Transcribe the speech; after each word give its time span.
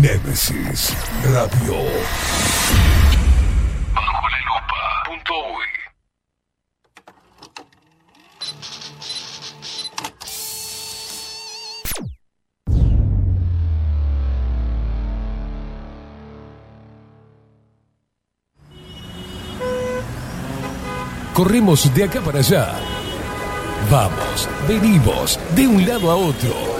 Nemesis 0.00 0.96
Radio. 1.24 1.74
Bajo 3.94 4.28
la 4.30 4.40
lupa. 4.48 4.80
Punto. 5.04 5.34
Corremos 21.34 21.94
de 21.94 22.04
acá 22.04 22.22
para 22.22 22.38
allá. 22.38 22.72
Vamos, 23.90 24.48
venimos, 24.66 25.38
de 25.54 25.66
un 25.66 25.86
lado 25.86 26.10
a 26.10 26.16
otro. 26.16 26.79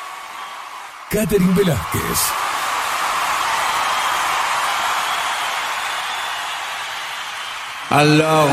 Catherine 1.11 1.53
Velázquez. 1.53 2.50
Alors, 7.93 8.47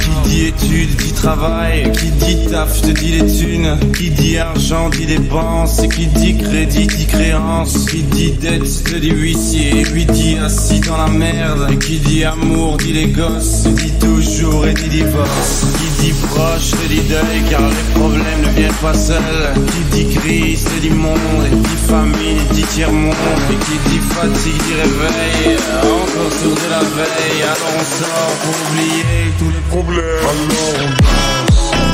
qui 0.00 0.30
dit 0.30 0.46
études 0.46 0.96
dit 0.96 1.12
travail, 1.12 1.92
qui 1.92 2.06
dit 2.06 2.46
taf 2.50 2.80
te 2.80 2.90
dit 2.90 3.12
les 3.12 3.26
thunes, 3.26 3.78
qui 3.94 4.08
dit 4.08 4.38
argent 4.38 4.88
dit 4.88 5.04
dépenses, 5.04 5.82
qui 5.94 6.06
dit 6.06 6.38
crédit 6.38 6.86
dit 6.86 7.06
créance, 7.06 7.84
qui 7.84 8.02
dit 8.02 8.32
dette 8.32 8.84
te 8.84 8.96
dit 8.96 9.10
huissier, 9.10 9.84
lui 9.92 10.06
dit 10.06 10.38
assis 10.38 10.80
dans 10.80 10.96
la 10.96 11.08
merde, 11.08 11.68
et 11.70 11.76
qui 11.76 11.98
dit 11.98 12.24
amour 12.24 12.78
dit 12.78 12.94
les 12.94 13.08
gosses, 13.08 13.64
dit 13.64 13.92
toujours 14.00 14.66
et 14.66 14.72
dit 14.72 14.88
divorce, 14.88 15.66
qui 15.76 16.04
dit 16.04 16.14
proche 16.30 16.70
te 16.70 16.88
dit 16.88 17.02
deuil 17.10 17.42
car 17.50 17.68
les 17.68 18.00
problèmes 18.00 18.40
ne 18.42 18.58
viennent 18.58 18.80
pas 18.80 18.94
seuls, 18.94 19.52
qui 19.66 19.98
dit 19.98 20.14
crise 20.14 20.64
te 20.64 20.80
dit 20.80 20.90
monde, 20.90 21.44
et 21.44 21.56
dit 21.56 21.82
famine 21.86 22.38
dit 22.52 22.62
tiers-monde, 22.62 23.14
et 23.50 23.64
qui 23.66 23.90
dit 23.90 24.00
fatigue 24.14 24.62
dit 24.62 24.74
réveil, 24.80 25.56
encore 25.82 26.32
sourd 26.40 26.56
de 26.56 26.70
la 26.70 26.80
veille, 26.80 27.42
alors 27.42 27.74
on 27.78 27.84
sort 27.84 28.36
pour 28.42 28.61
oublier 28.62 29.32
tous 29.38 29.50
les 29.50 29.60
problèmes. 29.70 30.02
Muy 30.48 31.91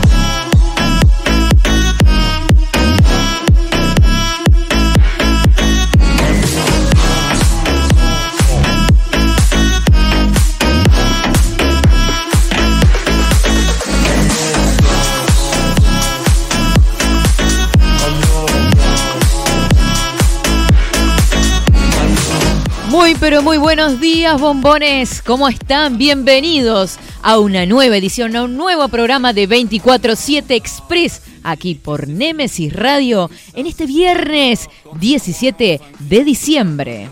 pero 23.20 23.42
muy 23.42 23.58
buenos 23.58 24.00
días 24.00 24.40
bombones, 24.40 25.22
¿cómo 25.22 25.48
están? 25.48 25.98
Bienvenidos 25.98 26.98
a 27.22 27.38
una 27.38 27.66
nueva 27.66 27.96
edición, 27.96 28.36
a 28.36 28.44
un 28.44 28.56
nuevo 28.56 28.88
programa 28.88 29.32
de 29.32 29.48
24-7 29.48 30.44
Express, 30.50 31.22
aquí 31.42 31.74
por 31.74 32.06
Nemesis 32.06 32.72
Radio, 32.72 33.30
en 33.54 33.66
este 33.66 33.86
viernes 33.86 34.68
17 35.00 35.80
de 35.98 36.24
diciembre. 36.24 37.08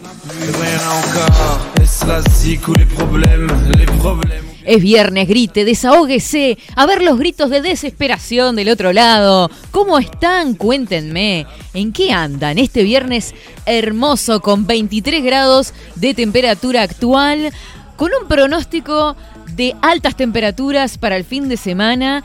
Es 4.66 4.82
viernes, 4.82 5.28
grite, 5.28 5.64
desahóguese, 5.64 6.58
a 6.74 6.86
ver 6.86 7.00
los 7.00 7.20
gritos 7.20 7.50
de 7.50 7.60
desesperación 7.62 8.56
del 8.56 8.68
otro 8.68 8.92
lado. 8.92 9.48
¿Cómo 9.70 9.96
están? 9.96 10.54
Cuéntenme. 10.54 11.46
¿En 11.72 11.92
qué 11.92 12.10
andan 12.10 12.58
este 12.58 12.82
viernes 12.82 13.32
hermoso 13.64 14.40
con 14.40 14.66
23 14.66 15.22
grados 15.22 15.72
de 15.94 16.14
temperatura 16.14 16.82
actual? 16.82 17.52
Con 17.94 18.10
un 18.20 18.26
pronóstico 18.26 19.14
de 19.54 19.76
altas 19.82 20.16
temperaturas 20.16 20.98
para 20.98 21.16
el 21.16 21.24
fin 21.24 21.48
de 21.48 21.56
semana. 21.56 22.24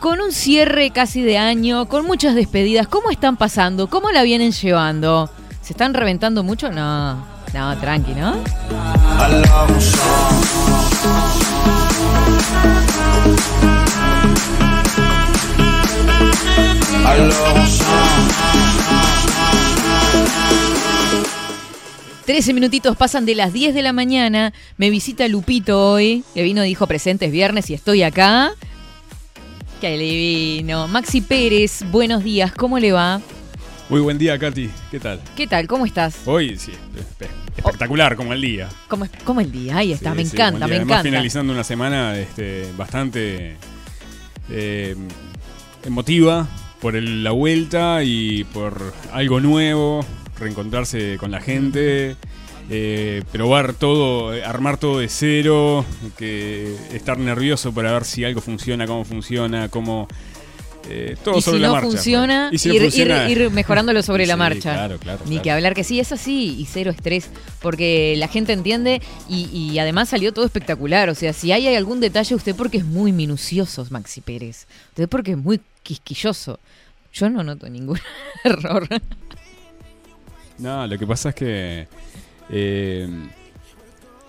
Con 0.00 0.22
un 0.22 0.32
cierre 0.32 0.88
casi 0.88 1.20
de 1.20 1.36
año, 1.36 1.86
con 1.86 2.06
muchas 2.06 2.34
despedidas. 2.34 2.88
¿Cómo 2.88 3.10
están 3.10 3.36
pasando? 3.36 3.90
¿Cómo 3.90 4.10
la 4.10 4.22
vienen 4.22 4.52
llevando? 4.52 5.28
¿Se 5.60 5.74
están 5.74 5.92
reventando 5.92 6.42
mucho? 6.42 6.70
No. 6.70 7.33
No, 7.54 7.78
tranqui, 7.78 8.14
¿no? 8.14 8.42
13 22.26 22.54
minutitos 22.54 22.96
pasan 22.96 23.24
de 23.24 23.36
las 23.36 23.52
10 23.52 23.72
de 23.72 23.82
la 23.82 23.92
mañana. 23.92 24.52
Me 24.76 24.90
visita 24.90 25.28
Lupito 25.28 25.92
hoy, 25.92 26.24
que 26.34 26.42
vino, 26.42 26.62
dijo 26.62 26.88
presentes 26.88 27.30
viernes 27.30 27.70
y 27.70 27.74
estoy 27.74 28.02
acá. 28.02 28.50
Qué 29.80 29.96
divino. 29.96 30.88
Maxi 30.88 31.20
Pérez, 31.20 31.84
buenos 31.92 32.24
días, 32.24 32.52
¿cómo 32.52 32.80
le 32.80 32.90
va? 32.90 33.20
Muy 33.88 34.00
buen 34.00 34.18
día, 34.18 34.36
Katy. 34.38 34.70
¿Qué 34.90 34.98
tal? 34.98 35.20
¿Qué 35.36 35.46
tal? 35.46 35.68
¿Cómo 35.68 35.86
estás? 35.86 36.16
Hoy 36.26 36.58
sí, 36.58 36.72
espectacular 37.56 38.16
como 38.16 38.32
el 38.32 38.40
día. 38.40 38.68
¿Cómo, 38.88 39.06
cómo 39.24 39.40
el 39.40 39.50
día? 39.52 39.76
Ahí 39.78 39.92
está, 39.92 40.10
Sí, 40.12 40.16
me 40.16 40.24
sí, 40.24 40.36
encanta, 40.36 40.58
como 40.60 40.68
me. 40.68 40.74
Además, 40.76 40.90
encanta. 40.92 41.02
finalizando 41.04 41.52
una 41.52 41.64
semana 41.64 42.18
este, 42.18 42.66
bastante 42.76 43.56
eh, 44.50 44.96
emotiva 45.84 46.46
por 46.80 46.96
el- 46.96 47.24
la 47.24 47.30
vuelta 47.30 48.02
y 48.04 48.44
por 48.44 48.92
algo 49.12 49.40
nuevo, 49.40 50.04
reencontrarse 50.38 51.16
con 51.18 51.30
la 51.30 51.40
gente, 51.40 52.16
eh, 52.70 53.22
probar 53.32 53.74
todo, 53.74 54.30
armar 54.46 54.76
todo 54.78 54.98
de 54.98 55.08
cero, 55.08 55.84
que 56.18 56.74
estar 56.92 57.18
nervioso 57.18 57.72
para 57.72 57.92
ver 57.92 58.04
si 58.04 58.24
algo 58.24 58.40
funciona, 58.40 58.86
cómo 58.86 59.04
funciona, 59.04 59.68
cómo... 59.68 60.08
eh, 60.88 61.16
todo 61.24 61.38
y 61.38 61.42
sobre 61.42 61.56
si 61.58 61.62
la 61.62 61.68
no 61.68 61.72
marcha. 61.74 61.88
funciona, 61.88 62.48
Y 62.52 62.58
si 62.58 62.68
no 62.68 62.74
ir, 62.74 62.82
funciona- 62.82 63.28
ir- 63.28 63.40
ir 63.42 63.50
mejorándolo 63.50 64.02
sobre 64.02 64.26
la 64.26 64.36
marcha. 64.36 64.72
Claro, 64.74 64.98
claro. 64.98 65.20
Ni 65.24 65.30
claro. 65.36 65.42
que 65.42 65.50
hablar 65.50 65.74
que 65.74 65.84
sí, 65.84 65.98
es 66.00 66.12
así 66.12 66.56
y 66.58 66.66
cero 66.66 66.90
estrés, 66.90 67.30
porque 67.60 68.14
la 68.18 68.28
gente 68.28 68.52
entiende 68.52 69.00
y, 69.28 69.44
y 69.52 69.78
además 69.78 70.08
salió 70.10 70.32
todo 70.32 70.44
espectacular. 70.44 71.08
O 71.08 71.14
sea, 71.14 71.32
si 71.32 71.52
hay 71.52 71.74
algún 71.74 72.00
detalle, 72.00 72.34
usted 72.34 72.54
porque 72.54 72.78
es 72.78 72.84
muy 72.84 73.12
minucioso, 73.12 73.86
Maxi 73.90 74.20
Pérez. 74.20 74.66
Usted 74.90 75.08
porque 75.08 75.32
es 75.32 75.38
muy 75.38 75.60
quisquilloso. 75.82 76.58
Yo 77.12 77.30
no 77.30 77.42
noto 77.42 77.68
ningún 77.68 77.98
error. 78.44 78.86
No, 80.58 80.86
lo 80.86 80.98
que 80.98 81.06
pasa 81.06 81.30
es 81.30 81.34
que 81.34 81.88
eh, 82.50 83.08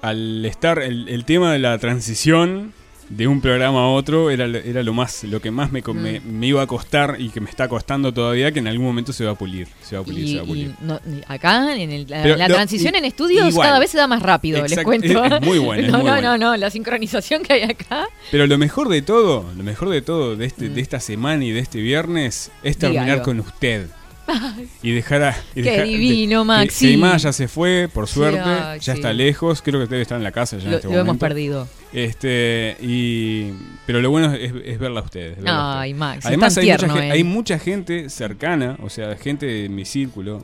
al 0.02 0.46
estar 0.46 0.80
el, 0.80 1.08
el 1.10 1.26
tema 1.26 1.52
de 1.54 1.60
la 1.60 1.78
transición 1.78 2.74
de 3.10 3.28
un 3.28 3.40
programa 3.40 3.82
a 3.82 3.88
otro 3.90 4.32
era, 4.32 4.46
era 4.46 4.82
lo 4.82 4.94
más 4.94 5.24
lo 5.26 5.40
que 5.42 5.52
más 5.52 5.72
me, 5.72 5.82
Mm. 5.82 6.22
me 6.40 6.48
iba 6.48 6.62
a 6.62 6.68
costar 6.68 7.18
y 7.20 7.30
que 7.30 7.40
me 7.40 7.50
está 7.50 7.68
costando 7.70 8.12
todavía 8.14 8.52
que 8.52 8.60
en 8.60 8.68
algún 8.68 8.86
momento 8.88 9.14
se 9.14 9.24
va 9.26 9.32
a 9.32 9.36
pulir 9.36 9.68
se 9.84 9.96
va 9.96 10.02
a 10.02 10.06
pulir 10.06 10.24
Y, 10.26 10.32
se 10.32 10.38
va 10.38 10.42
a 10.44 10.46
pulir 10.46 10.72
no- 10.82 11.00
acá, 11.28 11.76
en 11.76 11.92
el- 11.92 12.08
la, 12.10 12.24
Pero 12.24 12.36
la 12.36 12.48
lo- 12.48 12.56
transición 12.56 12.96
en 12.96 13.06
estudios 13.06 13.48
igual. 13.50 13.68
cada 13.68 13.80
vez 13.80 13.92
se 13.92 13.98
da 13.98 14.07
más 14.07 14.24
rápido, 14.24 14.62
les 14.66 14.80
cuento. 14.84 15.24
es- 15.24 15.31
es 15.34 15.42
muy 15.42 15.57
bueno, 15.60 15.88
no, 15.92 15.98
muy 16.00 16.07
no, 16.07 16.22
no, 16.22 16.38
no, 16.38 16.57
la 16.57 16.69
sincronización 16.72 17.44
que 17.44 17.54
hay 17.54 17.62
acá. 17.63 18.07
pero 18.31 18.48
lo 18.48 18.57
mejor 18.57 18.90
de 18.90 19.02
todo 19.04 19.46
lo 19.56 19.63
mejor 19.63 19.90
de 19.90 20.01
todo 20.01 20.36
de 20.36 20.46
este 20.48 20.69
de 20.69 20.81
esta 20.81 21.00
semana 21.00 21.46
y 21.46 21.51
de 21.51 21.60
este 21.60 21.80
viernes 21.80 22.51
es 22.63 22.78
terminar 22.78 23.04
Mm. 23.04 23.08
Dígalo. 23.08 23.24
con 23.24 23.40
usted 23.42 23.88
y 24.81 24.92
dejar 24.92 25.22
a 25.24 25.38
y 25.54 25.62
Qué 25.62 25.69
dejar- 25.69 25.86
divino, 25.86 26.44
Maxi. 26.46 27.00
que 27.00 27.18
ya 27.19 27.31
se 27.31 27.48
fue 27.48 27.88
por 27.94 28.08
Sí, 28.08 28.16
suerte 28.16 28.40
ya 28.40 28.80
sí. 28.80 28.92
está 28.92 29.13
lejos 29.13 29.62
creo 29.62 29.80
que 29.81 29.86
debe 29.88 30.01
estar 30.01 30.18
en 30.18 30.24
la 30.24 30.31
casa 30.31 30.58
ya 30.58 30.63
en 30.66 30.72
Lo, 30.72 30.75
este 30.78 30.88
lo 30.88 30.94
hemos 30.96 31.06
momento. 31.06 31.19
perdido. 31.28 31.68
Este, 31.94 32.76
y, 32.82 33.52
pero 33.86 34.02
lo 34.02 34.10
bueno 34.10 34.34
es, 34.34 34.52
es 34.66 34.80
verla 34.80 35.00
a 35.00 35.04
ustedes. 35.04 35.36
verla 35.38 35.52
a 35.52 35.80
Ay, 35.82 35.94
ustedes. 35.94 36.00
Max, 36.00 36.18
es 36.20 36.26
Además, 36.26 36.56
tan 36.56 36.64
hay, 36.64 36.68
mucha, 36.70 36.78
tierno 36.78 36.96
gen- 36.96 37.04
él. 37.06 37.12
hay 37.12 37.24
mucha 37.24 37.60
gente 37.60 38.10
cercana, 38.10 38.78
o 38.84 38.90
sea, 38.90 39.16
gente 39.16 39.46
de 39.46 39.70
mi 39.70 39.86
círculo, 39.86 40.44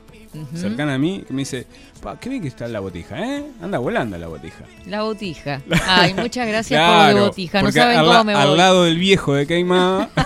cercana 0.54 0.94
a 0.94 0.98
mí, 0.98 1.24
que 1.26 1.34
me 1.34 1.40
dice: 1.40 1.66
"Pa, 2.00 2.18
Qué 2.18 2.30
bien 2.30 2.40
que 2.40 2.48
está 2.48 2.66
la 2.68 2.80
botija, 2.80 3.18
¿eh? 3.20 3.44
Anda 3.60 3.76
volando 3.78 4.16
la 4.16 4.28
botija. 4.28 4.64
La 4.86 5.02
botija. 5.02 5.60
Ay, 5.86 6.14
muchas 6.14 6.48
gracias 6.48 6.80
por 6.90 7.14
de 7.14 7.20
botija. 7.20 7.62
No 7.62 7.70
saben 7.70 7.98
al, 7.98 8.04
cómo 8.06 8.16
la- 8.18 8.24
me 8.24 8.34
al 8.34 8.48
voy. 8.48 8.56
lado 8.58 8.84
del 8.84 8.96
viejo 8.98 9.34
de 9.34 9.46
Caimá. 9.46 10.08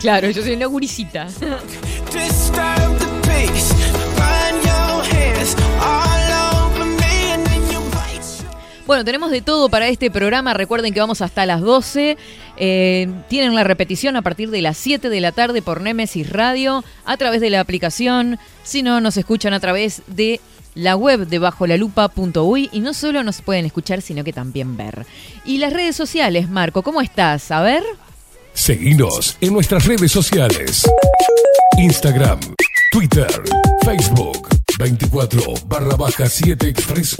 Claro, 0.00 0.30
yo 0.30 0.40
soy 0.42 0.54
una 0.54 0.66
gurisita. 0.66 1.26
Bueno, 8.86 9.02
tenemos 9.04 9.30
de 9.30 9.40
todo 9.40 9.70
para 9.70 9.88
este 9.88 10.10
programa. 10.10 10.52
Recuerden 10.52 10.92
que 10.92 11.00
vamos 11.00 11.22
hasta 11.22 11.46
las 11.46 11.62
12. 11.62 12.18
Eh, 12.58 13.08
tienen 13.28 13.54
la 13.54 13.64
repetición 13.64 14.14
a 14.16 14.22
partir 14.22 14.50
de 14.50 14.60
las 14.60 14.76
7 14.76 15.08
de 15.08 15.20
la 15.22 15.32
tarde 15.32 15.62
por 15.62 15.80
Nemesis 15.80 16.30
Radio 16.30 16.84
a 17.06 17.16
través 17.16 17.40
de 17.40 17.48
la 17.48 17.60
aplicación. 17.60 18.38
Si 18.62 18.82
no, 18.82 19.00
nos 19.00 19.16
escuchan 19.16 19.54
a 19.54 19.60
través 19.60 20.02
de 20.06 20.38
la 20.74 20.96
web 20.96 21.26
de 21.26 21.38
bajolalupa.uy 21.38 22.68
y 22.72 22.80
no 22.80 22.92
solo 22.92 23.22
nos 23.22 23.40
pueden 23.40 23.64
escuchar, 23.64 24.02
sino 24.02 24.22
que 24.22 24.34
también 24.34 24.76
ver. 24.76 25.06
Y 25.46 25.58
las 25.58 25.72
redes 25.72 25.96
sociales, 25.96 26.50
Marco, 26.50 26.82
¿cómo 26.82 27.00
estás? 27.00 27.50
A 27.50 27.62
ver. 27.62 27.82
Seguinos 28.52 29.38
en 29.40 29.54
nuestras 29.54 29.86
redes 29.86 30.12
sociales. 30.12 30.86
Instagram, 31.78 32.38
Twitter, 32.92 33.28
Facebook, 33.82 34.48
24 34.78 35.40
barra 35.66 35.96
baja 35.96 36.28
7 36.28 36.68
Express. 36.68 37.16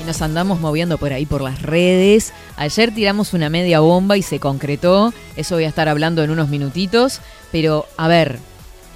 Y 0.00 0.04
nos 0.04 0.20
andamos 0.22 0.60
moviendo 0.60 0.98
por 0.98 1.12
ahí 1.12 1.26
por 1.26 1.40
las 1.42 1.62
redes. 1.62 2.32
Ayer 2.56 2.94
tiramos 2.94 3.32
una 3.32 3.48
media 3.48 3.80
bomba 3.80 4.16
y 4.16 4.22
se 4.22 4.38
concretó. 4.40 5.12
Eso 5.36 5.54
voy 5.54 5.64
a 5.64 5.68
estar 5.68 5.88
hablando 5.88 6.22
en 6.22 6.30
unos 6.30 6.48
minutitos. 6.48 7.20
Pero, 7.50 7.86
a 7.96 8.08
ver, 8.08 8.38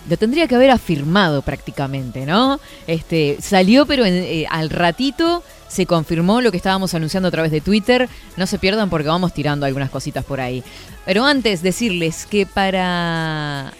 lo 0.09 0.17
tendría 0.17 0.47
que 0.47 0.55
haber 0.55 0.71
afirmado 0.71 1.43
prácticamente, 1.43 2.27
¿no? 2.27 2.61
Este, 2.87 3.39
salió, 3.41 3.87
pero 3.87 4.05
eh, 4.05 4.47
al 4.51 4.71
ratito 4.71 5.43
se 5.69 5.87
confirmó 5.87 6.41
lo 6.41 6.51
que 6.51 6.57
estábamos 6.57 6.95
anunciando 6.95 7.29
a 7.29 7.31
través 7.31 7.53
de 7.53 7.61
Twitter. 7.61 8.09
No 8.37 8.47
se 8.47 8.59
pierdan 8.59 8.91
porque 8.91 9.09
vamos 9.09 9.33
tirando 9.33 9.67
algunas 9.67 9.91
cositas 9.91 10.25
por 10.25 10.41
ahí. 10.41 10.65
Pero 11.07 11.25
antes 11.25 11.63
decirles 11.63 12.27
que 12.27 12.45
para 12.45 13.73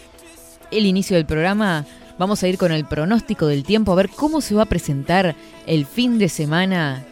el 0.71 0.85
inicio 0.85 1.17
del 1.17 1.25
programa 1.25 1.85
vamos 2.17 2.43
a 2.43 2.47
ir 2.47 2.57
con 2.57 2.71
el 2.71 2.85
pronóstico 2.85 3.47
del 3.47 3.63
tiempo 3.63 3.91
a 3.91 3.95
ver 3.95 4.09
cómo 4.09 4.41
se 4.41 4.55
va 4.55 4.63
a 4.63 4.67
presentar 4.67 5.35
el 5.65 5.85
fin 5.85 6.17
de 6.17 6.29
semana 6.29 7.03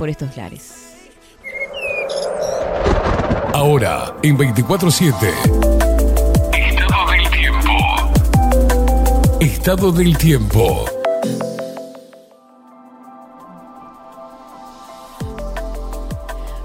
por 0.00 0.08
estos 0.08 0.34
lares. 0.34 0.72
Ahora, 3.52 4.14
en 4.22 4.38
24-7. 4.38 5.12
Estado 6.54 7.10
del 7.10 7.30
tiempo. 7.30 7.70
Estado 9.40 9.92
del 9.92 10.16
tiempo. 10.16 10.99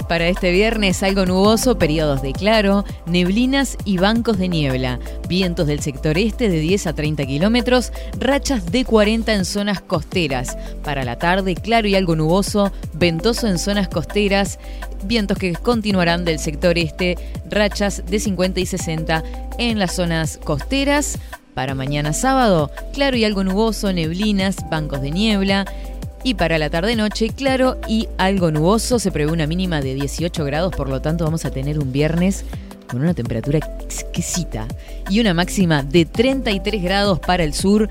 Para 0.07 0.28
este 0.28 0.52
viernes 0.52 1.02
algo 1.02 1.25
nuboso, 1.25 1.80
periodos 1.80 2.22
de 2.22 2.31
claro, 2.31 2.86
neblinas 3.07 3.75
y 3.86 3.98
bancos 3.98 4.38
de 4.38 4.50
niebla, 4.50 5.00
vientos 5.28 5.66
del 5.66 5.80
sector 5.80 6.18
este 6.19 6.48
de 6.48 6.60
10 6.60 6.88
a 6.88 6.94
30 6.94 7.25
kilómetros, 7.25 7.92
rachas 8.19 8.72
de 8.72 8.86
40 8.86 9.34
en 9.34 9.46
zonas 9.46 9.81
costeras. 9.81 10.57
Para 10.84 11.04
la 11.06 11.18
tarde, 11.18 11.56
claro 11.56 11.88
y 11.88 11.96
algo 11.96 12.16
nuboso, 12.16 12.72
ventoso 12.94 13.48
en 13.48 13.57
zonas 13.57 13.88
costeras, 13.88 14.60
vientos 15.06 15.40
que 15.40 15.54
continuarán 15.54 16.24
del 16.24 16.38
sector 16.38 16.78
este, 16.78 17.18
rachas 17.50 18.04
de 18.06 18.19
50 18.19 18.60
y 18.60 18.66
60 18.68 19.24
en 19.58 19.80
las 19.80 19.96
zonas 19.96 20.38
costeras. 20.38 21.18
Para 21.56 21.74
mañana 21.74 22.12
sábado, 22.12 22.69
claro 22.94 23.16
y 23.16 23.24
algo 23.24 23.44
nuboso, 23.44 23.92
neblinas, 23.94 24.58
bancos 24.69 25.01
de 25.01 25.10
niebla. 25.10 25.66
Y 26.25 26.33
para 26.33 26.57
la 26.57 26.72
tarde-noche, 26.72 27.30
claro 27.30 27.77
y 27.88 28.10
algo 28.18 28.50
nuboso, 28.50 28.98
se 28.98 29.12
prevé 29.12 29.31
una 29.31 29.45
mínima 29.45 29.80
de 29.80 29.94
18 29.94 30.44
grados, 30.44 30.74
por 30.75 30.89
lo 30.89 31.00
tanto 31.00 31.24
vamos 31.24 31.45
a 31.45 31.51
tener 31.51 31.77
un 31.77 31.92
viernes 31.92 32.45
con 32.89 33.01
una 33.01 33.13
temperatura 33.13 33.60
exquisita 33.60 34.68
y 35.07 35.19
una 35.19 35.36
máxima 35.36 35.83
de 35.83 36.06
33 36.06 36.81
grados 36.81 37.19
para 37.19 37.44
el 37.44 37.54
sur 37.54 37.89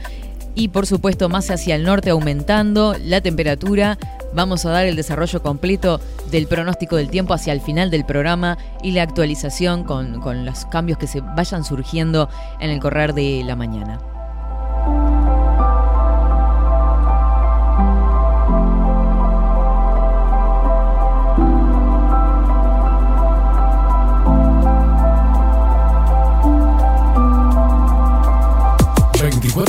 y 0.57 0.67
por 0.67 0.85
supuesto 0.85 1.29
más 1.29 1.49
hacia 1.53 1.77
el 1.77 1.85
norte 1.85 2.11
aumentando 2.11 2.97
la 3.05 3.21
temperatura. 3.21 3.99
Vamos 4.35 4.67
a 4.67 4.71
dar 4.71 4.87
el 4.87 4.97
desarrollo 4.97 5.41
completo 5.41 6.01
del 6.33 6.49
pronóstico 6.49 6.97
del 6.97 7.11
tiempo 7.11 7.35
hacia 7.35 7.53
el 7.53 7.61
final 7.61 7.89
del 7.93 8.05
programa 8.05 8.59
y 8.83 8.91
la 8.91 9.05
actualización 9.05 9.85
con, 9.85 10.21
con 10.21 10.45
los 10.45 10.65
cambios 10.65 10.99
que 10.99 11.07
se 11.07 11.21
vayan 11.21 11.63
surgiendo 11.63 12.29
en 12.59 12.71
el 12.71 12.81
correr 12.81 13.15
de 13.15 13.45
la 13.45 13.55
mañana. 13.55 14.01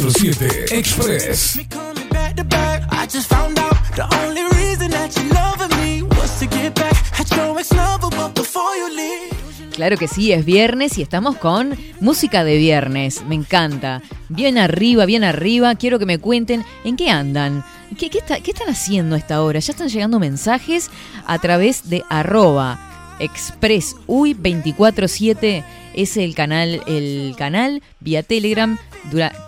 Express. 0.10 1.58
I 1.58 3.08
just 3.08 3.28
found 3.28 3.58
out 3.58 3.74
the 3.96 4.04
only 4.24 4.44
reason 4.56 4.92
that 4.92 5.12
you 5.18 5.28
loving 5.34 5.76
me 5.82 6.04
was 6.04 6.38
to 6.40 6.46
get 6.46 6.76
back 6.76 6.94
at 7.20 7.28
your 7.36 7.58
ex 7.58 7.72
lover, 7.74 8.10
but 8.16 8.36
before 8.36 8.76
you 8.78 8.88
leave. 8.96 9.34
Claro 9.74 9.98
que 9.98 10.08
sí, 10.08 10.32
es 10.32 10.46
viernes 10.46 11.00
y 11.00 11.02
estamos 11.02 11.38
con 11.38 11.76
música 12.02 12.44
de 12.44 12.56
viernes. 12.58 13.24
Me 13.28 13.34
encanta. 13.34 14.04
Bien 14.30 14.60
arriba, 14.60 15.06
bien 15.08 15.24
arriba. 15.24 15.74
Quiero 15.74 15.98
que 15.98 16.06
me 16.06 16.20
cuenten 16.20 16.64
en 16.84 16.98
qué 16.98 17.10
andan. 17.10 17.64
¿Qué, 17.98 18.12
qué 18.12 18.20
está- 18.20 18.40
qué 18.42 18.52
están 18.52 18.70
haciendo 18.70 19.16
a 19.16 19.18
esta 19.18 19.42
hora? 19.42 19.60
Ya 19.60 19.72
están 19.72 19.90
llegando 19.90 20.20
mensajes 20.20 20.92
a 21.26 21.40
través 21.40 21.90
de 21.90 22.04
arroba 22.10 22.95
expressuy247 23.20 25.64
es 25.94 26.18
el 26.18 26.34
canal, 26.36 26.82
el 26.88 27.36
canal 27.38 27.82
vía 28.00 28.24
Telegram. 28.24 28.78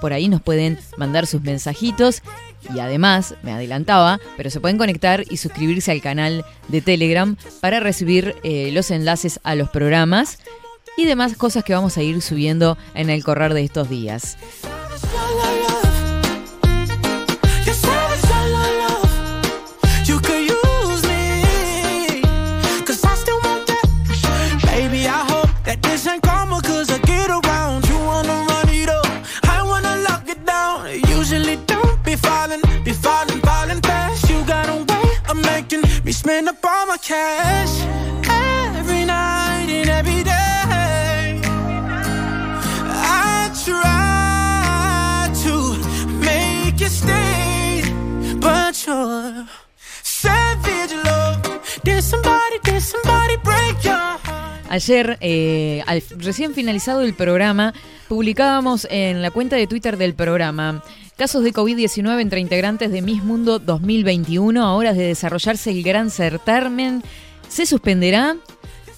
Por 0.02 0.14
ahí 0.14 0.30
nos 0.30 0.42
pueden 0.42 0.80
mandar 0.98 1.26
sus 1.28 1.42
mensajitos. 1.42 2.22
Y 2.74 2.80
además, 2.80 3.36
me 3.44 3.52
adelantaba, 3.52 4.20
pero 4.36 4.50
se 4.50 4.60
pueden 4.60 4.78
conectar 4.78 5.24
y 5.30 5.38
suscribirse 5.38 5.92
al 5.92 6.02
canal 6.02 6.44
de 6.68 6.82
Telegram 6.82 7.38
para 7.62 7.80
recibir 7.80 8.36
eh, 8.44 8.72
los 8.74 8.92
enlaces 8.92 9.40
a 9.44 9.56
los 9.56 9.70
programas 9.70 10.40
y 10.98 11.06
demás 11.06 11.38
cosas 11.38 11.64
que 11.64 11.74
vamos 11.74 11.98
a 11.98 12.04
ir 12.04 12.22
subiendo 12.22 12.78
en 12.94 13.10
el 13.10 13.24
correr 13.24 13.54
de 13.54 13.64
estos 13.64 13.90
días. 13.90 14.38
Cash. 37.08 37.76
Every 38.76 39.06
night 39.06 39.70
and 39.70 39.90
every 39.90 40.24
day. 40.24 41.42
I 43.24 43.50
try 43.66 45.32
to 45.44 45.54
make 46.28 46.78
you 46.82 46.90
stay, 46.90 47.82
but 48.42 48.74
you're 48.86 49.48
savage 50.04 50.94
love. 51.06 51.42
Did 51.84 52.04
somebody, 52.04 52.60
did 52.64 52.82
somebody 52.82 53.38
break 53.38 53.76
your 53.84 53.96
heart? 53.96 54.66
Ayer, 54.70 55.18
eh, 55.22 55.84
al 55.88 56.04
recién 56.18 56.54
finalizado 56.54 57.02
el 57.04 57.14
programa, 57.14 57.74
publicábamos 58.08 58.88
en 58.90 59.22
la 59.22 59.32
cuenta 59.32 59.56
de 59.56 59.68
Twitter 59.68 59.98
del 59.98 60.14
programa 60.14 60.84
casos 61.18 61.44
de 61.44 61.52
COVID-19 61.52 62.22
entre 62.22 62.40
integrantes 62.40 62.92
de 62.92 63.02
Miss 63.02 63.24
Mundo 63.24 63.58
2021. 63.58 64.64
A 64.64 64.76
horas 64.76 64.96
de 64.96 65.08
desarrollarse 65.08 65.72
el 65.72 65.82
gran 65.82 66.12
certamen, 66.12 67.04
se 67.50 67.66
suspenderá. 67.66 68.38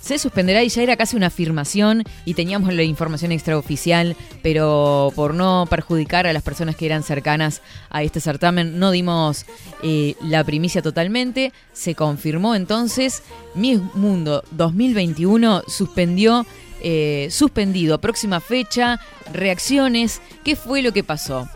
Se 0.02 0.18
suspenderá 0.18 0.64
y 0.64 0.70
ya 0.70 0.82
era 0.82 0.98
casi 0.98 1.16
una 1.16 1.28
afirmación 1.28 2.04
y 2.26 2.34
teníamos 2.34 2.74
la 2.74 2.84
información 2.84 3.32
extraoficial, 3.32 4.16
pero 4.42 5.12
por 5.16 5.34
no 5.34 5.68
perjudicar 5.70 6.26
a 6.26 6.34
las 6.34 6.42
personas 6.42 6.76
que 6.76 6.86
eran 6.86 7.04
cercanas 7.04 7.62
a 7.90 8.02
este 8.02 8.20
certamen, 8.20 8.80
no 8.80 8.92
dimos 8.92 9.46
eh, 9.84 10.16
la 10.22 10.44
primicia 10.44 10.82
totalmente. 10.82 11.54
Se 11.74 11.96
confirmó 11.96 12.56
entonces, 12.56 13.24
Miss 13.56 13.82
Mundo 13.94 14.44
2021 14.52 15.64
suspendió, 15.68 16.46
eh, 16.82 17.28
suspendido, 17.32 18.00
próxima 18.00 18.40
fecha, 18.40 19.00
reacciones, 19.34 20.22
¿qué 20.44 20.56
fue 20.56 20.82
lo 20.82 20.94
que 20.94 21.04
pasó? 21.04 21.50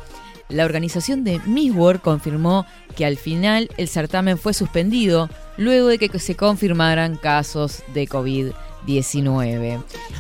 La 0.50 0.66
organización 0.66 1.24
de 1.24 1.40
Miss 1.46 1.74
World 1.74 2.02
confirmó 2.02 2.66
que 2.96 3.06
al 3.06 3.18
final 3.18 3.70
el 3.78 3.88
certamen 3.88 4.38
fue 4.38 4.54
suspendido 4.54 5.30
luego 5.58 5.88
de 5.88 5.98
que 5.98 6.20
se 6.20 6.36
confirmaran 6.36 7.16
casos 7.16 7.84
de 7.94 8.08
COVID-19. 8.08 8.54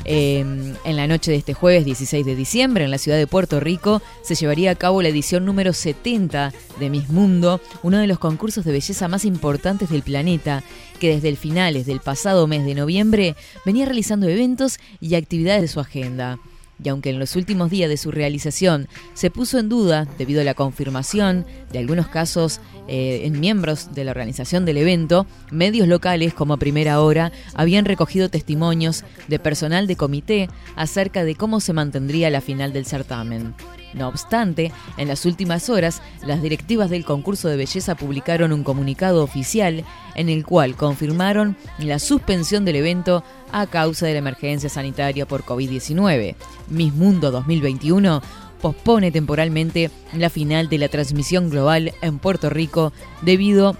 Eh, 0.05 0.39
en 0.39 0.95
la 0.95 1.07
noche 1.07 1.31
de 1.31 1.37
este 1.37 1.53
jueves 1.53 1.85
16 1.85 2.25
de 2.25 2.35
diciembre, 2.35 2.83
en 2.83 2.91
la 2.91 2.97
ciudad 2.97 3.17
de 3.17 3.27
Puerto 3.27 3.59
Rico, 3.59 4.01
se 4.21 4.35
llevaría 4.35 4.71
a 4.71 4.75
cabo 4.75 5.01
la 5.01 5.09
edición 5.09 5.45
número 5.45 5.73
70 5.73 6.53
de 6.79 6.89
Miss 6.89 7.09
Mundo, 7.09 7.61
uno 7.83 7.97
de 7.97 8.07
los 8.07 8.19
concursos 8.19 8.65
de 8.65 8.71
belleza 8.71 9.07
más 9.07 9.25
importantes 9.25 9.89
del 9.89 10.03
planeta, 10.03 10.63
que 10.99 11.13
desde 11.13 11.29
el 11.29 11.37
finales 11.37 11.85
del 11.85 11.99
pasado 11.99 12.47
mes 12.47 12.65
de 12.65 12.75
noviembre 12.75 13.35
venía 13.65 13.85
realizando 13.85 14.27
eventos 14.27 14.79
y 14.99 15.15
actividades 15.15 15.61
de 15.61 15.67
su 15.67 15.79
agenda. 15.79 16.39
Y 16.83 16.89
aunque 16.89 17.09
en 17.09 17.19
los 17.19 17.35
últimos 17.35 17.69
días 17.69 17.89
de 17.89 17.97
su 17.97 18.11
realización 18.11 18.87
se 19.13 19.31
puso 19.31 19.59
en 19.59 19.69
duda 19.69 20.07
debido 20.17 20.41
a 20.41 20.43
la 20.43 20.53
confirmación 20.53 21.45
de 21.71 21.79
algunos 21.79 22.07
casos 22.07 22.59
eh, 22.87 23.21
en 23.23 23.39
miembros 23.39 23.93
de 23.93 24.03
la 24.03 24.11
organización 24.11 24.65
del 24.65 24.77
evento, 24.77 25.25
medios 25.51 25.87
locales 25.87 26.33
como 26.33 26.57
Primera 26.57 27.01
Hora 27.01 27.31
habían 27.53 27.85
recogido 27.85 28.29
testimonios 28.29 29.03
de 29.27 29.39
personal 29.39 29.87
de 29.87 29.95
comité 29.95 30.49
acerca 30.75 31.23
de 31.23 31.35
cómo 31.35 31.59
se 31.59 31.73
mantendría 31.73 32.29
la 32.29 32.41
final 32.41 32.73
del 32.73 32.85
certamen. 32.85 33.55
No 33.93 34.07
obstante, 34.07 34.71
en 34.97 35.07
las 35.07 35.25
últimas 35.25 35.69
horas, 35.69 36.01
las 36.25 36.41
directivas 36.41 36.89
del 36.89 37.05
concurso 37.05 37.47
de 37.47 37.57
belleza 37.57 37.95
publicaron 37.95 38.51
un 38.51 38.63
comunicado 38.63 39.23
oficial 39.23 39.83
en 40.15 40.29
el 40.29 40.45
cual 40.45 40.75
confirmaron 40.75 41.55
la 41.77 41.99
suspensión 41.99 42.65
del 42.65 42.77
evento 42.77 43.23
a 43.51 43.67
causa 43.67 44.05
de 44.05 44.13
la 44.13 44.19
emergencia 44.19 44.69
sanitaria 44.69 45.27
por 45.27 45.43
COVID-19. 45.43 46.35
Miss 46.69 46.93
Mundo 46.93 47.31
2021 47.31 48.21
pospone 48.61 49.11
temporalmente 49.11 49.91
la 50.13 50.29
final 50.29 50.69
de 50.69 50.77
la 50.77 50.87
transmisión 50.87 51.49
global 51.49 51.93
en 52.01 52.17
Puerto 52.17 52.49
Rico 52.49 52.93
debido 53.21 53.75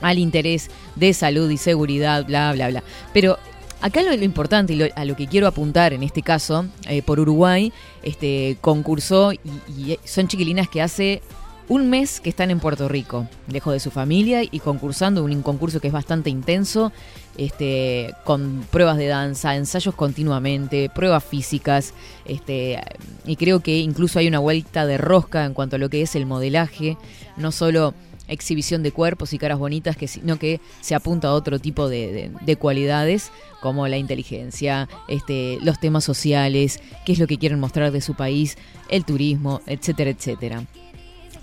al 0.00 0.18
interés 0.18 0.70
de 0.96 1.12
salud 1.14 1.50
y 1.50 1.56
seguridad, 1.56 2.24
bla, 2.24 2.52
bla, 2.52 2.68
bla. 2.68 2.82
Pero 3.12 3.38
acá 3.84 4.02
lo, 4.02 4.14
importante 4.14 4.72
y 4.72 4.82
a 4.82 5.04
lo 5.04 5.14
que 5.14 5.26
quiero 5.26 5.46
apuntar 5.46 5.92
en 5.92 6.02
este 6.02 6.22
caso, 6.22 6.64
eh, 6.88 7.02
por 7.02 7.20
Uruguay, 7.20 7.70
este 8.02 8.56
concursó 8.62 9.32
y, 9.32 9.40
y 9.68 9.98
son 10.04 10.26
chiquilinas 10.26 10.68
que 10.70 10.80
hace 10.80 11.20
un 11.68 11.90
mes 11.90 12.20
que 12.20 12.30
están 12.30 12.50
en 12.50 12.60
Puerto 12.60 12.88
Rico, 12.88 13.26
lejos 13.48 13.72
de 13.74 13.80
su 13.80 13.90
familia 13.90 14.42
y 14.42 14.60
concursando 14.60 15.22
un 15.24 15.42
concurso 15.42 15.80
que 15.80 15.88
es 15.88 15.92
bastante 15.92 16.30
intenso, 16.30 16.92
este, 17.36 18.14
con 18.24 18.66
pruebas 18.70 18.96
de 18.96 19.06
danza, 19.06 19.54
ensayos 19.56 19.94
continuamente, 19.94 20.90
pruebas 20.94 21.24
físicas, 21.24 21.94
este, 22.24 22.80
y 23.26 23.36
creo 23.36 23.60
que 23.60 23.78
incluso 23.78 24.18
hay 24.18 24.28
una 24.28 24.38
vuelta 24.38 24.86
de 24.86 24.98
rosca 24.98 25.44
en 25.44 25.54
cuanto 25.54 25.76
a 25.76 25.78
lo 25.78 25.88
que 25.90 26.02
es 26.02 26.14
el 26.14 26.26
modelaje, 26.26 26.96
no 27.36 27.52
solo 27.52 27.94
exhibición 28.28 28.82
de 28.82 28.92
cuerpos 28.92 29.32
y 29.32 29.38
caras 29.38 29.58
bonitas, 29.58 29.96
que, 29.96 30.08
sino 30.08 30.38
que 30.38 30.60
se 30.80 30.94
apunta 30.94 31.28
a 31.28 31.32
otro 31.32 31.58
tipo 31.58 31.88
de, 31.88 32.12
de- 32.12 32.30
de 32.40 32.56
cualidades 32.56 33.30
como 33.60 33.86
la 33.88 33.96
inteligencia, 33.98 34.88
este, 35.08 35.58
los 35.62 35.78
temas 35.80 36.04
sociales, 36.04 36.80
qué 37.04 37.12
es 37.12 37.18
lo 37.18 37.26
que 37.26 37.38
quieren 37.38 37.60
mostrar 37.60 37.92
de 37.92 38.00
su 38.00 38.14
país, 38.14 38.56
el 38.88 39.04
turismo, 39.04 39.60
etcétera, 39.66 40.10
etcétera 40.10 40.64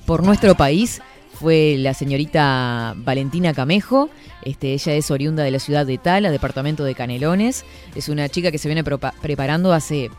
por 0.05 0.23
nuestro 0.23 0.55
país 0.55 1.00
fue 1.33 1.75
la 1.77 1.93
señorita 1.93 2.93
Valentina 2.97 3.53
Camejo. 3.53 4.09
Este, 4.43 4.73
ella 4.73 4.93
es 4.93 5.09
oriunda 5.11 5.43
de 5.43 5.51
la 5.51 5.59
ciudad 5.59 5.85
de 5.85 5.97
Tala, 6.00 6.31
departamento 6.31 6.83
de 6.83 6.95
Canelones. 6.95 7.63
Es 7.95 8.09
una 8.09 8.27
chica 8.27 8.51
que 8.51 8.57
se 8.57 8.67
viene 8.67 8.83
preparando 8.83 9.73
hace 9.73 10.09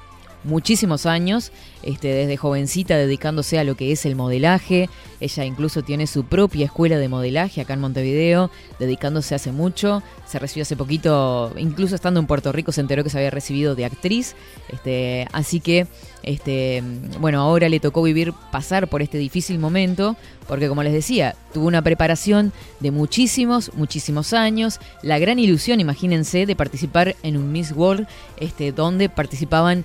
muchísimos 0.44 1.06
años, 1.06 1.52
este, 1.82 2.08
desde 2.08 2.36
jovencita 2.36 2.96
dedicándose 2.96 3.58
a 3.58 3.64
lo 3.64 3.76
que 3.76 3.92
es 3.92 4.06
el 4.06 4.16
modelaje. 4.16 4.88
Ella 5.20 5.44
incluso 5.44 5.82
tiene 5.82 6.06
su 6.06 6.24
propia 6.24 6.66
escuela 6.66 6.98
de 6.98 7.08
modelaje 7.08 7.60
acá 7.60 7.74
en 7.74 7.80
Montevideo, 7.80 8.50
dedicándose 8.78 9.34
hace 9.34 9.52
mucho. 9.52 10.02
Se 10.26 10.38
recibió 10.38 10.62
hace 10.62 10.76
poquito, 10.76 11.52
incluso 11.56 11.94
estando 11.94 12.18
en 12.18 12.26
Puerto 12.26 12.50
Rico, 12.52 12.72
se 12.72 12.80
enteró 12.80 13.04
que 13.04 13.10
se 13.10 13.18
había 13.18 13.30
recibido 13.30 13.74
de 13.74 13.84
actriz. 13.84 14.34
Este, 14.68 15.28
así 15.32 15.60
que, 15.60 15.86
este, 16.22 16.82
bueno, 17.20 17.40
ahora 17.40 17.68
le 17.68 17.80
tocó 17.80 18.02
vivir, 18.02 18.32
pasar 18.50 18.88
por 18.88 19.02
este 19.02 19.18
difícil 19.18 19.58
momento, 19.58 20.16
porque 20.48 20.68
como 20.68 20.82
les 20.82 20.92
decía, 20.92 21.36
tuvo 21.52 21.66
una 21.66 21.82
preparación 21.82 22.52
de 22.80 22.90
muchísimos, 22.90 23.72
muchísimos 23.74 24.32
años. 24.32 24.80
La 25.02 25.18
gran 25.18 25.38
ilusión, 25.38 25.80
imagínense, 25.80 26.46
de 26.46 26.56
participar 26.56 27.14
en 27.22 27.36
un 27.36 27.52
Miss 27.52 27.72
World, 27.72 28.06
este, 28.38 28.72
donde 28.72 29.08
participaban 29.08 29.84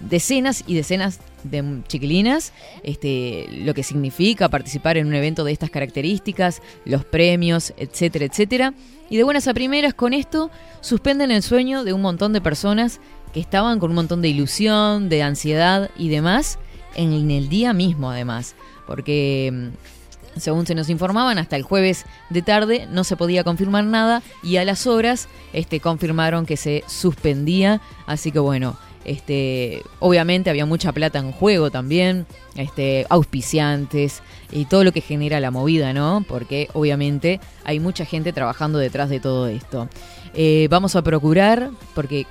decenas 0.00 0.64
y 0.66 0.74
decenas 0.74 1.20
de 1.44 1.82
chiquilinas, 1.86 2.52
este, 2.82 3.46
lo 3.50 3.74
que 3.74 3.82
significa 3.82 4.48
participar 4.48 4.96
en 4.96 5.06
un 5.06 5.14
evento 5.14 5.44
de 5.44 5.52
estas 5.52 5.70
características, 5.70 6.62
los 6.84 7.04
premios, 7.04 7.72
etcétera, 7.76 8.24
etcétera. 8.24 8.74
Y 9.08 9.16
de 9.16 9.22
buenas 9.22 9.46
a 9.46 9.54
primeras 9.54 9.94
con 9.94 10.12
esto 10.12 10.50
suspenden 10.80 11.30
el 11.30 11.42
sueño 11.42 11.84
de 11.84 11.92
un 11.92 12.02
montón 12.02 12.32
de 12.32 12.40
personas 12.40 13.00
que 13.32 13.40
estaban 13.40 13.78
con 13.78 13.90
un 13.90 13.96
montón 13.96 14.22
de 14.22 14.28
ilusión, 14.28 15.08
de 15.08 15.22
ansiedad 15.22 15.90
y 15.96 16.08
demás 16.08 16.58
en 16.96 17.30
el 17.30 17.48
día 17.48 17.72
mismo 17.72 18.10
además, 18.10 18.56
porque 18.86 19.52
mm, 19.52 20.40
según 20.40 20.66
se 20.66 20.74
nos 20.74 20.88
informaban, 20.88 21.38
hasta 21.38 21.56
el 21.56 21.62
jueves 21.62 22.04
de 22.30 22.42
tarde 22.42 22.88
no 22.90 23.04
se 23.04 23.16
podía 23.16 23.44
confirmar 23.44 23.84
nada 23.84 24.22
y 24.42 24.56
a 24.56 24.64
las 24.64 24.86
horas 24.86 25.28
este, 25.52 25.80
confirmaron 25.80 26.46
que 26.46 26.56
se 26.56 26.84
suspendía. 26.86 27.80
Así 28.06 28.32
que 28.32 28.38
bueno, 28.38 28.76
este, 29.06 29.82
obviamente 30.00 30.50
había 30.50 30.66
mucha 30.66 30.90
plata 30.92 31.20
en 31.20 31.30
juego 31.30 31.70
también, 31.70 32.26
este, 32.56 33.06
auspiciantes 33.08 34.20
y 34.50 34.64
todo 34.64 34.82
lo 34.82 34.90
que 34.90 35.00
genera 35.00 35.38
la 35.38 35.52
movida, 35.52 35.92
¿no? 35.92 36.24
Porque 36.28 36.68
obviamente 36.72 37.40
hay 37.62 37.78
mucha 37.78 38.04
gente 38.04 38.32
trabajando 38.32 38.78
detrás 38.78 39.08
de 39.08 39.20
todo 39.20 39.46
esto. 39.46 39.88
Eh, 40.34 40.66
vamos 40.70 40.96
a 40.96 41.02
procurar, 41.02 41.70
porque 41.94 42.26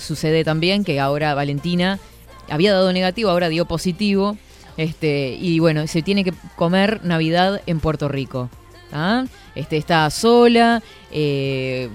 sucede 0.00 0.42
también 0.42 0.82
que 0.82 0.98
ahora 0.98 1.32
Valentina 1.34 2.00
había 2.50 2.72
dado 2.72 2.92
negativo, 2.92 3.30
ahora 3.30 3.48
dio 3.48 3.64
positivo. 3.66 4.36
Este, 4.76 5.38
y 5.40 5.60
bueno, 5.60 5.86
se 5.86 6.02
tiene 6.02 6.24
que 6.24 6.34
comer 6.56 7.00
Navidad 7.04 7.62
en 7.66 7.78
Puerto 7.78 8.08
Rico. 8.08 8.50
¿ah? 8.92 9.26
Este, 9.54 9.76
está 9.76 10.10
sola, 10.10 10.82
eh, 11.12 11.88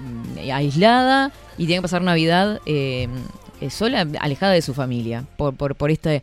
aislada, 0.52 1.32
y 1.58 1.66
tiene 1.66 1.80
que 1.80 1.82
pasar 1.82 2.00
Navidad 2.00 2.60
eh, 2.64 3.08
eh, 3.62 3.70
sola, 3.70 4.06
alejada 4.20 4.52
de 4.52 4.62
su 4.62 4.74
familia. 4.74 5.24
Por, 5.36 5.54
por, 5.54 5.74
por 5.74 5.90
este 5.90 6.22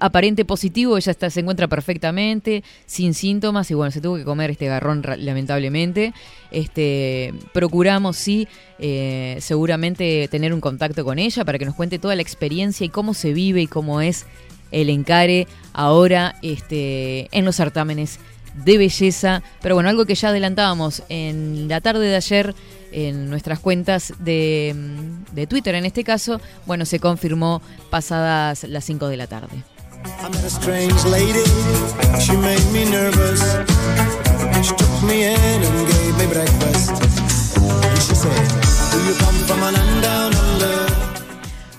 aparente 0.00 0.44
positivo, 0.44 0.96
ella 0.96 1.12
está, 1.12 1.30
se 1.30 1.40
encuentra 1.40 1.68
perfectamente, 1.68 2.64
sin 2.86 3.14
síntomas, 3.14 3.70
y 3.70 3.74
bueno, 3.74 3.90
se 3.90 4.00
tuvo 4.00 4.16
que 4.16 4.24
comer 4.24 4.50
este 4.50 4.66
garrón 4.66 5.02
lamentablemente. 5.18 6.12
Este, 6.50 7.32
procuramos, 7.52 8.16
sí, 8.16 8.48
eh, 8.78 9.36
seguramente 9.40 10.26
tener 10.28 10.52
un 10.52 10.60
contacto 10.60 11.04
con 11.04 11.18
ella 11.18 11.44
para 11.44 11.58
que 11.58 11.66
nos 11.66 11.74
cuente 11.74 11.98
toda 11.98 12.16
la 12.16 12.22
experiencia 12.22 12.84
y 12.84 12.88
cómo 12.88 13.14
se 13.14 13.32
vive 13.32 13.62
y 13.62 13.66
cómo 13.66 14.00
es 14.00 14.26
el 14.72 14.88
encare 14.88 15.46
ahora 15.72 16.36
este, 16.42 17.28
en 17.36 17.44
los 17.44 17.56
certámenes 17.56 18.18
de 18.54 18.78
belleza. 18.78 19.42
Pero 19.60 19.74
bueno, 19.74 19.90
algo 19.90 20.06
que 20.06 20.14
ya 20.14 20.28
adelantábamos 20.28 21.02
en 21.08 21.68
la 21.68 21.80
tarde 21.80 22.06
de 22.06 22.16
ayer 22.16 22.54
en 22.92 23.30
nuestras 23.30 23.60
cuentas 23.60 24.12
de, 24.18 24.74
mm, 24.74 25.34
de 25.34 25.46
Twitter, 25.46 25.74
en 25.74 25.86
este 25.86 26.04
caso, 26.04 26.40
bueno, 26.66 26.84
se 26.84 26.98
confirmó 26.98 27.62
pasadas 27.88 28.64
las 28.64 28.84
5 28.84 29.08
de 29.08 29.16
la 29.16 29.26
tarde. 29.26 29.62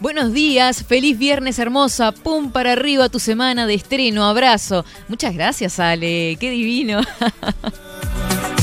Buenos 0.01 0.34
días, 0.34 0.84
feliz 0.84 1.15
viernes 1.15 1.60
hermosa, 1.60 2.12
pum 2.12 2.50
para 2.50 2.72
arriba 2.72 3.08
tu 3.08 3.20
semana 3.20 3.67
de 3.67 3.75
estreno, 3.75 4.25
abrazo. 4.25 4.84
Muchas 5.08 5.36
gracias 5.36 5.79
Ale, 5.79 6.38
qué 6.39 6.50
divino. 6.50 7.01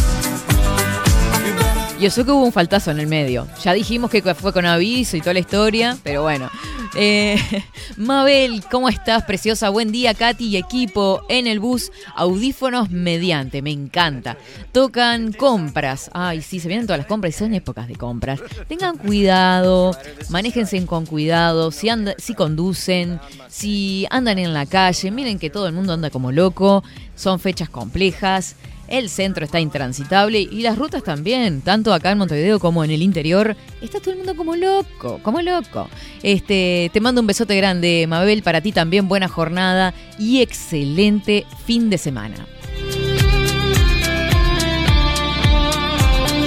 Yo 2.00 2.11
sé 2.11 2.25
que 2.25 2.31
hubo 2.31 2.45
un 2.45 2.52
faltazo 2.52 2.93
en 2.93 3.00
el 3.00 3.09
medio. 3.09 3.49
Ya 3.64 3.73
dijimos 3.73 4.09
que 4.09 4.23
fue 4.35 4.52
con 4.52 4.64
aviso 4.64 5.17
y 5.17 5.21
toda 5.21 5.35
la 5.35 5.40
historia, 5.40 5.99
pero 6.05 6.23
bueno. 6.23 6.49
Eh, 6.95 7.37
Mabel, 7.97 8.62
¿cómo 8.71 8.88
estás? 8.88 9.25
Preciosa, 9.25 9.69
buen 9.71 9.90
día, 9.90 10.14
Katy 10.14 10.47
y 10.47 10.57
equipo 10.59 11.23
en 11.28 11.49
el 11.49 11.59
bus. 11.59 11.90
Audífonos 12.14 12.90
mediante, 12.90 13.62
me 13.62 13.73
encanta. 13.73 14.37
Tocan 14.71 15.33
compras. 15.33 16.09
Ay, 16.14 16.40
sí, 16.40 16.61
se 16.61 16.69
vienen 16.69 16.87
todas 16.87 16.99
las 16.99 17.09
compras 17.09 17.35
y 17.35 17.38
son 17.38 17.52
épocas 17.52 17.88
de 17.88 17.97
compras. 17.97 18.40
Tengan 18.69 18.97
cuidado, 18.97 19.97
manéjense 20.28 20.87
con 20.87 21.05
cuidado. 21.05 21.73
Si, 21.73 21.88
si 22.19 22.35
conducen, 22.35 23.19
si 23.49 24.07
andan 24.11 24.38
en 24.38 24.55
la 24.55 24.67
calle, 24.67 25.11
miren 25.11 25.40
que 25.40 25.50
todo 25.50 25.67
el 25.67 25.73
mundo 25.73 25.95
anda 25.95 26.11
como 26.11 26.31
loco. 26.31 26.85
Son 27.17 27.40
fechas 27.40 27.69
complejas. 27.69 28.55
El 28.88 29.11
centro 29.11 29.45
está 29.45 29.61
intransitable 29.61 30.40
y 30.40 30.62
las 30.62 30.78
rutas 30.78 31.02
también, 31.02 31.61
tanto 31.61 31.92
acá 31.92 32.11
en 32.11 32.18
Montevideo 32.18 32.59
como 32.59 32.85
en 32.85 32.90
el 32.90 33.02
interior. 33.02 33.54
Está 33.80 34.00
todo 34.00 34.12
el 34.12 34.16
mundo 34.18 34.35
como 34.35 34.57
loco, 34.57 35.21
como 35.23 35.42
loco. 35.42 35.88
Este, 36.23 36.90
te 36.92 37.00
mando 37.00 37.21
un 37.21 37.26
besote 37.26 37.57
grande, 37.57 38.07
Mabel, 38.09 38.42
para 38.42 38.61
ti 38.61 38.73
también 38.73 39.09
buena 39.09 39.28
jornada 39.28 39.95
y 40.18 40.40
excelente 40.40 41.47
fin 41.66 41.90
de 41.90 41.99
semana. 41.99 42.47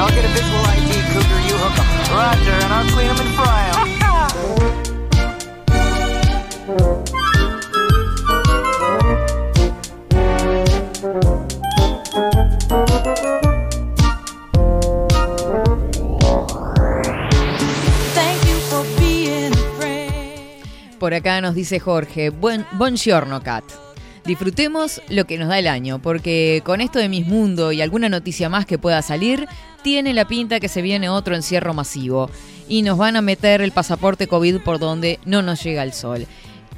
I'll 0.02 0.10
get 0.10 0.26
a 0.26 0.30
visual 0.30 0.66
ID, 0.66 0.92
Cougar. 1.14 1.42
You 1.48 1.56
hook 1.58 1.78
'em. 1.78 1.86
Roger, 2.12 2.58
and 2.66 2.74
I'll 2.74 2.90
clean 2.92 3.10
'em 3.12 3.20
and 3.20 3.36
fry 3.36 3.62
'em. 3.70 4.82
Por 21.02 21.16
acá 21.16 21.42
nos 21.42 21.56
dice 21.56 21.80
Jorge, 21.80 22.30
buen 22.30 22.64
buongiorno, 22.74 23.42
Cat. 23.42 23.64
Disfrutemos 24.24 25.02
lo 25.10 25.26
que 25.26 25.40
nos 25.40 25.48
da 25.48 25.58
el 25.58 25.66
año, 25.66 26.00
porque 26.00 26.62
con 26.64 26.80
esto 26.80 27.00
de 27.00 27.10
Mis 27.10 27.26
Mundo 27.26 27.72
y 27.72 27.82
alguna 27.82 28.08
noticia 28.08 28.50
más 28.50 28.68
que 28.68 28.78
pueda 28.78 29.02
salir, 29.02 29.48
tiene 29.82 30.14
la 30.14 30.28
pinta 30.28 30.60
que 30.60 30.68
se 30.68 30.84
viene 30.84 31.10
otro 31.10 31.34
encierro 31.36 31.74
masivo 31.74 32.30
y 32.70 32.84
nos 32.84 33.00
van 33.00 33.16
a 33.16 33.24
meter 33.24 33.62
el 33.62 33.72
pasaporte 33.72 34.28
COVID 34.28 34.60
por 34.60 34.78
donde 34.78 35.20
no 35.26 35.42
nos 35.42 35.64
llega 35.64 35.82
el 35.82 35.94
sol. 35.94 36.28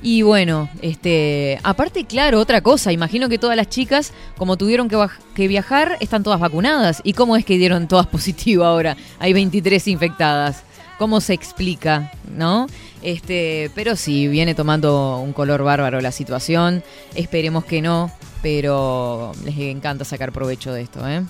Y 0.02 0.22
bueno, 0.22 0.70
este, 0.82 1.60
aparte, 1.62 2.06
claro, 2.06 2.40
otra 2.40 2.62
cosa, 2.62 2.94
imagino 2.94 3.28
que 3.28 3.38
todas 3.38 3.58
las 3.58 3.68
chicas, 3.68 4.14
como 4.38 4.56
tuvieron 4.56 4.88
que, 4.88 5.06
que 5.36 5.50
viajar, 5.50 5.98
están 6.00 6.24
todas 6.24 6.40
vacunadas. 6.40 7.02
¿Y 7.04 7.12
cómo 7.12 7.36
es 7.36 7.44
que 7.44 7.58
dieron 7.58 7.90
todas 7.90 8.08
positivo 8.14 8.64
ahora? 8.64 8.96
Hay 9.20 9.34
23 9.34 9.86
infectadas. 9.90 10.64
¿Cómo 10.98 11.20
se 11.20 11.34
explica? 11.34 12.10
¿No? 12.34 12.68
Este, 13.04 13.70
pero 13.76 13.96
sí, 13.96 14.28
viene 14.28 14.56
tomando 14.56 15.18
un 15.20 15.34
color 15.34 15.64
bárbaro 15.64 16.00
la 16.02 16.12
situación. 16.12 16.84
Esperemos 17.16 17.66
que 17.66 17.82
no, 17.82 18.12
pero 18.42 19.34
les 19.44 19.58
encanta 19.58 20.06
sacar 20.06 20.32
provecho 20.32 20.74
de 20.74 20.82
esto, 20.82 21.08
¿eh? 21.08 21.24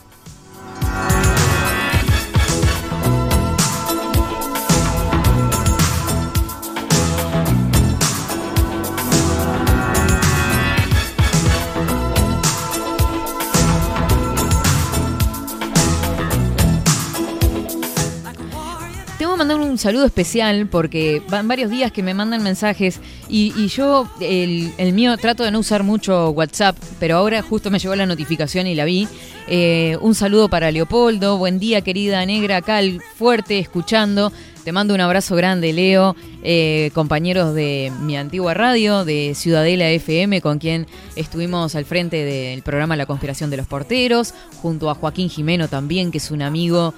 Un 19.74 19.80
saludo 19.80 20.06
especial 20.06 20.68
porque 20.68 21.24
van 21.30 21.48
varios 21.48 21.72
días 21.72 21.92
que 21.92 22.04
me 22.04 22.14
mandan 22.14 22.44
mensajes 22.44 23.00
y, 23.28 23.68
yo, 23.70 24.08
el, 24.20 24.94
mío, 24.94 25.18
trato 25.18 25.44
de 25.44 25.50
no 25.50 25.58
usar 25.58 25.82
mucho 25.82 26.30
WhatsApp, 26.30 26.78
pero 27.00 27.18
ahora 27.18 27.42
justo 27.42 27.72
me 27.72 27.80
llegó 27.80 27.96
la 27.96 28.06
notificación 28.06 28.68
y 28.68 28.76
la 28.76 28.86
vi. 28.86 29.08
Eh, 29.48 29.98
un 30.00 30.14
saludo 30.14 30.48
para 30.48 30.72
Leopoldo, 30.72 31.40
buen 31.40 31.58
día 31.58 31.82
querida 31.82 32.24
negra, 32.24 32.58
acá 32.58 32.78
al 32.78 33.02
fuerte, 33.02 33.58
escuchando. 33.58 34.32
Te 34.64 34.72
mando 34.72 34.94
un 34.94 35.02
abrazo 35.02 35.36
grande, 35.36 35.74
Leo, 35.74 36.16
eh, 36.44 36.92
compañeros 36.94 37.56
de 37.56 37.92
mi 38.02 38.16
antigua 38.16 38.54
radio, 38.54 39.04
de 39.06 39.34
Ciudadela 39.34 39.90
FM, 39.90 40.40
con 40.40 40.60
quien 40.60 40.86
estuvimos 41.16 41.74
al 41.74 41.86
frente 41.86 42.24
del 42.24 42.62
programa 42.62 42.96
La 42.96 43.08
Conspiración 43.08 43.50
de 43.50 43.58
los 43.58 43.66
Porteros, 43.66 44.36
junto 44.62 44.92
a 44.92 44.96
Joaquín 44.96 45.32
Jimeno 45.32 45.68
también, 45.68 46.12
que 46.12 46.20
es 46.20 46.30
un 46.30 46.44
amigo 46.44 46.94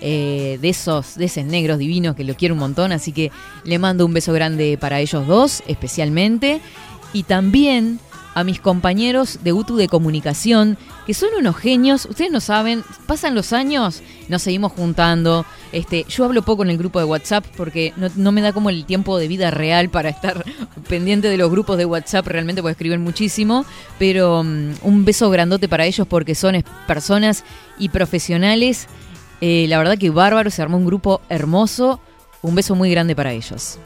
eh, 0.00 0.58
de 0.60 0.68
esos, 0.68 1.16
de 1.16 1.24
esos 1.26 1.44
negros 1.44 1.78
divinos 1.78 2.14
que 2.14 2.24
lo 2.24 2.34
quiero 2.34 2.54
un 2.54 2.60
montón, 2.60 2.92
así 2.92 3.12
que 3.12 3.30
le 3.64 3.78
mando 3.78 4.06
un 4.06 4.12
beso 4.12 4.32
grande 4.32 4.78
para 4.78 5.00
ellos 5.00 5.26
dos, 5.26 5.62
especialmente. 5.66 6.60
Y 7.12 7.22
también 7.24 8.00
a 8.38 8.44
mis 8.44 8.60
compañeros 8.60 9.40
de 9.42 9.52
UTU 9.52 9.76
de 9.76 9.88
comunicación, 9.88 10.78
que 11.08 11.14
son 11.14 11.30
unos 11.36 11.56
genios, 11.56 12.06
ustedes 12.08 12.30
no 12.30 12.38
saben, 12.38 12.84
pasan 13.06 13.34
los 13.34 13.52
años, 13.52 14.00
nos 14.28 14.42
seguimos 14.42 14.70
juntando. 14.70 15.44
Este, 15.72 16.04
yo 16.08 16.24
hablo 16.24 16.42
poco 16.42 16.62
en 16.62 16.70
el 16.70 16.78
grupo 16.78 17.00
de 17.00 17.04
WhatsApp 17.04 17.44
porque 17.56 17.92
no, 17.96 18.08
no 18.14 18.30
me 18.30 18.40
da 18.40 18.52
como 18.52 18.70
el 18.70 18.84
tiempo 18.84 19.18
de 19.18 19.26
vida 19.26 19.50
real 19.50 19.88
para 19.88 20.10
estar 20.10 20.44
pendiente 20.88 21.28
de 21.28 21.36
los 21.36 21.50
grupos 21.50 21.78
de 21.78 21.86
WhatsApp, 21.86 22.28
realmente 22.28 22.62
porque 22.62 22.72
escriben 22.72 23.02
muchísimo, 23.02 23.64
pero 23.98 24.44
mm, 24.44 24.74
un 24.82 25.04
beso 25.04 25.30
grandote 25.30 25.68
para 25.68 25.86
ellos 25.86 26.06
porque 26.06 26.36
son 26.36 26.62
personas 26.86 27.42
y 27.76 27.88
profesionales 27.88 28.86
eh, 29.40 29.66
la 29.68 29.78
verdad 29.78 29.98
que 29.98 30.10
bárbaro, 30.10 30.50
se 30.50 30.62
armó 30.62 30.76
un 30.76 30.86
grupo 30.86 31.20
hermoso. 31.28 32.00
Un 32.40 32.54
beso 32.54 32.74
muy 32.74 32.90
grande 32.90 33.16
para 33.16 33.32
ellos. 33.32 33.78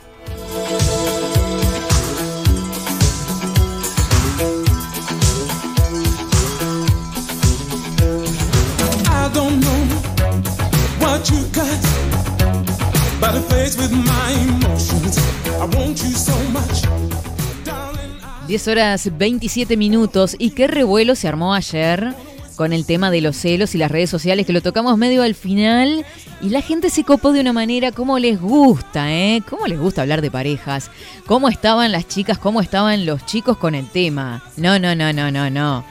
10 18.46 18.68
horas 18.68 19.16
27 19.16 19.77
minutos. 19.79 20.37
¿Y 20.38 20.50
qué 20.50 20.66
revuelo 20.66 21.14
se 21.14 21.27
armó 21.27 21.55
ayer 21.55 22.14
con 22.57 22.73
el 22.73 22.87
tema 22.87 23.11
de 23.11 23.21
los 23.21 23.37
celos 23.37 23.75
y 23.75 23.79
las 23.79 23.91
redes 23.91 24.11
sociales? 24.11 24.47
Que 24.47 24.53
lo 24.53 24.61
tocamos 24.61 24.97
medio 24.99 25.23
al 25.23 25.35
final. 25.35 26.05
Y 26.41 26.51
la 26.51 26.61
gente 26.61 26.91
se 26.91 27.05
copó 27.05 27.33
de 27.33 27.41
una 27.41 27.53
manera 27.53 27.93
como 27.93 28.19
les 28.19 28.41
gusta, 28.41 29.12
¿eh? 29.12 29.43
¿Cómo 29.49 29.67
les 29.67 29.79
gusta 29.79 30.03
hablar 30.03 30.23
de 30.23 30.31
parejas? 30.31 30.91
¿Cómo 31.27 31.49
estaban 31.49 31.93
las 31.93 32.09
chicas? 32.09 32.38
¿Cómo 32.38 32.61
estaban 32.61 33.07
los 33.07 33.25
chicos 33.27 33.57
con 33.57 33.75
el 33.75 33.88
tema? 33.88 34.43
No, 34.57 34.79
no, 34.79 34.95
no, 34.95 35.12
no, 35.12 35.31
no, 35.31 35.51
no. 35.51 35.85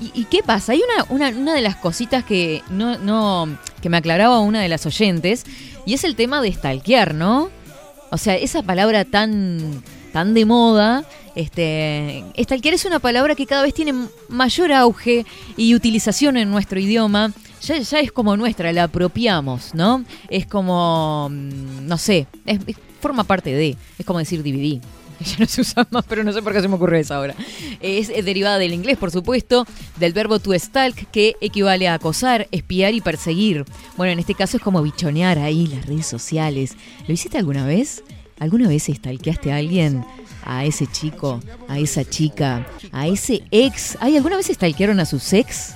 ¿Y, 0.00 0.20
y 0.20 0.24
qué 0.24 0.42
pasa? 0.42 0.72
Hay 0.72 0.82
una, 0.82 1.06
una, 1.08 1.38
una 1.38 1.54
de 1.54 1.62
las 1.62 1.76
cositas 1.76 2.24
que 2.24 2.62
no, 2.70 2.98
no, 2.98 3.48
que 3.80 3.88
me 3.88 3.96
aclaraba 3.96 4.40
una 4.40 4.60
de 4.60 4.68
las 4.68 4.84
oyentes, 4.86 5.44
y 5.86 5.94
es 5.94 6.04
el 6.04 6.16
tema 6.16 6.40
de 6.42 6.52
stalkear, 6.52 7.14
¿no? 7.14 7.50
O 8.10 8.18
sea, 8.18 8.36
esa 8.36 8.62
palabra 8.62 9.04
tan, 9.04 9.82
tan 10.12 10.34
de 10.34 10.44
moda, 10.44 11.04
este, 11.36 12.24
stalkear 12.38 12.74
es 12.74 12.86
una 12.86 12.98
palabra 12.98 13.34
que 13.34 13.46
cada 13.46 13.62
vez 13.62 13.74
tiene 13.74 13.92
mayor 14.30 14.72
auge 14.72 15.26
y 15.56 15.74
utilización 15.74 16.38
en 16.38 16.50
nuestro 16.50 16.80
idioma. 16.80 17.32
Ya, 17.62 17.76
es 17.76 18.10
como 18.10 18.36
nuestra, 18.38 18.72
la 18.72 18.84
apropiamos, 18.84 19.74
¿no? 19.74 20.02
Es 20.30 20.46
como, 20.46 21.28
mm, 21.30 21.86
no 21.86 21.98
sé, 21.98 22.26
forma 23.00 23.24
parte 23.24 23.52
de, 23.52 23.76
es 23.98 24.06
como 24.06 24.18
decir 24.18 24.42
DVD. 24.42 24.80
Ya 25.18 25.38
no 25.38 25.46
se 25.46 25.62
usa 25.62 25.86
más, 25.90 26.04
pero 26.06 26.24
no 26.24 26.32
sé 26.32 26.42
por 26.42 26.52
qué 26.52 26.60
se 26.60 26.68
me 26.68 26.74
ocurre 26.74 27.00
eso 27.00 27.14
ahora. 27.14 27.34
Es 27.80 28.08
derivada 28.08 28.58
del 28.58 28.74
inglés, 28.74 28.98
por 28.98 29.10
supuesto, 29.10 29.66
del 29.98 30.12
verbo 30.12 30.38
to 30.40 30.52
stalk, 30.52 31.10
que 31.10 31.36
equivale 31.40 31.88
a 31.88 31.94
acosar, 31.94 32.48
espiar 32.50 32.92
y 32.92 33.00
perseguir. 33.00 33.64
Bueno, 33.96 34.12
en 34.12 34.18
este 34.18 34.34
caso 34.34 34.58
es 34.58 34.62
como 34.62 34.82
bichonear 34.82 35.38
ahí 35.38 35.68
las 35.68 35.86
redes 35.86 36.06
sociales. 36.06 36.76
¿Lo 37.08 37.14
hiciste 37.14 37.38
alguna 37.38 37.64
vez? 37.64 38.04
¿Alguna 38.38 38.68
vez 38.68 38.84
stalkeaste 38.84 39.52
a 39.52 39.56
alguien? 39.56 40.04
A 40.46 40.64
ese 40.64 40.86
chico, 40.86 41.40
a 41.68 41.78
esa 41.78 42.04
chica, 42.04 42.66
a 42.92 43.06
ese 43.06 43.42
ex. 43.50 43.98
¿Hay 44.00 44.16
alguna 44.16 44.36
vez 44.36 44.46
stalkearon 44.46 45.00
a 45.00 45.04
sus 45.04 45.32
ex? 45.32 45.74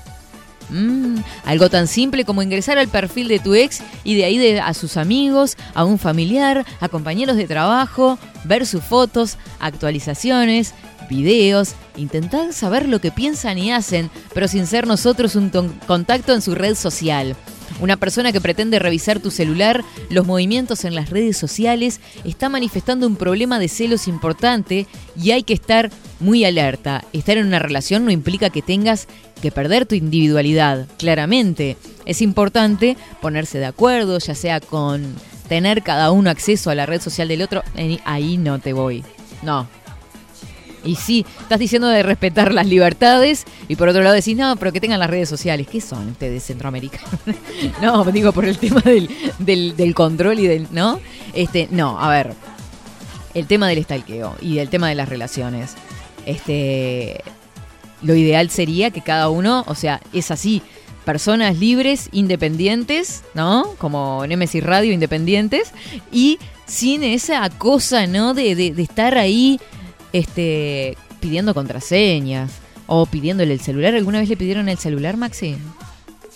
Mm, 0.70 1.18
algo 1.44 1.68
tan 1.68 1.88
simple 1.88 2.24
como 2.24 2.42
ingresar 2.42 2.78
al 2.78 2.88
perfil 2.88 3.28
de 3.28 3.40
tu 3.40 3.54
ex 3.54 3.82
y 4.04 4.14
de 4.14 4.24
ahí 4.24 4.58
a 4.58 4.72
sus 4.72 4.96
amigos, 4.96 5.56
a 5.74 5.84
un 5.84 5.98
familiar, 5.98 6.64
a 6.80 6.88
compañeros 6.88 7.36
de 7.36 7.46
trabajo, 7.46 8.18
ver 8.44 8.66
sus 8.66 8.82
fotos, 8.82 9.36
actualizaciones, 9.58 10.74
videos, 11.08 11.74
intentar 11.96 12.52
saber 12.52 12.88
lo 12.88 13.00
que 13.00 13.10
piensan 13.10 13.58
y 13.58 13.72
hacen, 13.72 14.10
pero 14.32 14.46
sin 14.46 14.66
ser 14.66 14.86
nosotros 14.86 15.34
un 15.34 15.50
contacto 15.86 16.32
en 16.32 16.40
su 16.40 16.54
red 16.54 16.76
social. 16.76 17.36
Una 17.80 17.96
persona 17.96 18.32
que 18.32 18.40
pretende 18.40 18.78
revisar 18.78 19.20
tu 19.20 19.30
celular, 19.30 19.84
los 20.08 20.26
movimientos 20.26 20.84
en 20.84 20.94
las 20.94 21.10
redes 21.10 21.36
sociales, 21.36 22.00
está 22.24 22.48
manifestando 22.48 23.06
un 23.06 23.16
problema 23.16 23.58
de 23.58 23.68
celos 23.68 24.08
importante 24.08 24.86
y 25.20 25.30
hay 25.30 25.42
que 25.42 25.54
estar 25.54 25.90
muy 26.18 26.44
alerta. 26.44 27.04
Estar 27.12 27.38
en 27.38 27.46
una 27.46 27.58
relación 27.58 28.04
no 28.04 28.10
implica 28.10 28.50
que 28.50 28.62
tengas 28.62 29.06
que 29.40 29.50
perder 29.50 29.86
tu 29.86 29.94
individualidad, 29.94 30.86
claramente. 30.98 31.76
Es 32.04 32.20
importante 32.20 32.96
ponerse 33.20 33.58
de 33.58 33.66
acuerdo, 33.66 34.18
ya 34.18 34.34
sea 34.34 34.60
con 34.60 35.14
tener 35.48 35.82
cada 35.82 36.10
uno 36.10 36.30
acceso 36.30 36.70
a 36.70 36.74
la 36.74 36.86
red 36.86 37.00
social 37.00 37.28
del 37.28 37.42
otro. 37.42 37.62
Ahí 38.04 38.36
no 38.36 38.58
te 38.58 38.72
voy. 38.72 39.02
No, 39.42 39.68
y 40.84 40.96
sí, 40.96 41.26
estás 41.40 41.58
diciendo 41.58 41.88
de 41.88 42.02
respetar 42.02 42.52
las 42.54 42.66
libertades 42.66 43.44
y 43.68 43.76
por 43.76 43.88
otro 43.88 44.02
lado 44.02 44.14
decís, 44.14 44.36
no, 44.36 44.56
pero 44.56 44.72
que 44.72 44.80
tengan 44.80 44.98
las 45.00 45.10
redes 45.10 45.28
sociales. 45.28 45.66
¿Qué 45.70 45.80
son 45.80 46.08
ustedes 46.08 46.42
centroamericanos? 46.44 47.10
no, 47.82 48.04
digo 48.06 48.32
por 48.32 48.44
el 48.46 48.58
tema 48.58 48.80
del, 48.80 49.08
del, 49.38 49.94
control 49.94 50.38
y 50.38 50.46
del... 50.46 50.66
¿No? 50.70 51.00
Este, 51.34 51.68
no, 51.70 52.00
a 52.00 52.08
ver. 52.10 52.32
El 53.34 53.46
tema 53.46 53.68
del 53.68 53.82
stalkeo 53.84 54.36
y 54.40 54.58
el 54.58 54.68
tema 54.68 54.88
de 54.88 54.94
las 54.94 55.08
relaciones. 55.08 55.74
Este, 56.26 57.22
lo 58.02 58.14
ideal 58.14 58.50
sería 58.50 58.90
que 58.90 59.02
cada 59.02 59.28
uno, 59.28 59.64
o 59.66 59.74
sea, 59.74 60.00
es 60.12 60.30
así, 60.30 60.62
personas 61.04 61.58
libres, 61.58 62.08
independientes, 62.12 63.22
¿no? 63.34 63.74
Como 63.78 64.24
Nemesis 64.26 64.62
Radio, 64.64 64.92
independientes, 64.92 65.72
y 66.12 66.38
sin 66.66 67.04
esa 67.04 67.48
cosa, 67.50 68.06
¿no? 68.06 68.34
De, 68.34 68.54
de- 68.54 68.72
de 68.74 68.82
estar 68.82 69.16
ahí, 69.18 69.60
este, 70.12 70.96
pidiendo 71.20 71.54
contraseñas 71.54 72.52
o 72.86 73.06
pidiéndole 73.06 73.52
el 73.52 73.60
celular. 73.60 73.94
¿Alguna 73.94 74.20
vez 74.20 74.28
le 74.28 74.36
pidieron 74.36 74.68
el 74.68 74.78
celular, 74.78 75.16
Maxi? 75.16 75.56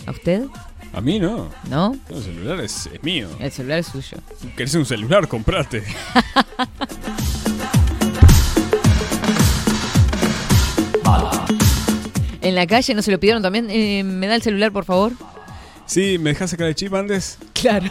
¿A 0.06 0.10
usted? 0.10 0.44
A 0.92 1.00
mí 1.00 1.18
no. 1.18 1.50
¿No? 1.68 1.96
No, 2.08 2.16
el 2.16 2.22
celular 2.22 2.60
es, 2.60 2.88
es 2.92 3.02
mío. 3.02 3.28
El 3.40 3.50
celular 3.50 3.80
es 3.80 3.86
suyo. 3.86 4.18
¿Querés 4.56 4.74
un 4.74 4.86
celular? 4.86 5.26
Comprate. 5.26 5.82
En 12.44 12.54
la 12.54 12.66
calle 12.66 12.94
no 12.94 13.00
se 13.00 13.10
lo 13.10 13.18
pidieron 13.18 13.42
también. 13.42 13.68
Eh, 13.70 14.04
¿Me 14.04 14.26
da 14.26 14.34
el 14.34 14.42
celular, 14.42 14.70
por 14.70 14.84
favor? 14.84 15.12
Sí, 15.86 16.18
¿me 16.18 16.30
dejas 16.30 16.50
sacar 16.50 16.68
el 16.68 16.74
chip 16.74 16.92
antes? 16.92 17.38
Claro. 17.54 17.86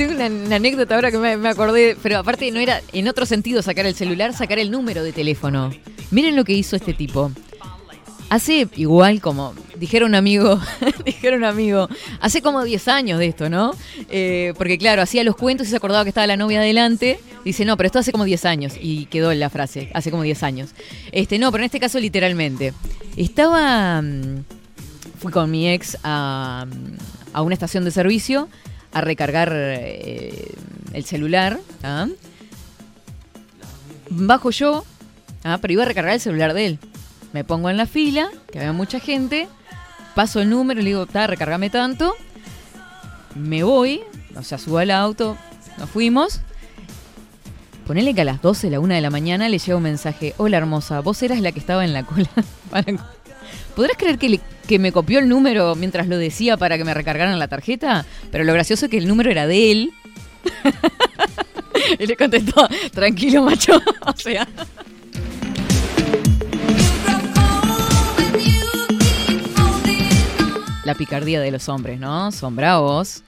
Una, 0.00 0.26
una 0.26 0.56
anécdota 0.56 0.94
ahora 0.94 1.10
que 1.10 1.18
me, 1.18 1.48
acordé, 1.48 1.96
pero 2.02 2.18
aparte 2.18 2.50
no 2.50 2.60
era 2.60 2.80
en 2.92 3.08
otro 3.08 3.26
sentido 3.26 3.62
sacar 3.62 3.86
el 3.86 3.94
celular, 3.94 4.32
sacar 4.34 4.58
el 4.58 4.70
número 4.70 5.02
de 5.02 5.12
teléfono. 5.12 5.70
Miren 6.10 6.36
lo 6.36 6.44
que 6.44 6.52
hizo 6.52 6.76
este 6.76 6.94
tipo. 6.94 7.30
Hace 8.28 8.66
igual 8.76 9.20
como, 9.20 9.54
dijeron 9.76 10.10
un 10.10 10.14
amigo, 10.14 10.58
dijeron 11.04 11.40
un 11.40 11.44
amigo, 11.44 11.88
hace 12.20 12.40
como 12.40 12.64
10 12.64 12.88
años 12.88 13.18
de 13.18 13.26
esto, 13.26 13.50
¿no? 13.50 13.72
Eh, 14.08 14.54
porque 14.56 14.78
claro, 14.78 15.02
hacía 15.02 15.22
los 15.22 15.36
cuentos 15.36 15.66
y 15.66 15.70
se 15.70 15.76
acordaba 15.76 16.04
que 16.04 16.08
estaba 16.08 16.26
la 16.26 16.38
novia 16.38 16.60
adelante. 16.60 17.20
Dice, 17.44 17.64
no, 17.66 17.76
pero 17.76 17.88
esto 17.88 17.98
hace 17.98 18.12
como 18.12 18.24
10 18.24 18.44
años. 18.46 18.72
Y 18.80 19.06
quedó 19.06 19.32
en 19.32 19.40
la 19.40 19.50
frase, 19.50 19.90
hace 19.92 20.10
como 20.10 20.22
10 20.22 20.42
años. 20.44 20.70
Este, 21.10 21.38
no, 21.38 21.52
pero 21.52 21.62
en 21.62 21.66
este 21.66 21.80
caso 21.80 22.00
literalmente. 22.00 22.72
Estaba, 23.16 24.00
mm, 24.00 24.44
fui 25.18 25.30
con 25.30 25.50
mi 25.50 25.68
ex 25.68 25.98
a, 26.02 26.64
a 27.34 27.42
una 27.42 27.52
estación 27.52 27.84
de 27.84 27.90
servicio 27.90 28.48
a 28.92 29.00
recargar 29.00 29.52
eh, 29.54 30.54
el 30.92 31.04
celular. 31.04 31.58
¿ah? 31.82 32.06
Bajo 34.10 34.50
yo, 34.50 34.84
¿ah? 35.44 35.58
pero 35.60 35.72
iba 35.72 35.82
a 35.82 35.86
recargar 35.86 36.14
el 36.14 36.20
celular 36.20 36.54
de 36.54 36.66
él. 36.66 36.78
Me 37.32 37.44
pongo 37.44 37.70
en 37.70 37.76
la 37.78 37.86
fila, 37.86 38.28
que 38.50 38.58
había 38.58 38.72
mucha 38.72 39.00
gente, 39.00 39.48
paso 40.14 40.40
el 40.40 40.50
número 40.50 40.80
y 40.80 40.84
le 40.84 40.90
digo, 40.90 41.04
está, 41.04 41.26
recargame 41.26 41.70
tanto. 41.70 42.14
Me 43.34 43.62
voy, 43.62 44.02
o 44.36 44.42
sea, 44.42 44.58
subo 44.58 44.78
al 44.78 44.90
auto, 44.90 45.38
nos 45.78 45.88
fuimos. 45.88 46.40
Ponele 47.86 48.14
que 48.14 48.20
a 48.20 48.24
las 48.24 48.42
12, 48.42 48.68
la 48.70 48.80
1 48.80 48.94
de 48.94 49.00
la 49.00 49.10
mañana 49.10 49.48
le 49.48 49.58
llega 49.58 49.76
un 49.76 49.82
mensaje, 49.82 50.34
hola 50.36 50.58
hermosa, 50.58 51.00
vos 51.00 51.20
eras 51.22 51.40
la 51.40 51.50
que 51.52 51.58
estaba 51.58 51.84
en 51.84 51.94
la 51.94 52.04
cola. 52.04 52.28
para- 52.70 52.84
¿Podrás 53.74 53.96
creer 53.96 54.18
que, 54.18 54.40
que 54.66 54.78
me 54.78 54.92
copió 54.92 55.18
el 55.18 55.28
número 55.28 55.74
mientras 55.74 56.06
lo 56.06 56.18
decía 56.18 56.56
para 56.56 56.76
que 56.76 56.84
me 56.84 56.94
recargaran 56.94 57.38
la 57.38 57.48
tarjeta? 57.48 58.04
Pero 58.30 58.44
lo 58.44 58.52
gracioso 58.52 58.86
es 58.86 58.90
que 58.90 58.98
el 58.98 59.08
número 59.08 59.30
era 59.30 59.46
de 59.46 59.72
él. 59.72 59.92
y 61.98 62.06
le 62.06 62.16
contestó, 62.16 62.68
tranquilo 62.92 63.42
macho. 63.42 63.80
o 64.06 64.16
sea... 64.16 64.46
La 70.84 70.94
picardía 70.96 71.40
de 71.40 71.52
los 71.52 71.68
hombres, 71.68 72.00
¿no? 72.00 72.32
Son 72.32 72.56
bravos. 72.56 73.22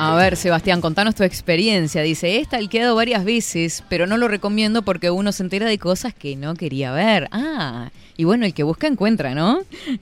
A 0.00 0.14
ver, 0.14 0.36
Sebastián, 0.36 0.80
contanos 0.80 1.16
tu 1.16 1.24
experiencia. 1.24 2.02
Dice, 2.02 2.36
he 2.36 2.44
stalkeado 2.44 2.94
varias 2.94 3.24
veces, 3.24 3.82
pero 3.88 4.06
no 4.06 4.16
lo 4.16 4.28
recomiendo 4.28 4.82
porque 4.82 5.10
uno 5.10 5.32
se 5.32 5.42
entera 5.42 5.66
de 5.66 5.76
cosas 5.76 6.14
que 6.14 6.36
no 6.36 6.54
quería 6.54 6.92
ver. 6.92 7.26
Ah, 7.32 7.90
y 8.16 8.22
bueno, 8.22 8.46
el 8.46 8.54
que 8.54 8.62
busca 8.62 8.86
encuentra, 8.86 9.34
¿no? 9.34 9.58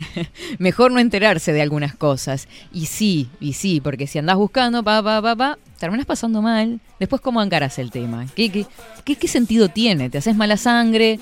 Mejor 0.59 0.93
no 0.93 1.01
enterarse 1.01 1.55
de 1.55 1.63
algunas 1.63 1.95
cosas. 1.95 2.47
Y 2.75 2.87
sí, 2.87 3.31
y 3.41 3.55
sí, 3.55 3.81
porque 3.81 4.07
si 4.07 4.19
andás 4.19 4.37
buscando, 4.37 4.83
pa, 4.83 5.03
pa, 5.03 5.23
pa, 5.23 5.35
pa, 5.35 5.59
terminas 5.79 6.05
pasando 6.05 6.43
mal. 6.43 6.79
Después, 7.01 7.23
¿cómo 7.23 7.43
encarás 7.43 7.79
el 7.79 7.91
tema? 7.91 8.27
¿Qué, 8.37 8.51
qué, 8.51 8.67
qué, 9.03 9.17
qué 9.17 9.29
sentido 9.29 9.71
tiene? 9.71 10.11
¿Te 10.11 10.19
haces 10.19 10.37
mala 10.37 10.59
sangre? 10.59 11.21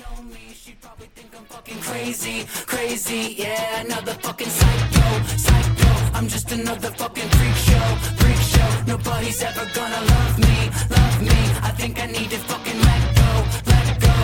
I'm 6.13 6.29
just 6.29 6.49
another 6.53 6.91
fucking 6.91 7.29
freak 7.29 7.55
show. 7.55 8.34
Nobody's 8.97 9.43
ever 9.43 9.65
gonna 9.73 10.01
love 10.13 10.39
me, 10.39 10.55
love 10.89 11.21
me. 11.21 11.39
I 11.67 11.71
think 11.75 12.01
I 12.01 12.05
need 12.05 12.29
to 12.29 12.37
fucking 12.37 12.79
let 12.79 13.01
go, 13.19 13.29
let 13.71 13.87
go. 13.99 14.15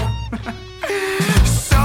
so 1.44 1.82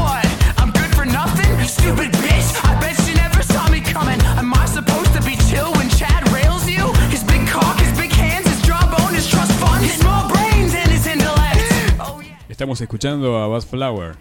what? 0.00 0.24
I'm 0.56 0.70
good 0.70 0.90
for 0.96 1.04
nothing, 1.04 1.52
stupid 1.68 2.10
bitch. 2.24 2.48
I 2.64 2.80
bet 2.80 2.96
you 3.06 3.14
never 3.14 3.42
saw 3.42 3.68
me 3.68 3.82
coming. 3.82 4.18
Am 4.40 4.54
I 4.54 4.64
supposed 4.64 5.12
to 5.16 5.20
be 5.20 5.36
chill 5.50 5.70
when 5.74 5.90
Chad 5.90 6.26
rails 6.32 6.66
you? 6.66 6.90
His 7.10 7.22
big 7.24 7.46
cock, 7.46 7.78
his 7.78 7.92
big 7.98 8.10
hands, 8.12 8.46
his 8.48 8.62
jawbone, 8.62 9.12
his 9.12 9.28
trust 9.28 9.52
fund, 9.60 9.84
his 9.84 9.92
small 10.00 10.30
brains 10.32 10.74
and 10.74 10.90
his 10.90 11.06
intellect. 11.06 11.60
Oh 12.00 12.22
yeah. 12.22 12.38
Estamos 12.48 12.80
escuchando 12.80 13.36
a 13.36 13.46
Buzz 13.48 13.66
Flower, 13.66 14.16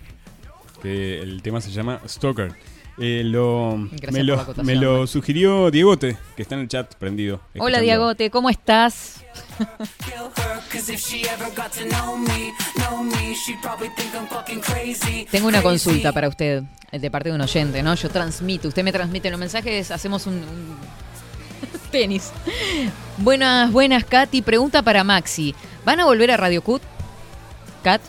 que 0.82 1.21
el 1.21 1.41
tema 1.41 1.62
se 1.62 1.71
llama 1.71 2.02
Stalker. 2.06 2.54
Eh, 3.00 3.22
lo, 3.24 3.78
me, 4.12 4.24
lo, 4.24 4.40
acotación, 4.40 4.66
me 4.66 4.76
lo 4.76 5.06
sugirió 5.06 5.70
Diegote, 5.70 6.18
que 6.36 6.42
está 6.42 6.56
en 6.56 6.62
el 6.62 6.68
chat 6.68 6.96
prendido. 6.96 7.40
Hola. 7.60 7.80
Diagote, 7.80 8.32
¿cómo 8.32 8.50
estás? 8.50 9.24
Tengo 15.32 15.48
una 15.48 15.62
consulta 15.62 16.12
para 16.12 16.28
usted, 16.28 16.64
eh, 16.92 17.00
de 17.00 17.12
parte 17.12 17.30
de 17.30 17.36
un 17.36 17.42
oyente, 17.42 17.84
¿no? 17.84 17.94
Yo 17.94 18.10
transmito, 18.10 18.68
usted 18.68 18.84
me 18.84 18.92
transmite 18.92 19.30
los 19.30 19.40
mensajes, 19.40 19.92
hacemos 19.92 20.26
un, 20.26 20.34
un 20.34 20.78
tenis. 21.92 22.32
Buenas, 23.18 23.72
buenas, 23.72 24.06
Katy. 24.06 24.42
Pregunta 24.42 24.82
para 24.82 25.04
Maxi. 25.04 25.54
¿Van 25.86 26.00
a 26.00 26.06
volver 26.06 26.32
a 26.32 26.38
Radio 26.38 26.64
Cut? 26.64 26.82
Kat, 27.84 28.02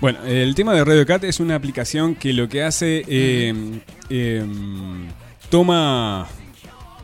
Bueno, 0.00 0.18
el 0.24 0.54
tema 0.54 0.72
de 0.74 0.84
Radio 0.84 1.04
Cat 1.04 1.24
es 1.24 1.40
una 1.40 1.54
aplicación 1.56 2.14
que 2.14 2.32
lo 2.32 2.48
que 2.48 2.62
hace 2.62 3.04
eh, 3.06 3.54
eh, 4.08 4.44
toma 5.50 6.26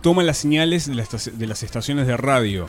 toma 0.01 0.23
las 0.23 0.39
señales 0.39 0.87
de 0.87 0.95
las, 0.95 1.13
estaci- 1.13 1.33
de 1.33 1.47
las 1.47 1.63
estaciones 1.63 2.07
de 2.07 2.17
radio. 2.17 2.69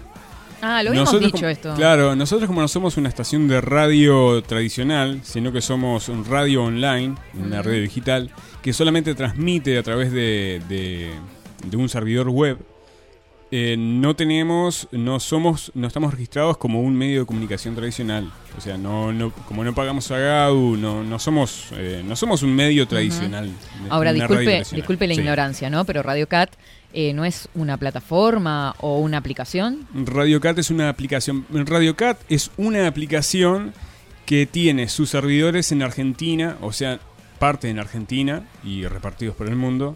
Ah, 0.61 0.81
lo 0.81 0.91
Nosotros 0.93 1.21
dicho 1.21 1.37
como- 1.37 1.47
esto. 1.49 1.75
Claro, 1.75 2.15
nosotros 2.15 2.47
como 2.47 2.61
no 2.61 2.67
somos 2.67 2.97
una 2.97 3.09
estación 3.09 3.47
de 3.47 3.61
radio 3.61 4.41
tradicional, 4.41 5.21
sino 5.23 5.51
que 5.51 5.61
somos 5.61 6.09
un 6.09 6.25
radio 6.25 6.63
online, 6.63 7.15
una 7.39 7.61
radio 7.61 7.81
digital, 7.81 8.31
que 8.63 8.73
solamente 8.73 9.13
transmite 9.13 9.77
a 9.77 9.83
través 9.83 10.11
de, 10.11 10.61
de- 10.67 11.11
de 11.63 11.77
un 11.77 11.87
servidor 11.89 12.27
web, 12.29 12.57
eh, 13.51 13.75
no 13.77 14.15
tenemos, 14.15 14.87
no 14.91 15.19
somos, 15.19 15.71
no 15.73 15.87
estamos 15.87 16.11
registrados 16.13 16.57
como 16.57 16.81
un 16.81 16.95
medio 16.95 17.21
de 17.21 17.25
comunicación 17.25 17.75
tradicional. 17.75 18.31
O 18.57 18.61
sea, 18.61 18.77
no, 18.77 19.13
no, 19.13 19.31
como 19.31 19.63
no 19.63 19.73
pagamos 19.73 20.11
a 20.11 20.17
GAU, 20.17 20.75
no, 20.77 21.03
no 21.03 21.17
somos, 21.19 21.67
eh, 21.73 22.03
no 22.05 22.15
somos 22.15 22.43
un 22.43 22.53
medio 22.53 22.87
tradicional. 22.87 23.49
Ahora, 23.89 24.11
radio 24.11 24.27
disculpe, 24.27 24.75
disculpe 24.75 25.07
la 25.07 25.13
Sí. 25.15 25.21
ignorancia, 25.21 25.69
¿no? 25.69 25.85
Pero 25.85 26.03
Radio 26.03 26.27
Cat 26.27 26.49
eh, 26.93 27.13
no 27.13 27.25
es 27.25 27.47
una 27.53 27.77
plataforma 27.77 28.75
o 28.79 28.99
una 28.99 29.17
aplicación. 29.17 29.87
RadioCat 29.93 30.57
es 30.59 30.69
una 30.71 30.89
aplicación. 30.89 31.45
RadioCat 31.49 32.17
es 32.29 32.51
una 32.57 32.87
aplicación 32.87 33.73
que 34.25 34.45
tiene 34.45 34.89
sus 34.89 35.09
servidores 35.11 35.71
en 35.71 35.81
Argentina, 35.83 36.57
o 36.61 36.73
sea, 36.73 36.99
parte 37.39 37.69
en 37.69 37.79
Argentina 37.79 38.43
y 38.63 38.85
repartidos 38.85 39.35
por 39.35 39.47
el 39.47 39.55
mundo, 39.55 39.95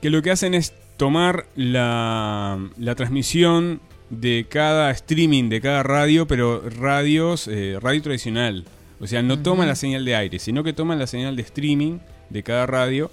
que 0.00 0.10
lo 0.10 0.20
que 0.22 0.30
hacen 0.30 0.54
es 0.54 0.74
tomar 1.02 1.46
la, 1.56 2.64
la 2.78 2.94
transmisión 2.94 3.80
de 4.08 4.46
cada 4.48 4.88
streaming, 4.92 5.48
de 5.48 5.60
cada 5.60 5.82
radio, 5.82 6.28
pero 6.28 6.62
radios, 6.70 7.48
eh, 7.48 7.76
radio 7.80 8.00
tradicional. 8.02 8.64
O 9.00 9.08
sea, 9.08 9.20
no 9.20 9.40
toman 9.40 9.66
la 9.66 9.74
señal 9.74 10.04
de 10.04 10.14
aire, 10.14 10.38
sino 10.38 10.62
que 10.62 10.72
toman 10.72 11.00
la 11.00 11.08
señal 11.08 11.34
de 11.34 11.42
streaming 11.42 11.98
de 12.30 12.44
cada 12.44 12.66
radio 12.66 13.10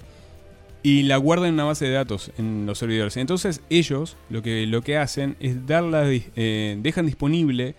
y 0.83 1.01
la 1.01 1.17
guardan 1.17 1.47
en 1.47 1.53
una 1.55 1.63
base 1.63 1.85
de 1.85 1.93
datos 1.93 2.31
en 2.37 2.67
los 2.67 2.77
servidores. 2.77 3.17
Entonces 3.17 3.61
ellos 3.71 4.17
lo 4.29 4.43
que, 4.43 4.67
lo 4.67 4.83
que 4.83 4.95
hacen 4.95 5.35
es 5.39 5.65
darla, 5.65 6.03
eh, 6.05 6.77
dejan 6.79 7.07
disponible 7.07 7.73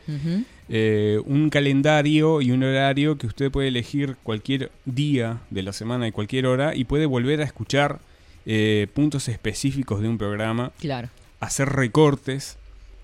eh, 0.69 1.21
un 1.25 1.51
calendario 1.51 2.43
y 2.43 2.51
un 2.51 2.65
horario 2.65 3.17
que 3.17 3.29
usted 3.29 3.53
puede 3.53 3.69
elegir 3.69 4.17
cualquier 4.25 4.73
día 4.87 5.39
de 5.51 5.63
la 5.63 5.73
semana 5.73 6.09
y 6.09 6.11
cualquier 6.11 6.47
hora 6.47 6.75
y 6.75 6.83
puede 6.83 7.07
volver 7.07 7.43
a 7.43 7.45
escuchar 7.45 8.01
eh, 8.47 8.87
puntos 8.95 9.29
específicos 9.29 10.01
de 10.01 10.09
un 10.09 10.19
programa, 10.19 10.73
Claro. 10.81 11.09
hacer 11.41 11.69
recortes 11.69 12.57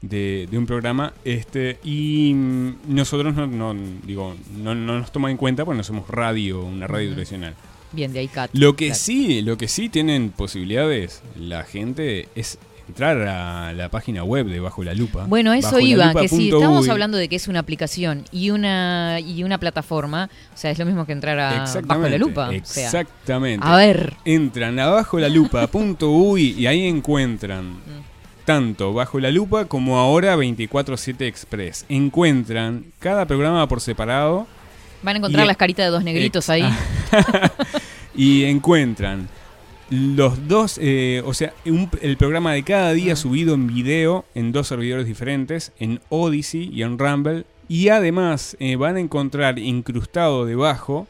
de, 0.03 0.47
de 0.51 0.59
un 0.59 0.67
programa 0.67 1.13
este 1.25 1.79
y 1.83 2.33
mm, 2.35 2.75
nosotros 2.89 3.35
no, 3.35 3.47
no, 3.47 3.75
digo, 4.05 4.37
no, 4.57 4.75
no 4.75 4.99
nos 4.99 5.11
toma 5.13 5.31
en 5.31 5.37
cuenta 5.37 5.65
porque 5.65 5.79
no 5.79 5.85
somos 5.85 6.09
radio, 6.09 6.63
una 6.65 6.87
radio 6.87 7.13
tradicional. 7.13 7.55
Bien, 7.93 8.13
de 8.13 8.19
ahí 8.21 8.29
Cat. 8.29 8.51
Lo 8.53 8.77
que 8.77 8.87
Claro. 8.87 8.99
sí, 9.01 9.43
lo 9.43 9.57
que 9.57 9.69
sí 9.69 9.89
tienen 9.89 10.31
posibilidades 10.31 11.23
la 11.39 11.65
gente 11.65 12.29
es 12.35 12.59
entrar 12.89 13.19
a 13.27 13.73
la 13.73 13.89
página 13.89 14.23
web 14.25 14.47
de 14.47 14.61
Bajo 14.61 14.83
la 14.85 14.95
Lupa. 14.95 15.25
Bueno, 15.27 15.53
eso 15.53 15.79
iba, 15.81 16.07
lupa 16.07 16.21
que 16.23 16.29
si 16.29 16.51
estamos 16.51 16.85
uy. 16.85 16.91
hablando 16.91 17.19
de 17.19 17.29
que 17.29 17.37
es 17.37 17.49
una 17.49 17.59
aplicación 17.59 18.25
y 18.33 18.51
una 18.51 19.19
y 19.21 19.43
una 19.45 19.59
plataforma, 19.59 20.31
o 20.55 20.57
sea, 20.57 20.71
es 20.71 20.79
lo 20.79 20.87
mismo 20.87 21.05
que 21.07 21.13
entrar 21.13 21.39
a 21.41 21.65
bajo 21.85 22.09
la 22.09 22.19
lupa. 22.19 22.49
o 22.49 22.65
sea, 22.65 22.85
Exactamente. 22.85 23.67
a 23.67 23.77
ver, 23.77 24.15
Entran 24.25 24.79
a 24.79 24.87
bajo 24.87 25.19
la 25.19 25.29
lupa.uy 25.29 26.55
y 26.59 26.67
ahí 26.67 26.87
encuentran 26.87 27.65
Mm. 27.73 28.03
tanto 28.45 28.93
bajo 28.93 29.19
la 29.19 29.31
lupa 29.31 29.65
como 29.65 29.99
ahora 29.99 30.37
24/7 30.37 31.27
Express. 31.27 31.85
Encuentran 31.89 32.85
cada 33.01 33.27
programa 33.27 33.67
por 33.69 33.81
separado 33.81 34.47
van 35.03 35.17
a 35.17 35.19
encontrar 35.19 35.45
y- 35.45 35.49
las 35.49 35.57
caritas 35.57 35.87
de 35.87 35.91
dos 35.91 36.03
negritos 36.05 36.49
ahí. 36.51 36.63
y 38.15 38.45
encuentran 38.45 39.29
los 39.91 40.49
dos, 40.49 40.79
eh, 40.83 41.23
o 41.25 41.33
sea, 41.35 41.53
un- 41.65 41.89
el 42.03 42.17
programa 42.17 42.53
de 42.53 42.63
cada 42.65 42.93
día 42.93 43.15
Mm. 43.15 43.17
subido 43.17 43.55
en 43.55 43.67
video 43.69 44.25
en 44.35 44.51
dos 44.53 44.67
servidores 44.69 45.07
diferentes, 45.07 45.73
en 45.79 46.01
Odyssey 46.09 46.71
y 46.73 46.83
en 46.83 46.99
Rumble, 46.99 47.45
Y 47.69 47.89
además 47.89 48.57
eh, 48.61 48.77
van 48.77 48.95
a 48.95 49.01
encontrar 49.01 49.59
incrustado 49.59 50.47
debajo 50.47 51.09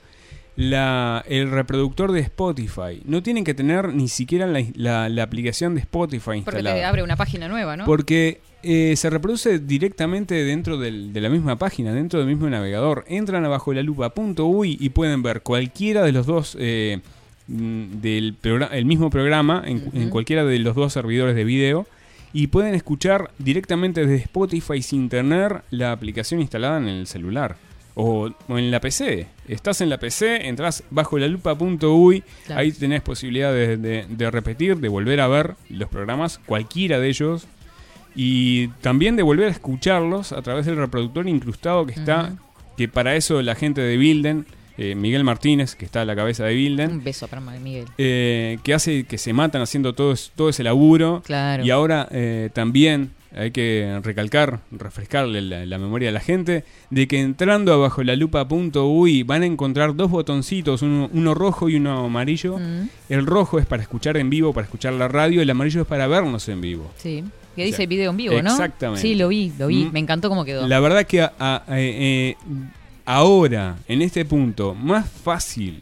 la, 0.56 1.22
el 1.28 1.50
reproductor 1.50 2.12
de 2.12 2.20
Spotify. 2.20 3.02
No 3.04 3.22
tienen 3.22 3.44
que 3.44 3.52
tener 3.52 3.92
ni 3.92 4.08
siquiera 4.08 4.46
la, 4.46 4.62
la- 4.74 5.10
la 5.10 5.22
aplicación 5.22 5.74
de 5.74 5.80
Spotify 5.82 6.40
Porque 6.42 6.60
instalada. 6.60 6.76
te 6.76 6.84
abre 6.84 7.02
una 7.02 7.16
página 7.16 7.46
nueva, 7.48 7.76
¿no? 7.76 7.84
Porque 7.84 8.40
eh, 8.62 8.94
se 8.96 9.10
reproduce 9.10 9.58
directamente 9.58 10.34
dentro 10.44 10.78
del- 10.78 11.12
de 11.12 11.20
la 11.20 11.28
misma 11.28 11.56
página, 11.56 11.92
dentro 11.92 12.18
del 12.20 12.28
mismo 12.28 12.48
navegador. 12.48 13.04
Entran 13.06 13.44
a 13.44 13.48
bajo 13.48 13.74
la 13.74 13.82
lupa.uy 13.82 14.78
y 14.80 14.88
pueden 14.88 15.22
ver 15.22 15.42
cualquiera 15.42 16.02
de 16.04 16.12
los 16.12 16.24
dos 16.26 16.56
del 17.46 18.34
progra- 18.40 18.70
el 18.72 18.84
mismo 18.84 19.10
programa 19.10 19.62
en, 19.66 20.08
cualquiera 20.10 20.44
de 20.44 20.58
los 20.58 20.74
dos 20.74 20.92
servidores 20.92 21.34
de 21.36 21.44
video 21.44 21.86
y 22.32 22.48
pueden 22.48 22.74
escuchar 22.74 23.30
directamente 23.38 24.00
desde 24.04 24.24
Spotify 24.24 24.82
sin 24.82 25.08
tener 25.08 25.62
la 25.70 25.92
aplicación 25.92 26.40
instalada 26.40 26.78
en 26.78 26.88
el 26.88 27.06
celular. 27.06 27.56
O, 27.98 28.28
o 28.48 28.58
en 28.58 28.70
la 28.70 28.78
PC. 28.80 29.26
Estás 29.48 29.80
en 29.80 29.88
la 29.88 29.96
PC, 29.96 30.48
entras 30.48 30.82
bajo 30.90 31.16
la 31.18 31.28
lupa.uy, 31.28 32.22
Claro. 32.44 32.60
ahí 32.60 32.70
tenés 32.72 33.00
posibilidad 33.00 33.50
de, 33.54 33.78
de- 33.78 34.04
de 34.06 34.30
repetir, 34.30 34.76
de 34.76 34.88
volver 34.88 35.18
a 35.22 35.28
ver 35.28 35.54
los 35.70 35.88
programas, 35.88 36.38
cualquiera 36.44 37.00
de 37.00 37.08
ellos, 37.08 37.46
y 38.14 38.68
también 38.82 39.16
de 39.16 39.22
volver 39.22 39.48
a 39.48 39.50
escucharlos 39.50 40.32
a 40.32 40.42
través 40.42 40.66
del 40.66 40.76
reproductor 40.76 41.26
incrustado 41.26 41.86
que 41.86 41.92
está, 41.94 42.34
que 42.76 42.86
para 42.86 43.16
eso 43.16 43.40
la 43.40 43.54
gente 43.54 43.80
de 43.80 43.96
Bilden, 43.96 44.44
eh, 44.78 44.94
Miguel 44.94 45.24
Martínez, 45.24 45.74
que 45.74 45.84
está 45.84 46.02
a 46.02 46.04
la 46.04 46.14
cabeza 46.16 46.44
de 46.44 46.54
Bilden, 46.54 46.90
Un 46.90 47.04
beso 47.04 47.28
para 47.28 47.40
Miguel. 47.42 47.86
eh, 47.98 48.58
que 48.62 48.74
hace 48.74 49.04
que 49.04 49.18
se 49.18 49.32
matan 49.32 49.62
haciendo 49.62 49.94
todo, 49.94 50.12
es- 50.12 50.32
todo 50.36 50.48
ese 50.48 50.62
laburo. 50.62 51.22
Claro. 51.24 51.64
Y 51.64 51.70
ahora 51.70 52.08
eh, 52.10 52.50
también 52.52 53.10
hay 53.34 53.50
que 53.50 54.00
recalcar, 54.02 54.60
refrescarle 54.70 55.42
la, 55.42 55.66
la 55.66 55.76
memoria 55.78 56.08
a 56.08 56.12
la 56.12 56.20
gente, 56.20 56.64
de 56.88 57.06
que 57.06 57.20
entrando 57.20 57.74
abajo 57.74 58.02
la 58.02 58.16
lupa.uy 58.16 59.24
van 59.24 59.42
a 59.42 59.46
encontrar 59.46 59.94
dos 59.94 60.10
botoncitos, 60.10 60.80
uno, 60.82 61.10
uno 61.12 61.34
rojo 61.34 61.68
y 61.68 61.76
uno 61.76 62.06
amarillo. 62.06 62.58
Mm, 62.58 62.88
El 63.10 63.26
rojo 63.26 63.58
es 63.58 63.66
para 63.66 63.82
escuchar 63.82 64.16
en 64.16 64.30
vivo, 64.30 64.52
para 64.54 64.64
escuchar 64.64 64.94
la 64.94 65.08
radio, 65.08 65.42
el 65.42 65.50
amarillo 65.50 65.82
es 65.82 65.86
para 65.86 66.06
vernos 66.06 66.48
en 66.48 66.60
vivo. 66.60 66.90
sí. 66.96 67.24
Que 67.54 67.62
O 67.62 67.64
dice 67.64 67.78
sea, 67.78 67.86
video 67.86 68.10
en 68.10 68.16
vivo, 68.18 68.42
¿no? 68.42 68.50
exactamente. 68.50 69.00
Sí, 69.00 69.14
lo 69.14 69.28
vi, 69.28 69.50
lo 69.58 69.68
vi. 69.68 69.86
Mm. 69.86 69.92
Me 69.92 69.98
encantó 70.00 70.28
cómo 70.28 70.44
quedó. 70.44 70.68
La 70.68 70.78
verdad 70.78 71.06
que 71.06 71.22
a- 71.22 71.32
a- 71.38 71.62
eh, 71.70 72.36
ahora, 73.06 73.78
en 73.88 74.02
este 74.02 74.24
punto, 74.24 74.74
más 74.74 75.08
fácil 75.08 75.80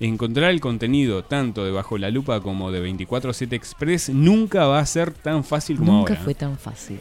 encontrar 0.00 0.50
el 0.50 0.60
contenido 0.60 1.22
tanto 1.22 1.64
de 1.64 1.70
Bajo 1.70 1.98
la 1.98 2.10
Lupa 2.10 2.40
como 2.40 2.72
de 2.72 2.82
24-7 2.82 3.52
Express 3.52 4.08
nunca 4.08 4.66
va 4.66 4.78
a 4.80 4.86
ser 4.86 5.12
tan 5.12 5.44
fácil 5.44 5.76
como 5.76 5.92
Nunca 5.92 6.14
ahora. 6.14 6.24
fue 6.24 6.34
tan 6.34 6.58
fácil. 6.58 6.98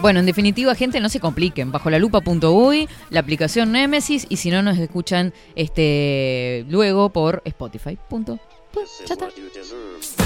Bueno, 0.00 0.20
en 0.20 0.26
definitiva, 0.26 0.74
gente, 0.74 1.00
no 1.00 1.08
se 1.08 1.18
compliquen. 1.18 1.72
Bajo 1.72 1.90
la 1.90 1.98
lupa.uy, 1.98 2.88
la 3.10 3.20
aplicación 3.20 3.72
Nemesis, 3.72 4.26
y 4.28 4.36
si 4.36 4.50
no, 4.50 4.62
nos 4.62 4.78
escuchan 4.78 5.32
este 5.56 6.64
luego 6.68 7.10
por 7.10 7.42
Spotify. 7.44 7.98
Punto. 8.08 8.38
Pues, 8.72 9.02
ya 9.06 9.14
está. 9.14 10.25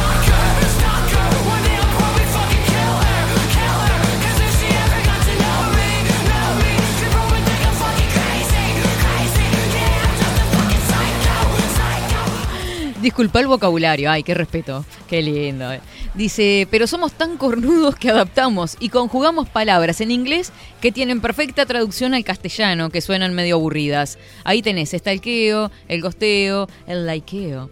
Disculpa 13.01 13.41
el 13.41 13.47
vocabulario, 13.47 14.11
ay, 14.11 14.23
qué 14.23 14.35
respeto, 14.35 14.85
qué 15.09 15.23
lindo. 15.23 15.71
Dice, 16.15 16.69
pero 16.71 16.87
somos 16.87 17.13
tan 17.13 17.39
cornudos 17.39 17.97
que 17.97 18.11
adaptamos 18.11 18.77
y 18.79 18.91
conjugamos 18.91 19.49
palabras 19.49 20.03
en 20.03 20.11
inglés 20.11 20.53
que 20.83 20.93
tienen 20.93 21.23
perfecta 21.23 21.65
traducción 21.65 22.13
al 22.13 22.25
castellano, 22.25 22.91
que 22.91 23.01
suenan 23.01 23.35
medio 23.35 23.55
aburridas. 23.55 24.19
Ahí 24.45 24.61
tenés 24.61 24.93
estalqueo, 24.93 25.71
el 25.89 26.03
gosteo, 26.03 26.69
el 26.87 27.07
laikeo, 27.07 27.71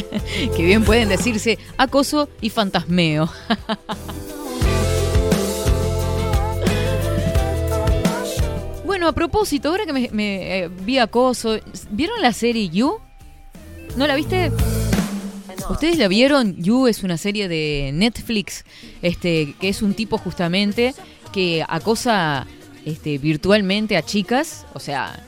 que 0.56 0.62
bien 0.62 0.84
pueden 0.84 1.08
decirse 1.08 1.58
acoso 1.76 2.28
y 2.40 2.50
fantasmeo. 2.50 3.28
Bueno, 8.84 9.06
a 9.06 9.12
propósito, 9.12 9.68
ahora 9.68 9.86
que 9.86 9.92
me, 9.92 10.08
me, 10.10 10.58
eh, 10.58 10.68
vi 10.68 10.98
acoso, 10.98 11.56
¿vieron 11.90 12.20
la 12.20 12.32
serie 12.32 12.68
You? 12.68 12.98
¿No 13.98 14.06
la 14.06 14.14
viste? 14.14 14.52
¿Ustedes 15.70 15.98
la 15.98 16.06
vieron? 16.08 16.56
You 16.62 16.86
es 16.86 17.02
una 17.02 17.18
serie 17.18 17.48
de 17.48 17.90
Netflix, 17.92 18.64
este, 19.02 19.54
que 19.60 19.68
es 19.68 19.82
un 19.82 19.92
tipo 19.94 20.16
justamente 20.18 20.94
que 21.32 21.64
acosa 21.68 22.46
este, 22.86 23.18
virtualmente 23.18 23.96
a 23.96 24.02
chicas, 24.02 24.64
o 24.72 24.78
sea, 24.80 25.20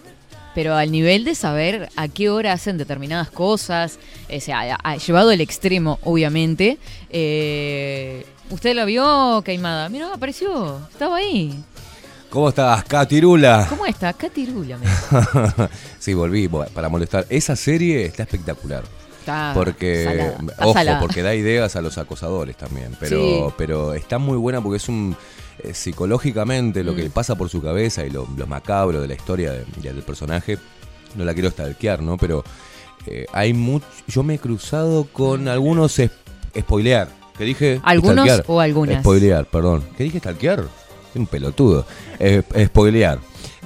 pero 0.55 0.77
al 0.77 0.91
nivel 0.93 1.25
de 1.25 1.35
saber 1.35 1.89
a 1.97 2.09
qué 2.09 2.31
hora 2.31 2.53
hacen 2.53 2.79
determinadas 2.79 3.31
cosas, 3.31 3.99
o 4.35 4.41
sea, 4.41 4.61
ha- 4.77 4.79
ha 4.93 4.97
llevado 4.97 5.31
al 5.31 5.41
extremo, 5.41 5.99
obviamente. 6.05 6.79
Eh, 7.11 8.25
¿Usted 8.51 8.75
la 8.75 8.85
vio, 8.85 9.43
Caimada? 9.45 9.89
Mira, 9.89 10.15
apareció, 10.15 10.81
estaba 10.91 11.17
ahí. 11.17 11.55
¿Cómo 12.31 12.49
estás, 12.49 12.85
Catirula? 12.85 13.67
¿Cómo 13.69 13.87
está? 13.87 14.13
Catirula, 14.13 14.79
sí, 15.99 16.15
volví 16.15 16.49
para 16.49 16.89
molestar. 16.89 17.27
Esa 17.29 17.57
serie 17.57 18.05
está 18.07 18.23
espectacular. 18.23 18.85
Está 19.19 19.51
Porque, 19.53 20.05
salada, 20.05 20.37
está 20.51 20.65
ojo, 20.67 20.73
salada. 20.75 21.01
porque 21.01 21.23
da 21.23 21.35
ideas 21.35 21.77
a 21.77 21.83
los 21.83 21.99
acosadores 21.99 22.57
también. 22.57 22.97
Pero, 23.01 23.49
Sí. 23.49 23.55
pero 23.59 23.95
está 23.95 24.19
muy 24.19 24.37
buena 24.39 24.61
porque 24.63 24.77
es 24.79 24.89
un. 24.89 25.17
eh, 25.63 25.75
psicológicamente, 25.75 26.83
lo 26.83 26.93
Mm. 26.93 26.97
que 26.97 27.03
le 27.03 27.11
pasa 27.11 27.35
por 27.35 27.51
su 27.51 27.61
cabeza 27.61 28.07
y 28.07 28.11
lo, 28.11 28.27
lo 28.35 28.47
macabro 28.47 29.03
de 29.03 29.09
la 29.09 29.13
historia 29.15 29.53
de- 29.53 29.67
de- 29.77 29.93
del 29.93 30.03
personaje, 30.03 30.57
no 31.17 31.25
la 31.27 31.35
quiero 31.35 31.51
stalkear, 31.51 32.01
¿no? 32.01 32.17
Pero 32.17 32.43
eh, 33.07 33.27
hay 33.33 33.53
mucho. 33.53 33.85
Yo 34.07 34.23
me 34.23 34.35
he 34.35 34.39
cruzado 34.39 35.05
con 35.13 35.49
algunos. 35.49 35.99
es- 35.99 36.11
spoilear. 36.59 37.09
¿Qué 37.37 37.45
dije? 37.45 37.81
¿Algunos 37.85 38.25
Stalkear. 38.25 38.45
o 38.47 38.61
algunas? 38.61 39.01
Spoilear, 39.03 39.45
perdón. 39.47 39.85
¿Qué 39.99 40.05
dije 40.05 40.19
stalkear? 40.19 40.65
Un 41.15 41.27
pelotudo. 41.27 41.87
Eh, 42.19 42.43
spoilear. 42.67 43.19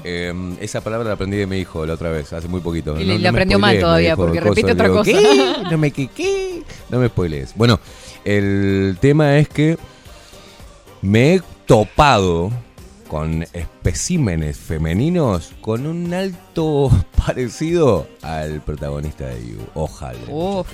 Eh, 0.02 0.32
esa 0.60 0.82
palabra 0.82 1.08
la 1.08 1.14
aprendí 1.14 1.36
de 1.36 1.46
mi 1.46 1.58
hijo 1.58 1.86
la 1.86 1.94
otra 1.94 2.10
vez, 2.10 2.32
hace 2.32 2.46
muy 2.48 2.60
poquito. 2.60 2.98
Y 3.00 3.04
le- 3.04 3.14
le 3.14 3.18
me 3.22 3.28
aprendió 3.28 3.58
mal 3.58 3.70
spoilees, 3.70 3.82
todavía, 3.82 4.10
dijo 4.10 4.16
porque 4.26 4.40
repite 4.40 4.72
otra 4.72 4.84
digo, 4.88 4.98
cosa. 4.98 5.10
¿Qué? 5.12 5.54
No 5.70 5.78
me 5.78 5.90
que 5.90 6.08
qué? 6.08 6.62
No 6.90 6.98
me 6.98 7.08
spoilees. 7.08 7.52
Bueno, 7.56 7.80
el 8.24 8.98
tema 9.00 9.38
es 9.38 9.48
que 9.48 9.78
me 11.02 11.34
he 11.34 11.42
topado 11.66 12.50
con 13.08 13.46
especímenes 13.52 14.56
femeninos 14.58 15.52
con 15.60 15.86
un 15.86 16.12
alto 16.12 16.90
parecido 17.26 18.06
al 18.22 18.60
protagonista 18.62 19.26
de 19.26 19.46
You. 19.46 19.58
Ojalá. 19.74 20.18
Uf. 20.28 20.66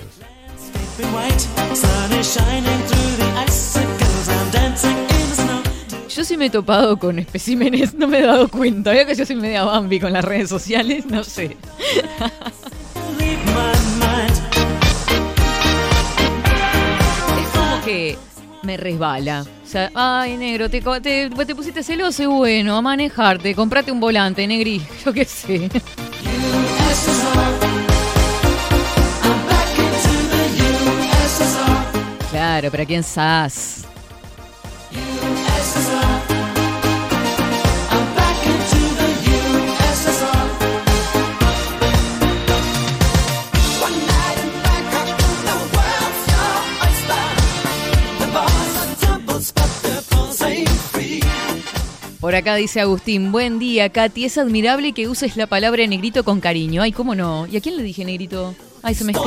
Yo 6.20 6.24
sí 6.26 6.36
me 6.36 6.44
he 6.44 6.50
topado 6.50 6.98
con 6.98 7.18
especímenes, 7.18 7.94
no 7.94 8.06
me 8.06 8.18
he 8.18 8.26
dado 8.26 8.46
cuenta. 8.50 8.90
Veo 8.90 9.06
que 9.06 9.14
yo 9.14 9.24
soy 9.24 9.36
media 9.36 9.64
Bambi 9.64 9.98
con 9.98 10.12
las 10.12 10.22
redes 10.22 10.50
sociales, 10.50 11.06
no 11.06 11.24
sé. 11.24 11.56
Es 17.40 17.48
como 17.54 17.82
que 17.86 18.18
me 18.62 18.76
resbala. 18.76 19.46
O 19.64 19.66
sea, 19.66 19.90
ay, 19.94 20.36
negro, 20.36 20.68
te, 20.68 20.82
pusiste 21.56 21.82
celoso 21.82 22.28
bueno, 22.28 22.76
a 22.76 22.82
manejarte, 22.82 23.54
comprate 23.54 23.90
un 23.90 24.00
volante, 24.00 24.46
negri, 24.46 24.82
yo 25.06 25.14
qué 25.14 25.24
sé. 25.24 25.70
Claro, 32.30 32.70
pero 32.70 32.82
¿a 32.82 32.86
quién 32.86 33.02
sas? 33.02 33.86
Por 52.30 52.36
acá 52.36 52.54
dice 52.54 52.80
Agustín, 52.80 53.32
buen 53.32 53.58
día, 53.58 53.88
Katy. 53.88 54.26
Es 54.26 54.38
admirable 54.38 54.92
que 54.92 55.08
uses 55.08 55.36
la 55.36 55.48
palabra 55.48 55.84
negrito 55.88 56.22
con 56.22 56.38
cariño. 56.38 56.80
Ay, 56.80 56.92
¿cómo 56.92 57.16
no? 57.16 57.48
¿Y 57.48 57.56
a 57.56 57.60
quién 57.60 57.76
le 57.76 57.82
dije 57.82 58.04
negrito? 58.04 58.54
Ay, 58.82 58.94
se 58.94 59.02
me... 59.02 59.12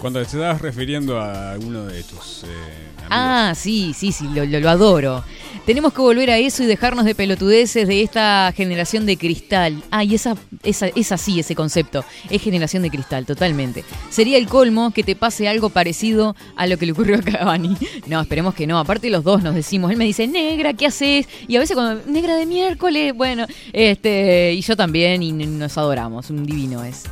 Cuando 0.00 0.20
te 0.20 0.24
estabas 0.24 0.62
refiriendo 0.62 1.20
a 1.20 1.52
alguno 1.52 1.84
de 1.84 2.02
tus 2.02 2.44
eh. 2.44 2.93
Ah, 3.10 3.52
sí, 3.56 3.92
sí, 3.96 4.12
sí, 4.12 4.26
lo, 4.34 4.44
lo- 4.44 4.70
adoro. 4.70 5.24
Tenemos 5.66 5.94
que 5.94 6.02
volver 6.02 6.30
a 6.30 6.36
eso 6.38 6.62
y 6.62 6.66
dejarnos 6.66 7.04
de 7.06 7.14
pelotudeces 7.14 7.88
de 7.88 8.02
esta 8.02 8.52
generación 8.54 9.06
de 9.06 9.16
cristal. 9.16 9.82
Ah, 9.90 10.04
y 10.04 10.14
esa, 10.14 10.36
esa, 10.62 10.88
es 10.88 11.10
así 11.12 11.40
ese 11.40 11.54
concepto. 11.54 12.04
Es 12.28 12.42
generación 12.42 12.82
de 12.82 12.90
cristal, 12.90 13.24
totalmente. 13.24 13.82
Sería 14.10 14.36
el 14.36 14.46
colmo 14.46 14.90
que 14.92 15.02
te 15.02 15.16
pase 15.16 15.48
algo 15.48 15.70
parecido 15.70 16.36
a 16.56 16.66
lo 16.66 16.76
que 16.76 16.84
le 16.86 16.92
ocurrió 16.92 17.16
a 17.16 17.22
Cavani. 17.22 17.76
No, 18.06 18.20
esperemos 18.20 18.54
que 18.54 18.66
no. 18.66 18.78
Aparte 18.78 19.08
los 19.08 19.24
dos 19.24 19.42
nos 19.42 19.54
decimos, 19.54 19.90
él 19.90 19.96
me 19.96 20.04
dice, 20.04 20.26
negra, 20.26 20.74
¿qué 20.74 20.86
haces? 20.86 21.26
Y 21.48 21.56
a 21.56 21.60
veces 21.60 21.74
cuando, 21.76 22.02
negra 22.10 22.36
de 22.36 22.44
miércoles, 22.44 23.14
bueno, 23.14 23.46
este, 23.72 24.52
y 24.52 24.60
yo 24.60 24.76
también, 24.76 25.22
y 25.22 25.32
nos 25.32 25.78
adoramos. 25.78 26.28
Un 26.28 26.44
divino 26.44 26.84
es. 26.84 27.04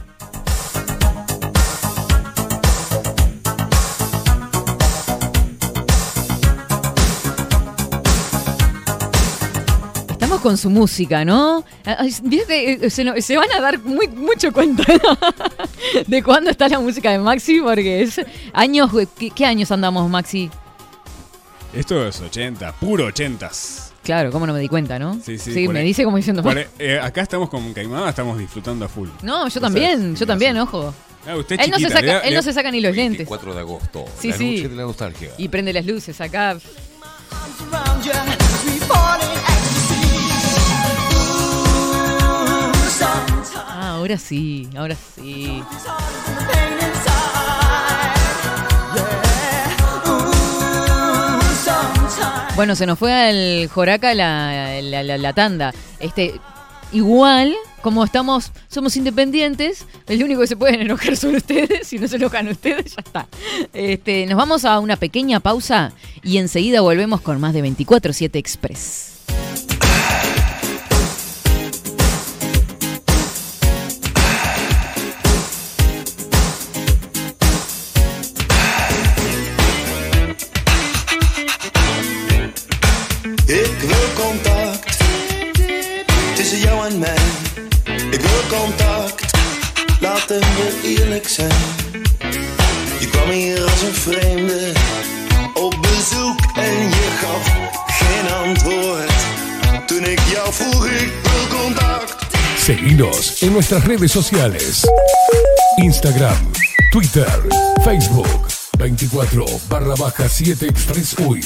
Con 10.41 10.57
su 10.57 10.71
música, 10.71 11.25
¿no? 11.25 11.65
Eh, 11.85 12.91
se, 12.91 13.23
se 13.23 13.37
van 13.37 13.53
a 13.53 13.61
dar 13.61 13.79
muy- 13.81 14.09
mucho 14.09 14.53
cuenta 14.53 14.83
de 16.07 16.23
cuándo 16.23 16.51
está 16.51 16.69
la 16.69 16.81
música 16.81 17.11
de 17.13 17.19
Maxi, 17.19 17.61
porque 17.61 18.03
es 18.03 18.21
años. 18.53 18.91
¿Qué, 19.17 19.31
qué 19.31 19.47
años 19.47 19.71
andamos, 19.71 20.09
Maxi? 20.11 20.51
Esto 21.73 22.07
es 22.07 22.21
80, 22.21 22.73
puro 22.73 23.09
80s. 23.09 23.93
Claro, 24.03 24.33
cómo 24.33 24.47
no 24.49 24.53
me 24.53 24.59
di 24.61 24.69
cuenta, 24.69 24.99
¿no? 24.99 25.21
Sí, 25.25 25.39
sí. 25.39 25.65
por 25.65 25.75
me 25.75 25.83
dice 25.83 26.03
como 26.03 26.17
diciendo. 26.17 26.43
por 26.43 26.59
ahí- 26.59 26.67
eh, 26.79 26.99
acá 27.01 27.21
estamos 27.23 27.49
con 27.49 27.73
Caimada, 27.73 28.09
estamos 28.11 28.37
disfrutando 28.39 28.85
a 28.85 28.89
full. 28.89 29.09
No, 29.23 29.47
yo 29.49 29.61
también, 29.61 30.17
yo 30.17 30.27
también, 30.27 30.59
ojo. 30.59 30.93
Ah, 31.27 31.37
usted 31.37 31.61
Él 31.61 31.71
no, 31.71 31.77
se 31.79 31.83
chiquita, 31.85 32.01
saca, 32.01 32.21
le 32.23 32.29
él 32.29 32.35
no 32.35 32.43
se 32.43 32.53
saca 32.53 32.71
ni 32.73 32.81
los 32.81 32.97
lentes. 32.97 33.19
24 33.19 33.55
de 33.55 33.61
agosto, 33.61 34.05
Sí, 34.19 34.29
la 34.31 34.37
sí. 34.37 34.57
noche 34.57 34.69
de 34.71 34.77
la 34.77 34.83
nostalgia. 34.83 35.29
Y 35.39 35.49
prende 35.49 35.73
las 35.73 35.87
luces 35.87 36.21
acá. 36.21 36.57
Ahora 43.93 44.17
sí, 44.19 44.69
ahora 44.77 44.97
sí. 45.15 45.63
Bueno, 52.55 52.77
se 52.77 52.87
nos 52.87 52.99
fue 52.99 53.13
al 53.13 53.69
Joraca 53.69 54.15
la, 54.15 54.81
la, 54.83 55.03
la- 55.19 55.33
tanda. 55.33 55.73
Este, 56.01 56.35
igual, 56.93 57.55
como 57.81 58.05
estamos, 58.05 58.53
somos 58.69 58.95
independientes, 58.97 59.87
el 60.07 60.23
único 60.23 60.43
que 60.43 60.47
se 60.47 60.57
pueden 60.57 60.81
enojar 60.83 61.17
son 61.17 61.35
ustedes. 61.35 61.87
Si 61.89 61.99
no 61.99 62.07
se 62.09 62.17
enojan 62.17 62.49
ustedes, 62.49 62.95
ya 62.95 63.03
está. 63.05 63.27
Este, 63.73 64.27
nos 64.27 64.37
vamos 64.37 64.65
a 64.67 64.79
una 64.81 64.97
pequeña 64.97 65.41
pausa 65.41 65.93
y 66.23 66.37
enseguida 66.39 66.83
volvemos 66.83 67.23
con 67.23 67.41
más 67.41 67.55
de 67.55 67.65
24-7 67.65 68.31
Express. 68.37 69.09
We 90.39 90.81
eerlijk 90.99 91.29
zijn. 91.29 91.53
Je 93.01 93.09
kwam 93.11 93.31
hier 93.31 93.63
als 93.63 93.83
een 93.83 93.95
vreemde 93.95 94.73
op 95.55 95.77
bezoek 95.81 96.41
en 96.55 96.79
je 96.89 97.09
gaf 97.21 97.53
geen 97.87 98.33
antwoord. 98.33 99.13
Toen 99.87 100.05
ik 100.05 100.21
jou 100.21 100.53
vroeg, 100.53 100.87
ik 100.87 101.13
wil 101.23 101.59
contact. 101.59 102.15
Seguinos 102.57 103.41
en 103.41 103.53
nuestras 103.53 103.83
redes 103.83 104.13
sociales. 104.13 104.85
Instagram, 105.77 106.51
Twitter, 106.91 107.43
Facebook. 107.83 108.47
24 108.79 109.67
barra 109.69 109.95
baja 109.95 110.29
7 110.29 110.69
Express 110.69 111.17
UI. 111.17 111.43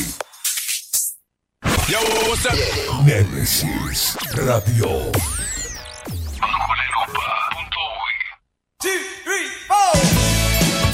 Yo, 1.87 1.99
what's 2.27 2.45
up? 2.45 3.05
Nemesis 3.05 4.15
Radio. 4.35 5.11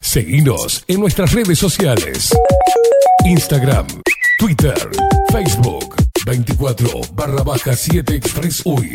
Seguinos 0.00 0.84
en 0.88 1.00
nuestras 1.00 1.32
redes 1.32 1.58
sociales. 1.58 2.32
Instagram, 3.24 3.86
Twitter, 4.38 4.78
Facebook, 5.30 5.94
24 6.24 6.88
barra 7.12 7.42
baja 7.42 7.76
7 7.76 8.14
Express 8.14 8.62
UI. 8.64 8.92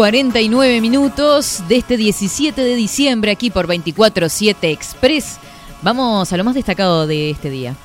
49 0.00 0.80
minutos 0.80 1.62
de 1.68 1.76
este 1.76 1.98
17 1.98 2.58
de 2.58 2.74
diciembre 2.74 3.32
aquí 3.32 3.50
por 3.50 3.66
24-7 3.66 4.56
Express. 4.62 5.38
Vamos 5.82 6.32
a 6.32 6.38
lo 6.38 6.44
más 6.44 6.54
destacado 6.54 7.06
de 7.06 7.28
este 7.28 7.50
día. 7.50 7.76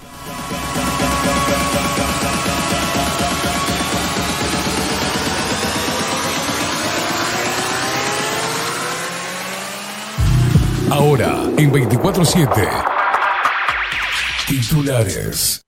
Ahora, 10.89 11.43
en 11.57 11.69
24-7. 11.69 12.85
Titulares. 14.47 15.64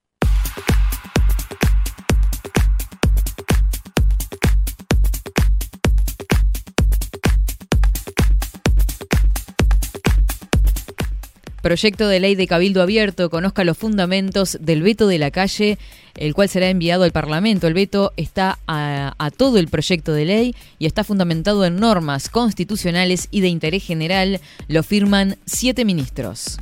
Proyecto 11.68 12.08
de 12.08 12.18
ley 12.18 12.34
de 12.34 12.46
Cabildo 12.46 12.80
Abierto 12.80 13.28
conozca 13.28 13.62
los 13.62 13.76
fundamentos 13.76 14.56
del 14.58 14.80
veto 14.80 15.06
de 15.06 15.18
la 15.18 15.30
calle, 15.30 15.76
el 16.14 16.32
cual 16.32 16.48
será 16.48 16.70
enviado 16.70 17.04
al 17.04 17.12
Parlamento. 17.12 17.66
El 17.66 17.74
veto 17.74 18.14
está 18.16 18.58
a, 18.66 19.30
todo 19.36 19.58
el 19.58 19.68
proyecto 19.68 20.14
de 20.14 20.24
ley 20.24 20.54
y 20.78 20.86
está 20.86 21.04
fundamentado 21.04 21.66
en 21.66 21.76
normas 21.76 22.30
constitucionales 22.30 23.28
y 23.30 23.42
de 23.42 23.48
interés 23.48 23.84
general. 23.84 24.40
Lo 24.66 24.82
firman 24.82 25.36
siete 25.44 25.84
ministros. 25.84 26.56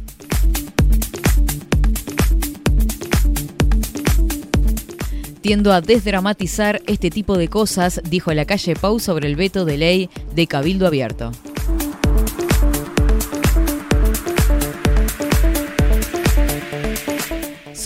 Tiendo 5.41 5.73
a 5.73 5.83
desdramatizar 5.83 6.83
este 6.89 7.11
tipo 7.11 7.39
de 7.39 7.47
cosas, 7.47 8.01
dijo 8.11 8.35
la 8.35 8.45
calle 8.45 8.75
Pau 8.75 8.99
sobre 8.99 9.29
el 9.29 9.37
veto 9.37 9.65
de 9.65 9.79
ley 9.79 10.11
de 10.35 10.49
Cabildo 10.49 10.85
Abierto. 10.85 11.31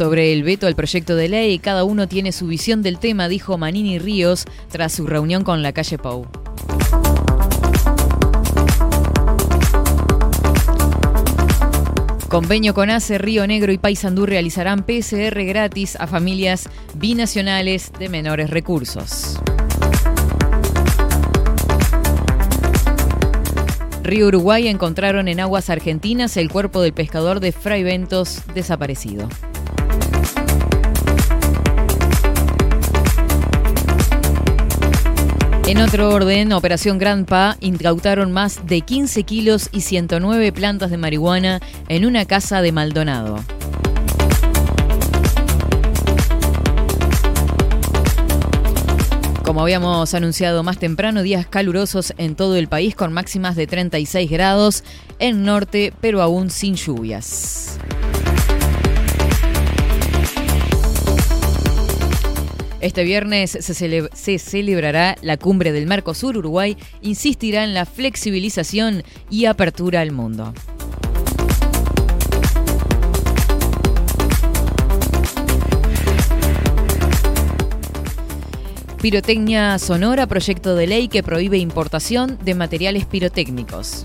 Sobre 0.01 0.32
el 0.32 0.44
veto 0.44 0.66
al 0.66 0.74
proyecto 0.74 1.14
de 1.14 1.28
ley, 1.28 1.59
cada 1.59 1.84
uno 1.84 2.09
tiene 2.09 2.32
su 2.32 2.46
visión 2.46 2.80
del 2.80 2.98
tema, 2.98 3.28
dijo 3.28 3.59
Manini 3.59 3.98
Ríos 3.98 4.46
tras 4.70 4.94
su 4.94 5.07
reunión 5.07 5.44
con 5.44 5.62
la 5.62 5.74
calle 5.74 5.98
Pau. 5.98 6.26
Convenio 12.30 12.72
con 12.72 12.88
ACE, 12.88 13.18
Río 13.18 13.46
Negro 13.46 13.72
y 13.72 13.76
Paysandú 13.76 14.24
realizarán 14.24 14.84
PCR 14.84 15.44
gratis 15.44 15.96
a 15.96 16.07
familias 16.07 16.70
binacionales 16.94 17.92
de 17.98 18.09
menores 18.09 18.48
recursos. 18.48 19.38
Río 24.03 24.28
Uruguay 24.28 24.66
encontraron 24.68 25.28
en 25.28 25.40
aguas 25.40 25.68
argentinas 25.68 26.38
el 26.38 26.51
cuerpo 26.51 26.80
del 26.80 26.94
pescador 26.94 27.40
de 27.40 27.53
Fray 27.53 27.82
Ventos 27.82 28.40
desaparecido. 28.55 29.28
En 35.70 35.78
otro 35.80 36.08
orden, 36.08 36.52
Operación 36.52 36.98
Grandpa 36.98 37.56
incautaron 37.60 38.32
más 38.32 38.66
de 38.66 38.80
15 38.80 39.22
kilos 39.22 39.68
y 39.70 39.82
109 39.82 40.50
plantas 40.50 40.90
de 40.90 40.96
marihuana 40.96 41.60
en 41.88 42.06
una 42.06 42.24
casa 42.24 42.60
de 42.60 42.72
Maldonado. 42.72 43.36
Como 49.44 49.62
habíamos 49.62 50.12
anunciado 50.12 50.64
más 50.64 50.78
temprano, 50.78 51.22
días 51.22 51.46
calurosos 51.46 52.14
en 52.18 52.34
todo 52.34 52.56
el 52.56 52.66
país 52.66 52.96
con 52.96 53.12
máximas 53.12 53.54
de 53.54 53.68
36 53.68 54.28
grados 54.28 54.82
en 55.20 55.44
norte, 55.44 55.92
pero 56.00 56.20
aún 56.20 56.50
sin 56.50 56.74
lluvias. 56.74 57.78
Este 62.81 63.05
viernes 63.05 63.51
se, 63.51 63.74
cele- 63.74 64.09
se 64.14 64.39
celebrará 64.39 65.16
la 65.20 65.37
cumbre 65.37 65.72
del 65.72 65.87
Mercosur. 65.87 66.39
Uruguay 66.39 66.76
insistirá 67.03 67.64
en 67.64 67.74
la 67.74 67.85
flexibilización 67.85 69.03
y 69.28 69.45
apertura 69.45 70.01
al 70.01 70.12
mundo. 70.12 70.55
Pirotecnia 79.01 79.78
Sonora, 79.78 80.26
proyecto 80.26 80.74
de 80.74 80.87
ley 80.87 81.09
que 81.09 81.22
prohíbe 81.22 81.57
importación 81.57 82.39
de 82.45 82.55
materiales 82.55 83.07
pirotécnicos. 83.07 84.05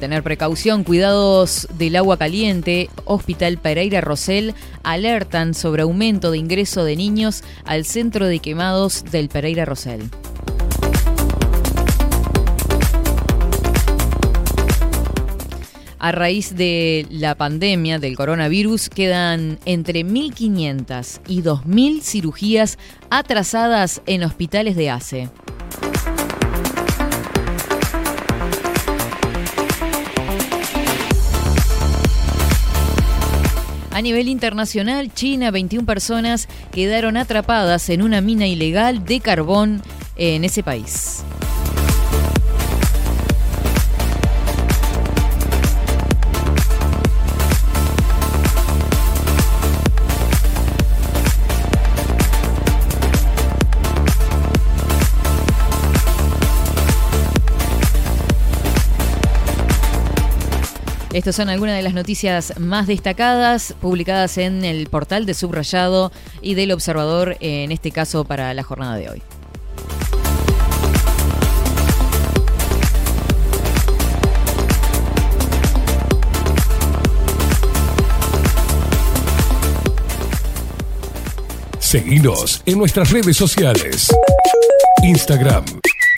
Tener 0.00 0.22
precaución, 0.22 0.84
cuidados 0.84 1.66
del 1.76 1.96
agua 1.96 2.16
caliente, 2.18 2.88
Hospital 3.04 3.58
Pereira 3.58 4.00
Rosell 4.00 4.54
alertan 4.84 5.54
sobre 5.54 5.82
aumento 5.82 6.30
de 6.30 6.38
ingreso 6.38 6.84
de 6.84 6.94
niños 6.94 7.42
al 7.64 7.84
centro 7.84 8.26
de 8.28 8.38
quemados 8.38 9.02
del 9.10 9.28
Pereira 9.28 9.64
Rosell. 9.64 10.08
A 15.98 16.12
raíz 16.12 16.54
de 16.54 17.06
la 17.10 17.34
pandemia 17.34 17.98
del 17.98 18.16
coronavirus 18.16 18.88
quedan 18.88 19.58
entre 19.64 20.06
1.500 20.06 21.20
y 21.26 21.42
2.000 21.42 22.02
cirugías 22.02 22.78
atrasadas 23.10 24.00
en 24.06 24.22
hospitales 24.22 24.76
de 24.76 24.90
ACE. 24.90 25.28
A 33.98 34.00
nivel 34.00 34.28
internacional, 34.28 35.12
China, 35.12 35.50
21 35.50 35.84
personas 35.84 36.48
quedaron 36.70 37.16
atrapadas 37.16 37.88
en 37.88 38.02
una 38.02 38.20
mina 38.20 38.46
ilegal 38.46 39.04
de 39.04 39.18
carbón 39.18 39.82
en 40.14 40.44
ese 40.44 40.62
país. 40.62 41.24
Estas 61.12 61.36
son 61.36 61.48
algunas 61.48 61.74
de 61.74 61.82
las 61.82 61.94
noticias 61.94 62.52
más 62.58 62.86
destacadas 62.86 63.74
publicadas 63.80 64.36
en 64.36 64.62
el 64.64 64.88
portal 64.88 65.24
de 65.24 65.32
Subrayado 65.32 66.12
y 66.42 66.54
del 66.54 66.70
Observador, 66.70 67.38
en 67.40 67.72
este 67.72 67.92
caso 67.92 68.24
para 68.24 68.52
la 68.52 68.62
jornada 68.62 68.96
de 68.96 69.08
hoy. 69.08 69.22
Seguinos 81.78 82.62
en 82.66 82.76
nuestras 82.76 83.10
redes 83.10 83.34
sociales. 83.34 84.08
Instagram, 85.02 85.64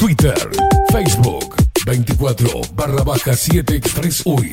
Twitter, 0.01 0.51
Facebook, 0.91 1.55
24 1.86 2.61
barra 2.74 3.05
baja 3.05 3.36
7 3.36 3.76
Express 3.76 4.26
UI. 4.26 4.53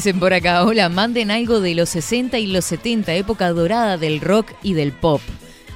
Dicen 0.00 0.18
por 0.18 0.32
acá, 0.32 0.64
hola, 0.64 0.88
manden 0.88 1.30
algo 1.30 1.60
de 1.60 1.74
los 1.74 1.90
60 1.90 2.38
y 2.38 2.46
los 2.46 2.64
70, 2.64 3.12
época 3.16 3.50
dorada 3.50 3.98
del 3.98 4.22
rock 4.22 4.50
y 4.62 4.72
del 4.72 4.92
pop. 4.92 5.20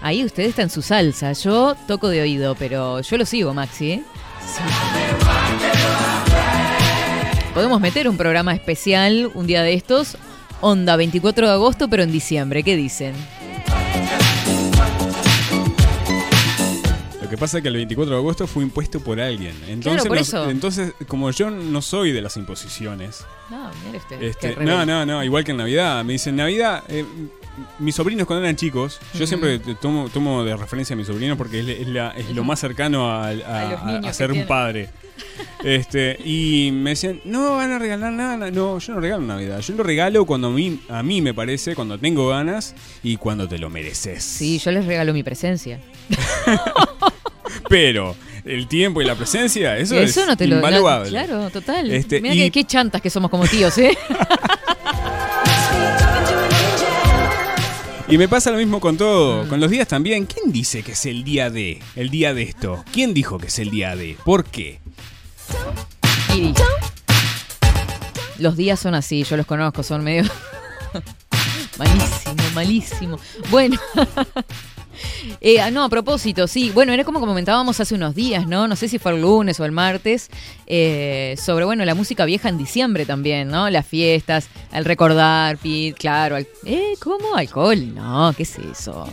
Ahí 0.01 0.25
usted 0.25 0.45
está 0.45 0.63
en 0.63 0.71
su 0.71 0.81
salsa. 0.81 1.35
Yo 1.35 1.77
toco 1.87 2.09
de 2.09 2.23
oído, 2.23 2.55
pero 2.55 3.03
yo 3.03 3.19
lo 3.19 3.27
sigo, 3.27 3.53
Maxi. 3.53 3.91
¿eh? 3.91 4.03
Podemos 7.53 7.79
meter 7.83 8.09
un 8.09 8.17
programa 8.17 8.55
especial 8.55 9.31
un 9.35 9.47
día 9.47 9.63
de 9.63 9.75
estos. 9.75 10.17
Onda 10.63 10.97
24 10.97 11.47
de 11.47 11.53
agosto, 11.53 11.91
pero 11.91 12.03
en 12.03 12.11
diciembre. 12.11 12.63
¿Qué 12.63 12.77
dicen? 12.77 13.13
Que 17.35 17.41
pasa 17.41 17.59
es 17.59 17.63
que 17.63 17.69
el 17.69 17.75
24 17.77 18.15
de 18.15 18.19
agosto 18.21 18.47
fue 18.47 18.63
impuesto 18.63 19.01
por 19.01 19.21
alguien. 19.21 19.55
Entonces, 19.69 20.07
por 20.07 20.19
eso. 20.19 20.51
entonces 20.51 20.93
como 21.09 21.31
yo 21.31 21.51
no 21.51 21.83
soy 21.83 22.13
de 22.13 22.23
las 22.23 22.37
imposiciones. 22.37 23.25
No, 23.51 23.71
mire 23.87 23.99
usted. 23.99 24.23
este, 24.23 24.55
qué 24.55 24.65
no, 24.65 24.85
no, 24.87 25.05
no, 25.05 25.23
igual 25.25 25.45
que 25.45 25.51
en 25.51 25.59
Navidad. 25.59 26.05
Me 26.05 26.15
dicen, 26.15 26.37
Navidad, 26.37 26.83
eh, 26.89 27.05
mis 27.79 27.95
sobrinos 27.95 28.27
cuando 28.27 28.45
eran 28.45 28.57
chicos, 28.57 28.99
yo 29.15 29.27
siempre 29.27 29.59
tomo, 29.81 30.09
tomo 30.09 30.45
de 30.45 30.57
referencia 30.57 30.95
a 30.95 30.97
mis 30.97 31.07
sobrinos 31.07 31.37
porque 31.39 31.61
es, 31.61 31.69
es 31.69 31.89
la- 31.89 32.11
es 32.13 32.31
lo 32.35 32.43
más 32.45 32.59
cercano 32.61 33.11
a, 33.11 33.29
a- 33.29 34.13
ser 34.13 34.33
un 34.33 34.47
padre. 34.47 34.91
Este, 35.63 36.19
y 36.25 36.71
me 36.73 36.91
decían, 36.91 37.21
no 37.25 37.57
van 37.57 37.71
a 37.71 37.79
regalar 37.79 38.13
nada. 38.13 38.51
No, 38.51 38.79
yo 38.79 38.95
no 38.95 39.01
regalo 39.01 39.23
Navidad. 39.25 39.61
Yo 39.61 39.75
lo 39.75 39.83
regalo 39.85 40.27
cuando 40.27 40.49
a 40.49 40.51
mí, 40.51 40.81
a 40.89 41.03
mí 41.03 41.21
me 41.23 41.33
parece, 41.33 41.75
cuando 41.75 41.99
tengo 41.99 42.29
ganas 42.29 42.75
y 43.03 43.17
cuando 43.17 43.49
te 43.49 43.59
lo 43.59 43.71
mereces. 43.71 44.23
Sí, 44.25 44.59
yo 44.59 44.71
les 44.73 44.85
regalo 44.87 45.13
mi 45.15 45.23
presencia. 45.23 45.81
Pero 47.69 48.17
el 48.45 48.69
tiempo 48.69 49.01
y 49.01 49.05
la 49.05 49.15
presencia, 49.15 49.77
eso, 49.79 49.97
es 49.97 50.17
no 50.27 50.37
te 50.37 50.47
lo. 50.47 50.61
claro, 50.61 51.51
total. 51.51 51.91
Este, 51.91 52.21
Mira 52.21 52.35
y- 52.35 52.51
qué, 52.51 52.65
chantas 52.65 53.01
que 53.01 53.11
somos 53.11 53.31
como 53.31 53.47
tíos, 53.47 53.77
¿eh? 53.79 53.97
Y 58.07 58.19
me 58.19 58.29
pasa 58.29 58.51
lo 58.51 58.59
mismo 58.59 58.81
con 58.81 58.99
todo, 58.99 59.49
con 59.49 59.61
los 59.61 59.71
días 59.71 59.89
también. 59.89 60.27
¿Quién 60.27 60.53
dice 60.53 60.83
que 60.83 60.93
es 60.93 61.07
el 61.07 61.25
día 61.25 61.49
de? 61.49 61.81
El 61.97 62.11
día 62.11 62.35
de 62.35 62.43
esto. 62.43 62.85
¿Quién 62.93 63.15
dijo 63.15 63.39
que 63.39 63.47
es 63.47 63.59
el 63.59 63.71
día 63.71 63.97
de? 63.97 64.19
¿Por 64.25 64.45
qué? 64.45 64.79
Los 68.39 68.57
días 68.57 68.79
son 68.79 68.95
así, 68.95 69.25
yo 69.25 69.39
los 69.39 69.47
conozco, 69.47 69.83
son 69.83 70.05
medio. 70.05 70.31
malísimo, 71.79 72.51
malísimo. 72.55 73.19
Bueno. 73.51 73.79
Eh, 75.41 75.61
ah, 75.61 75.71
no, 75.71 75.85
a 75.85 75.89
propósito, 75.89 76.47
sí. 76.47 76.71
Bueno, 76.75 76.93
era 76.93 77.05
como 77.05 77.21
comentábamos 77.21 77.81
hace 77.81 77.95
unos 77.95 78.15
días, 78.15 78.47
¿no? 78.47 78.69
No 78.69 78.77
sé 78.77 78.89
si 78.89 78.99
fue 78.99 79.13
el 79.13 79.21
lunes 79.23 79.59
o 79.61 79.65
el 79.65 79.73
martes, 79.73 80.31
eh, 80.67 81.37
sobre, 81.43 81.65
bueno, 81.65 81.85
la 81.85 81.95
música 81.95 82.25
vieja 82.25 82.49
en 82.49 82.59
diciembre 82.59 83.07
también, 83.07 83.49
¿no? 83.49 83.71
Las 83.71 83.87
fiestas, 83.87 84.49
al 84.73 84.85
recordar, 84.85 85.57
Pete, 85.59 85.95
claro. 85.99 86.37
al- 86.37 86.47
¿Eh? 86.65 86.95
¿Cómo? 87.01 87.35
¿Alcohol? 87.37 87.95
No, 87.95 88.33
¿qué 88.37 88.43
es 88.45 88.59
eso? 88.59 89.09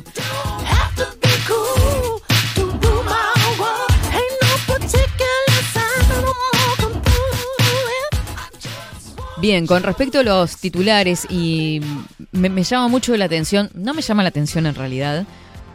Bien, 9.38 9.66
con 9.66 9.82
respecto 9.82 10.20
a 10.20 10.24
los 10.24 10.58
titulares, 10.58 11.26
y 11.30 11.82
me 12.32 12.64
llama 12.64 12.88
mucho 12.90 13.16
la 13.18 13.26
atención, 13.26 13.72
no 13.74 13.94
me 13.96 14.04
llama 14.04 14.22
la 14.22 14.30
atención 14.30 14.68
en 14.68 14.76
realidad, 14.76 15.26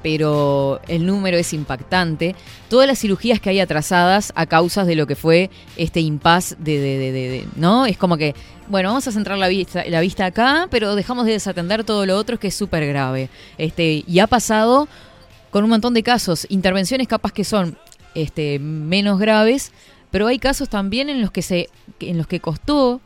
pero 0.07 0.81
el 0.87 1.05
número 1.05 1.37
es 1.37 1.53
impactante. 1.53 2.37
Todas 2.71 2.87
las 2.87 3.01
cirugías 3.01 3.41
que 3.41 3.51
hay 3.51 3.59
atrasadas 3.59 4.33
a 4.37 4.47
causa 4.47 4.85
de 4.85 4.95
lo 4.95 5.09
que 5.09 5.17
fue 5.17 5.51
este 5.77 5.99
impas 5.99 6.55
de, 6.61 6.79
de- 6.79 6.99
de- 6.99 7.11
de- 7.11 7.29
de- 7.31 7.49
¿no? 7.57 7.87
Es 7.87 7.99
como 7.99 8.17
que, 8.17 8.33
bueno, 8.69 8.91
vamos 8.91 9.09
a 9.09 9.11
centrar 9.11 9.37
la 9.37 9.49
vista, 9.49 9.83
la 9.89 10.01
vista 10.01 10.25
acá, 10.27 10.69
pero 10.71 10.95
dejamos 10.95 11.27
de 11.27 11.33
desatender 11.33 11.83
todo 11.83 12.07
lo 12.07 12.17
otro 12.17 12.39
que 12.39 12.47
es 12.47 12.55
súper 12.55 12.87
grave. 12.87 13.31
Este, 13.59 14.05
y 14.07 14.21
ha 14.21 14.29
pasado 14.29 14.87
con 15.51 15.65
un 15.65 15.71
montón 15.71 15.93
de 15.93 16.05
casos, 16.05 16.47
intervenciones 16.51 17.09
capaz 17.09 17.33
que 17.33 17.43
son 17.43 17.77
este, 18.15 18.61
menos 18.61 19.19
graves, 19.19 19.73
pero 20.13 20.29
hay 20.29 20.39
casos 20.39 20.69
también 20.69 21.11
en 21.11 21.21
los 21.21 21.33
que 21.33 21.43
se, 21.43 21.69
en 21.99 22.17
los 22.17 22.29
que 22.29 22.39
costó 22.39 23.01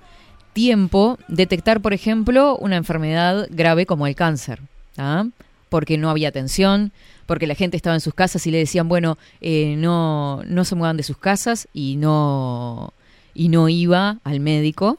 tiempo 0.53 1.19
detectar, 1.29 1.81
por 1.81 1.95
ejemplo, 1.95 2.59
una 2.59 2.77
enfermedad 2.77 3.47
grave 3.49 3.87
como 3.87 4.07
el 4.07 4.15
cáncer, 4.15 4.61
¿ah? 4.99 5.25
Porque 5.71 5.97
no 5.97 6.11
había 6.11 6.29
atención, 6.29 6.93
porque 7.25 7.47
la 7.47 7.55
gente 7.55 7.79
estaba 7.79 7.97
en 7.97 8.03
sus 8.03 8.13
casas 8.13 8.47
y 8.47 8.51
le 8.51 8.59
decían, 8.59 8.89
bueno, 8.89 9.17
eh, 9.41 9.77
no, 9.79 10.43
no 10.45 10.65
se 10.67 10.75
muevan 10.75 10.99
de 10.99 11.03
sus 11.03 11.17
casas 11.17 11.69
y 11.73 11.97
no, 11.97 12.93
y 13.33 13.49
no 13.49 13.71
iba 13.71 14.19
al 14.25 14.41
médico 14.41 14.99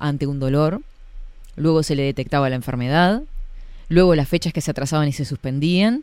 ante 0.00 0.26
un 0.26 0.40
dolor. 0.40 0.80
Luego 1.54 1.82
se 1.82 1.94
le 1.94 2.02
detectaba 2.02 2.50
la 2.50 2.56
enfermedad, 2.56 3.22
luego 3.88 4.14
las 4.14 4.28
fechas 4.28 4.52
que 4.52 4.60
se 4.60 4.72
atrasaban 4.72 5.06
y 5.06 5.12
se 5.12 5.24
suspendían, 5.24 6.02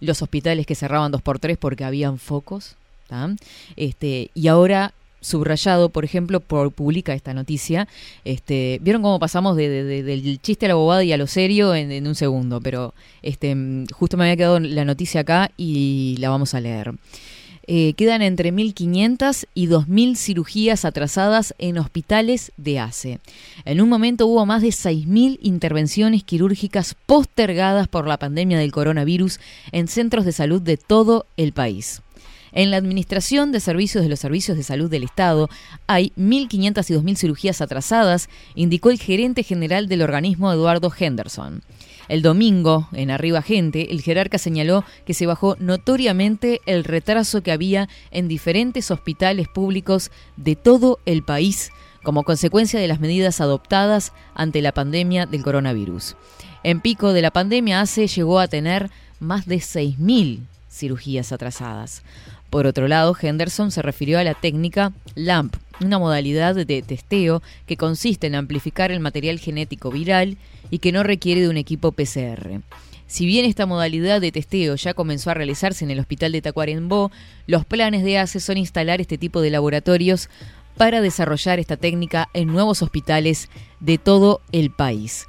los 0.00 0.22
hospitales 0.22 0.66
que 0.66 0.74
cerraban 0.74 1.12
dos 1.12 1.22
por 1.22 1.38
tres 1.38 1.56
porque 1.58 1.84
habían 1.84 2.18
focos. 2.18 2.76
Este, 3.76 4.30
y 4.34 4.48
ahora 4.48 4.94
subrayado, 5.20 5.88
por 5.90 6.04
ejemplo, 6.04 6.40
por, 6.40 6.72
publica 6.72 7.14
esta 7.14 7.34
noticia. 7.34 7.88
Este, 8.24 8.78
Vieron 8.82 9.02
cómo 9.02 9.18
pasamos 9.18 9.56
de- 9.56 9.68
de- 9.68 9.84
de- 9.84 10.02
del 10.02 10.40
chiste 10.40 10.66
a 10.66 10.68
la 10.70 10.74
bobada 10.74 11.04
y 11.04 11.12
a 11.12 11.16
lo 11.16 11.26
serio 11.26 11.74
en, 11.74 11.90
en 11.92 12.06
un 12.06 12.14
segundo, 12.14 12.60
pero 12.60 12.94
este, 13.22 13.54
mm, 13.54 13.86
justo 13.92 14.16
me 14.16 14.24
había 14.24 14.36
quedado 14.36 14.60
la 14.60 14.84
noticia 14.84 15.20
acá 15.22 15.50
y 15.56 16.16
la 16.18 16.30
vamos 16.30 16.54
a 16.54 16.60
leer. 16.60 16.92
Eh, 17.72 17.92
quedan 17.92 18.20
entre 18.22 18.50
1.500 18.52 19.46
y 19.54 19.66
2.000 19.68 20.16
cirugías 20.16 20.84
atrasadas 20.84 21.54
en 21.58 21.78
hospitales 21.78 22.50
de 22.56 22.80
ACE. 22.80 23.20
En 23.64 23.80
un 23.80 23.88
momento 23.88 24.26
hubo 24.26 24.44
más 24.44 24.62
de 24.62 24.68
6.000 24.72 25.38
intervenciones 25.40 26.24
quirúrgicas 26.24 26.96
postergadas 27.06 27.86
por 27.86 28.08
la 28.08 28.18
pandemia 28.18 28.58
del 28.58 28.72
coronavirus 28.72 29.38
en 29.70 29.86
centros 29.86 30.24
de 30.24 30.32
salud 30.32 30.60
de 30.60 30.78
todo 30.78 31.26
el 31.36 31.52
país. 31.52 32.02
En 32.52 32.70
la 32.70 32.76
Administración 32.76 33.52
de 33.52 33.60
Servicios 33.60 34.02
de 34.02 34.10
los 34.10 34.20
Servicios 34.20 34.56
de 34.56 34.62
Salud 34.62 34.90
del 34.90 35.04
Estado 35.04 35.48
hay 35.86 36.12
1.500 36.16 36.90
y 36.90 36.94
2.000 36.94 37.16
cirugías 37.16 37.60
atrasadas, 37.60 38.28
indicó 38.54 38.90
el 38.90 38.98
gerente 38.98 39.42
general 39.42 39.88
del 39.88 40.02
organismo 40.02 40.52
Eduardo 40.52 40.92
Henderson. 40.96 41.62
El 42.08 42.22
domingo, 42.22 42.88
en 42.92 43.12
Arriba 43.12 43.40
Gente, 43.40 43.92
el 43.92 44.02
jerarca 44.02 44.36
señaló 44.36 44.84
que 45.06 45.14
se 45.14 45.26
bajó 45.26 45.56
notoriamente 45.60 46.60
el 46.66 46.82
retraso 46.82 47.42
que 47.42 47.52
había 47.52 47.88
en 48.10 48.26
diferentes 48.26 48.90
hospitales 48.90 49.46
públicos 49.46 50.10
de 50.36 50.56
todo 50.56 50.98
el 51.06 51.22
país 51.22 51.70
como 52.02 52.24
consecuencia 52.24 52.80
de 52.80 52.88
las 52.88 52.98
medidas 52.98 53.40
adoptadas 53.40 54.12
ante 54.34 54.60
la 54.60 54.72
pandemia 54.72 55.26
del 55.26 55.44
coronavirus. 55.44 56.16
En 56.64 56.80
pico 56.80 57.12
de 57.12 57.22
la 57.22 57.30
pandemia, 57.30 57.80
ACE 57.80 58.08
llegó 58.08 58.40
a 58.40 58.48
tener 58.48 58.90
más 59.20 59.46
de 59.46 59.56
6.000 59.56 60.40
cirugías 60.68 61.32
atrasadas. 61.32 62.02
Por 62.50 62.66
otro 62.66 62.88
lado, 62.88 63.16
Henderson 63.20 63.70
se 63.70 63.80
refirió 63.80 64.18
a 64.18 64.24
la 64.24 64.34
técnica 64.34 64.92
LAMP, 65.14 65.54
una 65.80 66.00
modalidad 66.00 66.56
de 66.56 66.82
testeo 66.82 67.42
que 67.66 67.76
consiste 67.76 68.26
en 68.26 68.34
amplificar 68.34 68.90
el 68.90 68.98
material 68.98 69.38
genético 69.38 69.90
viral 69.90 70.36
y 70.68 70.80
que 70.80 70.90
no 70.92 71.04
requiere 71.04 71.40
de 71.40 71.48
un 71.48 71.56
equipo 71.56 71.92
PCR. 71.92 72.60
Si 73.06 73.26
bien 73.26 73.44
esta 73.44 73.66
modalidad 73.66 74.20
de 74.20 74.32
testeo 74.32 74.74
ya 74.74 74.94
comenzó 74.94 75.30
a 75.30 75.34
realizarse 75.34 75.84
en 75.84 75.90
el 75.90 76.00
hospital 76.00 76.32
de 76.32 76.42
Tacuarembó, 76.42 77.10
los 77.46 77.64
planes 77.64 78.04
de 78.04 78.18
ACE 78.18 78.40
son 78.40 78.56
instalar 78.56 79.00
este 79.00 79.16
tipo 79.18 79.40
de 79.40 79.50
laboratorios 79.50 80.28
para 80.76 81.00
desarrollar 81.00 81.58
esta 81.58 81.76
técnica 81.76 82.28
en 82.34 82.48
nuevos 82.48 82.82
hospitales 82.82 83.48
de 83.80 83.98
todo 83.98 84.40
el 84.52 84.70
país. 84.70 85.26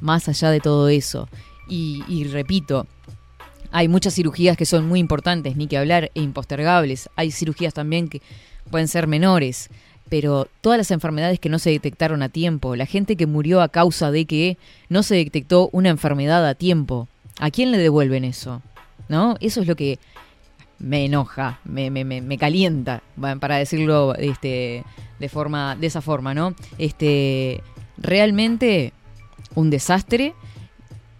Más 0.00 0.28
allá 0.28 0.50
de 0.50 0.60
todo 0.60 0.88
eso, 0.88 1.28
y, 1.68 2.02
y 2.08 2.24
repito, 2.24 2.86
hay 3.74 3.88
muchas 3.88 4.14
cirugías 4.14 4.56
que 4.56 4.66
son 4.66 4.86
muy 4.86 5.00
importantes, 5.00 5.56
ni 5.56 5.66
que 5.66 5.76
hablar, 5.76 6.12
e 6.14 6.20
impostergables. 6.20 7.10
Hay 7.16 7.32
cirugías 7.32 7.74
también 7.74 8.08
que 8.08 8.22
pueden 8.70 8.86
ser 8.86 9.08
menores, 9.08 9.68
pero 10.08 10.46
todas 10.60 10.78
las 10.78 10.92
enfermedades 10.92 11.40
que 11.40 11.48
no 11.48 11.58
se 11.58 11.70
detectaron 11.70 12.22
a 12.22 12.28
tiempo, 12.28 12.76
la 12.76 12.86
gente 12.86 13.16
que 13.16 13.26
murió 13.26 13.60
a 13.60 13.68
causa 13.68 14.12
de 14.12 14.26
que 14.26 14.58
no 14.88 15.02
se 15.02 15.16
detectó 15.16 15.70
una 15.72 15.88
enfermedad 15.88 16.46
a 16.46 16.54
tiempo, 16.54 17.08
¿a 17.40 17.50
quién 17.50 17.72
le 17.72 17.78
devuelven 17.78 18.24
eso? 18.24 18.62
¿No? 19.08 19.34
Eso 19.40 19.60
es 19.60 19.66
lo 19.66 19.74
que 19.74 19.98
me 20.78 21.06
enoja, 21.06 21.58
me, 21.64 21.90
me, 21.90 22.04
me, 22.04 22.38
calienta, 22.38 23.02
para 23.40 23.56
decirlo 23.56 24.14
este, 24.14 24.84
de 25.18 25.28
forma, 25.28 25.74
de 25.74 25.88
esa 25.88 26.00
forma, 26.00 26.32
¿no? 26.32 26.54
Este, 26.78 27.60
realmente 27.98 28.92
un 29.56 29.68
desastre. 29.68 30.32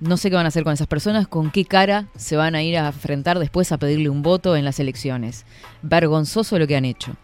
No 0.01 0.17
sé 0.17 0.29
qué 0.29 0.37
van 0.37 0.45
a 0.45 0.49
hacer 0.49 0.65
con 0.65 0.73
esas 0.73 0.87
personas, 0.89 1.29
con 1.29 1.51
qué 1.51 1.65
cara 1.65 2.09
se 2.17 2.37
van 2.37 2.55
a 2.55 2.63
ir 2.63 2.77
a 2.77 2.89
enfrentar 2.89 3.39
después 3.39 3.71
a 3.73 3.79
pedirle 3.79 4.11
un 4.11 4.23
voto 4.23 4.57
en 4.57 4.65
las 4.65 4.81
elecciones. 4.81 5.47
Vergonzoso 5.83 6.59
lo 6.59 6.67
que 6.67 6.77
han 6.77 6.85
hecho. 6.85 7.17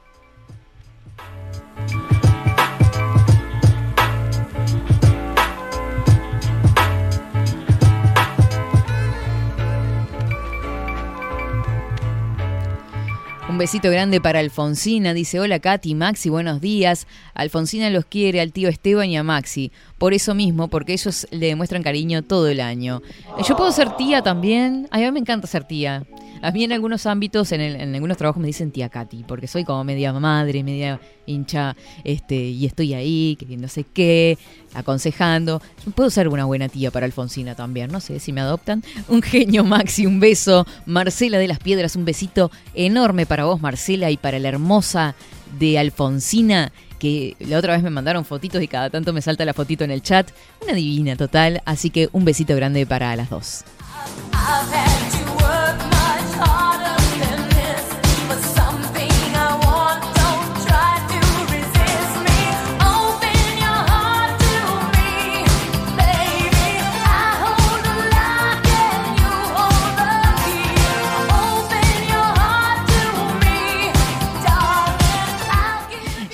Besito 13.60 13.90
grande 13.90 14.22
para 14.22 14.38
Alfonsina. 14.38 15.12
Dice, 15.12 15.38
hola 15.38 15.58
Katy, 15.58 15.94
Maxi, 15.94 16.30
buenos 16.30 16.62
días. 16.62 17.06
Alfonsina 17.34 17.90
los 17.90 18.06
quiere 18.06 18.40
al 18.40 18.54
tío 18.54 18.70
Esteban 18.70 19.10
y 19.10 19.18
a 19.18 19.22
Maxi. 19.22 19.70
Por 19.98 20.14
eso 20.14 20.34
mismo, 20.34 20.68
porque 20.68 20.94
ellos 20.94 21.26
le 21.30 21.48
demuestran 21.48 21.82
cariño 21.82 22.22
todo 22.22 22.48
el 22.48 22.58
año. 22.58 23.02
Eh, 23.36 23.42
Yo 23.46 23.58
puedo 23.58 23.70
ser 23.70 23.96
tía 23.98 24.22
también. 24.22 24.88
A 24.90 24.96
mí 24.96 25.12
me 25.12 25.20
encanta 25.20 25.46
ser 25.46 25.64
tía. 25.64 26.04
A 26.42 26.50
mí 26.52 26.64
en 26.64 26.72
algunos 26.72 27.04
ámbitos, 27.06 27.52
en, 27.52 27.94
algunos 27.94 28.16
trabajos 28.16 28.40
me 28.40 28.46
dicen 28.46 28.70
tía 28.70 28.88
Katy, 28.88 29.24
porque 29.26 29.46
soy 29.46 29.64
como 29.64 29.84
media 29.84 30.12
madre, 30.12 30.62
media 30.64 31.00
hincha, 31.26 31.76
este, 32.02 32.36
y 32.36 32.64
estoy 32.64 32.94
ahí, 32.94 33.36
que 33.38 33.56
no 33.56 33.68
sé 33.68 33.84
qué, 33.84 34.38
aconsejando. 34.72 35.60
Puedo 35.94 36.08
ser 36.08 36.28
una 36.28 36.46
buena 36.46 36.68
tía 36.68 36.90
para 36.90 37.06
Alfonsina 37.06 37.54
también, 37.54 37.92
no 37.92 38.00
sé 38.00 38.20
si 38.20 38.32
me 38.32 38.40
adoptan. 38.40 38.82
Un 39.08 39.20
genio 39.22 39.64
Maxi, 39.64 40.06
un 40.06 40.18
beso. 40.18 40.66
Marcela 40.86 41.38
de 41.38 41.48
las 41.48 41.58
Piedras, 41.58 41.94
un 41.96 42.04
besito 42.04 42.50
enorme 42.74 43.26
para 43.26 43.44
vos, 43.44 43.60
Marcela, 43.60 44.10
y 44.10 44.16
para 44.16 44.38
la 44.38 44.48
hermosa 44.48 45.14
de 45.58 45.78
Alfonsina, 45.78 46.72
que 46.98 47.36
la 47.40 47.58
otra 47.58 47.74
vez 47.74 47.82
me 47.82 47.90
mandaron 47.90 48.24
fotitos 48.24 48.62
y 48.62 48.68
cada 48.68 48.88
tanto 48.88 49.12
me 49.12 49.22
salta 49.22 49.44
la 49.44 49.54
fotito 49.54 49.84
en 49.84 49.90
el 49.90 50.02
chat. 50.02 50.30
Una 50.62 50.72
divina 50.72 51.16
total, 51.16 51.62
así 51.64 51.90
que 51.90 52.08
un 52.12 52.24
besito 52.24 52.54
grande 52.56 52.86
para 52.86 53.14
las 53.16 53.30
dos. 53.30 53.64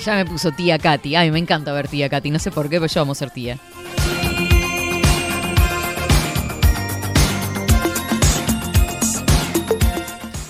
Ya 0.07 0.15
me 0.15 0.23
puso 0.23 0.53
tía 0.53 0.79
Katy. 0.79 1.17
Ay, 1.17 1.31
me 1.31 1.39
encanta 1.39 1.73
ver 1.73 1.89
tía 1.89 2.07
Katy. 2.07 2.31
No 2.31 2.39
sé 2.39 2.49
por 2.49 2.69
qué, 2.69 2.79
pero 2.79 2.87
yo 2.87 3.01
amo 3.01 3.13
ser 3.13 3.29
tía. 3.29 3.57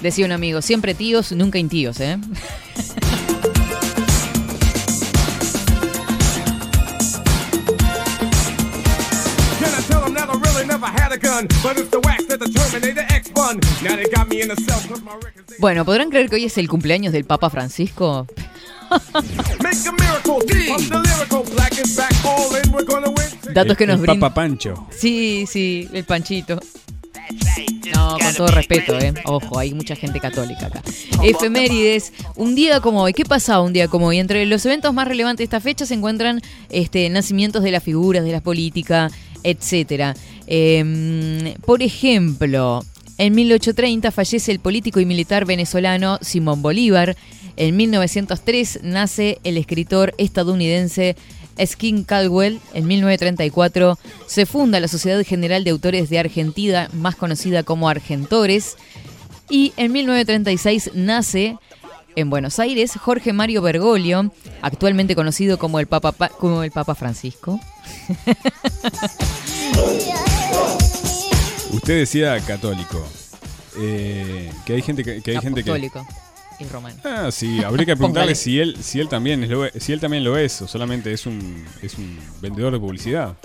Decía 0.03 0.27
un 0.27 0.31
amigo, 0.31 0.61
siempre 0.61 0.93
tíos, 0.93 1.31
nunca 1.31 1.57
intíos, 1.57 1.99
¿eh? 2.01 2.19
Bueno, 15.59 15.83
¿podrán 15.83 16.11
creer 16.11 16.29
que 16.29 16.35
hoy 16.35 16.45
es 16.45 16.57
el 16.59 16.69
cumpleaños 16.69 17.11
del 17.11 17.25
Papa 17.25 17.49
Francisco? 17.49 18.27
Datos 23.53 23.77
que 23.77 23.83
El- 23.85 23.89
nos 23.89 23.99
el 23.99 24.01
brinda. 24.05 24.19
Papa 24.29 24.33
Pancho. 24.35 24.87
Sí, 24.95 25.45
sí, 25.47 25.87
el 25.93 26.03
panchito. 26.03 26.59
No, 27.93 28.17
con 28.19 28.33
todo 28.35 28.47
respeto, 28.47 28.97
¿eh? 28.99 29.13
Ojo, 29.25 29.57
hay 29.59 29.73
mucha 29.73 29.95
gente 29.95 30.19
católica 30.19 30.67
acá. 30.67 30.81
Efemérides, 31.23 32.13
un 32.35 32.53
día 32.55 32.79
como 32.79 33.01
hoy. 33.01 33.13
¿Qué 33.13 33.25
pasaba 33.25 33.63
un 33.63 33.73
día 33.73 33.87
como 33.87 34.07
hoy? 34.07 34.19
Entre 34.19 34.45
los 34.45 34.65
eventos 34.65 34.93
más 34.93 35.07
relevantes 35.07 35.39
de 35.39 35.43
esta 35.45 35.59
fecha 35.59 35.85
se 35.85 35.93
encuentran 35.93 36.41
este, 36.69 37.09
nacimientos 37.09 37.63
de 37.63 37.71
las 37.71 37.83
figuras, 37.83 38.23
de 38.23 38.31
la 38.31 38.41
política, 38.41 39.09
etcétera. 39.43 40.15
Em, 40.45 41.53
por 41.65 41.81
ejemplo, 41.81 42.83
en 43.17 43.33
1830 43.35 44.11
fallece 44.11 44.51
el 44.51 44.59
político 44.59 44.99
y 44.99 45.05
militar 45.05 45.45
venezolano 45.45 46.19
Simón 46.21 46.61
Bolívar. 46.61 47.15
En 47.57 47.75
1903 47.75 48.79
nace 48.83 49.39
el 49.43 49.57
escritor 49.57 50.13
estadounidense 50.17 51.15
Skin 51.65 52.03
Caldwell, 52.03 52.59
en 52.75 52.85
1934 52.87 53.97
se 54.27 54.45
funda 54.45 54.79
la 54.79 54.87
Sociedad 54.87 55.23
General 55.25 55.63
de 55.63 55.71
Autores 55.71 56.09
de 56.09 56.19
Argentina, 56.19 56.87
más 56.93 57.15
conocida 57.15 57.63
como 57.63 57.89
Argentores, 57.89 58.75
y 59.49 59.73
en 59.77 59.91
1936 59.91 60.91
nace 60.93 61.57
en 62.15 62.29
Buenos 62.29 62.59
Aires 62.59 62.91
Jorge 62.99 63.33
Mario 63.33 63.61
Bergoglio, 63.63 64.31
actualmente 64.61 65.15
conocido 65.15 65.57
como 65.57 65.79
el 65.79 65.87
Papa, 65.87 66.11
Pa- 66.11 66.29
como 66.29 66.61
el 66.63 66.69
Papa 66.71 66.93
Francisco. 66.95 67.59
Usted 71.71 71.99
decía 71.99 72.39
católico. 72.41 73.05
Eh, 73.79 74.51
que 74.65 74.73
hay 74.73 74.81
gente 74.81 75.03
que, 75.03 75.21
que 75.21 75.31
hay 75.31 75.37
gente 75.41 75.63
que. 75.63 75.69
Romano. 76.65 76.97
Ah, 77.03 77.29
sí, 77.31 77.63
habría 77.63 77.85
que 77.85 77.95
preguntarle 77.97 78.35
si 78.35 78.59
él, 78.59 78.77
si 78.81 78.99
él 78.99 79.09
también 79.09 79.43
es 79.43 79.49
lo, 79.49 79.67
si 79.69 79.93
él 79.93 79.99
también 79.99 80.23
lo 80.23 80.37
es 80.37 80.61
o 80.61 80.67
solamente 80.67 81.13
es 81.13 81.25
un, 81.25 81.65
es 81.81 81.97
un 81.97 82.19
vendedor 82.41 82.73
de 82.73 82.79
publicidad. 82.79 83.35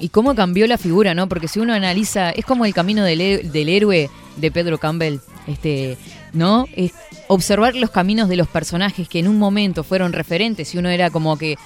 Y 0.00 0.08
cómo 0.10 0.34
cambió 0.34 0.66
la 0.66 0.78
figura, 0.78 1.14
¿no? 1.14 1.28
Porque 1.28 1.48
si 1.48 1.58
uno 1.58 1.74
analiza, 1.74 2.30
es 2.30 2.44
como 2.44 2.64
el 2.64 2.74
camino 2.74 3.02
del, 3.04 3.50
del 3.50 3.68
héroe 3.68 4.10
de 4.36 4.50
Pedro 4.52 4.78
Campbell, 4.78 5.18
este, 5.46 5.96
¿no? 6.32 6.66
Es 6.76 6.92
observar 7.26 7.74
los 7.74 7.90
caminos 7.90 8.28
de 8.28 8.36
los 8.36 8.48
personajes 8.48 9.08
que 9.08 9.18
en 9.18 9.28
un 9.28 9.38
momento 9.38 9.82
fueron 9.82 10.12
referentes 10.12 10.74
y 10.74 10.78
uno 10.78 10.88
era 10.88 11.10
como 11.10 11.36
que 11.36 11.56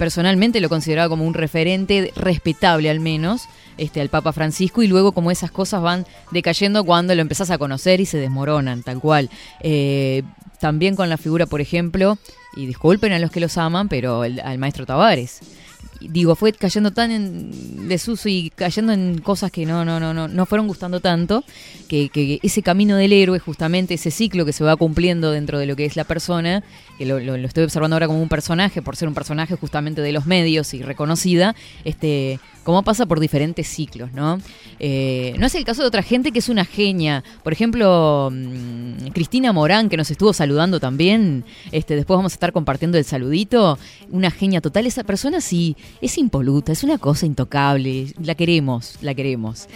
personalmente 0.00 0.60
lo 0.62 0.70
consideraba 0.70 1.10
como 1.10 1.26
un 1.26 1.34
referente 1.34 2.10
respetable 2.16 2.88
al 2.88 3.00
menos, 3.00 3.42
este, 3.76 4.00
al 4.00 4.08
Papa 4.08 4.32
Francisco, 4.32 4.82
y 4.82 4.86
luego 4.88 5.12
como 5.12 5.30
esas 5.30 5.50
cosas 5.50 5.82
van 5.82 6.06
decayendo 6.30 6.84
cuando 6.84 7.14
lo 7.14 7.20
empezás 7.20 7.50
a 7.50 7.58
conocer 7.58 8.00
y 8.00 8.06
se 8.06 8.16
desmoronan, 8.16 8.82
tal 8.82 8.98
cual. 8.98 9.28
Eh, 9.60 10.22
también 10.58 10.96
con 10.96 11.10
la 11.10 11.18
figura, 11.18 11.44
por 11.44 11.60
ejemplo, 11.60 12.16
y 12.56 12.64
disculpen 12.64 13.12
a 13.12 13.18
los 13.18 13.30
que 13.30 13.40
los 13.40 13.58
aman, 13.58 13.88
pero 13.90 14.24
el- 14.24 14.40
al 14.40 14.56
maestro 14.56 14.86
Tavares. 14.86 15.40
Digo, 16.00 16.34
fue 16.34 16.52
cayendo 16.52 16.90
tan 16.92 17.10
en 17.10 17.88
desuso 17.88 18.28
y 18.28 18.50
cayendo 18.54 18.92
en 18.92 19.18
cosas 19.18 19.50
que 19.50 19.66
no, 19.66 19.84
no, 19.84 20.00
no, 20.00 20.14
no, 20.14 20.28
no 20.28 20.46
fueron 20.46 20.66
gustando 20.66 21.00
tanto, 21.00 21.44
que, 21.88 22.08
que 22.08 22.40
ese 22.42 22.62
camino 22.62 22.96
del 22.96 23.12
héroe, 23.12 23.38
justamente 23.38 23.94
ese 23.94 24.10
ciclo 24.10 24.44
que 24.46 24.52
se 24.52 24.64
va 24.64 24.76
cumpliendo 24.76 25.30
dentro 25.30 25.58
de 25.58 25.66
lo 25.66 25.76
que 25.76 25.84
es 25.84 25.96
la 25.96 26.04
persona, 26.04 26.62
que 26.98 27.04
lo, 27.06 27.20
lo- 27.20 27.36
lo 27.36 27.46
estoy 27.46 27.64
observando 27.64 27.96
ahora 27.96 28.06
como 28.06 28.22
un 28.22 28.28
personaje, 28.28 28.80
por 28.82 28.96
ser 28.96 29.08
un 29.08 29.14
personaje 29.14 29.56
justamente 29.56 30.00
de 30.00 30.12
los 30.12 30.26
medios 30.26 30.72
y 30.74 30.82
reconocida, 30.82 31.54
este, 31.84 32.40
cómo 32.64 32.82
pasa 32.82 33.06
por 33.06 33.20
diferentes 33.20 33.66
ciclos, 33.66 34.12
¿no? 34.12 34.40
Eh, 34.78 35.34
no 35.38 35.46
es 35.46 35.54
el 35.54 35.64
caso 35.64 35.82
de 35.82 35.88
otra 35.88 36.02
gente 36.02 36.32
que 36.32 36.38
es 36.38 36.48
una 36.48 36.64
genia. 36.64 37.24
Por 37.42 37.52
ejemplo, 37.52 38.30
mm, 38.32 39.08
Cristina 39.12 39.52
Morán, 39.52 39.88
que 39.88 39.96
nos 39.96 40.10
estuvo 40.10 40.32
saludando 40.32 40.80
también. 40.80 41.44
Este, 41.72 41.96
después 41.96 42.16
vamos 42.16 42.32
a 42.32 42.36
estar 42.36 42.52
compartiendo 42.52 42.98
el 42.98 43.04
saludito. 43.04 43.78
Una 44.10 44.30
genia 44.30 44.60
total. 44.60 44.86
Esa 44.86 45.04
persona 45.04 45.40
sí 45.40 45.76
es 46.00 46.18
impoluta, 46.18 46.72
es 46.72 46.84
una 46.84 46.98
cosa 46.98 47.26
intocable. 47.26 48.12
La 48.22 48.34
queremos, 48.34 48.96
la 49.00 49.14
queremos. 49.14 49.68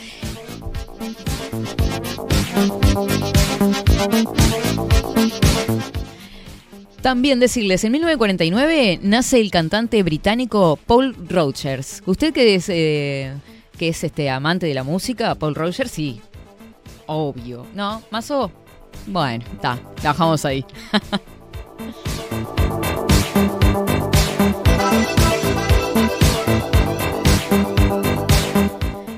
También 7.04 7.38
decirles, 7.38 7.84
en 7.84 7.92
1949 7.92 9.00
nace 9.02 9.38
el 9.38 9.50
cantante 9.50 10.02
británico 10.02 10.78
Paul 10.86 11.14
Rodgers. 11.28 12.02
¿Usted 12.06 12.32
que 12.32 12.54
es, 12.54 12.70
eh, 12.70 13.34
es 13.78 14.04
este 14.04 14.30
amante 14.30 14.64
de 14.64 14.72
la 14.72 14.84
música? 14.84 15.34
Paul 15.34 15.54
Rodgers, 15.54 15.90
sí. 15.90 16.22
Obvio. 17.04 17.66
¿No? 17.74 18.02
¿Mazo? 18.10 18.50
Bueno, 19.06 19.44
está. 19.52 19.78
La 20.02 20.12
dejamos 20.12 20.46
ahí. 20.46 20.64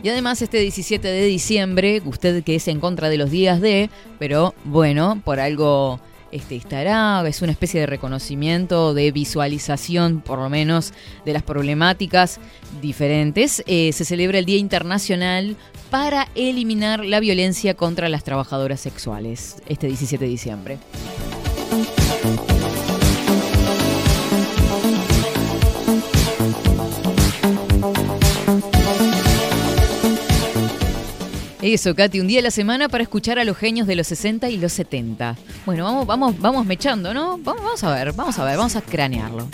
Y 0.03 0.09
además 0.09 0.41
este 0.41 0.59
17 0.59 1.09
de 1.09 1.25
diciembre, 1.25 2.01
usted 2.05 2.45
que 2.45 2.55
es 2.55 2.69
en 2.69 2.79
contra 2.79 3.09
de 3.09 3.17
los 3.17 3.29
días 3.33 3.61
de, 3.61 3.91
pero 4.21 4.55
bueno, 4.65 5.21
por 5.25 5.41
algo 5.41 5.99
este, 6.37 6.57
estará, 6.57 7.27
es 7.27 7.43
una 7.43 7.53
especie 7.53 7.81
de 7.81 7.87
reconocimiento, 7.87 8.95
de 8.95 9.11
visualización 9.11 10.21
por 10.21 10.39
lo 10.39 10.49
menos 10.49 10.93
de 11.25 11.33
las 11.33 11.43
problemáticas 11.43 12.39
diferentes, 12.81 13.65
eh, 13.67 13.93
se 13.93 14.05
celebra 14.05 14.39
el 14.39 14.45
Día 14.45 14.59
Internacional 14.59 15.57
para 15.91 16.29
eliminar 16.35 17.05
la 17.05 17.21
violencia 17.21 17.75
contra 17.75 18.09
las 18.09 18.25
trabajadoras 18.25 18.81
sexuales, 18.81 19.57
este 19.67 19.87
17 19.87 20.25
de 20.25 20.31
diciembre. 20.31 20.79
Eso, 31.73 31.97
Katy, 31.97 32.21
un 32.21 32.29
día 32.29 32.39
a 32.39 32.43
la 32.43 32.53
semana 32.53 32.89
para 32.89 33.03
escuchar 33.03 33.41
a 33.41 33.45
los 33.45 33.57
genios 33.57 33.89
de 33.89 33.97
los 33.97 34.07
60 34.07 34.49
y 34.51 34.57
los 34.57 34.73
70. 34.73 35.37
Bueno, 35.67 35.83
vamos, 35.83 36.07
vamos, 36.07 36.39
vamos 36.39 36.65
mechando, 36.65 37.13
¿no? 37.13 37.39
Vamos, 37.39 37.61
vamos 37.61 37.83
a 37.83 37.93
ver, 37.93 38.13
vamos 38.13 38.39
a 38.39 38.45
ver, 38.45 38.57
vamos 38.57 38.77
a 38.77 38.83
cranearlo. 38.83 39.49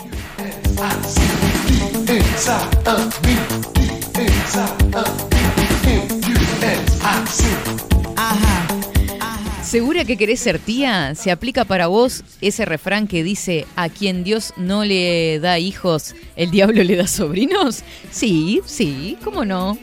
¿Segura 9.63 10.05
que 10.05 10.15
querés 10.15 10.39
ser 10.39 10.59
tía? 10.59 11.15
¿Se 11.15 11.31
aplica 11.31 11.65
para 11.65 11.87
vos 11.87 12.23
ese 12.41 12.63
refrán 12.65 13.07
que 13.07 13.23
dice 13.23 13.65
a 13.75 13.89
quien 13.89 14.23
Dios 14.23 14.53
no 14.55 14.85
le 14.85 15.39
da 15.39 15.57
hijos, 15.57 16.13
el 16.35 16.51
diablo 16.51 16.83
le 16.83 16.95
da 16.95 17.07
sobrinos? 17.07 17.81
Sí, 18.11 18.61
sí, 18.67 19.17
¿cómo 19.23 19.45
no? 19.45 19.79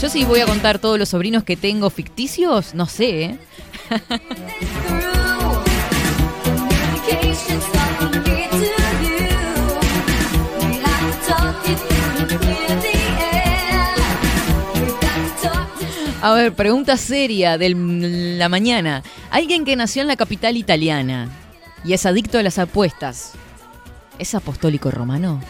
Yo 0.00 0.08
sí 0.08 0.24
voy 0.24 0.40
a 0.40 0.46
contar 0.46 0.78
todos 0.78 0.98
los 0.98 1.10
sobrinos 1.10 1.44
que 1.44 1.58
tengo 1.58 1.90
ficticios, 1.90 2.74
no 2.74 2.86
sé, 2.86 3.22
¿eh? 3.22 3.38
A 16.22 16.32
ver, 16.32 16.54
pregunta 16.54 16.96
seria 16.96 17.58
de 17.58 17.74
la 18.38 18.48
mañana. 18.48 19.02
Alguien 19.30 19.66
que 19.66 19.76
nació 19.76 20.00
en 20.00 20.08
la 20.08 20.16
capital 20.16 20.56
italiana 20.56 21.28
y 21.84 21.92
es 21.92 22.06
adicto 22.06 22.38
a 22.38 22.42
las 22.42 22.58
apuestas, 22.58 23.32
¿es 24.18 24.34
apostólico 24.34 24.90
romano? 24.90 25.42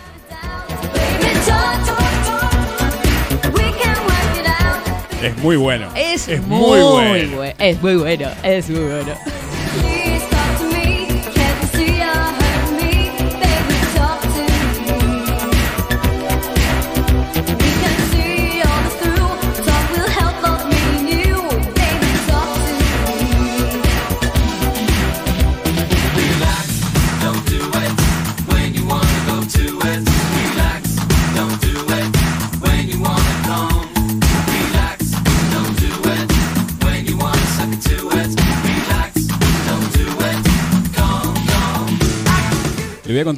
Es 5.23 5.37
muy 5.39 5.57
bueno. 5.57 5.89
Es, 5.95 6.29
muy 6.43 6.81
bueno. 6.81 7.37
bue- 7.43 7.55
Es 7.59 7.83
muy 7.83 7.97
bueno, 7.97 8.29
es 8.43 8.69
muy 8.71 8.81
bueno. 8.81 9.15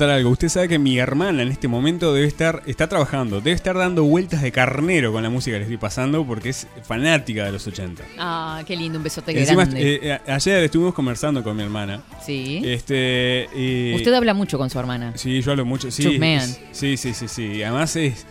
Contar 0.03 0.17
algo. 0.17 0.31
Usted 0.31 0.49
sabe 0.49 0.69
que 0.69 0.79
mi 0.79 0.99
hermana 0.99 1.43
en 1.43 1.49
este 1.49 1.69
momento 1.69 2.13
debe 2.13 2.27
estar, 2.27 2.63
está 2.67 2.89
trabajando, 2.89 3.41
debe 3.41 3.53
estar 3.53 3.77
dando 3.77 4.05
vueltas 4.05 4.43
de 4.43 4.51
carnero 4.53 5.13
con 5.13 5.23
la 5.23 5.31
música 5.31 5.55
que 5.55 5.59
le 5.61 5.65
estoy 5.65 5.77
pasando 5.77 6.27
porque 6.27 6.49
es 6.51 6.67
fanática 6.83 7.45
de 7.45 7.53
los 7.53 7.67
80. 7.67 8.03
Ah, 8.19 8.63
qué 8.67 8.75
lindo, 8.77 8.99
un 8.99 9.05
besote 9.05 9.39
Encima, 9.39 9.65
grande. 9.65 9.95
eh, 9.95 10.01
eh, 10.03 10.19
ayer 10.33 10.65
estuvimos 10.65 10.95
conversando 10.95 11.43
con 11.45 11.57
mi 11.57 11.63
hermana. 11.63 12.03
sí. 12.25 12.61
Este, 12.65 13.47
Usted 13.95 14.13
habla 14.15 14.35
mucho 14.35 14.59
con 14.59 14.71
su 14.71 14.79
hermana. 14.79 15.13
Sí, 15.17 15.41
yo 15.41 15.53
hablo 15.53 15.65
mucho. 15.65 15.91
Sí, 15.91 16.19
es- 16.21 16.61
sí, 16.73 16.97
sí, 16.97 17.15
sí, 17.15 17.29
sí. 17.29 17.63
Además 17.63 17.95
es. 17.97 18.27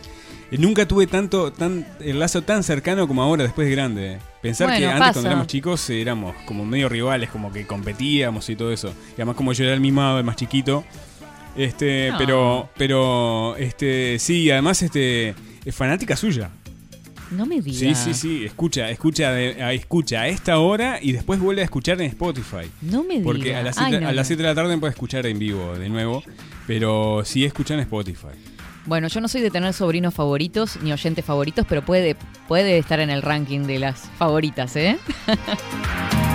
eh, 0.50 0.58
Nunca 0.58 0.86
tuve 0.86 1.06
tanto, 1.06 1.52
tan, 1.52 1.86
el 2.00 2.18
lazo 2.18 2.42
tan 2.42 2.62
cercano 2.62 3.08
como 3.08 3.22
ahora 3.22 3.44
después 3.44 3.66
de 3.66 3.74
grande. 3.74 4.18
Pensar 4.42 4.68
que 4.76 4.84
antes 4.84 4.98
pasa. 4.98 5.12
cuando 5.14 5.30
éramos 5.30 5.46
chicos 5.46 5.88
éramos 5.88 6.34
como 6.44 6.64
medio 6.66 6.88
rivales, 6.90 7.30
como 7.30 7.50
que 7.50 7.66
competíamos 7.66 8.50
y 8.50 8.56
todo 8.56 8.70
eso. 8.72 8.88
Y 9.12 9.14
además 9.14 9.36
como 9.36 9.52
yo 9.54 9.64
era 9.64 9.72
el 9.72 9.80
mimado, 9.80 10.18
el 10.18 10.24
más 10.24 10.36
chiquito. 10.36 10.84
Este, 11.56 12.10
No. 12.10 12.18
pero, 12.18 12.70
pero, 12.76 13.56
este, 13.56 14.18
sí, 14.18 14.50
además 14.50 14.82
este, 14.82 15.34
es 15.64 15.74
fanática 15.74 16.16
suya. 16.16 16.50
No 17.30 17.46
me 17.46 17.60
diga. 17.62 17.78
Sí, 17.78 17.94
sí, 17.94 18.12
sí, 18.14 18.44
escucha, 18.44 18.90
escucha, 18.90 19.40
escucha 19.72 20.20
a 20.20 20.28
esta 20.28 20.58
hora 20.58 20.98
y 21.00 21.12
después 21.12 21.40
vuelve 21.40 21.62
a 21.62 21.64
escuchar 21.64 21.98
en 22.02 22.08
Spotify. 22.08 22.70
No 22.82 23.02
me 23.04 23.20
Porque 23.20 23.44
diga. 23.44 23.60
a 23.60 23.62
las 23.62 23.78
Ay, 23.78 23.86
7 23.92 24.00
no, 24.02 24.08
a 24.08 24.12
las 24.12 24.24
no. 24.24 24.28
siete 24.28 24.42
de 24.42 24.48
la 24.50 24.54
tarde 24.54 24.76
puede 24.76 24.90
escuchar 24.90 25.24
en 25.26 25.38
vivo 25.38 25.74
de 25.78 25.88
nuevo, 25.88 26.22
pero 26.66 27.22
sí 27.24 27.44
escucha 27.46 27.72
en 27.74 27.80
Spotify. 27.80 28.28
Bueno, 28.84 29.08
yo 29.08 29.20
no 29.22 29.28
soy 29.28 29.40
de 29.40 29.50
tener 29.50 29.72
sobrinos 29.72 30.12
favoritos 30.12 30.76
ni 30.82 30.92
oyentes 30.92 31.24
favoritos, 31.24 31.64
pero 31.68 31.82
puede, 31.84 32.16
puede 32.48 32.76
estar 32.78 33.00
en 33.00 33.08
el 33.10 33.22
ranking 33.22 33.60
de 33.60 33.78
las 33.78 34.10
favoritas, 34.18 34.74
¿eh? 34.76 34.98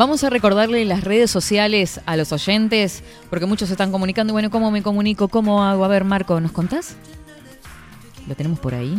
Vamos 0.00 0.24
a 0.24 0.30
recordarle 0.30 0.86
las 0.86 1.04
redes 1.04 1.30
sociales 1.30 2.00
a 2.06 2.16
los 2.16 2.32
oyentes, 2.32 3.02
porque 3.28 3.44
muchos 3.44 3.68
se 3.68 3.74
están 3.74 3.92
comunicando. 3.92 4.32
Bueno, 4.32 4.50
¿cómo 4.50 4.70
me 4.70 4.82
comunico? 4.82 5.28
¿Cómo 5.28 5.62
hago? 5.62 5.84
A 5.84 5.88
ver, 5.88 6.04
Marco, 6.04 6.40
¿nos 6.40 6.52
contás? 6.52 6.96
¿Lo 8.26 8.34
tenemos 8.34 8.58
por 8.60 8.74
ahí? 8.74 8.96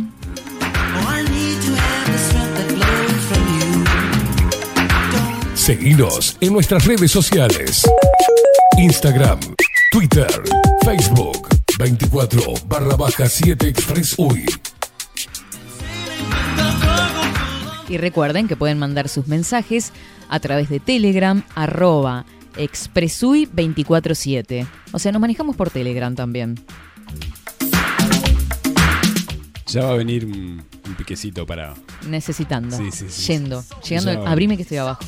Seguinos 5.56 6.36
en 6.40 6.52
nuestras 6.52 6.84
redes 6.84 7.10
sociales. 7.10 7.82
Instagram, 8.78 9.40
Twitter, 9.90 10.30
Facebook, 10.84 11.48
24 11.80 12.42
barra 12.68 12.94
baja 12.94 13.28
7 13.28 13.66
Express 13.66 14.14
UI. 14.16 14.46
Y 17.88 17.98
recuerden 17.98 18.48
que 18.48 18.56
pueden 18.56 18.78
mandar 18.78 19.08
sus 19.08 19.28
mensajes 19.28 19.92
a 20.28 20.40
través 20.40 20.68
de 20.68 20.80
Telegram, 20.80 21.44
arroba 21.54 22.24
expresui247. 22.56 24.66
O 24.92 24.98
sea, 24.98 25.12
nos 25.12 25.20
manejamos 25.20 25.54
por 25.56 25.70
Telegram 25.70 26.14
también. 26.14 26.60
Ya 29.66 29.84
va 29.84 29.92
a 29.92 29.94
venir 29.94 30.26
un, 30.26 30.62
un 30.86 30.94
piquecito 30.96 31.46
para. 31.46 31.74
Necesitando. 32.06 32.76
Sí, 32.76 32.90
sí, 32.92 33.06
sí. 33.08 33.32
Yendo. 33.32 33.64
Llegando. 33.88 34.26
Abrime 34.26 34.56
que 34.56 34.62
estoy 34.62 34.78
abajo. 34.78 35.04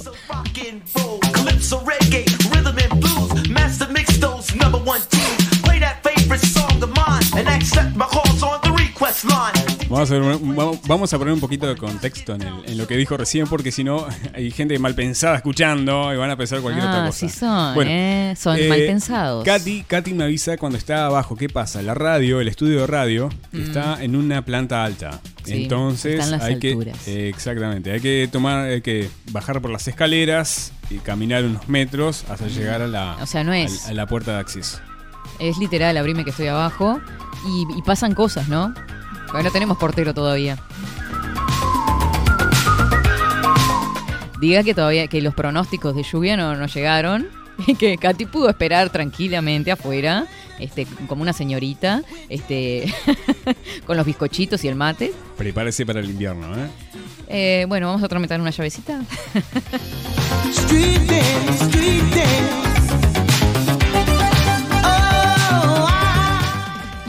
Vamos 9.88 10.10
a, 10.10 10.14
ver 10.14 10.22
un- 10.22 10.56
vamos- 10.56 10.78
vamos 10.86 11.12
a 11.12 11.18
poner 11.18 11.32
un 11.34 11.40
poquito 11.40 11.66
de 11.66 11.76
contexto 11.76 12.34
en, 12.34 12.42
el- 12.42 12.64
en 12.66 12.78
lo 12.78 12.86
que 12.86 12.96
dijo 12.96 13.16
recién, 13.16 13.46
porque 13.46 13.70
si 13.70 13.84
no, 13.84 14.06
hay 14.34 14.50
gente 14.50 14.78
mal 14.78 14.94
pensada 14.94 15.36
escuchando 15.36 16.12
y 16.12 16.16
van 16.16 16.30
a 16.30 16.36
pensar 16.36 16.60
cualquier 16.60 16.86
otra 16.86 17.04
Ah, 17.04 17.06
cosa. 17.06 17.18
sí 17.18 17.28
son, 17.28 17.86
¿eh? 17.86 18.34
Son 18.36 18.68
mal 18.68 18.78
pensados. 18.78 19.44
Katy, 19.44 19.82
Katy 19.86 20.14
me 20.14 20.24
avisa 20.24 20.56
cuando 20.56 20.78
está 20.78 21.06
abajo. 21.06 21.36
¿Qué 21.36 21.48
pasa? 21.48 21.82
La 21.82 21.94
radio, 21.94 22.40
el 22.40 22.48
estudio 22.48 22.80
de 22.80 22.86
radio, 22.86 23.28
Mm. 23.52 23.60
está 23.62 24.02
en 24.02 24.16
una 24.16 24.44
planta 24.44 24.84
alta. 24.84 25.20
Sí, 25.44 25.62
Entonces, 25.64 26.26
las 26.30 26.42
hay 26.42 26.54
alturas. 26.54 26.98
que. 27.04 27.26
eh, 27.26 27.28
exactamente. 27.28 27.92
Hay 27.92 28.00
que 28.00 28.28
tomar, 28.32 28.66
hay 28.66 28.80
que 28.80 29.08
bajar 29.30 29.60
por 29.60 29.70
las 29.70 29.86
escaleras 29.86 30.72
y 30.90 30.96
caminar 30.98 31.44
unos 31.44 31.68
metros 31.68 32.24
hasta 32.30 32.46
llegar 32.48 32.80
a 32.82 32.86
la, 32.88 33.16
O 33.20 33.26
sea, 33.26 33.44
no 33.44 33.52
es- 33.52 33.86
a 33.86 33.92
la 33.92 34.06
puerta 34.06 34.32
de 34.32 34.38
acceso. 34.38 34.78
Es 35.38 35.58
literal, 35.58 35.96
abrime 35.96 36.24
que 36.24 36.30
estoy 36.30 36.46
abajo. 36.46 37.00
Y, 37.46 37.78
y 37.78 37.82
pasan 37.82 38.14
cosas, 38.14 38.48
¿no? 38.48 38.72
Porque 39.34 39.46
no 39.46 39.50
tenemos 39.50 39.78
portero 39.78 40.14
todavía. 40.14 40.56
Diga 44.38 44.62
que 44.62 44.74
todavía 44.74 45.08
que 45.08 45.20
los 45.20 45.34
pronósticos 45.34 45.96
de 45.96 46.04
lluvia 46.04 46.36
no, 46.36 46.54
no 46.54 46.66
llegaron. 46.66 47.26
Y 47.66 47.74
que 47.74 47.98
Katy 47.98 48.26
pudo 48.26 48.48
esperar 48.48 48.90
tranquilamente 48.90 49.72
afuera, 49.72 50.28
este, 50.60 50.86
como 51.08 51.22
una 51.22 51.32
señorita, 51.32 52.02
este, 52.28 52.94
con 53.86 53.96
los 53.96 54.06
bizcochitos 54.06 54.62
y 54.62 54.68
el 54.68 54.76
mate. 54.76 55.12
Prepárese 55.36 55.84
para 55.84 55.98
el 55.98 56.10
invierno, 56.10 56.56
¿eh? 56.56 56.68
Eh, 57.26 57.66
bueno, 57.68 57.88
vamos 57.88 58.04
a 58.04 58.08
tramitar 58.08 58.40
una 58.40 58.50
llavecita. 58.50 59.02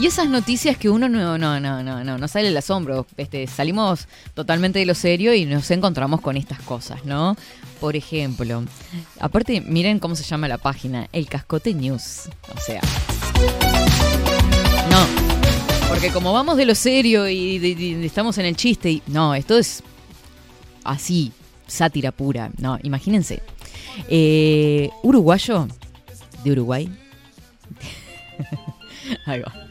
Esas 0.06 0.28
noticias 0.28 0.76
que 0.76 0.88
uno 0.88 1.08
no, 1.08 1.36
no, 1.36 1.58
no, 1.58 1.82
no, 1.82 2.04
no, 2.04 2.16
no 2.16 2.28
sale 2.28 2.46
el 2.46 2.56
asombro. 2.56 3.08
Este, 3.16 3.48
salimos 3.48 4.06
totalmente 4.34 4.78
de 4.78 4.86
lo 4.86 4.94
serio 4.94 5.34
y 5.34 5.46
nos 5.46 5.68
encontramos 5.72 6.20
con 6.20 6.36
estas 6.36 6.60
cosas, 6.60 7.04
¿no? 7.04 7.36
Por 7.80 7.96
ejemplo, 7.96 8.62
aparte, 9.18 9.60
miren 9.60 9.98
cómo 9.98 10.14
se 10.14 10.22
llama 10.22 10.46
la 10.46 10.58
página, 10.58 11.08
el 11.12 11.28
Cascote 11.28 11.74
News. 11.74 12.28
O 12.56 12.60
sea. 12.60 12.80
No. 14.92 15.88
Porque 15.88 16.12
como 16.12 16.32
vamos 16.32 16.56
de 16.56 16.66
lo 16.66 16.76
serio 16.76 17.28
y 17.28 18.04
estamos 18.04 18.38
en 18.38 18.46
el 18.46 18.54
chiste 18.54 18.88
y. 18.88 19.02
No, 19.08 19.34
esto 19.34 19.58
es 19.58 19.82
así, 20.84 21.32
sátira 21.66 22.12
pura. 22.12 22.52
No, 22.58 22.78
imagínense. 22.84 23.42
Eh, 24.08 24.88
uruguayo 25.02 25.66
de 26.44 26.52
Uruguay. 26.52 26.96
Ahí 29.26 29.40
va. 29.40 29.65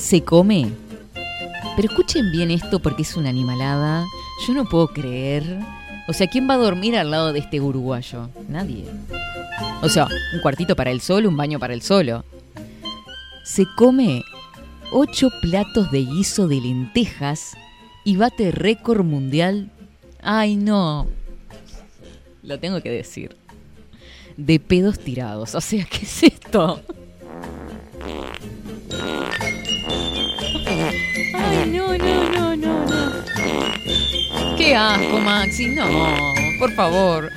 Se 0.00 0.24
come. 0.24 0.72
Pero 1.76 1.88
escuchen 1.88 2.32
bien 2.32 2.50
esto 2.50 2.80
porque 2.80 3.02
es 3.02 3.16
una 3.16 3.28
animalada. 3.28 4.06
Yo 4.46 4.54
no 4.54 4.64
puedo 4.64 4.88
creer. 4.88 5.60
O 6.08 6.14
sea, 6.14 6.26
¿quién 6.26 6.48
va 6.48 6.54
a 6.54 6.56
dormir 6.56 6.96
al 6.96 7.10
lado 7.10 7.34
de 7.34 7.40
este 7.40 7.60
uruguayo? 7.60 8.30
Nadie. 8.48 8.86
O 9.82 9.88
sea, 9.90 10.08
un 10.34 10.40
cuartito 10.40 10.74
para 10.74 10.90
el 10.90 11.02
solo, 11.02 11.28
un 11.28 11.36
baño 11.36 11.58
para 11.58 11.74
el 11.74 11.82
solo. 11.82 12.24
Se 13.44 13.66
come 13.76 14.24
ocho 14.90 15.28
platos 15.42 15.92
de 15.92 15.98
guiso 15.98 16.48
de 16.48 16.62
lentejas 16.62 17.56
y 18.02 18.16
bate 18.16 18.50
récord 18.52 19.04
mundial. 19.04 19.70
Ay, 20.22 20.56
no. 20.56 21.08
Lo 22.42 22.58
tengo 22.58 22.80
que 22.80 22.90
decir. 22.90 23.36
De 24.38 24.58
pedos 24.58 24.98
tirados. 24.98 25.54
O 25.54 25.60
sea, 25.60 25.84
¿qué 25.84 26.06
es 26.06 26.22
esto? 26.22 26.80
Ay, 31.34 31.70
no, 31.70 31.96
no, 31.96 32.30
no, 32.32 32.56
no, 32.56 32.86
no. 32.86 34.56
Qué 34.56 34.74
asco, 34.74 35.18
Maxi. 35.20 35.66
No, 35.68 35.86
por 36.58 36.72
favor. 36.72 37.30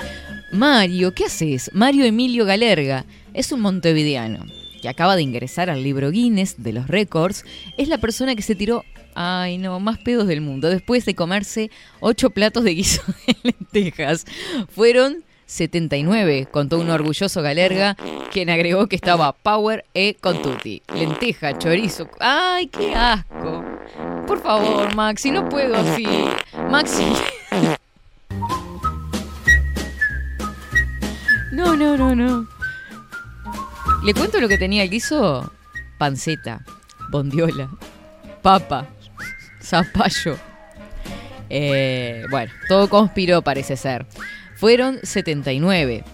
Mario, 0.52 1.12
¿qué 1.14 1.24
haces? 1.24 1.70
Mario 1.72 2.04
Emilio 2.04 2.44
Galerga 2.44 3.04
es 3.32 3.50
un 3.50 3.60
montevideano 3.60 4.44
que 4.80 4.88
acaba 4.88 5.16
de 5.16 5.22
ingresar 5.22 5.70
al 5.70 5.82
libro 5.82 6.10
Guinness 6.10 6.62
de 6.62 6.72
los 6.72 6.86
récords. 6.86 7.44
Es 7.76 7.88
la 7.88 7.98
persona 7.98 8.36
que 8.36 8.42
se 8.42 8.54
tiró, 8.54 8.84
ay 9.14 9.58
no, 9.58 9.80
más 9.80 9.98
pedos 9.98 10.26
del 10.28 10.42
mundo 10.42 10.68
después 10.68 11.04
de 11.06 11.14
comerse 11.14 11.70
ocho 12.00 12.30
platos 12.30 12.64
de 12.64 12.74
guiso 12.74 13.02
de 13.26 13.36
lentejas. 13.42 14.26
Fueron 14.68 15.24
79, 15.46 16.48
contó 16.50 16.78
un 16.78 16.90
orgulloso 16.90 17.42
Galerga, 17.42 17.96
quien 18.32 18.50
agregó 18.50 18.86
que 18.86 18.96
estaba 18.96 19.32
Power 19.32 19.84
E 19.94 20.14
con 20.20 20.40
Tutti. 20.42 20.82
Lenteja, 20.94 21.58
chorizo. 21.58 22.08
¡Ay, 22.20 22.68
qué 22.68 22.94
asco! 22.94 23.64
Por 24.26 24.40
favor, 24.42 24.94
Maxi, 24.94 25.30
no 25.30 25.48
puedo 25.48 25.74
así. 25.76 26.06
Maxi. 26.70 27.04
No, 31.52 31.76
no, 31.76 31.96
no, 31.96 32.14
no. 32.14 32.46
¿Le 34.04 34.12
cuento 34.12 34.40
lo 34.40 34.48
que 34.48 34.58
tenía 34.58 34.82
el 34.82 34.90
guiso? 34.90 35.52
Panceta, 35.98 36.64
bondiola, 37.10 37.70
papa, 38.42 38.86
zapallo, 39.62 40.36
Eh, 41.50 42.24
bueno, 42.30 42.52
todo 42.68 42.88
conspiró 42.88 43.42
parece 43.42 43.76
ser. 43.76 44.06
Fueron 44.56 44.98
79. 45.02 46.04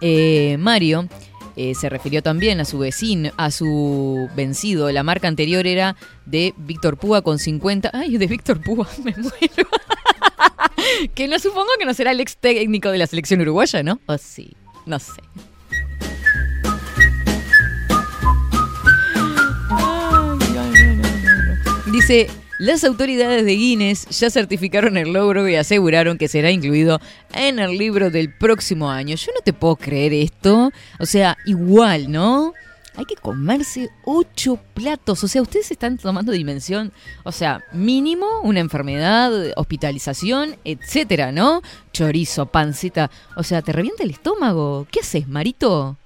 Eh, 0.00 0.56
Mario 0.58 1.08
eh, 1.56 1.74
se 1.74 1.88
refirió 1.88 2.22
también 2.22 2.60
a 2.60 2.64
su 2.64 2.78
vecino, 2.78 3.32
a 3.36 3.50
su 3.50 4.28
vencido. 4.36 4.90
La 4.92 5.02
marca 5.02 5.26
anterior 5.26 5.66
era 5.66 5.96
de 6.26 6.52
Víctor 6.56 6.98
Púa 6.98 7.22
con 7.22 7.38
50. 7.38 7.90
Ay, 7.92 8.18
de 8.18 8.26
Víctor 8.26 8.60
Púa, 8.62 8.86
me 9.04 9.12
muero. 9.12 9.68
que 11.14 11.28
no 11.28 11.38
supongo 11.38 11.68
que 11.78 11.86
no 11.86 11.94
será 11.94 12.12
el 12.12 12.20
ex 12.20 12.36
técnico 12.36 12.90
de 12.90 12.98
la 12.98 13.06
selección 13.06 13.40
uruguaya, 13.40 13.82
¿no? 13.82 14.00
O 14.06 14.18
sí, 14.18 14.54
no 14.84 14.98
sé. 14.98 15.22
Dice, 21.90 22.28
las 22.58 22.84
autoridades 22.84 23.44
de 23.44 23.52
Guinness 23.52 24.06
ya 24.18 24.30
certificaron 24.30 24.96
el 24.96 25.12
logro 25.12 25.48
y 25.48 25.56
aseguraron 25.56 26.18
que 26.18 26.28
será 26.28 26.50
incluido 26.50 27.00
en 27.34 27.58
el 27.58 27.76
libro 27.76 28.10
del 28.10 28.32
próximo 28.32 28.90
año. 28.90 29.16
Yo 29.16 29.32
no 29.34 29.40
te 29.42 29.52
puedo 29.52 29.76
creer 29.76 30.14
esto. 30.14 30.72
O 30.98 31.06
sea, 31.06 31.36
igual, 31.44 32.10
¿no? 32.10 32.54
Hay 32.96 33.04
que 33.04 33.16
comerse 33.16 33.90
ocho 34.04 34.58
platos. 34.72 35.22
O 35.22 35.28
sea, 35.28 35.42
ustedes 35.42 35.70
están 35.70 35.98
tomando 35.98 36.32
dimensión. 36.32 36.92
O 37.24 37.32
sea, 37.32 37.62
mínimo 37.72 38.26
una 38.42 38.60
enfermedad, 38.60 39.32
hospitalización, 39.56 40.56
etcétera, 40.64 41.32
¿no? 41.32 41.60
Chorizo, 41.92 42.46
pancita. 42.46 43.10
O 43.36 43.42
sea, 43.42 43.60
te 43.60 43.72
revienta 43.72 44.02
el 44.02 44.10
estómago. 44.10 44.86
¿Qué 44.90 45.00
haces, 45.00 45.28
Marito? 45.28 45.98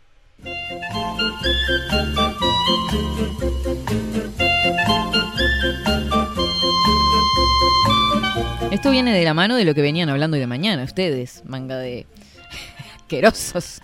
Esto 8.71 8.91
viene 8.93 9.12
de 9.12 9.25
la 9.25 9.35
mano 9.35 9.57
de 9.57 9.64
lo 9.64 9.75
que 9.75 9.83
venían 9.83 10.09
hablando 10.09 10.37
hoy 10.37 10.41
de 10.41 10.47
mañana, 10.47 10.85
ustedes, 10.85 11.43
manga 11.45 11.77
de 11.77 12.07
asquerosos. 12.97 13.81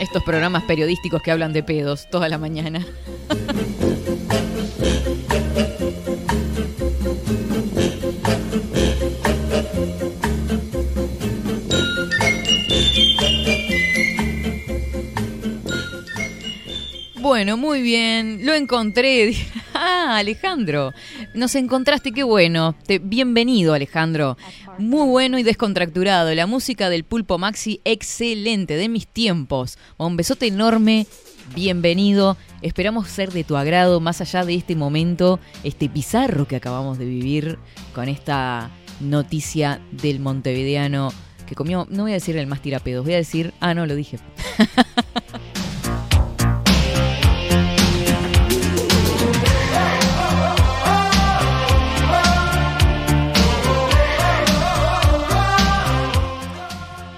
Estos 0.00 0.22
programas 0.24 0.64
periodísticos 0.64 1.22
que 1.22 1.30
hablan 1.30 1.52
de 1.52 1.62
pedos 1.62 2.10
toda 2.10 2.28
la 2.28 2.38
mañana. 2.38 2.84
Bueno, 17.26 17.56
muy 17.56 17.82
bien, 17.82 18.46
lo 18.46 18.54
encontré. 18.54 19.34
Ah, 19.78 20.16
Alejandro, 20.16 20.94
nos 21.34 21.54
encontraste, 21.54 22.12
qué 22.12 22.22
bueno. 22.22 22.74
Te- 22.86 22.98
bienvenido, 22.98 23.74
Alejandro. 23.74 24.38
Muy 24.78 25.06
bueno 25.08 25.38
y 25.38 25.42
descontracturado. 25.42 26.32
La 26.34 26.46
música 26.46 26.88
del 26.88 27.04
Pulpo 27.04 27.36
Maxi, 27.36 27.80
excelente, 27.84 28.76
de 28.76 28.88
mis 28.88 29.06
tiempos. 29.06 29.76
Un 29.98 30.16
besote 30.16 30.46
enorme, 30.46 31.06
bienvenido. 31.54 32.38
Esperamos 32.62 33.08
ser 33.08 33.32
de 33.32 33.44
tu 33.44 33.56
agrado, 33.56 34.00
más 34.00 34.22
allá 34.22 34.46
de 34.46 34.54
este 34.54 34.76
momento, 34.76 35.40
este 35.62 35.90
pizarro 35.90 36.48
que 36.48 36.56
acabamos 36.56 36.96
de 36.98 37.04
vivir 37.04 37.58
con 37.94 38.08
esta 38.08 38.70
noticia 39.00 39.80
del 39.90 40.20
montevideano 40.20 41.12
que 41.46 41.54
comió, 41.54 41.86
no 41.90 42.04
voy 42.04 42.12
a 42.12 42.14
decir 42.14 42.36
el 42.38 42.46
más 42.46 42.62
tirapedos, 42.62 43.04
voy 43.04 43.14
a 43.14 43.18
decir, 43.18 43.52
ah, 43.60 43.74
no, 43.74 43.84
lo 43.84 43.94
dije. 43.94 44.18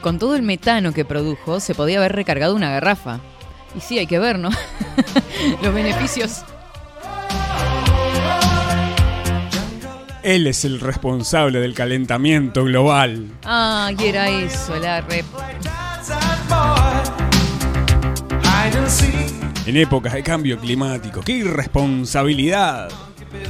Con 0.09 0.18
todo 0.18 0.36
el 0.36 0.40
metano 0.42 0.94
que 0.94 1.04
produjo, 1.04 1.61
se 1.61 1.74
podía 1.74 1.98
haber 1.98 2.12
recargado 2.16 2.54
una 2.54 2.70
garrafa. 2.70 3.20
Y 3.76 3.80
sí, 3.82 3.98
hay 3.98 4.06
que 4.06 4.18
ver, 4.18 4.38
¿no? 4.38 4.48
Los 5.62 5.74
beneficios. 5.74 6.44
Él 10.22 10.46
es 10.46 10.64
el 10.64 10.80
responsable 10.80 11.61
del 11.61 11.74
calentamiento 11.74 12.64
global. 12.64 13.26
Ah, 13.44 13.90
y 13.98 14.02
era 14.06 14.30
eso, 14.30 14.76
la 14.76 15.02
rep. 15.02 15.26
En 19.66 19.76
épocas 19.76 20.14
de 20.14 20.22
cambio 20.22 20.59
climático. 20.59 21.20
¡Qué 21.20 21.32
irresponsabilidad! 21.32 22.88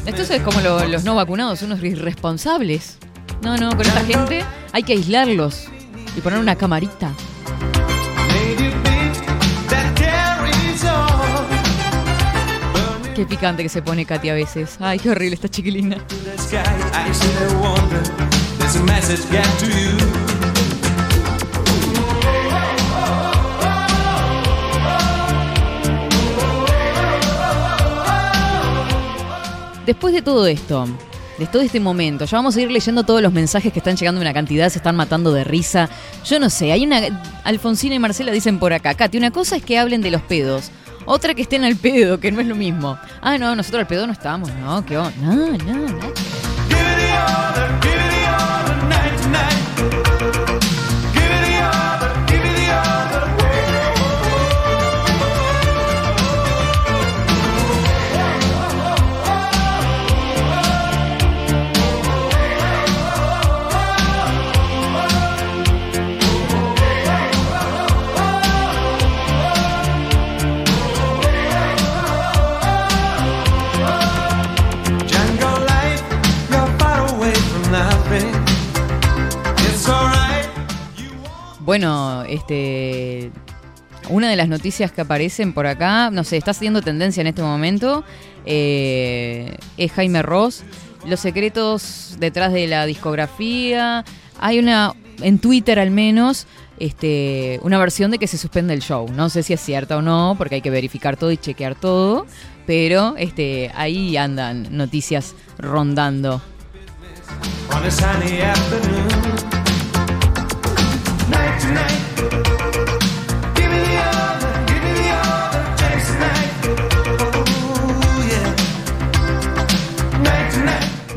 Esto 0.07 0.23
es 0.23 0.43
como 0.43 0.61
lo- 0.61 0.85
los 0.89 1.05
no 1.05 1.15
vacunados, 1.15 1.63
unos 1.63 1.81
irresponsables. 1.85 2.99
No, 3.43 3.57
no, 3.57 3.71
con 3.77 3.83
esta 3.87 4.05
gente 4.05 4.45
hay 4.73 4.83
que 4.83 4.95
aislarlos 4.95 5.69
y 6.19 6.21
poner 6.21 6.41
una 6.41 6.57
camarita. 6.57 7.13
Qué 13.15 13.25
picante 13.25 13.63
que 13.63 13.69
se 13.69 13.83
pone 13.83 14.05
Katy 14.05 14.29
a 14.29 14.35
veces. 14.35 14.77
Ay, 14.81 14.99
qué 14.99 15.11
horrible 15.11 15.35
esta 15.35 15.49
chiquilina. 15.49 15.97
Después 29.87 30.13
de 30.15 30.23
todo 30.23 30.47
esto, 30.47 30.87
de 31.39 31.47
todo 31.47 31.63
este 31.63 31.81
momento, 31.81 32.25
ya 32.25 32.37
vamos 32.37 32.57
a 32.57 32.61
ir 32.61 32.71
leyendo 32.71 33.05
todos 33.05 33.23
los 33.23 33.33
mensajes 33.33 33.73
que 33.73 33.79
están 33.79 33.97
llegando 33.97 34.21
una 34.21 34.35
cantidad, 34.35 34.69
se 34.69 34.79
están 34.79 34.97
matando 34.97 35.33
de 35.33 35.45
risa. 35.45 35.89
Yo 36.25 36.39
no 36.41 36.51
sé, 36.51 36.73
hay 36.73 36.85
una. 36.85 37.01
Alfonsina 37.45 37.95
y 37.95 37.99
Marcela 37.99 38.33
dicen 38.33 38.59
por 38.59 38.73
acá, 38.73 38.95
Katy, 38.95 39.19
una 39.19 39.31
cosa 39.31 39.57
es 39.57 39.65
que 39.65 39.79
hablen 39.79 40.03
de 40.03 40.11
los 40.11 40.23
pedos. 40.23 40.71
Otra 41.07 41.35
que 41.35 41.43
estén 41.43 41.65
al 41.65 41.77
pedo, 41.77 42.21
que 42.21 42.31
no 42.31 42.41
es 42.41 42.47
lo 42.47 42.55
mismo. 42.55 42.99
Ah, 43.23 43.39
no, 43.39 43.57
nosotros 43.57 43.81
al 43.81 43.87
pedo 43.87 44.07
no 44.07 44.13
estamos, 44.13 44.51
no, 44.57 44.85
qué 44.85 44.99
onda. 44.99 45.13
No, 45.23 45.57
no, 45.57 45.89
no. 45.89 46.13
Bueno, 81.69 82.23
este. 82.23 83.31
Una 84.09 84.31
de 84.31 84.37
las 84.37 84.49
noticias 84.49 84.91
que 84.91 85.03
aparecen 85.03 85.53
por 85.53 85.67
acá, 85.67 86.11
no 86.11 86.25
sé, 86.25 86.39
está 86.39 86.53
haciendo 86.53 86.81
tendencia 86.81 87.21
en 87.21 87.27
este 87.27 87.43
momento, 87.43 88.05
eh, 88.47 89.55
es 89.77 89.93
Jaime 89.93 90.23
Ross. 90.23 90.63
Los 91.05 91.21
secretos 91.21 92.17
detrás 92.19 92.55
de 92.55 92.69
la 92.69 92.87
discografía. 92.87 94.03
Hay 94.41 94.59
una, 94.59 94.95
en 95.21 95.39
Twitter 95.41 95.79
al 95.79 95.91
menos, 95.91 96.47
este, 96.79 97.61
una 97.63 97.77
versión 97.77 98.11
de 98.11 98.19
que 98.19 98.29
se 98.29 98.39
suspende 98.39 98.73
el 98.73 98.81
show. 98.81 99.07
No 99.13 99.29
sé 99.29 99.43
si 99.43 99.53
es 99.53 99.61
cierta 99.61 99.99
o 99.99 100.01
no, 100.01 100.37
porque 100.39 100.55
hay 100.55 100.63
que 100.63 100.71
verificar 100.71 101.19
todo 101.19 101.33
y 101.33 101.37
chequear 101.37 101.75
todo. 101.75 102.25
Pero 102.67 103.15
este, 103.19 103.71
ahí 103.75 104.17
andan 104.17 104.75
noticias 104.75 105.35
rondando. 105.59 106.41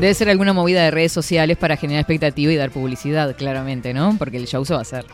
Debe 0.02 0.14
ser 0.14 0.28
alguna 0.30 0.52
movida 0.52 0.82
de 0.82 0.90
redes 0.90 1.12
sociales 1.12 1.56
para 1.56 1.76
generar 1.76 2.00
expectativa 2.00 2.50
y 2.50 2.56
dar 2.56 2.72
publicidad, 2.72 3.36
claramente, 3.36 3.94
¿no? 3.94 4.16
Porque 4.18 4.36
el 4.36 4.48
show 4.48 4.64
se 4.64 4.72
va 4.72 4.80
a 4.80 4.82
hacer. 4.82 5.06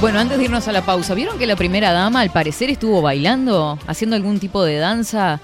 Bueno, 0.00 0.18
antes 0.18 0.38
de 0.38 0.44
irnos 0.44 0.66
a 0.66 0.72
la 0.72 0.80
pausa, 0.80 1.12
¿vieron 1.12 1.38
que 1.38 1.46
la 1.46 1.56
primera 1.56 1.92
dama 1.92 2.22
al 2.22 2.30
parecer 2.30 2.70
estuvo 2.70 3.02
bailando, 3.02 3.78
haciendo 3.86 4.16
algún 4.16 4.40
tipo 4.40 4.64
de 4.64 4.76
danza? 4.76 5.40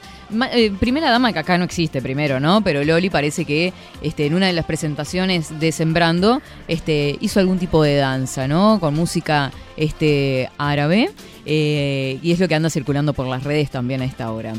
Eh, 0.50 0.72
primera 0.80 1.10
dama 1.10 1.30
que 1.34 1.40
acá 1.40 1.58
no 1.58 1.64
existe 1.64 2.00
primero, 2.00 2.40
¿no? 2.40 2.62
Pero 2.62 2.82
Loli 2.82 3.10
parece 3.10 3.44
que 3.44 3.74
este, 4.00 4.24
en 4.24 4.34
una 4.34 4.46
de 4.46 4.54
las 4.54 4.64
presentaciones 4.64 5.60
de 5.60 5.72
Sembrando 5.72 6.40
este, 6.68 7.18
hizo 7.20 7.38
algún 7.38 7.58
tipo 7.58 7.82
de 7.82 7.96
danza, 7.96 8.48
¿no? 8.48 8.80
Con 8.80 8.94
música 8.94 9.52
este, 9.76 10.48
árabe. 10.56 11.10
eh, 11.44 12.18
y 12.22 12.32
es 12.32 12.40
lo 12.40 12.48
que 12.48 12.54
anda 12.54 12.70
circulando 12.70 13.12
por 13.12 13.26
las 13.26 13.44
redes 13.44 13.70
también 13.70 14.00
a 14.00 14.06
esta 14.06 14.32
hora. 14.32 14.54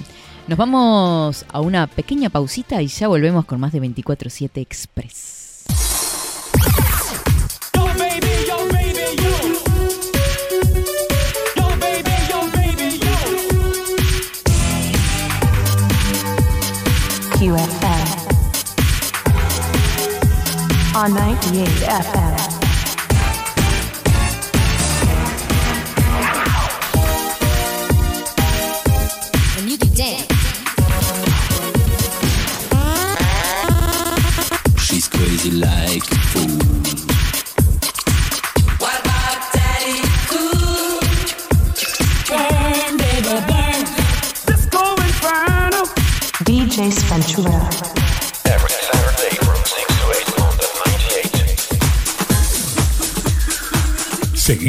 Nos 0.47 0.59
vamos 0.59 1.43
a 1.51 1.59
una 1.59 1.87
pequeña 1.87 2.29
pausita 2.29 2.83
y 2.83 2.87
ya 2.87 3.07
volvemos 3.07 3.45
con 3.45 3.59
más 3.59 3.71
de 3.71 3.81
24-7 3.81 4.61
Express. 4.61 5.65
QFM 17.37 18.17
on 20.95 21.13
98 21.13 21.67
FM. 21.67 22.56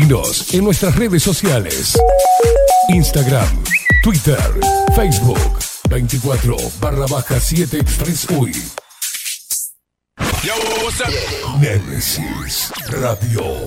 Seguinos 0.09 0.55
en 0.55 0.65
nuestras 0.65 0.97
redes 0.97 1.23
sociales. 1.23 1.99
Instagram, 2.89 3.47
Twitter, 4.03 4.39
Facebook, 4.97 5.39
24 5.91 6.57
barra 6.81 7.07
baja 7.07 7.39
7 7.39 7.79
Express 7.79 8.27
UI. 8.31 8.53
Yo, 10.43 10.55
what's 10.83 11.01
up? 11.01 11.61
Nemesis 11.61 12.73
Radio. 12.89 13.67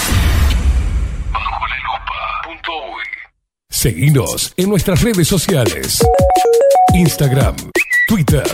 Seguinos 3.81 4.53
en 4.57 4.69
nuestras 4.69 5.01
redes 5.01 5.27
sociales. 5.27 6.05
Instagram, 6.93 7.55
Twitter, 8.07 8.45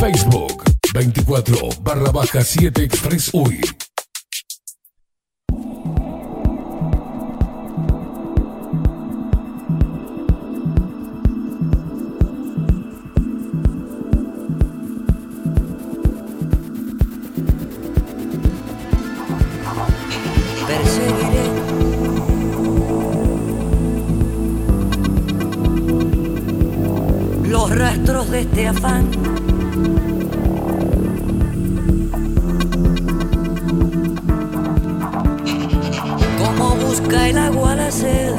Facebook, 0.00 0.64
24 0.94 1.68
barra 1.82 2.10
baja 2.10 2.42
7 2.42 2.84
Express 2.84 3.28
UI. 3.34 3.60
Este 28.40 28.66
afán. 28.68 29.06
Como 36.38 36.76
busca 36.76 37.28
el 37.28 37.38
agua 37.38 37.74
la 37.74 37.90
sed. 37.90 38.34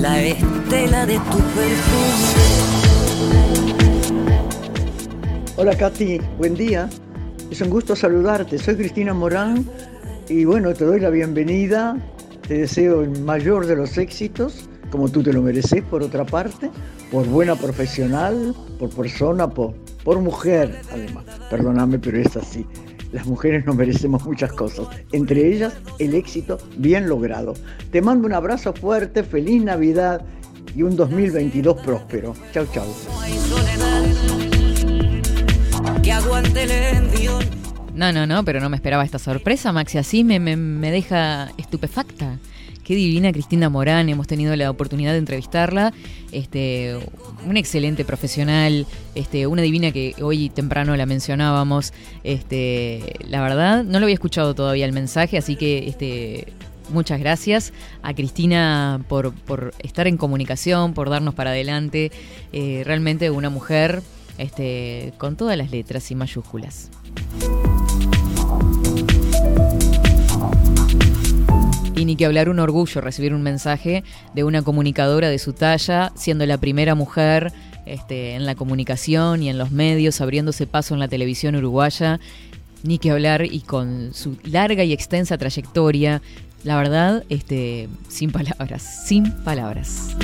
La 0.00 0.22
estela 0.22 1.06
de 1.06 1.14
tu 1.14 1.38
perfume. 1.56 2.38
Hola 5.56 5.76
Katy, 5.76 6.20
buen 6.38 6.54
día. 6.54 6.88
Es 7.50 7.62
un 7.62 7.70
gusto 7.70 7.96
saludarte. 7.96 8.58
Soy 8.58 8.76
Cristina 8.76 9.14
Morán 9.14 9.64
y 10.28 10.44
bueno, 10.44 10.74
te 10.74 10.84
doy 10.84 11.00
la 11.00 11.08
bienvenida. 11.08 11.96
Te 12.46 12.58
deseo 12.58 13.02
el 13.02 13.20
mayor 13.22 13.66
de 13.66 13.74
los 13.74 13.96
éxitos, 13.96 14.68
como 14.90 15.08
tú 15.08 15.22
te 15.22 15.32
lo 15.32 15.40
mereces 15.40 15.82
por 15.82 16.02
otra 16.02 16.26
parte, 16.26 16.70
por 17.10 17.26
buena 17.26 17.56
profesional, 17.56 18.54
por 18.78 18.90
persona, 18.90 19.48
por, 19.48 19.74
mujer 20.20 20.80
además. 20.92 21.24
Perdóname, 21.50 21.98
pero 21.98 22.18
es 22.18 22.36
así. 22.36 22.66
Las 23.12 23.26
mujeres 23.26 23.64
nos 23.64 23.76
merecemos 23.76 24.24
muchas 24.24 24.52
cosas, 24.52 24.86
entre 25.12 25.46
ellas 25.48 25.74
el 25.98 26.14
éxito 26.14 26.58
bien 26.76 27.08
logrado. 27.08 27.54
Te 27.90 28.02
mando 28.02 28.26
un 28.26 28.34
abrazo 28.34 28.74
fuerte, 28.74 29.22
feliz 29.22 29.64
Navidad 29.64 30.20
y 30.76 30.82
un 30.82 30.96
2022 30.96 31.80
próspero. 31.80 32.34
Chau, 32.52 32.66
chau. 32.72 32.86
No, 37.94 38.12
no, 38.12 38.28
no, 38.28 38.44
pero 38.44 38.60
no 38.60 38.68
me 38.68 38.76
esperaba 38.76 39.04
esta 39.04 39.18
sorpresa, 39.18 39.72
Maxi. 39.72 39.98
Así 39.98 40.22
me, 40.22 40.38
deja 40.90 41.50
estupefacta. 41.56 42.38
Qué 42.84 42.94
divina 42.94 43.32
Cristina 43.32 43.68
Morán, 43.68 44.08
hemos 44.08 44.28
tenido 44.28 44.54
la 44.54 44.70
oportunidad 44.70 45.12
de 45.12 45.18
entrevistarla. 45.18 45.92
Este, 46.30 46.96
una 47.44 47.58
excelente 47.58 48.04
profesional, 48.04 48.86
este, 49.16 49.48
una 49.48 49.62
divina 49.62 49.90
que 49.90 50.14
hoy 50.22 50.48
temprano 50.48 50.96
la 50.96 51.06
mencionábamos. 51.06 51.92
Este, 52.22 53.16
la 53.26 53.42
verdad, 53.42 53.82
no 53.82 53.98
lo 53.98 54.04
había 54.04 54.14
escuchado 54.14 54.54
todavía 54.54 54.84
el 54.84 54.92
mensaje, 54.92 55.38
así 55.38 55.56
que 55.56 55.88
este, 55.88 56.52
muchas 56.88 57.18
gracias 57.18 57.72
a 58.02 58.14
Cristina 58.14 59.00
por, 59.08 59.32
por 59.34 59.74
estar 59.80 60.06
en 60.06 60.16
comunicación, 60.16 60.94
por 60.94 61.10
darnos 61.10 61.34
para 61.34 61.50
adelante. 61.50 62.12
Eh, 62.52 62.82
realmente 62.84 63.28
una 63.30 63.50
mujer 63.50 64.02
este, 64.38 65.12
con 65.18 65.36
todas 65.36 65.56
las 65.56 65.70
letras 65.70 66.10
y 66.10 66.14
mayúsculas. 66.14 66.90
Y 71.96 72.04
ni 72.04 72.14
que 72.14 72.26
hablar, 72.26 72.48
un 72.48 72.60
orgullo 72.60 73.00
recibir 73.00 73.34
un 73.34 73.42
mensaje 73.42 74.04
de 74.32 74.44
una 74.44 74.62
comunicadora 74.62 75.28
de 75.28 75.38
su 75.38 75.52
talla, 75.52 76.12
siendo 76.14 76.46
la 76.46 76.56
primera 76.56 76.94
mujer 76.94 77.52
este, 77.86 78.34
en 78.34 78.46
la 78.46 78.54
comunicación 78.54 79.42
y 79.42 79.50
en 79.50 79.58
los 79.58 79.72
medios, 79.72 80.20
abriéndose 80.20 80.68
paso 80.68 80.94
en 80.94 81.00
la 81.00 81.08
televisión 81.08 81.56
uruguaya. 81.56 82.20
Ni 82.84 82.98
que 82.98 83.10
hablar 83.10 83.44
y 83.44 83.60
con 83.60 84.14
su 84.14 84.38
larga 84.44 84.84
y 84.84 84.92
extensa 84.92 85.36
trayectoria. 85.36 86.22
La 86.62 86.76
verdad, 86.76 87.24
este, 87.28 87.88
sin 88.08 88.30
palabras, 88.30 89.06
sin 89.06 89.32
palabras. 89.42 90.14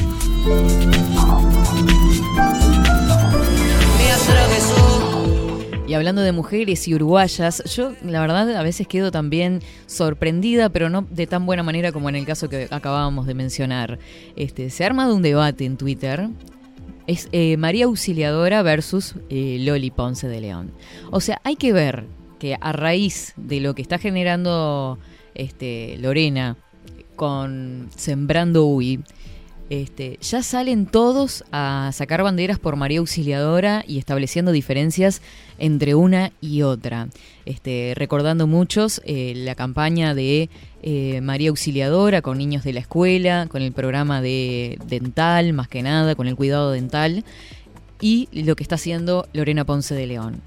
Y 5.87 5.93
hablando 5.93 6.23
de 6.23 6.33
mujeres 6.33 6.89
y 6.89 6.95
uruguayas, 6.95 7.63
yo 7.75 7.93
la 8.03 8.21
verdad 8.21 8.57
a 8.57 8.63
veces 8.63 8.89
quedo 8.89 9.11
también 9.11 9.61
sorprendida, 9.87 10.71
pero 10.71 10.89
no 10.89 11.07
de 11.11 11.27
tan 11.27 11.45
buena 11.45 11.63
manera 11.63 11.93
como 11.93 12.09
en 12.09 12.17
el 12.17 12.25
caso 12.25 12.49
que 12.49 12.69
acabábamos 12.71 13.27
de 13.27 13.35
mencionar. 13.35 13.99
Este, 14.35 14.71
se 14.71 14.83
ha 14.83 14.87
armado 14.87 15.15
un 15.15 15.23
debate 15.23 15.67
en 15.67 15.77
Twitter. 15.77 16.29
Es 17.07 17.29
eh, 17.33 17.59
María 17.59 17.85
Auxiliadora 17.85 18.63
versus 18.63 19.15
eh, 19.29 19.59
Loli 19.61 19.91
Ponce 19.91 20.27
de 20.27 20.41
León. 20.41 20.73
O 21.11 21.21
sea, 21.21 21.41
hay 21.45 21.57
que 21.57 21.75
ver 21.75 22.07
que 22.39 22.57
a 22.59 22.73
raíz 22.73 23.35
de 23.37 23.61
lo 23.61 23.75
que 23.75 23.83
está 23.83 23.99
generando 23.99 24.99
este, 25.35 25.99
Lorena 25.99 26.57
con 27.15 27.91
Sembrando 27.95 28.65
UI, 28.67 29.01
este, 29.71 30.19
ya 30.21 30.43
salen 30.43 30.87
todos 30.87 31.45
a 31.51 31.91
sacar 31.93 32.23
banderas 32.23 32.59
por 32.59 32.77
María 32.77 32.99
Auxiliadora 32.99 33.85
y 33.87 33.99
estableciendo 33.99 34.53
diferencias 34.53 35.23
entre 35.59 35.95
una 35.95 36.33
y 36.41 36.63
otra. 36.63 37.09
Este, 37.47 37.93
recordando 37.97 38.47
muchos 38.47 39.01
eh, 39.05 39.33
la 39.37 39.55
campaña 39.55 40.15
de 40.15 40.51
eh, 40.83 41.21
María 41.23 41.51
Auxiliadora 41.51 42.21
con 42.21 42.39
niños 42.39 42.63
de 42.65 42.75
la 42.75 42.81
escuela, 42.81 43.47
con 43.51 43.63
el 43.63 43.73
programa 43.73 44.21
de 44.21 44.79
dental, 44.87 45.53
más 45.53 45.69
que 45.69 45.83
nada, 45.83 46.15
con 46.15 46.27
el 46.27 46.37
cuidado 46.37 46.71
dental, 46.71 47.25
y 48.01 48.29
lo 48.33 48.57
que 48.57 48.63
está 48.63 48.75
haciendo 48.75 49.27
Lorena 49.33 49.65
Ponce 49.65 49.95
de 49.95 50.07
León. 50.07 50.43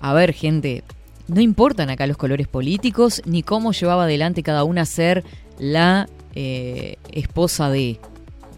A 0.00 0.12
ver, 0.12 0.32
gente, 0.32 0.84
no 1.28 1.40
importan 1.40 1.90
acá 1.90 2.06
los 2.06 2.16
colores 2.16 2.48
políticos 2.48 3.22
ni 3.24 3.42
cómo 3.42 3.72
llevaba 3.72 4.04
adelante 4.04 4.42
cada 4.42 4.64
una 4.64 4.82
a 4.82 4.86
ser 4.86 5.24
la 5.58 6.08
eh, 6.34 6.96
esposa 7.12 7.70
de. 7.70 7.98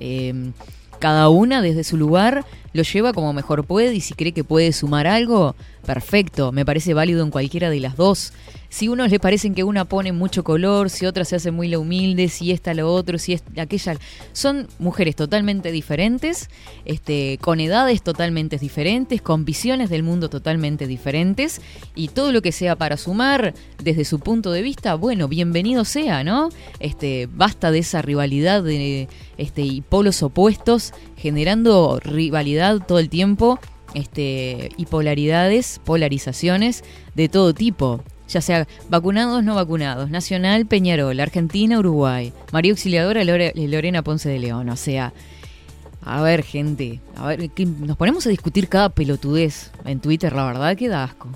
Eh, 0.05 0.51
cada 0.99 1.29
una 1.29 1.63
desde 1.63 1.85
su 1.85 1.97
lugar 1.97 2.45
lo 2.73 2.83
lleva 2.83 3.13
como 3.13 3.33
mejor 3.33 3.65
puede 3.65 3.95
y 3.95 4.01
si 4.01 4.15
cree 4.15 4.33
que 4.33 4.45
puede 4.45 4.73
sumar 4.73 5.07
algo, 5.07 5.55
perfecto, 5.85 6.53
me 6.53 6.65
parece 6.65 6.95
válido 6.95 7.23
en 7.23 7.31
cualquiera 7.31 7.71
de 7.71 7.81
las 7.81 7.97
dos. 7.97 8.33
Si 8.73 8.89
unos 8.89 9.11
le 9.11 9.21
parecen 9.21 9.55
que 9.55 9.65
una 9.65 9.85
pone 9.85 10.13
mucho 10.13 10.45
color, 10.45 10.89
si 10.89 11.05
otra 11.05 11.27
se 11.27 11.37
hace 11.37 11.51
muy 11.51 11.69
la 11.69 11.79
humilde, 11.79 12.31
si 12.31 12.53
esta 12.53 12.73
lo 12.73 12.91
otro, 12.91 13.19
si 13.19 13.35
es 13.35 13.43
aquella. 13.59 13.99
Son 14.33 14.67
mujeres 14.79 15.15
totalmente 15.15 15.71
diferentes, 15.73 16.49
este, 16.87 17.39
con 17.43 17.61
edades 17.61 18.01
totalmente 18.01 18.57
diferentes, 18.57 19.21
con 19.21 19.45
visiones 19.45 19.91
del 19.91 20.03
mundo 20.03 20.31
totalmente 20.31 20.87
diferentes, 20.87 21.61
y 21.95 22.09
todo 22.09 22.33
lo 22.33 22.41
que 22.41 22.51
sea 22.51 22.75
para 22.77 22.97
sumar 22.97 23.53
desde 23.83 24.07
su 24.07 24.21
punto 24.21 24.53
de 24.53 24.63
vista, 24.63 24.95
bueno, 24.95 25.29
bienvenido 25.29 25.85
sea, 25.85 26.25
¿no? 26.25 26.49
Este, 26.81 27.29
basta 27.31 27.73
de 27.73 27.81
esa 27.81 28.01
rivalidad 28.01 28.63
de 28.63 29.07
este, 29.37 29.61
y 29.61 29.83
polos 29.83 30.23
opuestos, 30.23 30.95
generando 31.23 32.01
rivalidad 32.03 32.81
todo 32.87 32.99
el 32.99 33.09
tiempo 33.09 33.61
este, 33.95 34.71
y 34.77 34.87
polaridades, 34.87 35.81
polarizaciones 35.85 36.83
de 37.15 37.29
todo 37.29 37.55
tipo, 37.55 38.03
ya 38.29 38.41
sea 38.41 38.67
vacunados, 38.89 39.45
no 39.45 39.55
vacunados, 39.55 40.11
Nacional, 40.11 40.67
Peñarol, 40.67 41.21
Argentina, 41.21 41.79
Uruguay, 41.79 42.33
María 42.53 42.73
Auxiliadora, 42.73 43.23
Lore- 43.23 43.53
Lorena 43.55 44.03
Ponce 44.03 44.29
de 44.29 44.41
León, 44.41 44.69
o 44.69 44.77
sea, 44.77 45.13
a 46.05 46.21
ver 46.23 46.43
gente, 46.43 47.01
a 47.17 47.29
ver, 47.29 47.51
nos 47.79 47.97
ponemos 47.97 48.27
a 48.27 48.31
discutir 48.31 48.69
cada 48.69 48.89
pelotudez 48.89 49.71
en 49.85 50.01
Twitter, 50.01 50.33
la 50.33 50.47
verdad 50.47 50.77
que 50.77 50.89
da 50.89 51.05
asco. 51.05 51.29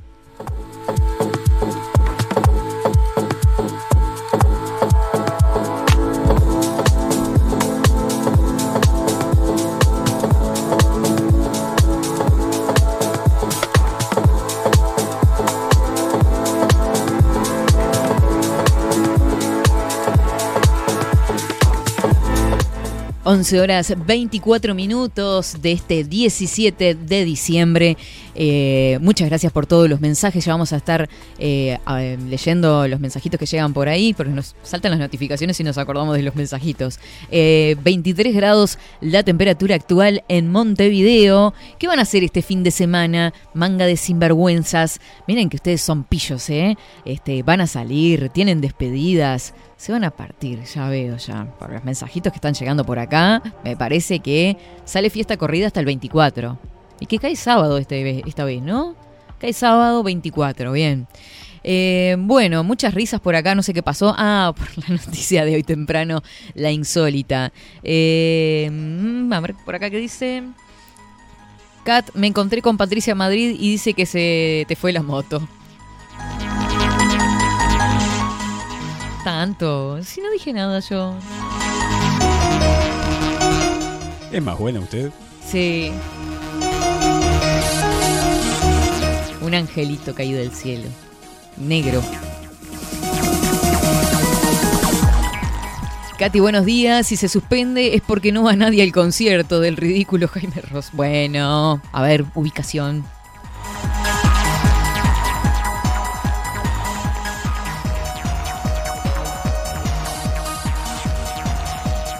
11 23.29 23.61
horas 23.61 23.93
24 24.07 24.73
minutos 24.73 25.57
de 25.61 25.73
este 25.73 26.05
17 26.05 26.95
de 26.95 27.25
diciembre. 27.25 27.97
Eh, 28.37 29.01
muchas 29.03 29.29
gracias 29.29 29.53
por 29.53 29.67
todos 29.67 29.91
los 29.91 30.01
mensajes. 30.01 30.45
Ya 30.45 30.53
vamos 30.53 30.73
a 30.73 30.77
estar 30.77 31.09
eh, 31.41 31.77
leyendo 32.29 32.87
los 32.87 33.01
mensajitos 33.01 33.41
que 33.41 33.47
llegan 33.47 33.73
por 33.73 33.89
ahí, 33.89 34.15
porque 34.15 34.31
nos 34.31 34.55
saltan 34.63 34.93
las 34.93 35.01
notificaciones 35.01 35.59
y 35.59 35.65
nos 35.65 35.77
acordamos 35.77 36.17
de 36.17 36.23
los 36.23 36.37
mensajitos. 36.37 37.01
Eh, 37.33 37.75
23 37.83 38.33
grados 38.33 38.79
la 39.01 39.25
temperatura 39.25 39.75
actual 39.75 40.23
en 40.29 40.53
Montevideo. 40.53 41.53
¿Qué 41.81 41.89
van 41.89 41.99
a 41.99 42.03
hacer 42.03 42.23
este 42.23 42.43
fin 42.43 42.63
de 42.63 42.71
semana? 42.71 43.35
Manga 43.55 43.87
de 43.87 43.97
sinvergüenzas. 43.97 45.01
Miren 45.27 45.49
que 45.49 45.57
ustedes 45.57 45.81
son 45.81 46.05
pillos, 46.05 46.49
¿eh? 46.49 46.77
Este, 47.05 47.43
van 47.43 47.61
a 47.61 47.67
salir, 47.67 48.29
tienen 48.29 48.61
despedidas. 48.61 49.53
Se 49.77 49.93
van 49.93 50.05
a 50.05 50.11
partir, 50.11 50.63
ya 50.65 50.89
veo 50.89 51.17
ya. 51.19 51.45
Por 51.59 51.73
los 51.73 51.85
mensajitos 51.85 52.33
que 52.33 52.39
están 52.39 52.55
llegando 52.55 52.85
por 52.85 52.99
acá, 52.99 53.43
me 53.63 53.77
parece 53.77 54.21
que 54.21 54.57
sale 54.85 55.11
fiesta 55.11 55.37
corrida 55.37 55.67
hasta 55.67 55.81
el 55.81 55.87
24. 55.87 56.59
Y 56.99 57.07
que 57.07 57.19
cae 57.19 57.37
sábado 57.37 57.77
este, 57.77 58.27
esta 58.27 58.45
vez, 58.45 58.63
¿no? 58.63 58.97
Cae 59.39 59.53
sábado 59.53 60.03
24, 60.03 60.73
bien. 60.73 61.07
Eh, 61.63 62.17
bueno, 62.19 62.63
muchas 62.65 62.95
risas 62.95 63.21
por 63.21 63.35
acá, 63.35 63.55
no 63.55 63.63
sé 63.63 63.75
qué 63.75 63.83
pasó. 63.83 64.15
Ah, 64.17 64.55
por 64.57 64.67
la 64.89 64.97
noticia 64.97 65.45
de 65.45 65.57
hoy 65.57 65.63
temprano, 65.63 66.23
la 66.55 66.71
insólita. 66.71 67.53
Eh, 67.83 68.71
mm, 68.73 69.33
a 69.33 69.41
ver, 69.41 69.55
por 69.65 69.75
acá 69.75 69.91
que 69.91 69.99
dice... 69.99 70.43
Kat, 71.85 72.11
me 72.15 72.27
encontré 72.27 72.63
con 72.63 72.77
Patricia 72.77 73.15
Madrid 73.15 73.57
y 73.61 73.71
dice 73.71 73.95
que 73.95 74.07
se 74.07 74.65
te 74.67 74.75
fue 74.75 74.93
la 74.93 75.03
moto. 75.03 75.47
Tanto, 79.27 80.01
si 80.05 80.21
no 80.21 80.31
dije 80.31 80.53
nada 80.53 80.79
yo. 80.79 81.13
Es 84.31 84.41
más 84.41 84.57
buena 84.57 84.79
usted. 84.79 85.11
Sí. 85.45 85.91
Un 89.41 89.53
angelito 89.53 90.15
caído 90.15 90.39
del 90.39 90.53
cielo. 90.53 90.89
Negro. 91.57 92.05
Katy, 96.21 96.39
buenos 96.39 96.65
días. 96.65 97.09
Si 97.09 97.17
se 97.17 97.29
suspende 97.29 97.97
es 97.97 98.03
porque 98.03 98.31
no 98.31 98.45
va 98.45 98.55
nadie 98.55 98.85
al 98.85 98.93
concierto 98.93 99.59
del 99.59 99.77
ridículo 99.77 100.29
Jaime 100.29 100.61
Ross. 100.71 100.91
Bueno, 100.93 101.83
a 101.91 102.03
ver, 102.03 102.25
ubicación. 102.37 103.05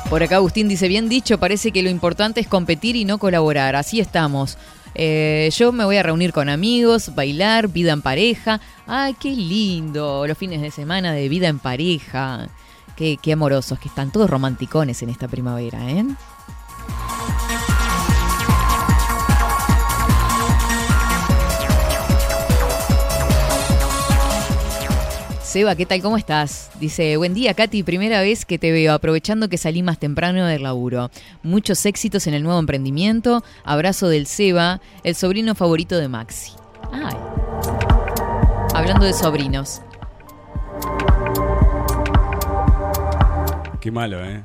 Por 0.09 0.23
acá 0.23 0.37
Agustín 0.37 0.69
dice, 0.69 0.87
bien 0.87 1.09
dicho, 1.09 1.39
parece 1.39 1.73
que 1.73 1.83
lo 1.83 1.91
importante 1.91 2.41
es 2.41 2.47
competir 2.47 2.95
y 2.95 3.05
no 3.05 3.19
colaborar. 3.19 3.75
Así 3.75 3.99
estamos. 3.99 4.57
Eh, 4.95 5.51
yo 5.57 5.73
me 5.73 5.85
voy 5.85 5.97
a 5.97 6.03
reunir 6.05 6.33
con 6.33 6.49
amigos, 6.49 7.15
bailar, 7.15 7.69
vida 7.69 7.93
en 7.93 8.03
pareja. 8.03 8.61
Ay, 8.87 9.15
qué 9.19 9.31
lindo. 9.31 10.25
Los 10.27 10.39
fines 10.39 10.63
de 10.63 10.71
semana 10.71 11.13
de 11.13 11.29
vida 11.29 11.49
en 11.49 11.59
pareja. 11.59 12.49
Qué, 12.97 13.19
qué 13.21 13.33
amorosos, 13.33 13.81
que 13.81 13.89
están 13.89 14.13
todos 14.13 14.31
romanticones 14.31 15.03
en 15.03 15.11
esta 15.11 15.27
primavera, 15.27 15.91
¿eh? 15.91 16.05
Seba, 25.57 25.75
¿qué 25.75 25.87
tal? 25.87 26.03
¿Cómo 26.03 26.19
estás? 26.19 26.71
Dice, 26.81 27.17
buen 27.17 27.33
día, 27.33 27.55
Katy, 27.55 27.83
primera 27.83 28.21
vez 28.21 28.45
que 28.45 28.59
te 28.59 28.73
veo, 28.73 28.93
aprovechando 28.93 29.49
que 29.49 29.57
salí 29.57 29.83
más 29.83 29.99
temprano 29.99 30.45
del 30.45 30.65
laburo. 30.65 31.11
Muchos 31.43 31.87
éxitos 31.87 32.27
en 32.27 32.35
el 32.35 32.43
nuevo 32.43 32.59
emprendimiento. 32.59 33.43
Abrazo 33.65 34.11
del 34.11 34.27
Seba, 34.27 34.83
el 35.03 35.15
sobrino 35.15 35.55
favorito 35.55 35.97
de 35.97 36.09
Maxi. 36.09 36.53
Ay. 36.93 37.17
Hablando 38.75 39.07
de 39.07 39.15
sobrinos. 39.15 39.81
Qué 43.81 43.91
malo, 43.91 44.23
¿eh? 44.27 44.43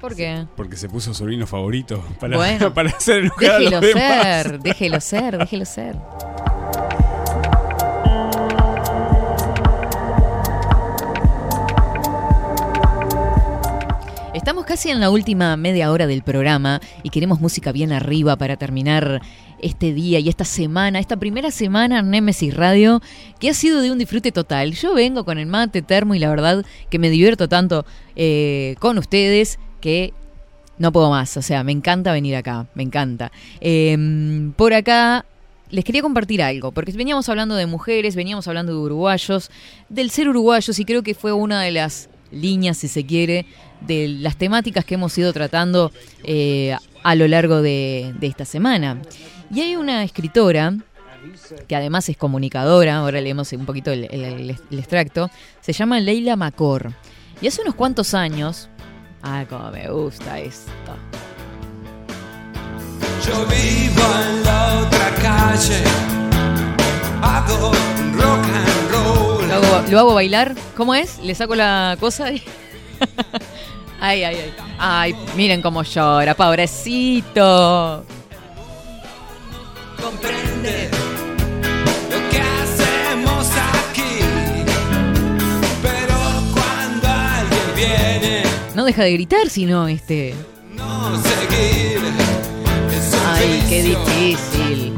¿Por 0.00 0.16
qué? 0.16 0.46
Porque 0.56 0.78
se 0.78 0.88
puso 0.88 1.12
sobrino 1.12 1.46
favorito 1.46 2.02
para, 2.18 2.38
Bueno, 2.38 2.72
para 2.74 2.88
hacer 2.88 3.24
enojar 3.24 3.50
a 3.50 3.58
Déjelo 3.58 3.70
los 3.70 3.80
demás. 3.82 4.22
ser, 4.22 4.60
déjelo 4.60 5.00
ser, 5.02 5.36
déjelo 5.36 5.64
ser. 5.66 5.96
Estamos 14.42 14.64
casi 14.64 14.90
en 14.90 14.98
la 14.98 15.08
última 15.08 15.56
media 15.56 15.92
hora 15.92 16.08
del 16.08 16.24
programa 16.24 16.80
y 17.04 17.10
queremos 17.10 17.40
música 17.40 17.70
bien 17.70 17.92
arriba 17.92 18.34
para 18.34 18.56
terminar 18.56 19.22
este 19.60 19.94
día 19.94 20.18
y 20.18 20.28
esta 20.28 20.44
semana, 20.44 20.98
esta 20.98 21.16
primera 21.16 21.52
semana 21.52 22.00
en 22.00 22.10
Nemesis 22.10 22.52
Radio, 22.52 23.00
que 23.38 23.50
ha 23.50 23.54
sido 23.54 23.80
de 23.80 23.92
un 23.92 23.98
disfrute 23.98 24.32
total. 24.32 24.72
Yo 24.72 24.94
vengo 24.94 25.24
con 25.24 25.38
el 25.38 25.46
mate 25.46 25.80
termo 25.80 26.16
y 26.16 26.18
la 26.18 26.28
verdad 26.28 26.66
que 26.90 26.98
me 26.98 27.08
divierto 27.08 27.48
tanto 27.48 27.86
eh, 28.16 28.74
con 28.80 28.98
ustedes 28.98 29.60
que 29.80 30.12
no 30.76 30.90
puedo 30.90 31.08
más. 31.08 31.36
O 31.36 31.42
sea, 31.42 31.62
me 31.62 31.70
encanta 31.70 32.10
venir 32.12 32.34
acá, 32.34 32.66
me 32.74 32.82
encanta. 32.82 33.30
Eh, 33.60 33.96
por 34.56 34.74
acá 34.74 35.24
les 35.70 35.84
quería 35.84 36.02
compartir 36.02 36.42
algo, 36.42 36.72
porque 36.72 36.90
veníamos 36.90 37.28
hablando 37.28 37.54
de 37.54 37.66
mujeres, 37.66 38.16
veníamos 38.16 38.48
hablando 38.48 38.72
de 38.72 38.78
uruguayos, 38.78 39.52
del 39.88 40.10
ser 40.10 40.28
uruguayos 40.28 40.80
y 40.80 40.84
creo 40.84 41.04
que 41.04 41.14
fue 41.14 41.32
una 41.32 41.62
de 41.62 41.70
las 41.70 42.08
líneas, 42.32 42.78
si 42.78 42.88
se 42.88 43.06
quiere, 43.06 43.46
de 43.86 44.08
las 44.08 44.36
temáticas 44.36 44.84
que 44.84 44.94
hemos 44.94 45.16
ido 45.18 45.32
tratando 45.32 45.92
eh, 46.24 46.76
a 47.02 47.14
lo 47.14 47.26
largo 47.28 47.62
de, 47.62 48.12
de 48.18 48.26
esta 48.26 48.44
semana. 48.44 49.00
Y 49.54 49.60
hay 49.60 49.76
una 49.76 50.02
escritora 50.04 50.74
que 51.68 51.76
además 51.76 52.08
es 52.08 52.16
comunicadora, 52.16 52.96
ahora 52.96 53.20
leemos 53.20 53.52
un 53.52 53.64
poquito 53.66 53.90
el, 53.92 54.04
el- 54.10 54.24
el- 54.24 54.56
el 54.70 54.78
extracto, 54.78 55.30
se 55.60 55.72
llama 55.72 56.00
Leila 56.00 56.36
Macor. 56.36 56.92
Y 57.40 57.46
hace 57.46 57.62
unos 57.62 57.74
cuantos 57.74 58.14
años, 58.14 58.68
ah, 59.22 59.44
como 59.48 59.70
me 59.70 59.88
gusta 59.88 60.38
esto. 60.40 60.70
Yo 63.26 63.46
vivo 63.46 64.02
en 64.28 64.42
la 64.44 64.80
otra 64.80 65.14
calle. 65.22 65.82
Hago 67.22 67.72
rock 68.14 68.44
and 68.44 68.90
roll. 68.90 69.48
Lo 69.48 69.54
hago, 69.54 69.90
lo 69.90 69.98
hago 70.00 70.14
bailar, 70.14 70.54
¿cómo 70.76 70.94
es? 70.94 71.18
Le 71.20 71.34
saco 71.34 71.54
la 71.54 71.96
cosa 72.00 72.32
y... 72.32 72.42
ay, 74.00 74.24
ay, 74.24 74.36
ay. 74.36 74.52
Ay, 74.78 75.14
miren 75.36 75.62
cómo 75.62 75.82
llora, 75.82 76.34
pobrecito. 76.34 78.04
Comprende 80.02 80.88
lo 82.10 82.30
que 82.30 82.40
hacemos 82.40 83.46
aquí. 83.50 84.18
Pero 85.82 86.14
cuando 86.52 87.08
alguien 87.08 87.74
viene, 87.76 88.42
No 88.74 88.84
deja 88.84 89.04
de 89.04 89.12
gritar, 89.12 89.48
sino 89.48 89.86
este... 89.88 90.34
no 90.74 91.22
seguir. 91.22 92.00
Ay, 93.26 93.62
qué 93.68 93.82
difícil. 93.82 94.96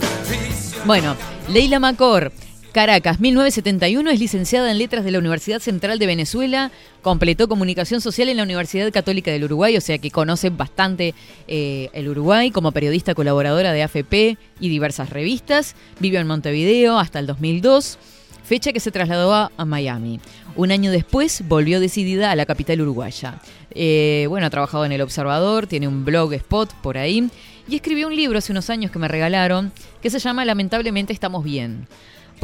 Bueno, 0.87 1.17
Leila 1.49 1.79
Macor, 1.81 2.33
Caracas, 2.75 3.21
1971, 3.21 4.11
es 4.11 4.19
licenciada 4.19 4.69
en 4.69 4.79
Letras 4.79 5.05
de 5.05 5.13
la 5.13 5.21
Universidad 5.21 5.61
Central 5.61 6.01
de 6.01 6.07
Venezuela, 6.07 6.73
completó 7.03 7.47
Comunicación 7.47 8.01
Social 8.01 8.29
en 8.29 8.37
la 8.37 8.43
Universidad 8.43 8.91
Católica 8.91 9.31
del 9.31 9.45
Uruguay, 9.45 9.77
o 9.77 9.81
sea 9.81 9.99
que 9.99 10.11
conoce 10.11 10.51
bastante 10.51 11.15
eh, 11.47 11.89
el 11.93 12.09
Uruguay 12.09 12.51
como 12.51 12.73
periodista 12.73 13.15
colaboradora 13.15 13.73
de 13.73 13.85
AFP 13.85 14.39
y 14.59 14.69
diversas 14.69 15.11
revistas, 15.11 15.77
vivió 16.01 16.19
en 16.19 16.27
Montevideo 16.27 16.99
hasta 16.99 17.21
el 17.21 17.29
2002, 17.29 17.97
fecha 18.43 18.73
que 18.73 18.81
se 18.81 18.91
trasladó 18.91 19.33
a, 19.33 19.65
Miami. 19.65 20.19
Un 20.57 20.73
año 20.73 20.91
después 20.91 21.45
volvió 21.47 21.79
decidida 21.79 22.33
a 22.33 22.37
la 22.37 22.45
capital 22.45 22.81
uruguaya. 22.81 23.41
Eh, 23.71 24.27
bueno, 24.29 24.49
ha 24.49 24.51
trabajado 24.51 24.85
en 24.85 24.91
El 24.91 25.03
Observador, 25.03 25.69
tiene 25.69 25.87
un 25.87 26.05
blog 26.05 26.33
spot 26.33 26.75
por 26.83 26.99
ahí 26.99 27.31
y 27.69 27.77
escribió 27.77 28.09
un 28.09 28.17
libro 28.17 28.39
hace 28.39 28.51
unos 28.51 28.69
años 28.69 28.91
que 28.91 28.99
me 28.99 29.07
regalaron 29.07 29.71
que 30.03 30.11
se 30.11 30.19
llama 30.19 30.45
Lamentablemente 30.45 31.13
estamos 31.13 31.45
bien. 31.45 31.87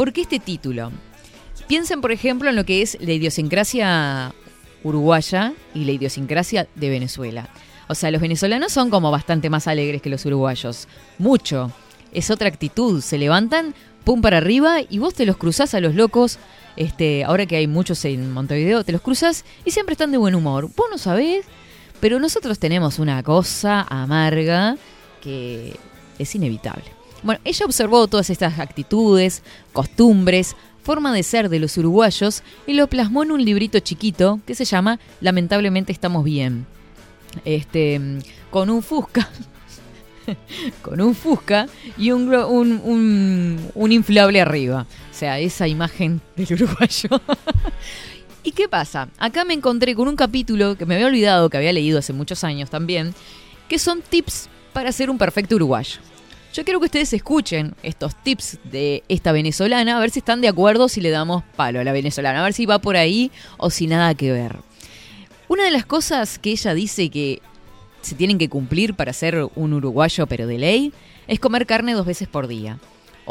¿Por 0.01 0.15
qué 0.15 0.23
este 0.23 0.39
título? 0.39 0.93
Piensen, 1.69 2.01
por 2.01 2.11
ejemplo, 2.11 2.49
en 2.49 2.57
lo 2.57 2.65
que 2.65 2.81
es 2.81 2.97
la 3.03 3.13
idiosincrasia 3.13 4.35
uruguaya 4.83 5.53
y 5.75 5.85
la 5.85 5.93
idiosincrasia 5.93 6.67
de 6.75 6.89
Venezuela. 6.89 7.51
O 7.87 7.95
sea, 7.95 8.11
los 8.11 8.23
venezolanos 8.23 8.73
son 8.73 8.89
como 8.89 9.11
bastante 9.11 9.51
más 9.51 9.69
alegres 9.69 10.01
que 10.01 10.09
los 10.09 10.25
uruguayos. 10.25 10.89
Mucho. 11.19 11.71
Es 12.15 12.31
otra 12.31 12.49
actitud. 12.49 13.03
Se 13.03 13.19
levantan, 13.19 13.75
pum 14.03 14.23
para 14.23 14.39
arriba 14.39 14.77
y 14.89 14.99
vos 14.99 15.13
te 15.13 15.27
los 15.27 15.37
cruzás 15.37 15.75
a 15.75 15.81
los 15.81 15.95
locos. 15.95 16.39
Este, 16.77 17.23
ahora 17.25 17.45
que 17.45 17.57
hay 17.57 17.67
muchos 17.67 18.03
en 18.07 18.33
Montevideo, 18.33 18.85
te 18.85 18.93
los 18.93 19.03
cruzas 19.03 19.45
y 19.67 19.71
siempre 19.71 19.93
están 19.93 20.13
de 20.13 20.17
buen 20.17 20.35
humor. 20.35 20.71
Vos 20.75 20.87
no 20.91 20.97
sabés, 20.97 21.45
pero 22.01 22.19
nosotros 22.19 22.59
tenemos 22.59 22.99
una 22.99 23.23
cosa 23.23 23.83
amarga 23.83 24.79
que 25.21 25.77
es 26.19 26.35
inevitable. 26.35 27.00
Bueno, 27.23 27.41
ella 27.45 27.67
observó 27.67 28.07
todas 28.09 28.31
estas 28.31 28.59
actitudes, 28.59 29.43
costumbres, 29.73 30.57
forma 30.83 31.13
de 31.13 31.23
ser 31.23 31.49
de 31.51 31.61
los 31.61 31.77
uruguayos 31.77 32.43
y 32.67 32.73
lo 32.73 32.87
plasmó 32.89 33.23
en 33.23 33.31
un 33.33 33.45
librito 33.45 33.79
chiquito 33.81 34.41
que 34.47 34.55
se 34.55 34.65
llama 34.65 34.99
Lamentablemente 35.21 35.93
estamos 35.93 36.25
bien. 36.25 36.67
este, 37.45 38.01
con 38.51 38.71
un 38.71 38.83
Fusca. 38.83 39.29
con 40.83 41.01
un 41.01 41.15
Fusca 41.15 41.67
y 41.99 42.11
un, 42.13 42.33
un- 42.35 43.71
un 43.75 43.93
inflable 43.93 44.41
arriba. 44.41 44.87
O 45.11 45.15
sea, 45.15 45.39
esa 45.39 45.69
imagen 45.69 46.21
del 46.37 46.53
uruguayo. 46.55 47.11
¿Y 48.43 48.53
qué 48.53 48.69
pasa? 48.69 49.09
Acá 49.19 49.45
me 49.45 49.53
encontré 49.53 49.95
con 49.95 50.09
un 50.09 50.17
capítulo 50.17 50.77
que 50.77 50.87
me 50.87 50.95
había 50.95 51.09
olvidado, 51.09 51.51
que 51.51 51.59
había 51.59 51.75
leído 51.75 51.99
hace 51.99 52.15
muchos 52.15 52.43
años 52.43 52.71
también, 52.71 53.15
que 53.69 53.79
son 53.79 54.01
tips 54.01 54.49
para 54.73 54.91
ser 54.93 55.11
un 55.11 55.19
perfecto 55.19 55.57
uruguayo. 55.57 56.01
Yo 56.53 56.65
quiero 56.65 56.81
que 56.81 56.87
ustedes 56.87 57.13
escuchen 57.13 57.75
estos 57.85 58.17
tips 58.17 58.59
de 58.65 59.05
esta 59.09 59.31
venezolana, 59.31 59.97
a 59.97 60.01
ver 60.01 60.11
si 60.11 60.19
están 60.19 60.41
de 60.41 60.49
acuerdo 60.49 60.89
si 60.89 61.01
le 61.01 61.11
damos 61.11 61.45
palo 61.55 61.79
a 61.79 61.85
la 61.85 61.93
venezolana, 61.93 62.41
a 62.41 62.43
ver 62.43 62.55
si 62.55 62.67
va 62.67 62.81
por 62.81 62.97
ahí 62.97 63.31
o 63.57 63.71
si 63.71 63.87
nada 63.87 64.15
que 64.15 64.33
ver. 64.33 64.57
Una 65.47 65.65
de 65.65 65.71
las 65.71 65.87
cosas 65.87 66.41
que 66.41 66.51
ella 66.51 66.75
dice 66.75 67.09
que 67.09 67.41
se 68.01 68.17
tienen 68.17 68.37
que 68.37 68.49
cumplir 68.49 68.95
para 68.95 69.13
ser 69.13 69.47
un 69.55 69.73
uruguayo 69.75 70.27
pero 70.27 70.49
de 70.49 70.59
ley 70.59 70.93
es 71.29 71.39
comer 71.39 71.67
carne 71.67 71.93
dos 71.93 72.07
veces 72.07 72.27
por 72.27 72.49
día. 72.49 72.81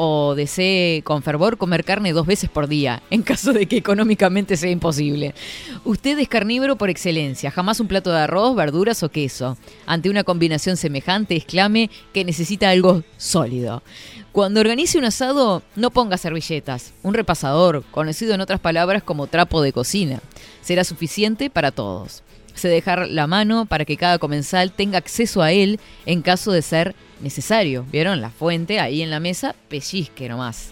O 0.02 0.34
desee 0.34 1.02
con 1.04 1.24
fervor 1.24 1.58
comer 1.58 1.84
carne 1.84 2.14
dos 2.14 2.26
veces 2.26 2.50
por 2.50 2.70
día, 2.70 3.04
en 3.10 3.22
caso 3.22 3.52
de 3.52 3.66
que 3.66 3.76
económicamente 3.76 4.56
sea 4.56 4.72
imposible. 4.72 5.36
Usted 5.84 6.18
es 6.18 6.30
carnívoro 6.30 6.78
por 6.78 6.90
excelencia, 6.90 7.52
jamás 7.52 7.82
un 7.82 7.90
plato 7.90 8.10
de 8.10 8.20
arroz, 8.20 8.56
verduras 8.56 9.04
o 9.04 9.10
queso. 9.10 9.58
Ante 9.86 10.10
una 10.10 10.24
combinación 10.24 10.78
semejante, 10.78 11.36
exclame 11.36 11.90
que 12.14 12.24
necesita 12.24 12.70
algo 12.70 13.04
sólido. 13.18 13.84
Cuando 14.32 14.62
organice 14.62 14.98
un 14.98 15.04
asado, 15.04 15.64
no 15.76 15.92
ponga 15.92 16.18
servilletas, 16.18 16.94
un 17.04 17.14
repasador, 17.14 17.84
conocido 17.92 18.34
en 18.34 18.40
otras 18.40 18.62
palabras 18.62 19.04
como 19.04 19.28
trapo 19.28 19.62
de 19.62 19.74
cocina. 19.74 20.22
Será 20.62 20.86
suficiente 20.86 21.50
para 21.50 21.72
todos. 21.72 22.24
Se 22.54 22.70
dejar 22.70 23.10
la 23.10 23.28
mano 23.28 23.66
para 23.66 23.84
que 23.84 23.98
cada 23.98 24.18
comensal 24.18 24.72
tenga 24.72 24.98
acceso 24.98 25.42
a 25.42 25.52
él 25.52 25.78
en 26.06 26.22
caso 26.22 26.54
de 26.54 26.62
ser 26.62 26.96
necesario. 27.22 27.86
¿Vieron? 27.92 28.22
La 28.22 28.30
fuente 28.30 28.80
ahí 28.80 29.02
en 29.02 29.10
la 29.10 29.20
mesa, 29.20 29.56
pellizque 29.68 30.30
nomás. 30.30 30.72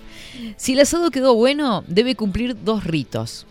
Si 0.55 0.73
el 0.73 0.79
asado 0.81 1.11
quedó 1.11 1.33
bueno, 1.35 1.83
debe 1.87 2.15
cumplir 2.15 2.55
dos 2.63 2.83
ritos 2.83 3.47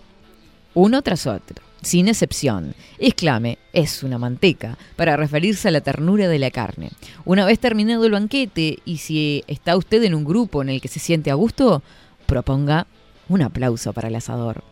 uno 0.77 1.01
tras 1.01 1.27
otro, 1.27 1.65
sin 1.81 2.07
excepción. 2.07 2.75
Exclame, 2.99 3.59
es 3.73 4.03
una 4.03 4.19
manteca, 4.19 4.77
para 4.95 5.17
referirse 5.17 5.69
a 5.69 5.71
la 5.71 5.81
ternura 5.81 6.29
de 6.29 6.39
la 6.39 6.51
carne. 6.51 6.91
Una 7.25 7.47
vez 7.47 7.59
terminado 7.59 8.05
el 8.05 8.13
banquete, 8.13 8.81
y 8.85 8.99
si 8.99 9.43
está 9.47 9.75
usted 9.75 10.03
en 10.05 10.15
un 10.15 10.27
grupo 10.27 10.61
en 10.61 10.69
el 10.69 10.83
que 10.83 10.89
se 10.89 11.01
siente 11.01 11.31
a 11.31 11.35
gusto, 11.35 11.83
proponga 12.27 12.87
un 13.31 13.41
aplauso 13.41 13.95
para 13.95 14.09
el 14.09 14.17
asador. 14.17 14.65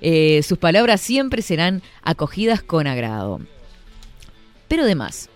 Eh, 0.00 0.42
sus 0.42 0.58
palabras 0.58 1.00
siempre 1.00 1.42
serán 1.42 1.80
acogidas 2.02 2.60
con 2.60 2.88
agrado. 2.88 3.40
Pero 4.66 4.82
además, 4.82 5.30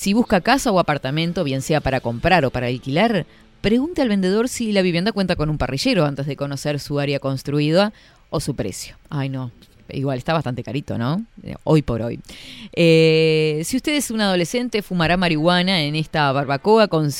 si 0.00 0.14
busca 0.14 0.40
casa 0.40 0.72
o 0.72 0.78
apartamento, 0.78 1.44
bien 1.44 1.60
sea 1.60 1.82
para 1.82 2.00
comprar 2.00 2.46
o 2.46 2.50
para 2.50 2.68
alquilar, 2.68 3.26
pregunte 3.60 4.00
al 4.00 4.08
vendedor 4.08 4.48
si 4.48 4.72
la 4.72 4.80
vivienda 4.80 5.12
cuenta 5.12 5.36
con 5.36 5.50
un 5.50 5.58
parrillero 5.58 6.06
antes 6.06 6.24
de 6.24 6.36
conocer 6.36 6.80
su 6.80 6.98
área 6.98 7.18
construida 7.18 7.92
o 8.30 8.40
su 8.40 8.56
precio. 8.56 8.96
Ay, 9.10 9.28
no. 9.28 9.50
Igual 9.90 10.16
está 10.16 10.32
bastante 10.32 10.62
carito, 10.62 10.96
¿no? 10.96 11.22
Eh, 11.42 11.54
Hoy 11.64 11.82
por 11.82 12.00
hoy. 12.00 12.18
Eh, 12.72 13.60
si 13.66 13.76
usted 13.76 13.92
es 13.92 14.10
un 14.10 14.22
adolescente, 14.22 14.80
fumará 14.80 15.18
marihuana 15.18 15.82
en 15.82 15.94
esta 15.94 16.32
barbacoa 16.32 16.88
con, 16.88 17.10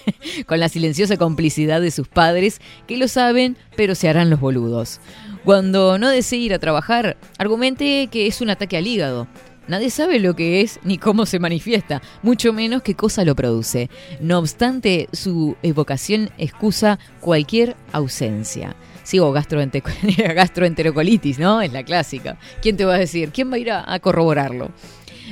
la 0.48 0.68
silenciosa 0.70 1.18
complicidad 1.18 1.82
de 1.82 1.90
sus 1.90 2.08
padres, 2.08 2.62
que 2.86 2.96
lo 2.96 3.08
saben, 3.08 3.58
pero 3.76 3.94
se 3.94 4.08
harán 4.08 4.30
los 4.30 4.40
boludos. 4.40 4.98
Cuando 5.44 5.98
no 5.98 6.08
desee 6.08 6.38
ir 6.38 6.54
a 6.54 6.58
trabajar, 6.58 7.18
argumente 7.36 8.08
que 8.10 8.26
es 8.26 8.40
un 8.40 8.48
ataque 8.48 8.78
al 8.78 8.86
hígado. 8.86 9.28
Nadie 9.70 9.88
sabe 9.90 10.18
lo 10.18 10.34
que 10.34 10.60
es 10.60 10.80
ni 10.82 10.98
cómo 10.98 11.24
se 11.26 11.38
manifiesta, 11.38 12.02
mucho 12.22 12.52
menos 12.52 12.82
qué 12.82 12.94
cosa 12.96 13.24
lo 13.24 13.36
produce. 13.36 13.88
No 14.20 14.38
obstante, 14.40 15.08
su 15.12 15.56
evocación 15.62 16.30
excusa 16.38 16.98
cualquier 17.20 17.76
ausencia. 17.92 18.74
Sigo 19.04 19.32
gastroente- 19.32 19.82
gastroenterocolitis, 20.34 21.38
¿no? 21.38 21.62
Es 21.62 21.72
la 21.72 21.84
clásica. 21.84 22.36
¿Quién 22.60 22.76
te 22.76 22.84
va 22.84 22.96
a 22.96 22.98
decir? 22.98 23.30
¿Quién 23.30 23.50
va 23.50 23.54
a 23.54 23.58
ir 23.58 23.70
a, 23.70 23.90
a 23.92 24.00
corroborarlo? 24.00 24.70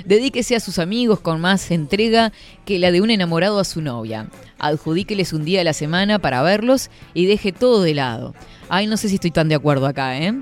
Dedíquese 0.05 0.55
a 0.55 0.61
sus 0.61 0.79
amigos 0.79 1.19
con 1.21 1.41
más 1.41 1.71
entrega 1.73 2.33
que 2.65 2.79
la 2.79 2.93
de 2.93 3.01
un 3.01 3.11
enamorado 3.11 3.59
a 3.59 3.65
su 3.65 3.81
novia. 3.83 4.29
Adjudíqueles 4.61 5.33
un 5.33 5.45
día 5.45 5.63
a 5.63 5.65
la 5.65 5.73
semana 5.73 6.21
para 6.21 6.43
verlos 6.43 6.91
y 7.15 7.27
deje 7.27 7.51
todo 7.53 7.83
de 7.83 7.95
lado. 7.95 8.35
Ay, 8.69 8.87
no 8.87 8.97
sé 8.97 9.09
si 9.09 9.17
estoy 9.17 9.33
tan 9.33 9.49
de 9.49 9.57
acuerdo 9.57 9.87
acá, 9.87 10.17
¿eh? 10.19 10.35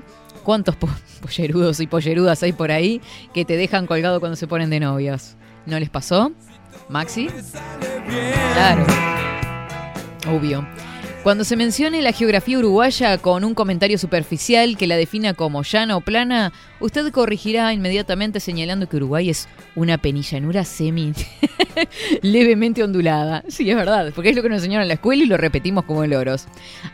¿Cuántos 0.47 0.77
po- 0.77 0.87
pollerudos 1.21 1.81
y 1.81 1.87
pollerudas 1.87 2.41
hay 2.41 2.53
por 2.53 2.71
ahí 2.71 3.01
que 3.33 3.43
te 3.43 3.57
dejan 3.57 3.85
colgado 3.85 4.21
cuando 4.21 4.37
se 4.37 4.47
ponen 4.47 4.69
de 4.69 4.79
novios? 4.79 5.35
¿No 5.65 5.77
les 5.77 5.89
pasó? 5.89 6.31
¿Maxi? 6.87 7.27
Claro. 8.53 8.85
Obvio. 10.31 10.65
Cuando 11.23 11.43
se 11.43 11.57
mencione 11.57 12.01
la 12.01 12.13
geografía 12.13 12.57
uruguaya 12.57 13.17
con 13.17 13.43
un 13.43 13.53
comentario 13.53 13.97
superficial 13.97 14.77
que 14.77 14.87
la 14.87 14.95
defina 14.95 15.33
como 15.33 15.61
llana 15.63 15.97
o 15.97 16.01
plana, 16.01 16.53
usted 16.79 17.11
corregirá 17.11 17.73
inmediatamente 17.73 18.39
señalando 18.39 18.87
que 18.87 18.95
Uruguay 18.95 19.29
es 19.29 19.49
una 19.75 19.97
penillanura 19.97 20.63
semi 20.63 21.11
levemente 22.21 22.81
ondulada. 22.81 23.43
Sí, 23.49 23.69
es 23.69 23.75
verdad, 23.75 24.13
porque 24.15 24.29
es 24.29 24.35
lo 24.37 24.41
que 24.41 24.47
nos 24.49 24.59
enseñaron 24.59 24.83
en 24.83 24.87
la 24.87 24.93
escuela 24.93 25.23
y 25.23 25.27
lo 25.27 25.35
repetimos 25.35 25.83
como 25.83 26.05
loros. 26.05 26.45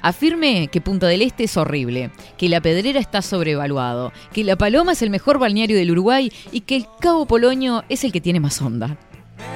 Afirme 0.01 0.67
que 0.67 0.81
Punta 0.81 1.05
del 1.07 1.21
Este 1.21 1.43
es 1.43 1.55
horrible, 1.55 2.09
que 2.35 2.49
la 2.49 2.59
Pedrera 2.59 2.99
está 2.99 3.21
sobrevaluado, 3.21 4.11
que 4.33 4.43
La 4.43 4.55
Paloma 4.55 4.93
es 4.93 5.01
el 5.03 5.11
mejor 5.11 5.37
balneario 5.37 5.77
del 5.77 5.91
Uruguay 5.91 6.31
y 6.51 6.61
que 6.61 6.75
el 6.75 6.87
Cabo 6.99 7.27
Polonio 7.27 7.83
es 7.87 8.03
el 8.03 8.11
que 8.11 8.21
tiene 8.21 8.39
más 8.39 8.61
onda. 8.61 8.97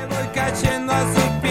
voy 0.07 0.27
cayendo 0.33 0.93
a 0.93 1.13
su 1.13 1.46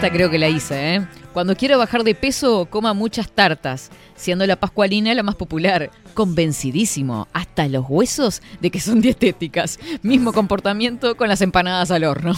Creo 0.00 0.30
que 0.30 0.38
la 0.38 0.48
hice, 0.48 0.94
¿eh? 0.94 1.06
Cuando 1.32 1.54
quiera 1.54 1.76
bajar 1.76 2.02
de 2.02 2.14
peso, 2.14 2.66
coma 2.70 2.94
muchas 2.94 3.30
tartas, 3.30 3.90
siendo 4.16 4.46
la 4.46 4.56
pascualina 4.56 5.12
la 5.14 5.22
más 5.22 5.34
popular. 5.34 5.90
Convencidísimo, 6.14 7.28
hasta 7.32 7.68
los 7.68 7.84
huesos, 7.88 8.40
de 8.60 8.70
que 8.70 8.80
son 8.80 9.00
dietéticas. 9.02 9.78
Mismo 10.02 10.32
comportamiento 10.32 11.16
con 11.16 11.28
las 11.28 11.42
empanadas 11.42 11.90
al 11.90 12.04
horno. 12.04 12.34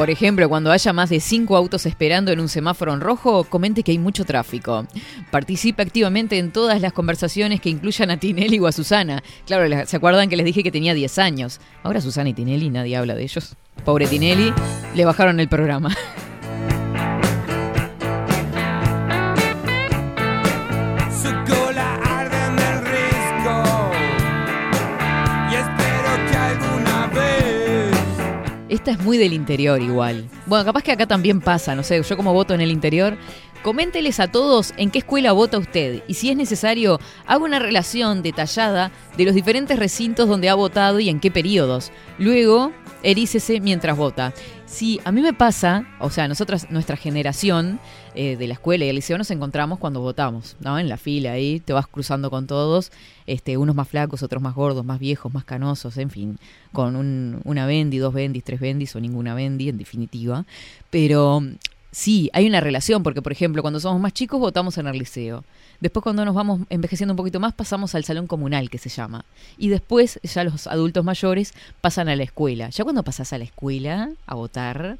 Por 0.00 0.08
ejemplo, 0.08 0.48
cuando 0.48 0.72
haya 0.72 0.94
más 0.94 1.10
de 1.10 1.20
cinco 1.20 1.58
autos 1.58 1.84
esperando 1.84 2.32
en 2.32 2.40
un 2.40 2.48
semáforo 2.48 2.94
en 2.94 3.02
rojo, 3.02 3.44
comente 3.44 3.82
que 3.82 3.90
hay 3.92 3.98
mucho 3.98 4.24
tráfico. 4.24 4.86
Participe 5.30 5.82
activamente 5.82 6.38
en 6.38 6.52
todas 6.52 6.80
las 6.80 6.94
conversaciones 6.94 7.60
que 7.60 7.68
incluyan 7.68 8.10
a 8.10 8.16
Tinelli 8.16 8.58
o 8.60 8.66
a 8.66 8.72
Susana. 8.72 9.22
Claro, 9.44 9.68
la- 9.68 9.84
¿se 9.84 9.98
acuerdan 9.98 10.30
que 10.30 10.36
les 10.38 10.46
dije 10.46 10.62
que 10.62 10.70
tenía 10.70 10.94
10 10.94 11.18
años? 11.18 11.60
Ahora 11.82 12.00
Susana 12.00 12.30
y 12.30 12.32
Tinelli, 12.32 12.70
nadie 12.70 12.96
habla 12.96 13.14
de 13.14 13.24
ellos. 13.24 13.56
Pobre 13.84 14.06
Tinelli, 14.06 14.54
le 14.94 15.04
bajaron 15.04 15.38
el 15.38 15.50
programa. 15.50 15.94
Esta 28.80 28.92
es 28.92 29.00
muy 29.00 29.18
del 29.18 29.34
interior 29.34 29.82
igual. 29.82 30.24
Bueno, 30.46 30.64
capaz 30.64 30.82
que 30.82 30.92
acá 30.92 31.06
también 31.06 31.42
pasa, 31.42 31.74
no 31.74 31.82
sé, 31.82 32.02
yo 32.02 32.16
como 32.16 32.32
voto 32.32 32.54
en 32.54 32.62
el 32.62 32.70
interior, 32.70 33.18
coménteles 33.62 34.20
a 34.20 34.28
todos 34.28 34.72
en 34.78 34.90
qué 34.90 35.00
escuela 35.00 35.32
vota 35.32 35.58
usted 35.58 36.02
y 36.08 36.14
si 36.14 36.30
es 36.30 36.36
necesario, 36.38 36.98
haga 37.26 37.44
una 37.44 37.58
relación 37.58 38.22
detallada 38.22 38.90
de 39.18 39.26
los 39.26 39.34
diferentes 39.34 39.78
recintos 39.78 40.30
donde 40.30 40.48
ha 40.48 40.54
votado 40.54 40.98
y 40.98 41.10
en 41.10 41.20
qué 41.20 41.30
periodos. 41.30 41.92
Luego, 42.18 42.72
erícese 43.02 43.60
mientras 43.60 43.98
vota. 43.98 44.32
Si 44.64 44.98
a 45.04 45.12
mí 45.12 45.20
me 45.20 45.34
pasa, 45.34 45.84
o 45.98 46.08
sea, 46.08 46.26
nosotras, 46.26 46.70
nuestra 46.70 46.96
generación 46.96 47.80
eh, 48.14 48.36
de 48.36 48.46
la 48.48 48.54
escuela 48.54 48.84
y 48.84 48.88
el 48.88 48.96
liceo 48.96 49.16
nos 49.18 49.30
encontramos 49.30 49.78
cuando 49.78 50.00
votamos, 50.00 50.56
¿no? 50.60 50.78
En 50.78 50.88
la 50.88 50.96
fila 50.96 51.32
ahí, 51.32 51.60
te 51.60 51.72
vas 51.72 51.86
cruzando 51.86 52.30
con 52.30 52.46
todos, 52.46 52.90
este, 53.26 53.56
unos 53.56 53.74
más 53.76 53.88
flacos, 53.88 54.22
otros 54.22 54.42
más 54.42 54.54
gordos, 54.54 54.84
más 54.84 54.98
viejos, 54.98 55.32
más 55.32 55.44
canosos, 55.44 55.96
en 55.96 56.10
fin, 56.10 56.38
con 56.72 56.96
un- 56.96 57.40
una 57.44 57.66
bendi, 57.66 57.98
dos 57.98 58.12
bendis, 58.12 58.44
tres 58.44 58.60
bendis 58.60 58.94
o 58.96 59.00
ninguna 59.00 59.34
bendi, 59.34 59.68
en 59.68 59.78
definitiva. 59.78 60.44
Pero 60.90 61.42
sí, 61.92 62.30
hay 62.32 62.46
una 62.46 62.60
relación, 62.60 63.02
porque 63.02 63.22
por 63.22 63.32
ejemplo, 63.32 63.62
cuando 63.62 63.80
somos 63.80 64.00
más 64.00 64.12
chicos 64.12 64.40
votamos 64.40 64.76
en 64.78 64.86
el 64.86 64.98
liceo. 64.98 65.44
Después 65.80 66.02
cuando 66.02 66.24
nos 66.24 66.34
vamos 66.34 66.60
envejeciendo 66.68 67.14
un 67.14 67.16
poquito 67.16 67.40
más 67.40 67.54
pasamos 67.54 67.94
al 67.94 68.04
salón 68.04 68.26
comunal, 68.26 68.68
que 68.68 68.76
se 68.78 68.90
llama. 68.90 69.24
Y 69.56 69.68
después 69.68 70.20
ya 70.22 70.44
los 70.44 70.66
adultos 70.66 71.04
mayores 71.04 71.54
pasan 71.80 72.08
a 72.08 72.16
la 72.16 72.22
escuela. 72.24 72.68
Ya 72.68 72.84
cuando 72.84 73.02
pasas 73.02 73.32
a 73.32 73.38
la 73.38 73.44
escuela 73.44 74.10
a 74.26 74.34
votar, 74.34 74.98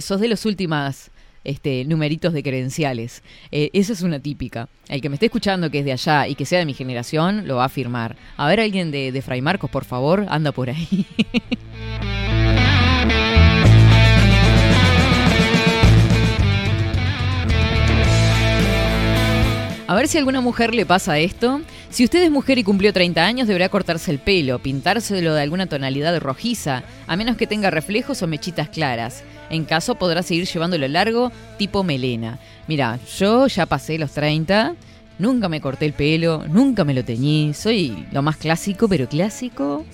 sos 0.00 0.20
de 0.20 0.28
los 0.28 0.44
últimos 0.44 1.10
este, 1.46 1.84
numeritos 1.84 2.32
de 2.32 2.42
credenciales. 2.42 3.22
Eh, 3.52 3.70
esa 3.72 3.92
es 3.92 4.02
una 4.02 4.18
típica. 4.20 4.68
El 4.88 5.00
que 5.00 5.08
me 5.08 5.14
esté 5.14 5.26
escuchando 5.26 5.70
que 5.70 5.78
es 5.78 5.84
de 5.84 5.92
allá 5.92 6.28
y 6.28 6.34
que 6.34 6.44
sea 6.44 6.58
de 6.58 6.66
mi 6.66 6.74
generación, 6.74 7.46
lo 7.46 7.56
va 7.56 7.62
a 7.62 7.66
afirmar. 7.66 8.16
A 8.36 8.48
ver, 8.48 8.60
alguien 8.60 8.90
de, 8.90 9.12
de 9.12 9.22
Fray 9.22 9.40
Marcos, 9.40 9.70
por 9.70 9.84
favor, 9.84 10.26
anda 10.28 10.52
por 10.52 10.70
ahí. 10.70 11.06
A 19.88 19.94
ver 19.94 20.08
si 20.08 20.18
a 20.18 20.20
alguna 20.20 20.40
mujer 20.40 20.74
le 20.74 20.84
pasa 20.84 21.18
esto. 21.18 21.60
Si 21.90 22.02
usted 22.02 22.20
es 22.24 22.30
mujer 22.30 22.58
y 22.58 22.64
cumplió 22.64 22.92
30 22.92 23.24
años, 23.24 23.46
deberá 23.46 23.68
cortarse 23.68 24.10
el 24.10 24.18
pelo, 24.18 24.58
pintárselo 24.58 25.32
de 25.32 25.42
alguna 25.42 25.66
tonalidad 25.66 26.18
rojiza, 26.18 26.82
a 27.06 27.16
menos 27.16 27.36
que 27.36 27.46
tenga 27.46 27.70
reflejos 27.70 28.20
o 28.20 28.26
mechitas 28.26 28.68
claras. 28.68 29.22
En 29.50 29.64
caso, 29.64 29.94
podrá 29.94 30.22
seguir 30.22 30.46
llevándolo 30.46 30.88
largo, 30.88 31.32
tipo 31.58 31.82
melena. 31.82 32.38
Mira, 32.66 32.98
yo 33.18 33.46
ya 33.46 33.66
pasé 33.66 33.98
los 33.98 34.12
30, 34.12 34.74
nunca 35.18 35.48
me 35.48 35.60
corté 35.60 35.86
el 35.86 35.92
pelo, 35.92 36.44
nunca 36.48 36.84
me 36.84 36.94
lo 36.94 37.04
teñí. 37.04 37.54
Soy 37.54 38.06
lo 38.12 38.22
más 38.22 38.36
clásico, 38.36 38.88
pero 38.88 39.08
clásico. 39.08 39.84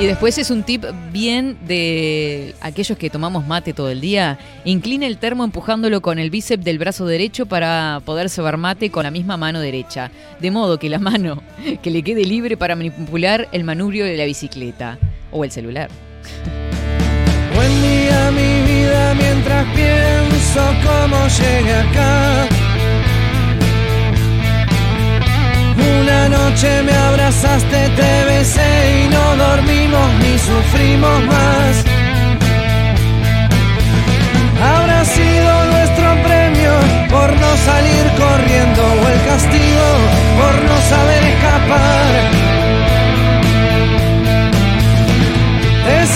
Y 0.00 0.06
después 0.06 0.38
es 0.38 0.50
un 0.50 0.62
tip 0.62 0.82
bien 1.12 1.58
de 1.66 2.54
aquellos 2.62 2.96
que 2.96 3.10
tomamos 3.10 3.46
mate 3.46 3.74
todo 3.74 3.90
el 3.90 4.00
día. 4.00 4.38
Incline 4.64 5.06
el 5.06 5.18
termo 5.18 5.44
empujándolo 5.44 6.00
con 6.00 6.18
el 6.18 6.30
bíceps 6.30 6.64
del 6.64 6.78
brazo 6.78 7.04
derecho 7.04 7.44
para 7.44 8.00
poder 8.06 8.30
cebar 8.30 8.56
mate 8.56 8.90
con 8.90 9.02
la 9.02 9.10
misma 9.10 9.36
mano 9.36 9.60
derecha. 9.60 10.10
De 10.40 10.50
modo 10.50 10.78
que 10.78 10.88
la 10.88 10.98
mano 10.98 11.42
que 11.82 11.90
le 11.90 12.02
quede 12.02 12.24
libre 12.24 12.56
para 12.56 12.76
manipular 12.76 13.46
el 13.52 13.62
manubrio 13.62 14.06
de 14.06 14.16
la 14.16 14.24
bicicleta 14.24 14.98
o 15.30 15.44
el 15.44 15.50
celular. 15.50 15.90
Buen 17.54 17.82
día 17.82 18.30
mi 18.30 18.72
vida 18.72 19.14
mientras 19.14 19.66
pienso 19.74 20.62
cómo 20.82 21.28
llegué 21.28 21.74
acá. 21.74 22.59
Una 26.00 26.28
noche 26.28 26.82
me 26.82 26.92
abrazaste, 26.92 27.88
te 27.96 28.24
besé 28.24 29.04
y 29.04 29.08
no 29.08 29.36
dormimos 29.36 30.08
ni 30.22 30.38
sufrimos 30.38 31.26
más. 31.26 31.84
Habrá 34.62 35.04
sido 35.04 35.64
nuestro 35.72 36.08
premio 36.22 36.72
por 37.08 37.28
no 37.42 37.50
salir 37.68 38.04
corriendo 38.18 38.82
o 38.82 39.08
el 39.08 39.20
castigo 39.30 39.86
por 40.38 40.54
no 40.68 40.76
saber 40.92 41.22
escapar. 41.32 42.12
Te 45.86 46.06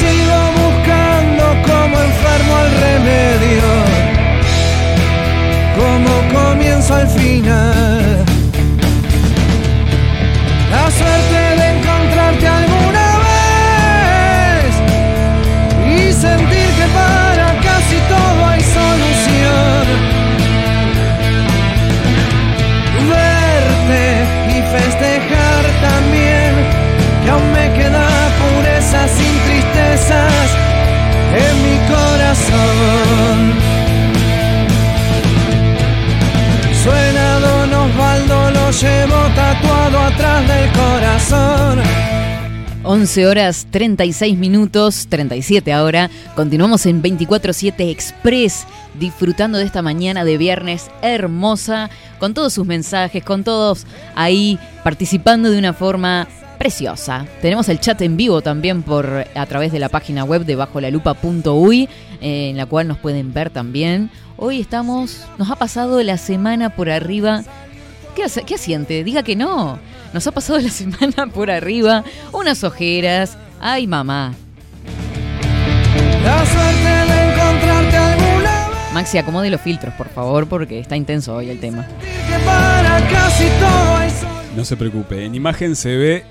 atrás 40.35 40.49
del 40.49 40.73
corazón. 40.73 41.79
11 42.83 43.27
horas 43.27 43.67
36 43.71 44.37
minutos, 44.37 45.07
37 45.09 45.73
ahora. 45.73 46.11
Continuamos 46.35 46.85
en 46.87 47.03
24-7 47.03 47.91
Express, 47.91 48.67
disfrutando 48.99 49.59
de 49.59 49.65
esta 49.65 49.81
mañana 49.81 50.25
de 50.25 50.37
viernes 50.37 50.91
hermosa, 51.03 51.89
con 52.19 52.35
todos 52.35 52.53
sus 52.53 52.67
mensajes, 52.67 53.25
con 53.25 53.43
todos 53.43 53.87
ahí 54.15 54.59
participando 54.83 55.51
de 55.51 55.59
una 55.59 55.73
forma 55.73 56.29
preciosa. 56.59 57.27
Tenemos 57.41 57.69
el 57.69 57.81
chat 57.81 58.01
en 58.03 58.17
vivo 58.17 58.43
también 58.43 58.83
por 58.83 59.27
a 59.35 59.47
través 59.47 59.73
de 59.73 59.79
la 59.79 59.89
página 59.89 60.25
web 60.25 60.45
de 60.45 60.57
bajolalupa.uy, 60.57 61.89
eh, 62.21 62.51
en 62.51 62.57
la 62.57 62.67
cual 62.67 62.89
nos 62.89 62.99
pueden 62.99 63.33
ver 63.33 63.49
también. 63.49 64.11
Hoy 64.37 64.61
estamos, 64.61 65.25
nos 65.39 65.51
ha 65.51 65.57
pasado 65.57 66.03
la 66.03 66.19
semana 66.19 66.71
por 66.77 66.91
arriba. 66.91 67.43
¿Qué, 68.15 68.25
qué 68.45 68.55
asiente? 68.57 69.05
Diga 69.05 69.23
que 69.23 69.37
no. 69.37 69.79
Nos 70.15 70.29
ha 70.29 70.31
pasado 70.31 70.61
la 70.61 70.71
semana 70.71 71.27
por 71.27 71.51
arriba, 71.51 72.05
unas 72.31 72.63
ojeras. 72.63 73.37
Ay, 73.61 73.89
mamá. 73.89 74.33
La 76.23 76.47
suerte 76.47 77.13
de 77.13 77.33
encontrarte 77.33 77.97
alguna 77.97 78.69
vez 78.69 78.93
Maxi, 78.95 79.19
acomode 79.19 79.51
los 79.51 79.61
filtros, 79.61 79.93
por 79.95 80.09
favor, 80.09 80.47
porque 80.47 80.79
está 80.79 80.95
intenso 80.95 81.35
hoy 81.35 81.51
el 81.51 81.59
tema. 81.59 81.85
No 84.55 84.65
se 84.65 84.77
preocupe, 84.77 85.25
en 85.25 85.35
imagen 85.35 85.75
se 85.75 85.97
ve 85.97 86.25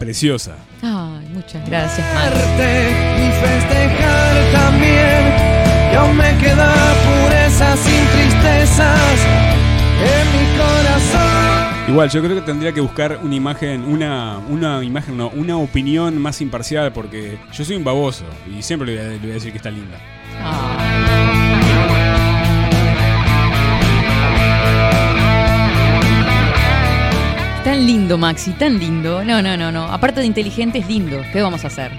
preciosa. 0.00 0.56
Ay, 0.82 1.28
muchas 1.32 1.64
gracias, 1.68 2.04
Maxi. 2.12 2.36
Y 2.36 3.30
festejar 3.40 4.52
también 4.52 5.90
que 5.92 5.96
aún 5.96 6.16
me 6.16 6.36
queda 6.38 6.74
pureza 7.06 7.76
sin 7.76 8.06
tristezas 8.06 9.20
en 10.02 10.32
mi 10.32 10.58
corazón. 10.58 11.49
Igual, 11.90 12.08
yo 12.08 12.22
creo 12.22 12.36
que 12.36 12.42
tendría 12.42 12.70
que 12.70 12.80
buscar 12.80 13.18
una 13.20 13.34
imagen, 13.34 13.82
una, 13.82 14.38
una 14.48 14.84
imagen, 14.84 15.16
no, 15.16 15.28
una 15.30 15.56
opinión 15.56 16.22
más 16.22 16.40
imparcial, 16.40 16.92
porque 16.92 17.36
yo 17.52 17.64
soy 17.64 17.74
un 17.74 17.82
baboso 17.82 18.24
y 18.46 18.62
siempre 18.62 18.94
le 18.94 19.18
voy 19.18 19.30
a, 19.30 19.34
decir 19.34 19.50
que 19.50 19.56
está 19.56 19.72
linda. 19.72 19.98
Tan 27.64 27.84
lindo, 27.84 28.16
Maxi, 28.16 28.52
tan 28.52 28.78
lindo. 28.78 29.24
No, 29.24 29.42
no, 29.42 29.56
no, 29.56 29.72
no. 29.72 29.86
Aparte 29.86 30.20
de 30.20 30.26
inteligente, 30.26 30.78
es 30.78 30.86
lindo. 30.86 31.20
¿Qué 31.32 31.42
vamos 31.42 31.64
a 31.64 31.66
hacer? 31.66 31.90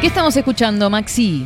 ¿Qué 0.00 0.06
estamos 0.06 0.36
escuchando, 0.36 0.88
Maxi? 0.88 1.44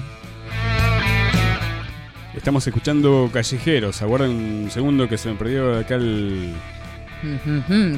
Estamos 2.40 2.66
escuchando 2.66 3.28
Callejeros, 3.30 4.00
aguarden 4.00 4.30
un 4.30 4.70
segundo 4.70 5.06
que 5.06 5.18
se 5.18 5.28
me 5.28 5.34
perdió 5.34 5.78
acá 5.78 5.96
el... 5.96 6.54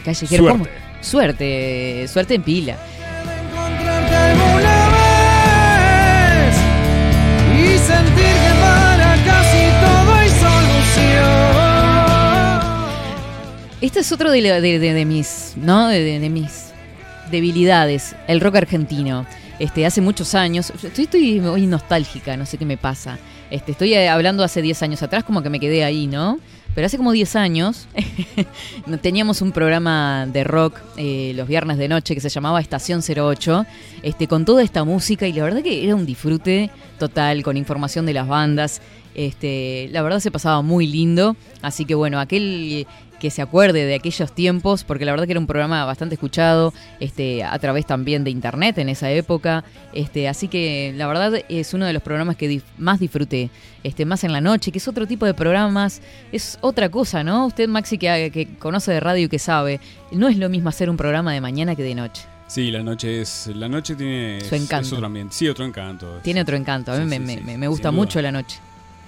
Callejero. 0.04 0.42
Suerte. 0.44 0.58
¿cómo? 0.58 0.66
Suerte, 1.00 2.08
suerte 2.08 2.34
en 2.34 2.42
pila. 2.42 2.76
Encontrarte 3.52 4.16
alguna 4.16 4.88
vez 6.48 6.56
y 7.54 7.78
sentir 7.78 8.14
que 8.34 8.52
para 8.60 9.14
casi 9.24 9.68
todo 9.80 10.12
hay 10.14 10.28
solución. 10.28 11.22
Este 13.80 14.00
es 14.00 14.10
otro 14.10 14.32
de, 14.32 14.42
de- 14.42 14.78
de- 14.80 14.92
de 14.92 15.04
mis, 15.04 15.52
¿no? 15.56 15.86
De, 15.86 16.02
de- 16.02 16.18
de 16.18 16.28
mis 16.30 16.72
debilidades, 17.30 18.16
el 18.26 18.40
rock 18.40 18.56
argentino. 18.56 19.24
Este, 19.60 19.86
hace 19.86 20.00
muchos 20.00 20.34
años, 20.34 20.72
estoy, 20.82 21.04
estoy 21.04 21.38
hoy 21.38 21.68
nostálgica, 21.68 22.36
no 22.36 22.44
sé 22.44 22.58
qué 22.58 22.64
me 22.66 22.76
pasa. 22.76 23.18
Este, 23.52 23.72
estoy 23.72 23.92
eh, 23.92 24.08
hablando 24.08 24.44
hace 24.44 24.62
10 24.62 24.82
años 24.82 25.02
atrás, 25.02 25.24
como 25.24 25.42
que 25.42 25.50
me 25.50 25.60
quedé 25.60 25.84
ahí, 25.84 26.06
¿no? 26.06 26.40
Pero 26.74 26.86
hace 26.86 26.96
como 26.96 27.12
10 27.12 27.36
años 27.36 27.86
teníamos 29.02 29.42
un 29.42 29.52
programa 29.52 30.24
de 30.26 30.42
rock 30.42 30.80
eh, 30.96 31.34
los 31.36 31.46
viernes 31.46 31.76
de 31.76 31.86
noche 31.86 32.14
que 32.14 32.22
se 32.22 32.30
llamaba 32.30 32.62
Estación 32.62 33.02
08, 33.06 33.66
este, 34.02 34.26
con 34.26 34.46
toda 34.46 34.62
esta 34.62 34.84
música 34.84 35.26
y 35.26 35.34
la 35.34 35.44
verdad 35.44 35.62
que 35.62 35.84
era 35.84 35.94
un 35.94 36.06
disfrute 36.06 36.70
total, 36.98 37.42
con 37.42 37.58
información 37.58 38.06
de 38.06 38.14
las 38.14 38.26
bandas. 38.26 38.80
Este, 39.14 39.90
la 39.92 40.00
verdad 40.00 40.20
se 40.20 40.30
pasaba 40.30 40.62
muy 40.62 40.86
lindo, 40.86 41.36
así 41.60 41.84
que 41.84 41.94
bueno, 41.94 42.20
aquel 42.20 42.86
que 43.22 43.30
se 43.30 43.40
acuerde 43.40 43.86
de 43.86 43.94
aquellos 43.94 44.34
tiempos, 44.34 44.82
porque 44.82 45.04
la 45.04 45.12
verdad 45.12 45.26
que 45.26 45.30
era 45.32 45.38
un 45.40 45.46
programa 45.46 45.84
bastante 45.84 46.16
escuchado, 46.16 46.74
este, 46.98 47.44
a 47.44 47.56
través 47.60 47.86
también 47.86 48.24
de 48.24 48.30
internet 48.30 48.76
en 48.78 48.88
esa 48.88 49.10
época. 49.12 49.62
Este, 49.94 50.28
así 50.28 50.48
que 50.48 50.92
la 50.96 51.06
verdad 51.06 51.32
es 51.48 51.72
uno 51.72 51.86
de 51.86 51.92
los 51.92 52.02
programas 52.02 52.34
que 52.36 52.50
dif- 52.50 52.64
más 52.78 52.98
disfruté. 52.98 53.48
Este, 53.84 54.04
más 54.04 54.24
en 54.24 54.32
la 54.32 54.40
noche, 54.40 54.72
que 54.72 54.78
es 54.78 54.88
otro 54.88 55.06
tipo 55.06 55.24
de 55.24 55.34
programas, 55.34 56.02
es 56.32 56.58
otra 56.60 56.88
cosa, 56.88 57.22
¿no? 57.22 57.46
Usted, 57.46 57.68
Maxi, 57.68 57.96
que, 57.96 58.30
que 58.32 58.56
conoce 58.58 58.90
de 58.92 58.98
radio 59.00 59.26
y 59.26 59.28
que 59.28 59.38
sabe, 59.38 59.80
no 60.10 60.28
es 60.28 60.36
lo 60.36 60.48
mismo 60.48 60.68
hacer 60.68 60.90
un 60.90 60.96
programa 60.96 61.32
de 61.32 61.40
mañana 61.40 61.76
que 61.76 61.82
de 61.84 61.94
noche. 61.94 62.22
Sí, 62.48 62.70
la 62.72 62.82
noche 62.82 63.20
es. 63.22 63.46
La 63.54 63.68
noche 63.68 63.94
tiene. 63.94 64.40
Su 64.42 64.56
encanto. 64.56 64.86
Es 64.88 64.92
otro 64.92 65.06
ambiente. 65.06 65.34
Sí, 65.34 65.48
otro 65.48 65.64
encanto. 65.64 66.18
Tiene 66.22 66.42
otro 66.42 66.56
encanto. 66.56 66.92
A 66.92 66.96
mí 66.96 67.02
Sí, 67.04 67.06
me, 67.08 67.16
sí, 67.16 67.40
me- 67.40 67.52
sí, 67.52 67.58
me- 67.58 67.68
gusta 67.68 67.90
mucho 67.92 68.20
la 68.20 68.30
noche. 68.32 68.58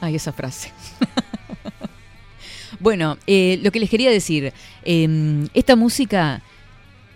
Ay, 0.00 0.14
esa 0.14 0.32
frase. 0.32 0.70
bueno, 2.80 3.18
eh, 3.26 3.58
lo 3.62 3.70
que 3.70 3.80
les 3.80 3.90
quería 3.90 4.10
decir, 4.10 4.52
eh, 4.84 5.48
esta 5.54 5.76
música 5.76 6.42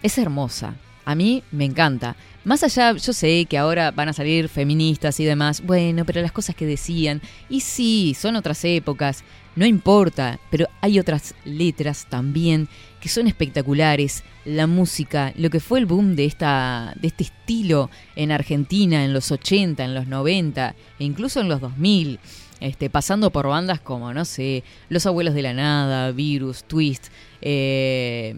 es 0.03 0.19
hermosa. 0.19 0.75
A 1.05 1.15
mí 1.15 1.43
me 1.51 1.65
encanta. 1.65 2.17
Más 2.45 2.63
allá, 2.63 2.93
yo 2.93 3.13
sé 3.13 3.47
que 3.47 3.59
ahora 3.59 3.91
van 3.91 4.11
a 4.11 4.13
salir 4.13 4.49
feministas 4.49 5.19
y 5.21 5.25
demás. 5.25 5.63
Bueno, 5.63 6.05
pero 6.05 6.21
las 6.21 6.33
cosas 6.33 6.55
que 6.55 6.67
decían. 6.67 7.21
Y 7.49 7.61
sí, 7.61 8.15
son 8.19 8.37
otras 8.37 8.65
épocas. 8.65 9.25
No 9.57 9.67
importa. 9.67 10.39
Pero 10.51 10.67
hay 10.81 10.99
otras 10.99 11.35
letras 11.45 12.07
también 12.09 12.69
que 13.01 13.09
son 13.09 13.27
espectaculares. 13.27 14.23
La 14.45 14.67
música, 14.67 15.33
lo 15.37 15.51
que 15.51 15.61
fue 15.61 15.79
el 15.79 15.87
boom 15.87 16.15
de, 16.15 16.27
esta, 16.27 16.95
de 17.01 17.09
este 17.09 17.25
estilo 17.25 17.91
en 18.17 18.33
Argentina 18.33 19.05
en 19.05 19.13
los 19.13 19.31
80, 19.31 19.85
en 19.85 19.95
los 19.95 20.07
90 20.07 20.75
e 20.99 21.05
incluso 21.05 21.41
en 21.41 21.49
los 21.49 21.61
2000. 21.61 22.19
Este, 22.61 22.91
pasando 22.91 23.31
por 23.31 23.47
bandas 23.47 23.81
como, 23.81 24.13
no 24.13 24.25
sé, 24.25 24.65
Los 24.89 25.07
Abuelos 25.07 25.35
de 25.35 25.43
la 25.43 25.55
Nada, 25.55 26.11
Virus, 26.11 26.65
Twist, 26.65 27.07
eh, 27.41 28.35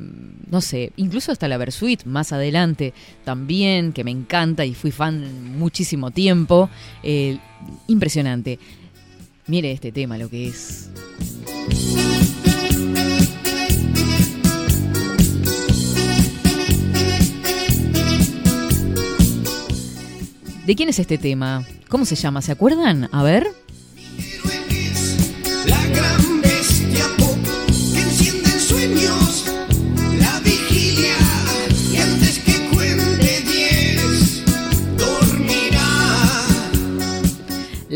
no 0.51 0.61
sé, 0.61 0.93
incluso 0.97 1.33
hasta 1.33 1.49
la 1.49 1.57
Versuit 1.57 2.05
más 2.05 2.33
adelante 2.33 2.93
también, 3.25 3.93
que 3.93 4.05
me 4.05 4.11
encanta 4.11 4.65
y 4.65 4.75
fui 4.75 4.91
fan 4.91 5.59
muchísimo 5.59 6.11
tiempo. 6.11 6.69
Eh, 7.03 7.39
impresionante. 7.87 8.59
Mire 9.47 9.73
este 9.73 9.91
tema, 9.91 10.19
lo 10.19 10.29
que 10.29 10.49
es. 10.49 10.91
¿De 20.67 20.77
quién 20.77 20.89
es 20.89 21.01
este 21.01 21.19
tema? 21.19 21.65
¿Cómo 21.89 22.05
se 22.05 22.15
llama? 22.15 22.43
¿Se 22.43 22.53
acuerdan? 22.53 23.09
A 23.11 23.25
ver. 23.25 23.49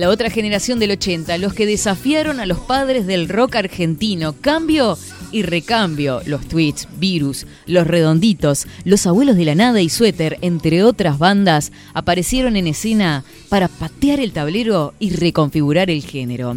La 0.04 0.10
otra 0.10 0.28
generación 0.28 0.78
del 0.78 0.90
80, 0.90 1.38
los 1.38 1.54
que 1.54 1.64
desafiaron 1.64 2.38
a 2.38 2.44
los 2.44 2.58
padres 2.58 3.06
del 3.06 3.26
rock 3.26 3.56
argentino. 3.56 4.34
Cambio 4.38 4.98
y 5.32 5.44
recambio. 5.44 6.20
Los 6.26 6.46
tweets, 6.46 6.86
virus, 6.98 7.46
los 7.64 7.86
redonditos, 7.86 8.66
los 8.84 9.06
abuelos 9.06 9.34
de 9.34 9.46
la 9.46 9.54
nada 9.54 9.80
y 9.80 9.88
suéter, 9.88 10.36
entre 10.42 10.82
otras 10.82 11.18
bandas, 11.18 11.72
aparecieron 11.94 12.56
en 12.56 12.66
escena 12.66 13.24
para 13.48 13.68
patear 13.68 14.20
el 14.20 14.32
tablero 14.32 14.92
y 14.98 15.08
reconfigurar 15.08 15.88
el 15.88 16.02
género. 16.02 16.54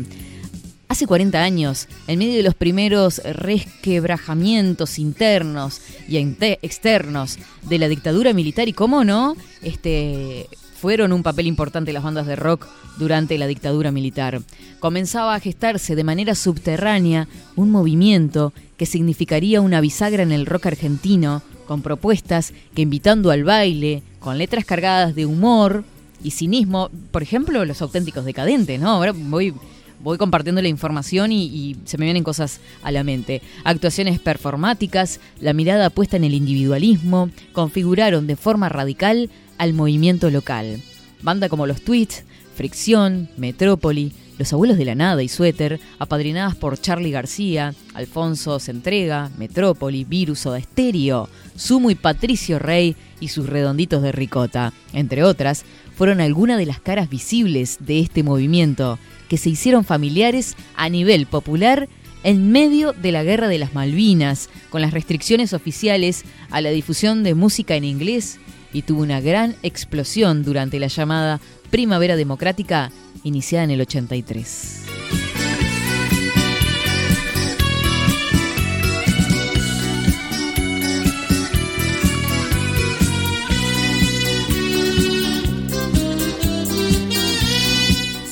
Hace 0.89 1.07
40 1.07 1.41
años, 1.41 1.87
en 2.07 2.19
medio 2.19 2.35
de 2.35 2.43
los 2.43 2.53
primeros 2.53 3.21
resquebrajamientos 3.23 4.99
internos 4.99 5.79
y 6.09 6.17
externos 6.17 7.39
de 7.61 7.79
la 7.79 7.87
dictadura 7.87 8.33
militar 8.33 8.67
y, 8.67 8.73
cómo 8.73 9.05
no, 9.05 9.37
este, 9.61 10.47
fueron 10.79 11.11
un 11.11 11.23
papel 11.23 11.47
importante 11.47 11.91
las 11.91 12.03
bandas 12.03 12.27
de 12.27 12.35
rock 12.35 12.67
durante 12.97 13.37
la 13.37 13.47
dictadura 13.47 13.91
militar. 13.91 14.41
Comenzaba 14.79 15.33
a 15.33 15.39
gestarse 15.39 15.95
de 15.95 16.03
manera 16.03 16.35
subterránea 16.35 17.27
un 17.55 17.71
movimiento 17.71 18.53
que 18.77 18.85
significaría 18.85 19.61
una 19.61 19.81
bisagra 19.81 20.23
en 20.23 20.31
el 20.31 20.45
rock 20.45 20.67
argentino, 20.67 21.41
con 21.65 21.81
propuestas 21.81 22.53
que 22.75 22.83
invitando 22.83 23.31
al 23.31 23.43
baile, 23.43 24.03
con 24.19 24.37
letras 24.37 24.65
cargadas 24.65 25.15
de 25.15 25.25
humor 25.25 25.83
y 26.23 26.31
cinismo, 26.31 26.89
por 27.11 27.23
ejemplo, 27.23 27.65
los 27.65 27.81
auténticos 27.81 28.23
decadentes, 28.23 28.79
¿no? 28.79 28.89
Ahora 28.89 29.13
voy 29.13 29.53
voy 29.99 30.19
compartiendo 30.19 30.61
la 30.61 30.67
información 30.67 31.31
y, 31.31 31.45
y 31.45 31.77
se 31.85 31.97
me 31.97 32.05
vienen 32.05 32.23
cosas 32.23 32.59
a 32.83 32.91
la 32.91 33.03
mente. 33.03 33.41
Actuaciones 33.63 34.19
performáticas, 34.19 35.19
la 35.41 35.53
mirada 35.53 35.89
puesta 35.89 36.17
en 36.17 36.23
el 36.23 36.35
individualismo, 36.35 37.31
configuraron 37.51 38.27
de 38.27 38.35
forma 38.35 38.69
radical 38.69 39.31
al 39.57 39.73
movimiento 39.73 40.29
local. 40.29 40.81
Banda 41.21 41.49
como 41.49 41.67
los 41.67 41.81
Tweets, 41.81 42.23
Fricción, 42.55 43.29
Metrópoli, 43.37 44.13
Los 44.37 44.53
Abuelos 44.53 44.77
de 44.77 44.85
la 44.85 44.95
Nada 44.95 45.21
y 45.23 45.27
Suéter, 45.27 45.79
apadrinadas 45.99 46.55
por 46.55 46.79
Charlie 46.79 47.11
García, 47.11 47.73
Alfonso 47.93 48.59
Centrega, 48.59 49.29
Metrópoli, 49.37 50.03
Virus 50.03 50.39
Soda 50.39 50.59
Stereo, 50.59 51.29
Sumo 51.55 51.91
y 51.91 51.95
Patricio 51.95 52.59
Rey 52.59 52.95
y 53.19 53.27
sus 53.29 53.47
redonditos 53.47 54.01
de 54.01 54.11
ricota, 54.11 54.73
entre 54.93 55.23
otras, 55.23 55.65
fueron 55.95 56.21
algunas 56.21 56.57
de 56.57 56.67
las 56.67 56.79
caras 56.79 57.09
visibles 57.09 57.77
de 57.79 57.99
este 57.99 58.23
movimiento, 58.23 58.99
que 59.29 59.37
se 59.37 59.49
hicieron 59.49 59.83
familiares 59.83 60.55
a 60.75 60.89
nivel 60.89 61.25
popular 61.25 61.89
en 62.23 62.51
medio 62.51 62.93
de 62.93 63.11
la 63.11 63.23
Guerra 63.23 63.47
de 63.47 63.57
las 63.57 63.73
Malvinas, 63.73 64.49
con 64.69 64.81
las 64.81 64.93
restricciones 64.93 65.53
oficiales 65.53 66.23
a 66.49 66.61
la 66.61 66.69
difusión 66.69 67.23
de 67.23 67.35
música 67.35 67.75
en 67.75 67.83
inglés, 67.83 68.39
y 68.73 68.81
tuvo 68.83 69.01
una 69.01 69.21
gran 69.21 69.55
explosión 69.63 70.43
durante 70.43 70.79
la 70.79 70.87
llamada 70.87 71.39
Primavera 71.69 72.15
Democrática, 72.15 72.91
iniciada 73.23 73.63
en 73.65 73.71
el 73.71 73.81
83. 73.81 74.86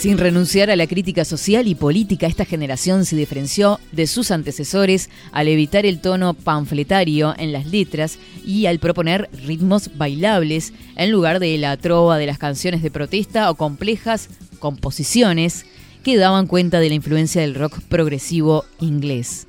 Sin 0.05 0.19
renunciar 0.19 0.69
a 0.69 0.75
la 0.75 0.85
crítica 0.85 1.25
social 1.25 1.67
y 1.67 1.73
política, 1.73 2.27
esta 2.27 2.45
generación 2.45 3.05
se 3.05 3.15
diferenció 3.15 3.79
de 3.91 4.05
sus 4.05 4.29
antecesores 4.29 5.09
al 5.31 5.47
evitar 5.47 5.87
el 5.87 5.99
tono 5.99 6.35
panfletario 6.35 7.33
en 7.39 7.51
las 7.51 7.65
letras 7.65 8.19
y 8.45 8.67
al 8.67 8.77
proponer 8.77 9.27
ritmos 9.47 9.97
bailables 9.97 10.73
en 10.95 11.09
lugar 11.09 11.39
de 11.39 11.57
la 11.57 11.75
trova 11.77 12.19
de 12.19 12.27
las 12.27 12.37
canciones 12.37 12.83
de 12.83 12.91
protesta 12.91 13.49
o 13.49 13.55
complejas 13.55 14.29
composiciones 14.59 15.65
que 16.03 16.17
daban 16.17 16.45
cuenta 16.45 16.79
de 16.79 16.89
la 16.89 16.95
influencia 16.95 17.41
del 17.41 17.55
rock 17.55 17.81
progresivo 17.89 18.63
inglés. 18.79 19.47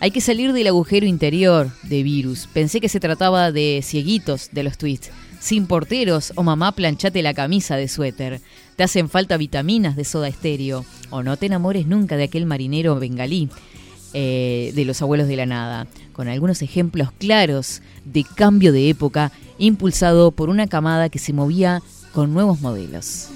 Hay 0.00 0.10
que 0.10 0.22
salir 0.22 0.54
del 0.54 0.68
agujero 0.68 1.04
interior 1.04 1.70
de 1.82 2.02
Virus. 2.02 2.48
Pensé 2.54 2.80
que 2.80 2.88
se 2.88 3.00
trataba 3.00 3.52
de 3.52 3.80
cieguitos 3.82 4.48
de 4.52 4.62
los 4.62 4.78
tweets. 4.78 5.10
Sin 5.38 5.66
porteros 5.66 6.32
o 6.34 6.42
mamá 6.42 6.72
planchate 6.72 7.22
la 7.22 7.34
camisa 7.34 7.76
de 7.76 7.88
suéter. 7.88 8.40
Te 8.78 8.84
hacen 8.84 9.08
falta 9.08 9.36
vitaminas 9.36 9.96
de 9.96 10.04
soda 10.04 10.28
estéreo. 10.28 10.84
O 11.10 11.24
no 11.24 11.36
te 11.36 11.46
enamores 11.46 11.88
nunca 11.88 12.16
de 12.16 12.22
aquel 12.22 12.46
marinero 12.46 12.94
bengalí 12.94 13.48
eh, 14.14 14.70
de 14.72 14.84
los 14.84 15.02
abuelos 15.02 15.26
de 15.26 15.34
la 15.34 15.46
nada. 15.46 15.88
Con 16.12 16.28
algunos 16.28 16.62
ejemplos 16.62 17.10
claros 17.18 17.82
de 18.04 18.22
cambio 18.22 18.70
de 18.70 18.88
época 18.88 19.32
impulsado 19.58 20.30
por 20.30 20.48
una 20.48 20.68
camada 20.68 21.08
que 21.08 21.18
se 21.18 21.32
movía 21.32 21.82
con 22.12 22.32
nuevos 22.32 22.60
modelos. 22.60 23.30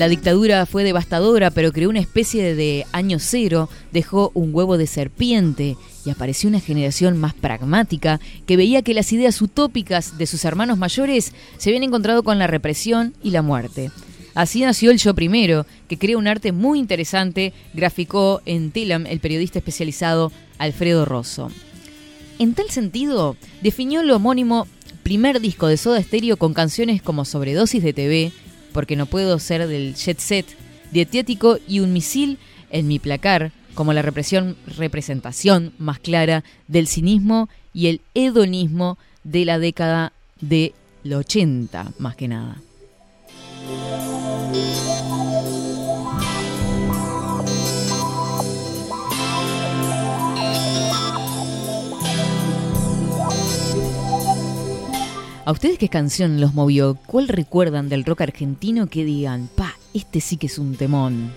La 0.00 0.08
dictadura 0.08 0.64
fue 0.64 0.82
devastadora, 0.82 1.50
pero 1.50 1.72
creó 1.72 1.90
una 1.90 2.00
especie 2.00 2.54
de 2.54 2.86
año 2.90 3.18
cero, 3.20 3.68
dejó 3.92 4.30
un 4.32 4.54
huevo 4.54 4.78
de 4.78 4.86
serpiente 4.86 5.76
y 6.06 6.08
apareció 6.08 6.48
una 6.48 6.58
generación 6.58 7.18
más 7.18 7.34
pragmática 7.34 8.18
que 8.46 8.56
veía 8.56 8.80
que 8.80 8.94
las 8.94 9.12
ideas 9.12 9.42
utópicas 9.42 10.16
de 10.16 10.24
sus 10.24 10.46
hermanos 10.46 10.78
mayores 10.78 11.34
se 11.58 11.68
habían 11.68 11.82
encontrado 11.82 12.22
con 12.22 12.38
la 12.38 12.46
represión 12.46 13.12
y 13.22 13.32
la 13.32 13.42
muerte. 13.42 13.90
Así 14.34 14.62
nació 14.62 14.90
el 14.90 14.96
Yo 14.96 15.14
Primero, 15.14 15.66
que 15.86 15.98
crea 15.98 16.16
un 16.16 16.28
arte 16.28 16.50
muy 16.52 16.78
interesante, 16.78 17.52
graficó 17.74 18.40
en 18.46 18.70
Telam 18.70 19.04
el 19.04 19.20
periodista 19.20 19.58
especializado 19.58 20.32
Alfredo 20.56 21.04
Rosso. 21.04 21.50
En 22.38 22.54
tal 22.54 22.70
sentido, 22.70 23.36
definió 23.60 24.02
lo 24.02 24.16
homónimo 24.16 24.66
primer 25.02 25.40
disco 25.40 25.66
de 25.66 25.76
Soda 25.76 26.02
Stereo 26.02 26.38
con 26.38 26.54
canciones 26.54 27.02
como 27.02 27.26
Sobredosis 27.26 27.82
de 27.82 27.92
TV, 27.92 28.32
Porque 28.72 28.96
no 28.96 29.06
puedo 29.06 29.38
ser 29.38 29.66
del 29.66 29.94
Jet 29.94 30.18
Set, 30.18 30.46
Dietético 30.90 31.58
y 31.68 31.80
Un 31.80 31.92
misil 31.92 32.38
en 32.70 32.88
mi 32.88 32.98
placar, 32.98 33.52
como 33.74 33.92
la 33.92 34.02
represión, 34.02 34.56
representación 34.66 35.72
más 35.78 35.98
clara 35.98 36.44
del 36.68 36.86
cinismo 36.86 37.48
y 37.72 37.88
el 37.88 38.00
hedonismo 38.14 38.98
de 39.24 39.44
la 39.44 39.58
década 39.58 40.12
del 40.40 40.72
80, 41.04 41.92
más 41.98 42.16
que 42.16 42.28
nada. 42.28 42.56
¿A 55.50 55.52
ustedes 55.52 55.78
qué 55.78 55.88
canción 55.88 56.40
los 56.40 56.54
movió? 56.54 56.96
¿Cuál 57.06 57.26
recuerdan 57.26 57.88
del 57.88 58.04
rock 58.04 58.20
argentino 58.20 58.86
que 58.86 59.04
digan, 59.04 59.48
pa, 59.56 59.74
este 59.92 60.20
sí 60.20 60.36
que 60.36 60.46
es 60.46 60.58
un 60.60 60.76
temón? 60.76 61.32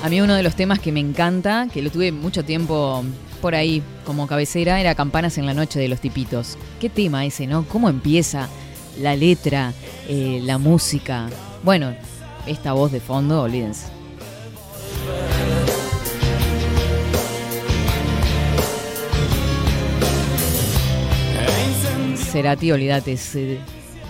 A 0.00 0.08
mí 0.08 0.20
uno 0.20 0.36
de 0.36 0.44
los 0.44 0.54
temas 0.54 0.78
que 0.78 0.92
me 0.92 1.00
encanta, 1.00 1.66
que 1.74 1.82
lo 1.82 1.90
tuve 1.90 2.12
mucho 2.12 2.44
tiempo 2.44 3.02
por 3.44 3.54
ahí 3.54 3.82
como 4.06 4.26
cabecera, 4.26 4.80
era 4.80 4.94
Campanas 4.94 5.36
en 5.36 5.44
la 5.44 5.52
Noche 5.52 5.78
de 5.78 5.88
los 5.88 6.00
Tipitos. 6.00 6.56
¿Qué 6.80 6.88
tema 6.88 7.26
ese, 7.26 7.46
no? 7.46 7.66
¿Cómo 7.68 7.90
empieza 7.90 8.48
la 9.02 9.14
letra, 9.16 9.74
eh, 10.08 10.40
la 10.42 10.56
música? 10.56 11.28
Bueno, 11.62 11.94
esta 12.46 12.72
voz 12.72 12.90
de 12.90 13.00
fondo, 13.00 13.42
olvídense. 13.42 13.88
Cerati, 22.16 22.72
olvídate, 22.72 23.12
es 23.12 23.34
eh, 23.36 23.58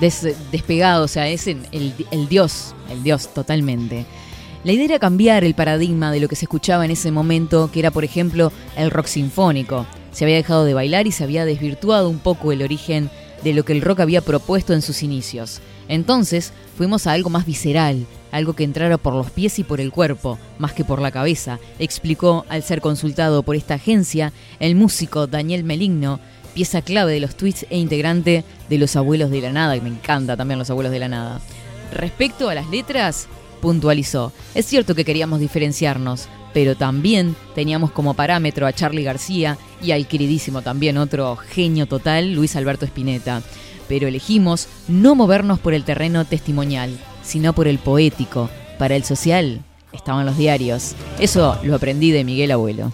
des- 0.01 0.36
despegado, 0.51 1.05
o 1.05 1.09
sea, 1.09 1.28
es 1.28 1.47
el- 1.47 1.66
el 2.11 2.28
dios, 2.28 2.74
el 2.90 3.02
dios 3.02 3.32
totalmente. 3.35 4.06
La 4.64 4.72
idea 4.72 4.86
era 4.86 4.98
cambiar 4.98 5.44
el 5.44 5.52
paradigma 5.52 6.10
de 6.10 6.20
lo 6.20 6.28
que 6.28 6.36
se 6.36 6.46
escuchaba 6.46 6.86
en 6.86 6.90
ese 6.90 7.10
momento, 7.10 7.70
que 7.70 7.80
era, 7.80 7.90
por 7.90 8.02
ejemplo, 8.02 8.50
el 8.76 8.90
rock 8.90 9.04
sinfónico. 9.04 9.84
Se 10.10 10.24
había 10.24 10.36
dejado 10.36 10.64
de 10.64 10.72
bailar 10.72 11.06
y 11.06 11.12
se 11.12 11.22
había 11.22 11.44
desvirtuado 11.44 12.08
un 12.08 12.18
poco 12.18 12.50
el 12.50 12.62
origen 12.62 13.10
de 13.42 13.52
lo 13.52 13.66
que 13.66 13.74
el 13.74 13.82
rock 13.82 14.00
había 14.00 14.22
propuesto 14.22 14.72
en 14.72 14.80
sus 14.80 15.02
inicios. 15.02 15.60
Entonces, 15.86 16.54
fuimos 16.78 17.06
a 17.06 17.12
algo 17.12 17.28
más 17.28 17.44
visceral, 17.44 18.06
algo 18.32 18.54
que 18.54 18.64
entrara 18.64 18.96
por 18.96 19.12
los 19.12 19.30
pies 19.30 19.58
y 19.58 19.64
por 19.64 19.82
el 19.82 19.92
cuerpo, 19.92 20.38
más 20.56 20.72
que 20.72 20.82
por 20.82 21.02
la 21.02 21.10
cabeza, 21.10 21.58
explicó 21.78 22.46
al 22.48 22.62
ser 22.62 22.80
consultado 22.80 23.42
por 23.42 23.56
esta 23.56 23.74
agencia 23.74 24.32
el 24.60 24.76
músico 24.76 25.26
Daniel 25.26 25.64
Meligno, 25.64 26.20
pieza 26.54 26.80
clave 26.80 27.12
de 27.12 27.20
los 27.20 27.36
tweets 27.36 27.66
e 27.68 27.76
integrante 27.76 28.44
de 28.70 28.78
Los 28.78 28.96
Abuelos 28.96 29.30
de 29.30 29.42
la 29.42 29.52
Nada, 29.52 29.74
que 29.74 29.82
me 29.82 29.90
encanta 29.90 30.38
también 30.38 30.58
Los 30.58 30.70
Abuelos 30.70 30.90
de 30.90 31.00
la 31.00 31.08
Nada. 31.08 31.40
Respecto 31.92 32.48
a 32.48 32.54
las 32.54 32.70
letras, 32.70 33.28
puntualizó, 33.64 34.30
es 34.54 34.66
cierto 34.66 34.94
que 34.94 35.06
queríamos 35.06 35.40
diferenciarnos, 35.40 36.28
pero 36.52 36.76
también 36.76 37.34
teníamos 37.54 37.92
como 37.92 38.12
parámetro 38.12 38.66
a 38.66 38.74
Charlie 38.74 39.04
García 39.04 39.56
y 39.80 39.92
al 39.92 40.06
queridísimo 40.06 40.60
también 40.60 40.98
otro 40.98 41.36
genio 41.36 41.86
total, 41.86 42.34
Luis 42.34 42.56
Alberto 42.56 42.84
Spinetta. 42.84 43.40
Pero 43.88 44.06
elegimos 44.06 44.68
no 44.86 45.14
movernos 45.14 45.60
por 45.60 45.72
el 45.72 45.84
terreno 45.84 46.26
testimonial, 46.26 46.90
sino 47.22 47.54
por 47.54 47.66
el 47.66 47.78
poético. 47.78 48.50
Para 48.78 48.96
el 48.96 49.04
social 49.04 49.62
estaban 49.94 50.26
los 50.26 50.36
diarios. 50.36 50.94
Eso 51.18 51.58
lo 51.62 51.76
aprendí 51.76 52.10
de 52.10 52.22
Miguel 52.22 52.50
Abuelo. 52.50 52.92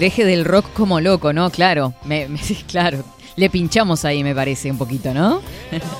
Hereje 0.00 0.24
del 0.24 0.46
rock 0.46 0.72
como 0.72 0.98
loco, 0.98 1.34
¿no? 1.34 1.50
Claro, 1.50 1.92
claro. 2.66 3.04
Le 3.36 3.50
pinchamos 3.50 4.06
ahí, 4.06 4.24
me 4.24 4.34
parece, 4.34 4.70
un 4.70 4.78
poquito, 4.78 5.12
¿no? 5.12 5.42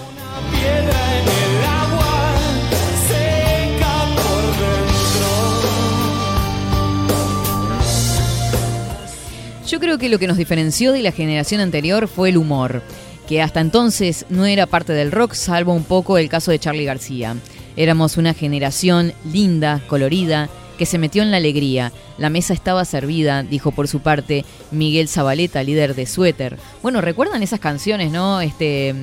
Yo 9.67 9.79
creo 9.79 9.99
que 9.99 10.09
lo 10.09 10.19
que 10.19 10.27
nos 10.27 10.39
diferenció 10.39 10.93
de 10.93 11.03
la 11.03 11.13
generación 11.13 11.61
anterior 11.61 12.09
fue 12.09 12.31
el 12.31 12.39
humor, 12.39 12.83
que 13.29 13.43
hasta 13.43 13.61
entonces 13.61 14.25
no 14.31 14.47
era 14.47 14.67
parte 14.67 14.95
del 14.95 15.13
rock, 15.13 15.35
salvo 15.35 15.75
un 15.75 15.85
poco 15.85 16.17
el 16.17 16.31
caso 16.31 16.51
de 16.51 16.59
Charlie 16.59 16.87
García. 16.87 17.37
Éramos 17.77 18.17
una 18.17 18.33
generación 18.33 19.13
linda, 19.31 19.83
colorida, 19.87 20.49
que 20.81 20.87
se 20.87 20.97
metió 20.97 21.23
en 21.23 21.31
la 21.31 21.37
alegría. 21.37 21.93
La 22.17 22.31
mesa 22.31 22.55
estaba 22.55 22.87
servida, 22.87 23.43
dijo 23.43 23.71
por 23.71 23.87
su 23.87 24.01
parte 24.01 24.47
Miguel 24.71 25.09
Zabaleta, 25.09 25.63
líder 25.63 25.95
de 25.95 26.07
Suéter. 26.07 26.57
Bueno, 26.81 27.03
¿recuerdan 27.03 27.43
esas 27.43 27.61
canciones, 27.61 28.11
no? 28.11 28.41
Este 28.41 28.95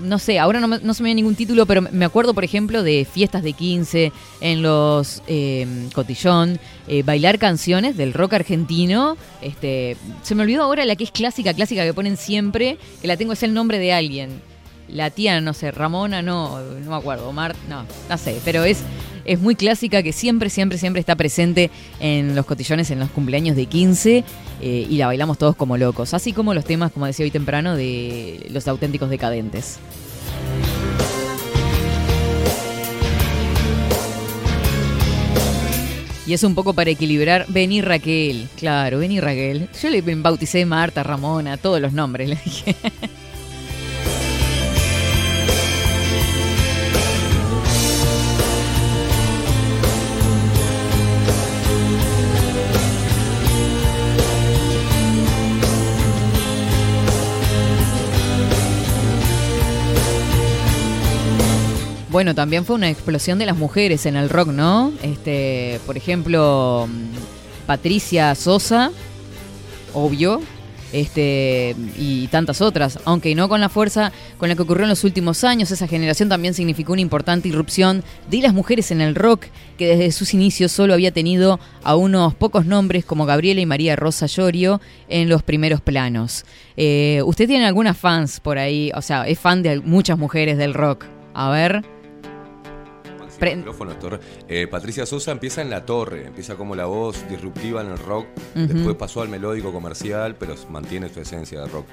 no 0.00 0.18
sé, 0.18 0.38
ahora 0.38 0.58
no, 0.58 0.68
no 0.68 0.94
se 0.94 1.02
me 1.02 1.08
viene 1.08 1.20
ningún 1.20 1.34
título, 1.34 1.66
pero 1.66 1.82
me 1.82 2.06
acuerdo, 2.06 2.32
por 2.32 2.44
ejemplo, 2.44 2.82
de 2.82 3.04
fiestas 3.04 3.42
de 3.42 3.52
15 3.52 4.10
en 4.40 4.62
los 4.62 5.22
eh, 5.26 5.66
Cotillón, 5.94 6.58
eh, 6.88 7.02
bailar 7.02 7.38
canciones 7.38 7.98
del 7.98 8.14
rock 8.14 8.32
argentino. 8.32 9.18
Este, 9.42 9.98
se 10.22 10.34
me 10.34 10.44
olvidó 10.44 10.62
ahora 10.62 10.86
la 10.86 10.96
que 10.96 11.04
es 11.04 11.10
clásica, 11.10 11.52
clásica 11.52 11.84
que 11.84 11.92
ponen 11.92 12.16
siempre, 12.16 12.78
que 13.02 13.06
la 13.06 13.18
tengo, 13.18 13.34
es 13.34 13.42
el 13.42 13.52
nombre 13.52 13.78
de 13.78 13.92
alguien. 13.92 14.40
La 14.88 15.10
tía, 15.10 15.42
no 15.42 15.52
sé, 15.52 15.72
Ramona, 15.72 16.22
no, 16.22 16.58
no 16.58 16.90
me 16.90 16.96
acuerdo, 16.96 17.28
Omar, 17.28 17.54
no, 17.68 17.84
no 18.08 18.18
sé, 18.18 18.40
pero 18.46 18.64
es, 18.64 18.78
es 19.24 19.40
muy 19.40 19.54
clásica 19.54 20.02
que 20.02 20.12
siempre, 20.12 20.50
siempre, 20.50 20.78
siempre 20.78 21.00
está 21.00 21.16
presente 21.16 21.70
en 22.00 22.34
los 22.34 22.46
cotillones, 22.46 22.90
en 22.90 22.98
los 22.98 23.10
cumpleaños 23.10 23.56
de 23.56 23.66
15 23.66 24.24
eh, 24.60 24.86
y 24.88 24.96
la 24.96 25.06
bailamos 25.06 25.38
todos 25.38 25.56
como 25.56 25.76
locos, 25.76 26.14
así 26.14 26.32
como 26.32 26.54
los 26.54 26.64
temas, 26.64 26.92
como 26.92 27.06
decía 27.06 27.24
hoy 27.24 27.30
temprano, 27.30 27.76
de 27.76 28.46
los 28.50 28.68
auténticos 28.68 29.10
decadentes. 29.10 29.78
Y 36.24 36.34
es 36.34 36.44
un 36.44 36.54
poco 36.54 36.72
para 36.72 36.88
equilibrar. 36.88 37.46
Vení 37.48 37.82
Raquel, 37.82 38.48
claro, 38.56 39.00
vení 39.00 39.20
Raquel. 39.20 39.68
Yo 39.82 39.90
le 39.90 40.00
bauticé 40.00 40.64
Marta, 40.64 41.02
Ramona, 41.02 41.56
todos 41.56 41.80
los 41.80 41.92
nombres, 41.92 42.28
le 42.28 42.38
dije. 42.44 42.76
Bueno, 62.12 62.34
también 62.34 62.66
fue 62.66 62.76
una 62.76 62.90
explosión 62.90 63.38
de 63.38 63.46
las 63.46 63.56
mujeres 63.56 64.04
en 64.04 64.16
el 64.16 64.28
rock, 64.28 64.48
¿no? 64.48 64.92
Este, 65.02 65.80
por 65.86 65.96
ejemplo, 65.96 66.86
mm, 66.86 67.66
Patricia 67.66 68.34
Sosa, 68.34 68.90
obvio, 69.94 70.42
este, 70.92 71.74
y 71.96 72.26
tantas 72.26 72.60
otras, 72.60 72.98
aunque 73.06 73.34
no 73.34 73.48
con 73.48 73.62
la 73.62 73.70
fuerza 73.70 74.12
con 74.36 74.50
la 74.50 74.54
que 74.54 74.60
ocurrió 74.60 74.82
en 74.82 74.90
los 74.90 75.04
últimos 75.04 75.42
años, 75.42 75.70
esa 75.70 75.88
generación 75.88 76.28
también 76.28 76.52
significó 76.52 76.92
una 76.92 77.00
importante 77.00 77.48
irrupción 77.48 78.04
de 78.30 78.42
las 78.42 78.52
mujeres 78.52 78.90
en 78.90 79.00
el 79.00 79.14
rock, 79.14 79.46
que 79.78 79.96
desde 79.96 80.12
sus 80.12 80.34
inicios 80.34 80.70
solo 80.70 80.92
había 80.92 81.12
tenido 81.12 81.60
a 81.82 81.96
unos 81.96 82.34
pocos 82.34 82.66
nombres 82.66 83.06
como 83.06 83.24
Gabriela 83.24 83.62
y 83.62 83.66
María 83.66 83.96
Rosa 83.96 84.26
Llorio 84.26 84.82
en 85.08 85.30
los 85.30 85.42
primeros 85.42 85.80
planos. 85.80 86.44
Eh, 86.76 87.22
¿Usted 87.24 87.46
tiene 87.46 87.64
algunas 87.64 87.96
fans 87.96 88.38
por 88.38 88.58
ahí? 88.58 88.92
O 88.94 89.00
sea, 89.00 89.26
es 89.26 89.38
fan 89.38 89.62
de 89.62 89.80
muchas 89.80 90.18
mujeres 90.18 90.58
del 90.58 90.74
rock. 90.74 91.06
A 91.32 91.48
ver. 91.48 91.91
Torre. 93.98 94.20
Eh, 94.48 94.68
Patricia 94.68 95.04
Sosa 95.04 95.32
empieza 95.32 95.62
en 95.62 95.70
la 95.70 95.84
torre, 95.84 96.26
empieza 96.26 96.54
como 96.54 96.76
la 96.76 96.86
voz 96.86 97.28
disruptiva 97.28 97.80
en 97.82 97.90
el 97.90 97.98
rock, 97.98 98.26
después 98.54 98.94
pasó 98.94 99.20
al 99.22 99.28
melódico 99.28 99.72
comercial, 99.72 100.36
pero 100.38 100.54
mantiene 100.70 101.08
su 101.08 101.20
esencia 101.20 101.60
de 101.60 101.66
rock. 101.66 101.86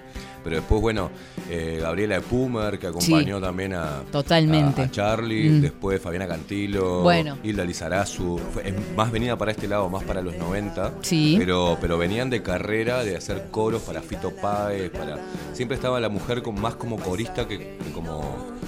Pero 0.43 0.55
después, 0.57 0.81
bueno, 0.81 1.09
eh, 1.49 1.79
Gabriela 1.81 2.17
Epumer, 2.17 2.79
que 2.79 2.87
acompañó 2.87 3.39
también 3.41 3.73
a, 3.73 4.01
Totalmente. 4.11 4.81
a, 4.81 4.85
a 4.85 4.91
Charlie, 4.91 5.49
Mm. 5.49 5.61
después 5.61 6.01
Fabiana 6.01 6.27
Cantilo, 6.27 7.01
Bueno. 7.01 7.37
Hilda 7.43 7.63
Lizarazu, 7.65 8.39
fue- 8.53 8.69
es 8.69 8.73
más 8.95 9.11
venida 9.11 9.37
para 9.37 9.51
este 9.51 9.67
lado, 9.67 9.89
más 9.89 10.03
para 10.03 10.21
los 10.21 10.35
90, 10.37 10.93
Sí. 11.01 11.35
pero, 11.37 11.77
pero 11.81 11.97
venían 11.97 12.29
de 12.29 12.41
carrera, 12.41 13.03
de 13.03 13.15
hacer 13.17 13.47
coros 13.51 13.81
para 13.83 14.01
Fito 14.01 14.31
Páez, 14.41 14.89
para... 14.91 15.17
Siempre 15.53 15.75
estaba 15.75 15.99
la 15.99 16.09
mujer 16.09 16.41
con, 16.41 16.59
más 16.59 16.75
como 16.75 16.97
corista 16.97 17.47
que, 17.47 17.57
que 17.57 17.91
como... 17.93 18.21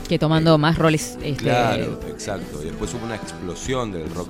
Que 0.10 0.20
tomando 0.20 0.58
más 0.58 0.78
roles. 0.78 1.18
Este, 1.24 1.36
Claro, 1.44 2.00
exacto. 2.10 2.62
Y 2.62 2.66
después 2.66 2.94
hubo 2.94 3.06
una 3.06 3.16
explosión 3.16 3.92
del 3.94 4.14
rock 4.14 4.28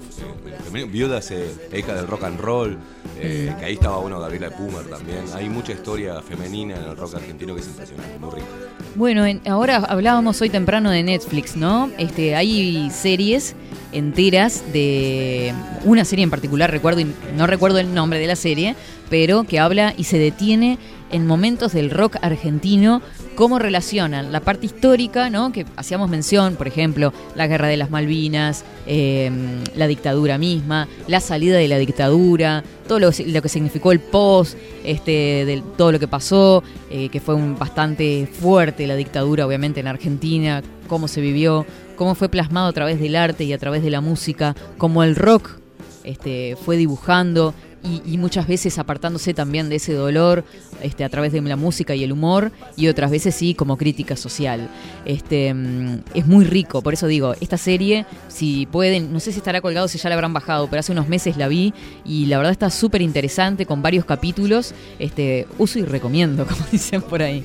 eh, 0.48 0.56
femenino. 0.64 0.92
Viudas, 0.92 1.32
eh, 1.32 1.50
época 1.72 1.96
del 1.96 2.08
rock 2.08 2.24
and 2.26 2.40
roll, 2.40 2.78
eh, 3.22 3.54
que 3.60 3.66
ahí 3.66 3.74
estaba 3.74 3.98
bueno 4.00 4.20
Gabriela 4.20 4.50
Pumer 4.50 4.86
también. 4.90 5.20
Hay 5.36 5.48
mucha 5.50 5.74
historia 5.74 6.22
femenina 6.22 6.76
en 6.76 6.84
el 6.84 6.98
rock 6.98 7.16
argentino 7.16 7.54
que 7.56 7.62
es 7.62 7.68
impresionante, 7.68 8.18
muy 8.20 8.32
rico. 8.32 8.48
Bueno, 8.96 9.26
en- 9.26 9.42
ahora 9.48 9.78
hablábamos 9.78 10.42
hoy 10.42 10.50
temprano 10.50 10.90
de 10.92 11.04
Netflix, 11.04 11.56
¿no? 11.56 11.90
Este, 11.98 12.36
hay 12.36 12.90
series 12.92 13.56
enteras 13.92 14.64
de 14.74 15.54
una 15.84 16.06
serie 16.06 16.24
en 16.24 16.30
particular, 16.30 16.72
recuerdo 16.72 17.02
no 17.36 17.46
recuerdo 17.48 17.80
el 17.80 17.94
nombre 17.94 18.20
de 18.20 18.28
la 18.28 18.36
serie, 18.36 18.76
pero 19.10 19.44
que 19.44 19.60
habla 19.60 19.94
y 19.98 20.06
se 20.06 20.18
detiene 20.18 20.78
en 21.12 21.28
momentos 21.28 21.74
del 21.74 21.90
rock 21.90 22.18
argentino 22.22 23.02
cómo 23.36 23.60
relacionan 23.60 24.32
la 24.32 24.40
parte 24.42 24.66
histórica, 24.66 25.30
¿no? 25.30 25.52
Que 25.52 25.66
hacíamos 25.76 26.10
mención, 26.10 26.56
por 26.56 26.68
ejemplo, 26.68 27.14
la 27.36 27.48
guerra 27.48 27.68
de 27.68 27.78
las 27.78 27.90
Malvinas, 27.90 28.64
eh, 28.88 29.32
la 29.76 29.88
dictadura 29.88 30.38
misma, 30.38 30.88
la 31.08 31.20
salida 31.20 31.58
de 31.58 31.68
la 31.68 31.78
dictadura, 31.78 32.64
todo 32.88 33.00
lo, 33.00 33.12
que 33.12 33.50
significó 33.50 33.92
el 33.92 34.00
post, 34.00 34.58
este, 34.84 35.46
del, 35.46 35.64
todo 35.64 35.92
lo 35.92 36.00
que 36.00 36.08
pasó, 36.08 36.64
eh, 36.90 37.10
que 37.10 37.20
fue 37.20 37.36
un, 37.36 37.58
bastante 37.58 38.28
fuerte 38.28 38.86
la 38.88 38.96
dictadura, 38.96 39.48
obviamente, 39.48 39.80
en 39.80 39.88
Argentina, 39.88 40.62
cómo 40.88 41.08
se 41.08 41.22
vivió, 41.22 41.66
cómo 41.96 42.16
fue 42.16 42.30
plasmado 42.30 42.68
a 42.68 42.74
través 42.74 43.00
del 43.00 43.16
arte 43.16 43.44
y 43.44 43.54
a 43.54 43.58
través 43.58 43.82
de 43.84 43.92
la 43.92 44.02
música, 44.02 44.56
cómo 44.78 45.04
el 45.04 45.16
rock 45.16 45.62
este, 46.04 46.58
fue 46.64 46.78
dibujando 46.78 47.54
y, 47.84 48.18
muchas 48.18 48.48
veces 48.48 48.78
apartándose 48.78 49.34
también 49.34 49.70
de 49.70 49.78
ese 49.78 49.94
dolor 49.94 50.44
este, 50.82 51.04
a 51.04 51.10
través 51.10 51.32
de 51.32 51.42
la 51.42 51.56
música 51.56 51.96
y 51.96 52.04
el 52.04 52.12
humor 52.12 52.52
y 52.76 52.88
otras 52.88 53.10
veces 53.10 53.34
sí 53.34 53.56
como 53.56 53.78
crítica 53.78 54.16
social. 54.16 54.70
Este, 55.06 55.54
mm, 55.54 56.04
es 56.14 56.28
muy 56.28 56.46
rico, 56.46 56.82
por 56.82 56.94
eso 56.94 57.08
digo, 57.08 57.34
esta 57.42 57.58
serie, 57.58 58.06
si 58.28 58.68
pueden, 58.68 59.12
no 59.12 59.20
sé 59.20 59.32
si 59.32 59.40
estará 59.40 59.62
colgado, 59.62 59.88
si 59.88 59.98
ya 59.98 60.10
la 60.10 60.16
habrán 60.16 60.34
bajado, 60.34 60.68
pero 60.68 60.82
hace 60.82 60.92
unos 60.92 61.08
meses 61.08 61.38
la 61.38 61.48
vi 61.48 61.74
y 62.06 62.28
la 62.28 62.38
verdad 62.38 62.52
está 62.52 62.70
súper 62.70 63.02
interesante 63.02 63.66
con 63.66 63.82
varios 63.82 64.06
capítulos. 64.06 64.74
Este, 65.00 65.48
uso 65.58 65.80
y 65.80 65.84
recomiendo, 65.84 66.46
como 66.50 66.62
dicen 66.72 67.02
por 67.02 67.22
ahí. 67.22 67.44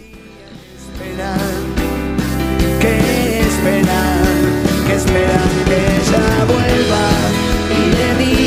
que 2.81 3.41
esperan, 3.41 4.25
que 4.87 4.95
esperan 4.95 5.51
que 5.65 5.77
ella 5.77 6.45
vuelva 6.45 7.09
y 7.71 7.91
le 7.97 8.25
diga, 8.25 8.46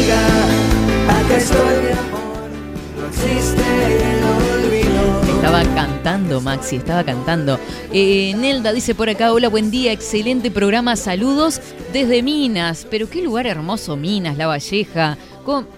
Maxi, 6.42 6.78
estaba 6.78 7.04
cantando. 7.04 7.60
Eh, 7.92 8.34
Nelda 8.38 8.74
dice 8.74 8.96
por 8.96 9.10
acá, 9.10 9.32
hola, 9.32 9.50
buen 9.50 9.72
día, 9.72 9.92
excelente 9.92 10.52
programa, 10.52 10.96
saludos 10.96 11.62
desde 11.94 12.22
Minas. 12.24 12.88
Pero 12.90 13.10
qué 13.10 13.22
lugar 13.22 13.48
hermoso, 13.48 13.96
Minas, 13.96 14.38
La 14.38 14.48
Valleja. 14.48 15.18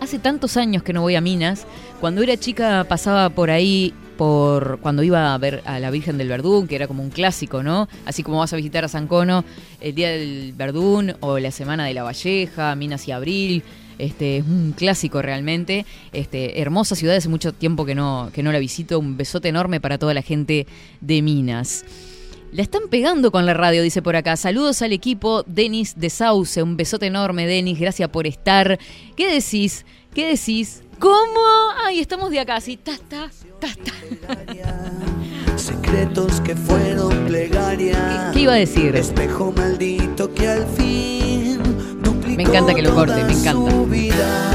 Hace 0.01 0.19
tantos 0.19 0.57
años 0.57 0.83
que 0.83 0.91
no 0.91 1.01
voy 1.01 1.15
a 1.15 1.21
Minas. 1.21 1.65
Cuando 2.01 2.21
era 2.21 2.35
chica 2.35 2.85
pasaba 2.89 3.29
por 3.29 3.49
ahí, 3.49 3.93
por 4.17 4.79
cuando 4.81 5.01
iba 5.01 5.33
a 5.33 5.38
ver 5.38 5.63
a 5.65 5.79
la 5.79 5.89
Virgen 5.89 6.17
del 6.17 6.27
Verdún, 6.27 6.67
que 6.67 6.75
era 6.75 6.88
como 6.88 7.01
un 7.01 7.09
clásico, 7.09 7.63
¿no? 7.63 7.88
Así 8.05 8.21
como 8.21 8.39
vas 8.39 8.51
a 8.51 8.57
visitar 8.57 8.83
a 8.83 8.88
San 8.89 9.07
Cono 9.07 9.45
el 9.79 9.95
Día 9.95 10.09
del 10.09 10.53
Verdún 10.57 11.15
o 11.21 11.39
la 11.39 11.51
Semana 11.51 11.85
de 11.85 11.93
La 11.93 12.03
Valleja, 12.03 12.75
Minas 12.75 13.07
y 13.07 13.13
Abril. 13.13 13.63
Este, 14.02 14.38
es 14.38 14.45
un 14.45 14.73
clásico 14.76 15.22
realmente. 15.22 15.86
Este, 16.11 16.60
hermosa 16.60 16.95
ciudad, 16.95 17.15
hace 17.15 17.30
mucho 17.30 17.53
tiempo 17.53 17.86
que 17.86 17.94
no, 17.94 18.32
que 18.34 18.41
no 18.41 18.52
la 18.52 18.57
visito. 18.57 18.98
Un 18.98 19.15
besote 19.15 19.49
enorme 19.49 19.80
para 19.80 19.99
toda 19.99 20.15
la 20.15 20.23
gente 20.23 20.65
de 21.02 21.22
Minas. 21.22 21.86
La 22.52 22.64
están 22.64 22.90
pegando 22.90 23.32
con 23.32 23.45
la 23.45 23.53
radio, 23.53 23.84
dice 23.84 24.02
por 24.02 24.15
acá. 24.15 24.36
Saludos 24.38 24.82
al 24.82 24.91
equipo 24.91 25.44
Denis 25.44 25.94
de 25.98 26.10
Sauce. 26.10 26.64
Un 26.64 26.78
besote 26.78 27.06
enorme, 27.06 27.45
Denis. 27.45 27.80
Gracias 27.80 28.10
por 28.10 28.26
estar. 28.26 28.80
¿Qué 29.15 29.32
decís? 29.32 29.86
¿Qué 30.14 30.30
decís? 30.30 30.82
¿Cómo? 30.99 31.40
Ay, 31.86 31.99
estamos 31.99 32.32
de 32.32 32.40
acá, 32.40 32.56
así. 32.56 32.78
Ta, 32.78 32.94
ta, 33.07 33.30
ta. 33.60 33.69
Secretos 35.57 36.41
que 36.41 36.56
fueron 36.56 37.28
plegaria. 37.28 38.32
¿Qué 38.34 38.41
iba 38.41 38.53
a 38.53 38.57
decir? 38.57 38.95
Espejo 38.95 39.53
maldito 39.56 40.34
que 40.34 40.48
al 40.48 40.65
fin 40.76 41.80
Me 42.35 42.43
encanta 42.43 42.73
que 42.73 42.81
lo 42.81 42.93
corte, 42.95 43.23
me 43.23 43.33
encanta. 43.33 43.71
vida, 43.89 44.51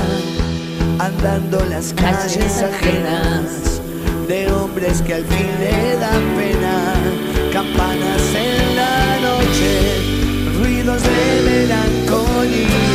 andando 0.99 1.65
las 1.67 1.93
calles 1.93 2.63
ajenas 2.63 3.81
de 4.27 4.51
hombres 4.51 5.03
que 5.03 5.15
al 5.15 5.25
fin 5.25 5.47
le 5.61 5.97
dan 5.99 6.23
pena. 6.37 6.95
Campanas 7.53 8.23
en 8.35 8.77
la 8.77 9.19
noche, 9.21 10.59
ruidos 10.59 11.03
de 11.03 11.51
melancolía. 11.51 12.86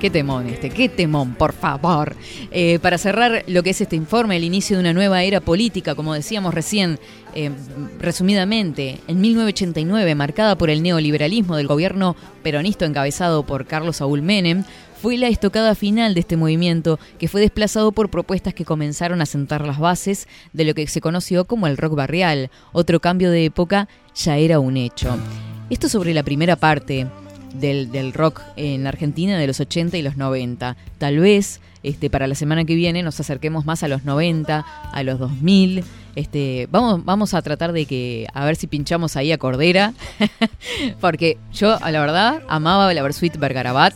Qué 0.00 0.08
temón 0.08 0.46
este, 0.46 0.70
qué 0.70 0.88
temón, 0.88 1.34
por 1.34 1.52
favor. 1.52 2.16
Eh, 2.50 2.78
para 2.78 2.96
cerrar 2.96 3.44
lo 3.46 3.62
que 3.62 3.70
es 3.70 3.82
este 3.82 3.96
informe, 3.96 4.38
el 4.38 4.44
inicio 4.44 4.76
de 4.76 4.80
una 4.80 4.94
nueva 4.94 5.22
era 5.24 5.42
política, 5.42 5.94
como 5.94 6.14
decíamos 6.14 6.54
recién, 6.54 6.98
eh, 7.34 7.50
resumidamente, 7.98 8.98
en 9.08 9.20
1989, 9.20 10.14
marcada 10.14 10.56
por 10.56 10.70
el 10.70 10.82
neoliberalismo 10.82 11.54
del 11.54 11.66
gobierno 11.66 12.16
peronista 12.42 12.86
encabezado 12.86 13.44
por 13.44 13.66
Carlos 13.66 13.98
Saúl 13.98 14.22
Menem, 14.22 14.64
fue 15.02 15.18
la 15.18 15.28
estocada 15.28 15.74
final 15.74 16.14
de 16.14 16.20
este 16.20 16.38
movimiento 16.38 16.98
que 17.18 17.28
fue 17.28 17.42
desplazado 17.42 17.92
por 17.92 18.08
propuestas 18.08 18.54
que 18.54 18.64
comenzaron 18.64 19.20
a 19.20 19.26
sentar 19.26 19.66
las 19.66 19.78
bases 19.78 20.28
de 20.54 20.64
lo 20.64 20.72
que 20.72 20.86
se 20.86 21.02
conoció 21.02 21.44
como 21.44 21.66
el 21.66 21.76
rock 21.76 21.94
barrial. 21.94 22.50
Otro 22.72 23.00
cambio 23.00 23.30
de 23.30 23.44
época 23.44 23.86
ya 24.14 24.38
era 24.38 24.60
un 24.60 24.78
hecho. 24.78 25.14
Esto 25.68 25.90
sobre 25.90 26.14
la 26.14 26.22
primera 26.22 26.56
parte 26.56 27.06
del, 27.54 27.90
del 27.90 28.12
rock 28.12 28.42
en 28.56 28.86
Argentina 28.86 29.38
de 29.38 29.46
los 29.46 29.60
80 29.60 29.96
y 29.96 30.02
los 30.02 30.16
90. 30.16 30.76
Tal 30.98 31.18
vez 31.18 31.60
este, 31.82 32.10
para 32.10 32.26
la 32.26 32.34
semana 32.34 32.64
que 32.64 32.74
viene 32.74 33.02
nos 33.02 33.18
acerquemos 33.20 33.64
más 33.64 33.82
a 33.82 33.88
los 33.88 34.04
90, 34.04 34.64
a 34.92 35.02
los 35.02 35.18
2000. 35.18 35.84
Este, 36.16 36.68
vamos, 36.70 37.04
vamos 37.04 37.34
a 37.34 37.42
tratar 37.42 37.72
de 37.72 37.86
que, 37.86 38.26
a 38.34 38.44
ver 38.44 38.56
si 38.56 38.66
pinchamos 38.66 39.16
ahí 39.16 39.32
a 39.32 39.38
Cordera, 39.38 39.94
porque 41.00 41.38
yo, 41.52 41.78
la 41.78 42.00
verdad, 42.00 42.42
amaba 42.48 42.92
la 42.92 43.02
Versuit 43.02 43.36
Bergarabat, 43.36 43.94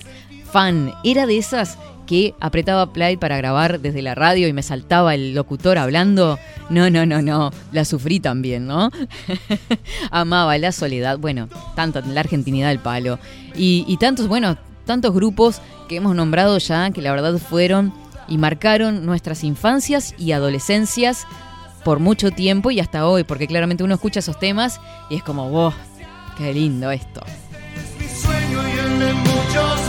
fan, 0.51 0.93
era 1.03 1.27
de 1.27 1.37
esas 1.37 1.77
que 2.07 2.35
apretaba 2.41 2.93
play 2.93 3.17
para 3.17 3.37
grabar 3.37 3.81
desde 3.81 4.03
la 4.03 4.15
radio 4.15 4.49
y 4.49 4.53
me 4.53 4.63
saltaba 4.63 5.15
el 5.15 5.35
locutor 5.35 5.79
hablando. 5.79 6.39
No, 6.71 6.91
no, 6.91 7.07
no, 7.07 7.23
no, 7.23 7.51
la 7.73 7.85
sufrí 7.85 8.21
también, 8.21 8.67
¿no? 8.67 8.91
Amaba 10.11 10.57
la 10.59 10.73
soledad, 10.73 11.19
bueno, 11.19 11.49
tanto 11.75 12.01
la 12.03 12.21
argentinidad 12.21 12.69
del 12.69 12.79
palo. 12.79 13.19
Y, 13.55 13.85
y 13.87 13.97
tantos, 13.97 14.29
bueno, 14.29 14.57
tantos 14.85 15.13
grupos 15.15 15.61
que 15.89 15.97
hemos 15.97 16.15
nombrado 16.15 16.59
ya 16.59 16.91
que 16.91 17.03
la 17.03 17.13
verdad 17.13 17.39
fueron 17.39 17.93
y 18.29 18.39
marcaron 18.39 19.05
nuestras 19.05 19.45
infancias 19.45 20.15
y 20.19 20.33
adolescencias 20.33 21.27
por 21.85 22.01
mucho 22.01 22.31
tiempo 22.31 22.71
y 22.71 22.81
hasta 22.81 23.07
hoy, 23.07 23.25
porque 23.25 23.47
claramente 23.47 23.85
uno 23.85 23.95
escucha 23.95 24.21
esos 24.21 24.39
temas 24.39 24.81
y 25.11 25.17
es 25.17 25.23
como, 25.23 25.51
wow, 25.51 25.73
qué 26.39 26.53
lindo 26.53 26.91
esto. 26.91 27.23
mi 28.01 28.09
sueño 28.09 28.69
y 28.69 28.79
el 28.79 28.99
de 28.99 29.15
muchos 29.15 29.84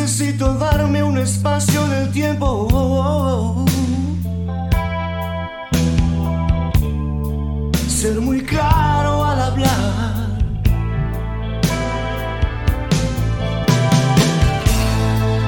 Necesito 0.00 0.54
darme 0.54 1.02
un 1.02 1.18
espacio 1.18 1.84
en 1.86 1.92
el 1.92 2.12
tiempo. 2.12 3.64
Ser 7.88 8.20
muy 8.20 8.40
claro 8.42 9.24
al 9.24 9.40
hablar. 9.42 10.38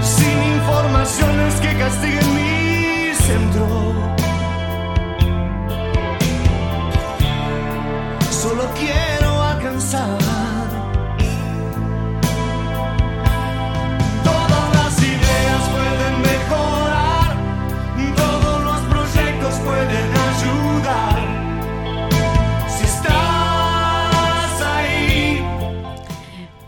Sin 0.03 0.43
informaciones 0.57 1.55
que 1.61 1.79
castiguen 1.79 2.35
mi 2.35 3.15
centro. 3.15 4.01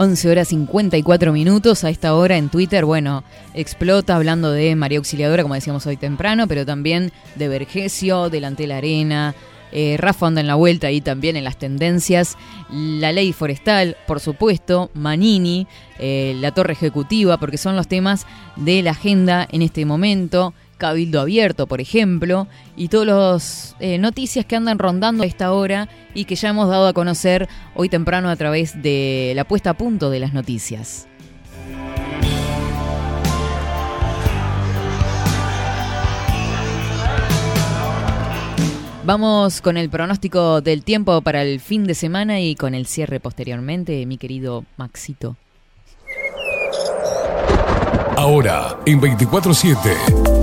11 0.03 0.31
horas 0.31 0.49
54 0.49 1.33
minutos 1.33 1.85
a 1.85 1.91
esta 1.91 2.16
hora 2.16 2.37
en 2.37 2.49
Twitter. 2.49 2.85
Bueno, 2.85 3.23
explota 3.55 4.16
hablando 4.16 4.51
de 4.51 4.74
María 4.74 4.99
Auxiliadora, 4.99 5.45
como 5.45 5.55
decíamos 5.55 5.87
hoy 5.87 5.97
temprano, 5.97 6.49
pero 6.49 6.66
también 6.66 7.12
de 7.37 7.47
Vergesio, 7.47 8.29
delante 8.29 8.65
de 8.65 8.66
la 8.66 8.79
arena. 8.79 9.37
eh, 9.70 9.97
Rafa 9.97 10.27
anda 10.27 10.41
en 10.41 10.49
la 10.49 10.57
vuelta 10.57 10.91
y 10.91 11.01
también 11.01 11.37
en 11.37 11.45
las 11.45 11.57
tendencias. 11.57 12.37
La 12.69 13.12
ley 13.12 13.33
forestal, 13.33 13.97
por 14.09 14.19
supuesto. 14.19 14.91
Manini, 14.95 15.69
eh, 16.01 16.35
la 16.41 16.51
torre 16.51 16.73
ejecutiva, 16.73 17.39
porque 17.39 17.57
son 17.57 17.77
los 17.77 17.87
temas 17.87 18.27
de 18.57 18.83
la 18.83 18.91
agenda 18.91 19.47
en 19.53 19.62
este 19.62 19.87
momento. 19.87 20.53
Cabildo 20.82 21.20
Abierto, 21.20 21.68
por 21.68 21.80
ejemplo, 21.80 22.48
y 22.76 22.88
todas 22.88 23.06
las 23.06 23.76
eh, 23.78 23.98
noticias 23.98 24.44
que 24.44 24.56
andan 24.56 24.80
rondando 24.80 25.22
a 25.22 25.26
esta 25.26 25.52
hora 25.52 25.88
y 26.12 26.24
que 26.24 26.34
ya 26.34 26.48
hemos 26.48 26.68
dado 26.68 26.88
a 26.88 26.92
conocer 26.92 27.48
hoy 27.76 27.88
temprano 27.88 28.28
a 28.28 28.34
través 28.34 28.82
de 28.82 29.32
la 29.36 29.44
puesta 29.44 29.70
a 29.70 29.74
punto 29.74 30.10
de 30.10 30.18
las 30.18 30.34
noticias. 30.34 31.06
Vamos 39.04 39.60
con 39.60 39.76
el 39.76 39.88
pronóstico 39.88 40.62
del 40.62 40.82
tiempo 40.82 41.22
para 41.22 41.42
el 41.42 41.60
fin 41.60 41.84
de 41.84 41.94
semana 41.94 42.40
y 42.40 42.56
con 42.56 42.74
el 42.74 42.86
cierre 42.86 43.20
posteriormente, 43.20 44.04
mi 44.04 44.18
querido 44.18 44.64
Maxito. 44.76 45.36
Ahora, 48.16 48.80
en 48.84 49.00
24-7. 49.00 50.41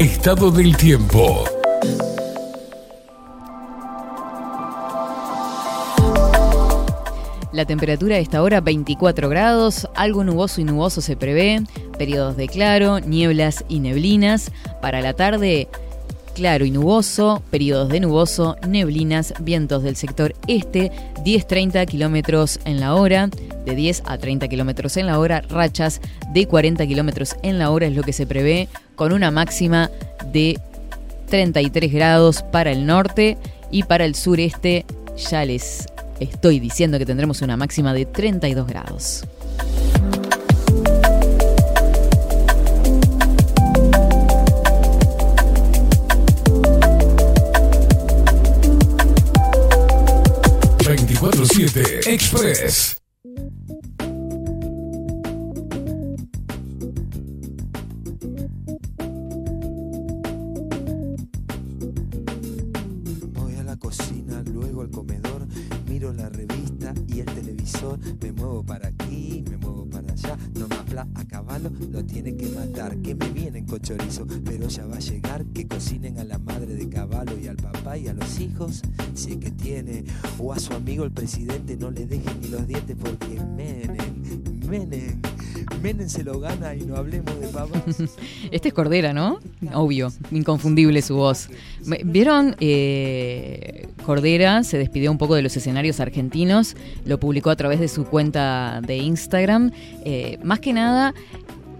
Estado 0.00 0.52
del 0.52 0.76
tiempo. 0.76 1.42
La 7.50 7.64
temperatura 7.64 8.14
a 8.14 8.18
esta 8.20 8.40
hora 8.44 8.60
24 8.60 9.28
grados, 9.28 9.88
algo 9.96 10.22
nuboso 10.22 10.60
y 10.60 10.64
nuboso 10.64 11.00
se 11.00 11.16
prevé, 11.16 11.62
periodos 11.98 12.36
de 12.36 12.46
claro, 12.46 13.00
nieblas 13.00 13.64
y 13.68 13.80
neblinas. 13.80 14.52
Para 14.80 15.00
la 15.00 15.14
tarde, 15.14 15.66
claro 16.38 16.64
y 16.64 16.70
nuboso, 16.70 17.42
periodos 17.50 17.88
de 17.88 17.98
nuboso, 17.98 18.56
neblinas, 18.68 19.34
vientos 19.40 19.82
del 19.82 19.96
sector 19.96 20.36
este, 20.46 20.92
10-30 21.24 21.84
kilómetros 21.84 22.60
en 22.64 22.78
la 22.78 22.94
hora, 22.94 23.28
de 23.66 23.74
10 23.74 24.04
a 24.06 24.18
30 24.18 24.46
kilómetros 24.46 24.96
en 24.98 25.06
la 25.06 25.18
hora, 25.18 25.40
rachas 25.40 26.00
de 26.32 26.46
40 26.46 26.86
kilómetros 26.86 27.34
en 27.42 27.58
la 27.58 27.70
hora 27.70 27.88
es 27.88 27.96
lo 27.96 28.04
que 28.04 28.12
se 28.12 28.24
prevé, 28.24 28.68
con 28.94 29.12
una 29.12 29.32
máxima 29.32 29.90
de 30.32 30.60
33 31.28 31.92
grados 31.92 32.44
para 32.44 32.70
el 32.70 32.86
norte 32.86 33.36
y 33.72 33.82
para 33.82 34.04
el 34.04 34.14
sureste 34.14 34.86
ya 35.16 35.44
les 35.44 35.88
estoy 36.20 36.60
diciendo 36.60 37.00
que 37.00 37.06
tendremos 37.06 37.42
una 37.42 37.56
máxima 37.56 37.92
de 37.94 38.06
32 38.06 38.64
grados. 38.64 39.24
...24-7 51.38 52.08
Express. 52.08 53.00
Voy 63.34 63.54
a 63.54 63.62
la 63.62 63.76
cocina, 63.76 64.42
luego 64.52 64.82
al 64.82 64.90
comedor, 64.90 65.46
miro 65.88 66.12
la 66.12 66.28
revista 66.28 66.92
y 67.06 67.20
el 67.20 67.26
televisor, 67.26 68.00
me 68.20 68.32
muevo 68.32 68.64
para 68.64 68.88
aquí, 68.88 69.07
a 71.14 71.24
caballo, 71.24 71.70
lo 71.90 72.04
tiene 72.04 72.36
que 72.36 72.48
matar, 72.48 72.96
que 72.98 73.14
me 73.14 73.28
vienen 73.30 73.66
con 73.66 73.80
chorizo, 73.80 74.26
pero 74.44 74.68
ya 74.68 74.86
va 74.86 74.96
a 74.96 75.00
llegar, 75.00 75.44
que 75.46 75.66
cocinen 75.66 76.18
a 76.18 76.24
la 76.24 76.38
madre 76.38 76.74
de 76.74 76.88
caballo 76.88 77.38
y 77.38 77.46
al 77.46 77.56
papá 77.56 77.96
y 77.96 78.08
a 78.08 78.14
los 78.14 78.38
hijos, 78.40 78.82
si 79.14 79.32
es 79.32 79.36
que 79.38 79.50
tiene, 79.50 80.04
o 80.38 80.52
a 80.52 80.58
su 80.58 80.72
amigo 80.74 81.04
el 81.04 81.12
presidente, 81.12 81.76
no 81.76 81.90
le 81.90 82.06
dejen 82.06 82.40
ni 82.40 82.48
los 82.48 82.66
dientes 82.66 82.96
porque 82.98 83.40
Menem, 83.56 84.22
Menem, 84.68 85.20
Menem 85.82 86.08
se 86.08 86.22
lo 86.22 86.40
gana 86.40 86.74
y 86.74 86.82
no 86.82 86.96
hablemos 86.96 87.40
de 87.40 87.48
papás. 87.48 87.82
Este 88.50 88.68
es 88.68 88.74
Cordera, 88.74 89.12
¿no? 89.12 89.38
Obvio, 89.72 90.12
inconfundible 90.30 91.00
su 91.02 91.16
voz. 91.16 91.48
¿Vieron? 92.04 92.54
Eh, 92.60 93.88
Cordera 94.04 94.62
se 94.64 94.78
despidió 94.78 95.10
un 95.10 95.18
poco 95.18 95.34
de 95.34 95.42
los 95.42 95.56
escenarios 95.56 96.00
argentinos, 96.00 96.76
lo 97.04 97.18
publicó 97.18 97.50
a 97.50 97.56
través 97.56 97.80
de 97.80 97.88
su 97.88 98.04
cuenta 98.04 98.80
de 98.86 98.96
Instagram. 98.98 99.70
Eh, 100.04 100.38
más 100.42 100.60
que 100.60 100.72
nada, 100.72 101.14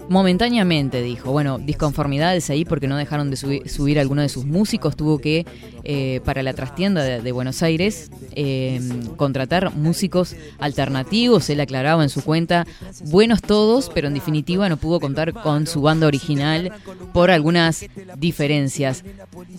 momentáneamente 0.08 1.02
dijo, 1.02 1.32
bueno, 1.32 1.58
disconformidades 1.58 2.50
ahí 2.50 2.64
porque 2.64 2.86
no 2.88 2.96
dejaron 2.96 3.30
de 3.30 3.36
subi- 3.36 3.68
subir 3.68 3.98
alguno 3.98 4.22
de 4.22 4.28
sus 4.28 4.44
músicos, 4.44 4.96
tuvo 4.96 5.18
que, 5.18 5.46
eh, 5.84 6.20
para 6.24 6.42
la 6.42 6.52
trastienda 6.54 7.02
de, 7.02 7.32
Buenos 7.32 7.62
Aires, 7.62 8.10
eh, 8.34 8.80
contratar 9.16 9.74
músicos 9.74 10.34
alternativos, 10.58 11.48
él 11.50 11.60
aclaraba 11.60 12.02
en 12.02 12.08
su 12.08 12.22
cuenta, 12.22 12.66
buenos 13.06 13.42
todos, 13.42 13.90
pero 13.94 14.08
en 14.08 14.14
definitiva 14.14 14.68
no 14.68 14.76
pudo 14.76 15.00
contar 15.00 15.32
con 15.32 15.66
su 15.66 15.82
banda 15.82 16.06
original 16.06 16.72
por 17.12 17.30
algunas 17.30 17.84
diferencias. 18.16 19.04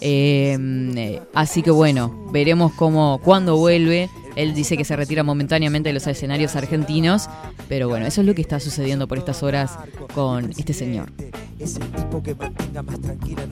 Eh, 0.02 0.58
eh, 0.96 1.22
así 1.34 1.62
que 1.62 1.72
bueno, 1.72 2.30
veremos 2.32 2.74
cómo, 2.74 3.20
cuándo 3.24 3.58
vuelve. 3.58 4.10
Él 4.40 4.54
dice 4.54 4.78
que 4.78 4.86
se 4.86 4.96
retira 4.96 5.22
momentáneamente 5.22 5.90
de 5.90 5.94
los 5.94 6.08
escenarios 6.08 6.56
argentinos, 6.56 7.30
pero 7.68 7.90
bueno, 7.90 8.06
eso 8.06 8.22
es 8.22 8.28
lo 8.28 8.34
que 8.34 8.42
está 8.42 8.62
sucediendo 8.62 9.06
por 9.06 9.18
estas 9.18 9.44
horas 9.44 9.78
con 10.14 10.52
este 10.52 10.72
señor. 10.72 11.12
Es 11.60 11.76
el 11.76 11.92
tipo 11.92 12.24
que 12.24 12.34
mantenga 12.36 12.82
más 12.82 13.02
tranquila 13.02 13.44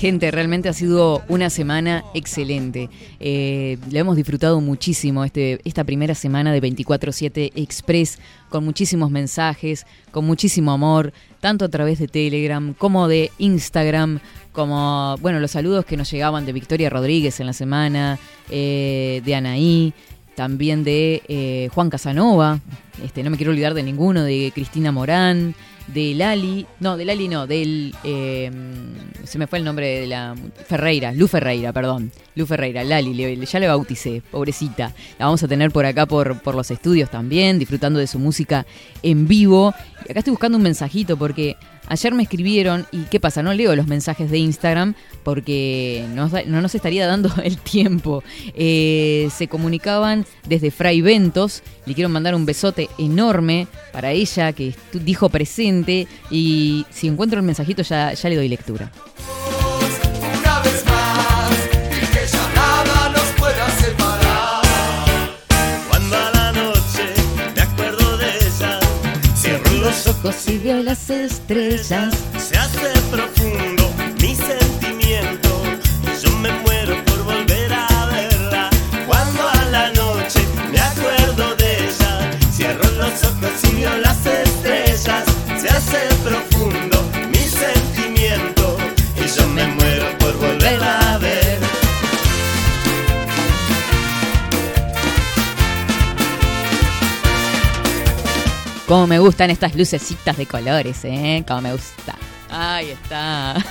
Gente, 0.00 0.30
realmente 0.30 0.70
ha 0.70 0.72
sido 0.72 1.22
una 1.28 1.50
semana 1.50 2.04
excelente. 2.14 2.88
Eh, 3.18 3.76
la 3.90 4.00
hemos 4.00 4.16
disfrutado 4.16 4.58
muchísimo 4.62 5.24
este, 5.24 5.60
esta 5.64 5.84
primera 5.84 6.14
semana 6.14 6.52
de 6.52 6.62
24-7 6.62 7.52
Express, 7.54 8.18
con 8.48 8.64
muchísimos 8.64 9.10
mensajes, 9.10 9.84
con 10.10 10.24
muchísimo 10.24 10.72
amor, 10.72 11.12
tanto 11.40 11.66
a 11.66 11.68
través 11.68 11.98
de 11.98 12.08
Telegram 12.08 12.72
como 12.72 13.08
de 13.08 13.30
Instagram, 13.36 14.20
como, 14.52 15.16
bueno, 15.20 15.38
los 15.38 15.50
saludos 15.50 15.84
que 15.84 15.98
nos 15.98 16.10
llegaban 16.10 16.46
de 16.46 16.54
Victoria 16.54 16.88
Rodríguez 16.88 17.38
en 17.40 17.46
la 17.46 17.52
semana, 17.52 18.18
eh, 18.48 19.20
de 19.22 19.34
Anaí, 19.34 19.92
también 20.44 20.84
de 20.84 21.20
eh, 21.28 21.68
Juan 21.74 21.90
Casanova, 21.90 22.60
este, 23.04 23.22
no 23.22 23.28
me 23.28 23.36
quiero 23.36 23.52
olvidar 23.52 23.74
de 23.74 23.82
ninguno, 23.82 24.22
de 24.24 24.50
Cristina 24.54 24.90
Morán, 24.90 25.54
de 25.88 26.14
Lali, 26.14 26.64
no, 26.78 26.96
de 26.96 27.04
Lali 27.04 27.28
no, 27.28 27.46
del, 27.46 27.94
eh, 28.04 28.50
se 29.24 29.36
me 29.38 29.46
fue 29.46 29.58
el 29.58 29.66
nombre 29.66 30.00
de 30.00 30.06
la, 30.06 30.34
Ferreira, 30.66 31.12
Lu 31.12 31.28
Ferreira, 31.28 31.74
perdón, 31.74 32.10
Lu 32.36 32.46
Ferreira, 32.46 32.82
Lali, 32.84 33.12
le- 33.12 33.44
ya 33.44 33.58
le 33.60 33.66
bauticé, 33.68 34.22
pobrecita, 34.30 34.94
la 35.18 35.26
vamos 35.26 35.42
a 35.42 35.48
tener 35.48 35.72
por 35.72 35.84
acá 35.84 36.06
por, 36.06 36.40
por 36.40 36.54
los 36.54 36.70
estudios 36.70 37.10
también, 37.10 37.58
disfrutando 37.58 37.98
de 37.98 38.06
su 38.06 38.18
música 38.18 38.64
en 39.02 39.28
vivo, 39.28 39.74
y 40.08 40.10
acá 40.12 40.20
estoy 40.20 40.30
buscando 40.30 40.56
un 40.56 40.64
mensajito 40.64 41.18
porque 41.18 41.56
ayer 41.90 42.14
me 42.14 42.22
escribieron, 42.22 42.86
y 42.92 43.02
qué 43.02 43.20
pasa, 43.20 43.42
no 43.42 43.52
leo 43.52 43.76
los 43.76 43.86
mensajes 43.86 44.30
de 44.30 44.38
Instagram 44.38 44.94
porque 45.22 46.06
no 46.14 46.62
nos 46.62 46.74
estaría 46.74 47.06
dando 47.06 47.30
el 47.44 47.58
tiempo, 47.58 48.22
Eh, 48.54 49.28
se 49.36 49.48
comunicaban 49.48 50.24
desde 50.48 50.70
Fray 50.70 51.02
Ventos, 51.02 51.62
le 51.84 51.94
quiero 51.94 52.08
mandar 52.08 52.34
un 52.34 52.46
besote 52.46 52.88
enorme 52.98 53.66
para 53.92 54.12
ella 54.12 54.52
que 54.52 54.74
dijo 54.92 55.28
presente 55.28 56.06
y 56.30 56.86
si 56.90 57.08
encuentro 57.08 57.38
el 57.40 57.44
mensajito 57.44 57.82
ya, 57.82 58.14
ya 58.14 58.28
le 58.28 58.36
doy 58.36 58.48
lectura. 58.48 58.90
los 69.90 70.06
ojos 70.06 70.36
y 70.46 70.58
vio 70.58 70.76
las 70.84 71.10
estrellas. 71.10 72.14
Se 72.38 72.56
hace 72.56 72.92
profundo 73.10 73.90
mi 74.20 74.36
sentimiento. 74.36 75.50
Yo 76.22 76.30
me 76.38 76.52
muero 76.62 76.94
por 77.06 77.24
volver 77.24 77.72
a 77.72 78.06
verla. 78.06 78.70
Cuando 79.06 79.48
a 79.48 79.64
la 79.72 79.92
noche 79.92 80.40
me 80.70 80.78
acuerdo 80.78 81.56
de 81.56 81.88
ella, 81.88 82.30
cierro 82.52 82.88
los 83.02 83.24
ojos 83.24 83.52
y 83.64 83.74
vio 83.74 83.90
las 83.98 84.18
estrellas. 84.18 84.49
Gustan 99.20 99.50
estas 99.50 99.76
lucecitas 99.76 100.36
de 100.36 100.46
colores, 100.46 101.04
¿eh? 101.04 101.44
Cómo 101.46 101.60
me 101.60 101.72
gusta. 101.72 102.16
Ahí 102.50 102.90
está. 102.90 103.54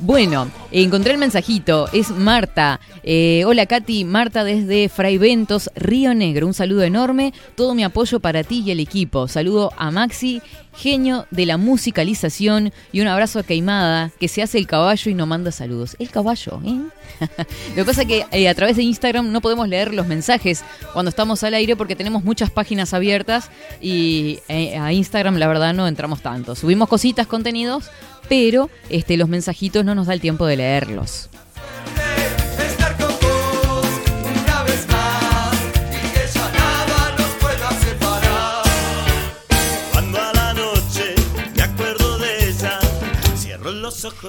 Bueno, 0.00 0.48
encontré 0.70 1.12
el 1.12 1.18
mensajito. 1.18 1.88
Es 1.92 2.10
Marta. 2.10 2.78
Eh, 3.02 3.42
hola 3.44 3.66
Katy, 3.66 4.04
Marta 4.04 4.44
desde 4.44 4.88
Fray 4.88 5.18
Ventos, 5.18 5.70
Río 5.74 6.14
Negro. 6.14 6.46
Un 6.46 6.54
saludo 6.54 6.84
enorme. 6.84 7.34
Todo 7.56 7.74
mi 7.74 7.82
apoyo 7.82 8.20
para 8.20 8.44
ti 8.44 8.62
y 8.64 8.70
el 8.70 8.78
equipo. 8.78 9.26
Saludo 9.26 9.72
a 9.76 9.90
Maxi, 9.90 10.40
genio 10.76 11.26
de 11.32 11.46
la 11.46 11.56
musicalización. 11.56 12.72
Y 12.92 13.00
un 13.00 13.08
abrazo 13.08 13.40
a 13.40 13.42
Queimada, 13.42 14.12
que 14.20 14.28
se 14.28 14.40
hace 14.40 14.58
el 14.58 14.68
caballo 14.68 15.10
y 15.10 15.14
no 15.14 15.26
manda 15.26 15.50
saludos. 15.50 15.96
El 15.98 16.10
caballo, 16.10 16.60
¿eh? 16.64 16.80
Lo 17.70 17.74
que 17.74 17.84
pasa 17.84 18.02
es 18.02 18.08
que 18.08 18.24
eh, 18.30 18.48
a 18.48 18.54
través 18.54 18.76
de 18.76 18.84
Instagram 18.84 19.32
no 19.32 19.40
podemos 19.40 19.66
leer 19.66 19.92
los 19.94 20.06
mensajes 20.06 20.62
cuando 20.92 21.08
estamos 21.08 21.42
al 21.42 21.54
aire 21.54 21.74
porque 21.74 21.96
tenemos 21.96 22.22
muchas 22.22 22.50
páginas 22.50 22.94
abiertas 22.94 23.50
y 23.80 24.38
eh, 24.48 24.76
a 24.76 24.92
Instagram 24.92 25.38
la 25.38 25.48
verdad 25.48 25.74
no 25.74 25.88
entramos 25.88 26.20
tanto. 26.20 26.54
Subimos 26.54 26.88
cositas, 26.88 27.26
contenidos, 27.26 27.90
pero 28.28 28.70
este, 28.90 29.16
los 29.16 29.28
mensajitos 29.28 29.84
no 29.84 29.94
nos 29.94 30.06
da 30.06 30.14
el 30.14 30.20
tiempo 30.20 30.46
de 30.46 30.56
leerlos. 30.56 31.28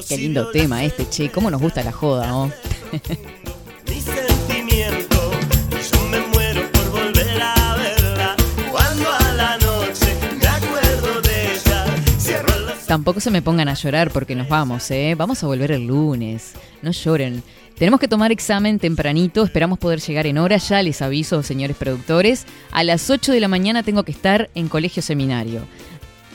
Qué 0.07 0.17
lindo 0.17 0.49
tema 0.51 0.83
este, 0.83 1.07
che. 1.09 1.29
¿Cómo 1.29 1.51
nos 1.51 1.61
gusta 1.61 1.83
la 1.83 1.91
joda, 1.91 2.27
no? 2.27 2.51
Tampoco 12.89 13.19
se 13.19 13.29
me 13.29 13.43
pongan 13.43 13.69
a 13.69 13.75
llorar 13.75 14.09
porque 14.09 14.33
nos 14.33 14.49
vamos, 14.49 14.89
¿eh? 14.89 15.13
Vamos 15.15 15.43
a 15.43 15.45
volver 15.45 15.71
el 15.71 15.85
lunes. 15.85 16.53
No 16.81 16.89
lloren. 16.89 17.43
Tenemos 17.77 17.99
que 17.99 18.07
tomar 18.07 18.31
examen 18.31 18.79
tempranito, 18.79 19.43
esperamos 19.43 19.77
poder 19.77 19.99
llegar 19.99 20.25
en 20.25 20.39
hora, 20.39 20.57
ya 20.57 20.81
les 20.81 21.03
aviso, 21.03 21.43
señores 21.43 21.77
productores. 21.77 22.47
A 22.71 22.83
las 22.83 23.11
8 23.11 23.31
de 23.31 23.41
la 23.41 23.47
mañana 23.47 23.83
tengo 23.83 24.01
que 24.01 24.11
estar 24.11 24.49
en 24.55 24.69
colegio 24.69 25.03
seminario. 25.03 25.67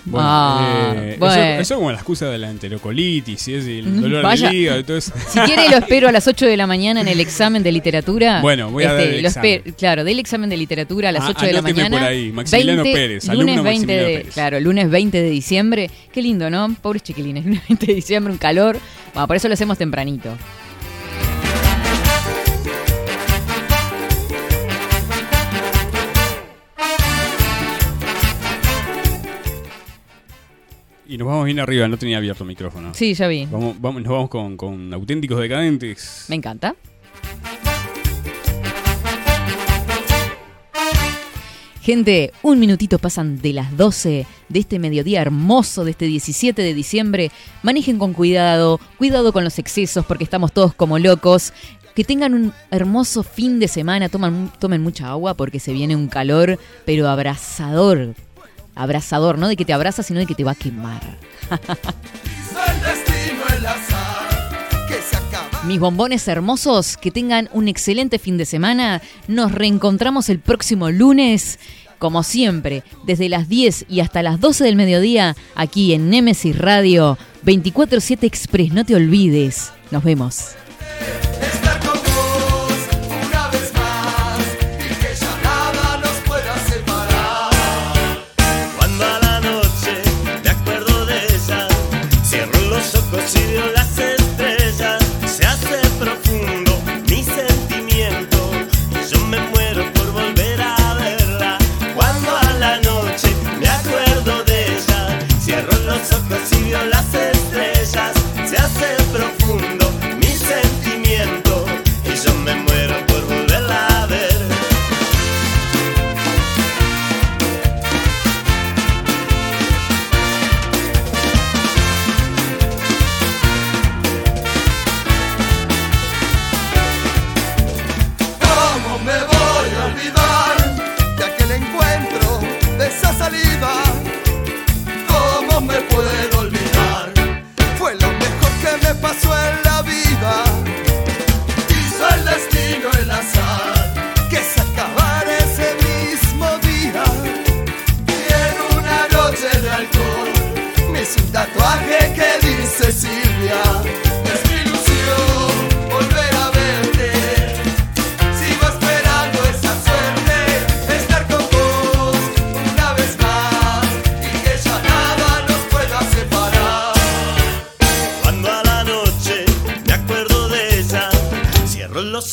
Bueno, 0.06 0.26
Ah, 0.30 0.92
eh, 0.96 1.16
bueno. 1.18 1.34
Eso, 1.42 1.60
eso 1.60 1.74
como 1.76 1.90
la 1.90 1.96
excusa 1.96 2.26
de 2.28 2.36
la 2.38 2.50
enterocolitis 2.50 3.48
y 3.48 3.54
es 3.54 3.66
el 3.66 4.00
dolor 4.02 4.22
vaya. 4.22 4.50
de 4.50 4.56
hígado 4.56 4.80
y 4.80 4.84
todo 4.84 4.96
eso. 4.98 5.12
Si 5.28 5.38
quiere 5.40 5.68
lo 5.70 5.76
espero 5.78 6.08
a 6.08 6.12
las 6.12 6.26
8 6.28 6.44
de 6.46 6.56
la 6.56 6.66
mañana 6.66 7.00
en 7.00 7.08
el 7.08 7.20
examen 7.20 7.62
de 7.62 7.72
literatura. 7.72 8.32
Este, 8.36 8.42
Bueno, 8.42 8.70
voy 8.70 8.84
a 8.84 8.92
dar 8.92 9.00
el 9.02 9.22
lo 9.22 9.28
examen. 9.28 9.62
Claro, 9.78 10.04
del 10.04 10.18
examen 10.18 10.50
de 10.50 10.56
literatura 10.58 11.08
a 11.08 11.12
las 11.12 11.24
Ah, 11.24 11.30
8 11.36 11.46
de 11.46 11.52
la 11.54 11.62
mañana. 11.62 11.98
por 11.98 12.06
ahí, 12.06 12.32
Maximiliano 12.32 12.82
Pérez, 12.82 13.24
lunes 13.26 13.30
alumno 13.40 13.62
20 13.62 13.86
de, 13.92 13.98
Maximiliano 14.02 14.18
Pérez. 14.20 14.34
Claro, 14.34 14.60
lunes 14.60 14.90
20 14.90 15.22
de 15.22 15.30
diciembre. 15.30 15.90
Qué 16.12 16.22
lindo, 16.22 16.50
¿no? 16.50 16.76
Pobres 16.82 17.02
chiquilines, 17.02 17.44
lunes 17.46 17.62
20 17.68 17.86
de 17.86 17.94
diciembre, 17.94 18.32
un 18.32 18.38
calor. 18.38 18.78
Bueno, 19.14 19.26
por 19.26 19.36
eso 19.36 19.48
lo 19.48 19.54
hacemos 19.54 19.78
tempranito. 19.78 20.36
Y 31.06 31.18
nos 31.18 31.28
vamos 31.28 31.44
bien 31.44 31.60
arriba, 31.60 31.86
no 31.86 31.98
tenía 31.98 32.16
abierto 32.16 32.44
el 32.44 32.48
micrófono. 32.48 32.94
Sí, 32.94 33.14
ya 33.14 33.28
vi. 33.28 33.46
Vamos, 33.46 33.76
vamos, 33.78 34.02
nos 34.02 34.12
vamos 34.12 34.30
con, 34.30 34.56
con 34.56 34.92
auténticos 34.92 35.38
decadentes. 35.38 36.26
Me 36.28 36.36
encanta. 36.36 36.74
Gente, 41.82 42.32
un 42.42 42.58
minutito 42.58 42.98
pasan 42.98 43.42
de 43.42 43.52
las 43.52 43.76
12 43.76 44.26
de 44.48 44.58
este 44.58 44.78
mediodía 44.78 45.20
hermoso 45.20 45.84
de 45.84 45.90
este 45.90 46.06
17 46.06 46.62
de 46.62 46.72
diciembre. 46.72 47.30
Manejen 47.62 47.98
con 47.98 48.14
cuidado, 48.14 48.80
cuidado 48.96 49.34
con 49.34 49.44
los 49.44 49.58
excesos 49.58 50.06
porque 50.06 50.24
estamos 50.24 50.52
todos 50.52 50.74
como 50.74 50.98
locos. 50.98 51.52
Que 51.94 52.02
tengan 52.02 52.32
un 52.32 52.54
hermoso 52.70 53.22
fin 53.22 53.60
de 53.60 53.68
semana, 53.68 54.08
toman, 54.08 54.50
tomen 54.58 54.80
mucha 54.80 55.10
agua 55.10 55.34
porque 55.34 55.60
se 55.60 55.74
viene 55.74 55.94
un 55.94 56.08
calor, 56.08 56.58
pero 56.86 57.06
abrasador. 57.06 58.14
Abrazador, 58.74 59.38
no 59.38 59.48
de 59.48 59.56
que 59.56 59.64
te 59.64 59.72
abraza, 59.72 60.02
sino 60.02 60.20
de 60.20 60.26
que 60.26 60.34
te 60.34 60.44
va 60.44 60.52
a 60.52 60.56
quemar. 60.56 61.00
Mis 65.66 65.80
bombones 65.80 66.28
hermosos, 66.28 66.98
que 66.98 67.10
tengan 67.10 67.48
un 67.52 67.68
excelente 67.68 68.18
fin 68.18 68.36
de 68.36 68.44
semana. 68.44 69.00
Nos 69.28 69.52
reencontramos 69.52 70.28
el 70.28 70.38
próximo 70.38 70.90
lunes, 70.90 71.58
como 71.98 72.22
siempre, 72.22 72.82
desde 73.06 73.30
las 73.30 73.48
10 73.48 73.86
y 73.88 74.00
hasta 74.00 74.22
las 74.22 74.40
12 74.40 74.64
del 74.64 74.76
mediodía, 74.76 75.36
aquí 75.54 75.94
en 75.94 76.10
Nemesis 76.10 76.58
Radio 76.58 77.16
24-7 77.46 78.24
Express. 78.24 78.72
No 78.72 78.84
te 78.84 78.94
olvides. 78.94 79.72
Nos 79.90 80.04
vemos. 80.04 80.54
Los 106.44 106.52
ojos 106.52 107.30
y 107.30 107.33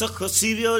ojos 0.02 0.42
y 0.44 0.56
veo 0.56 0.80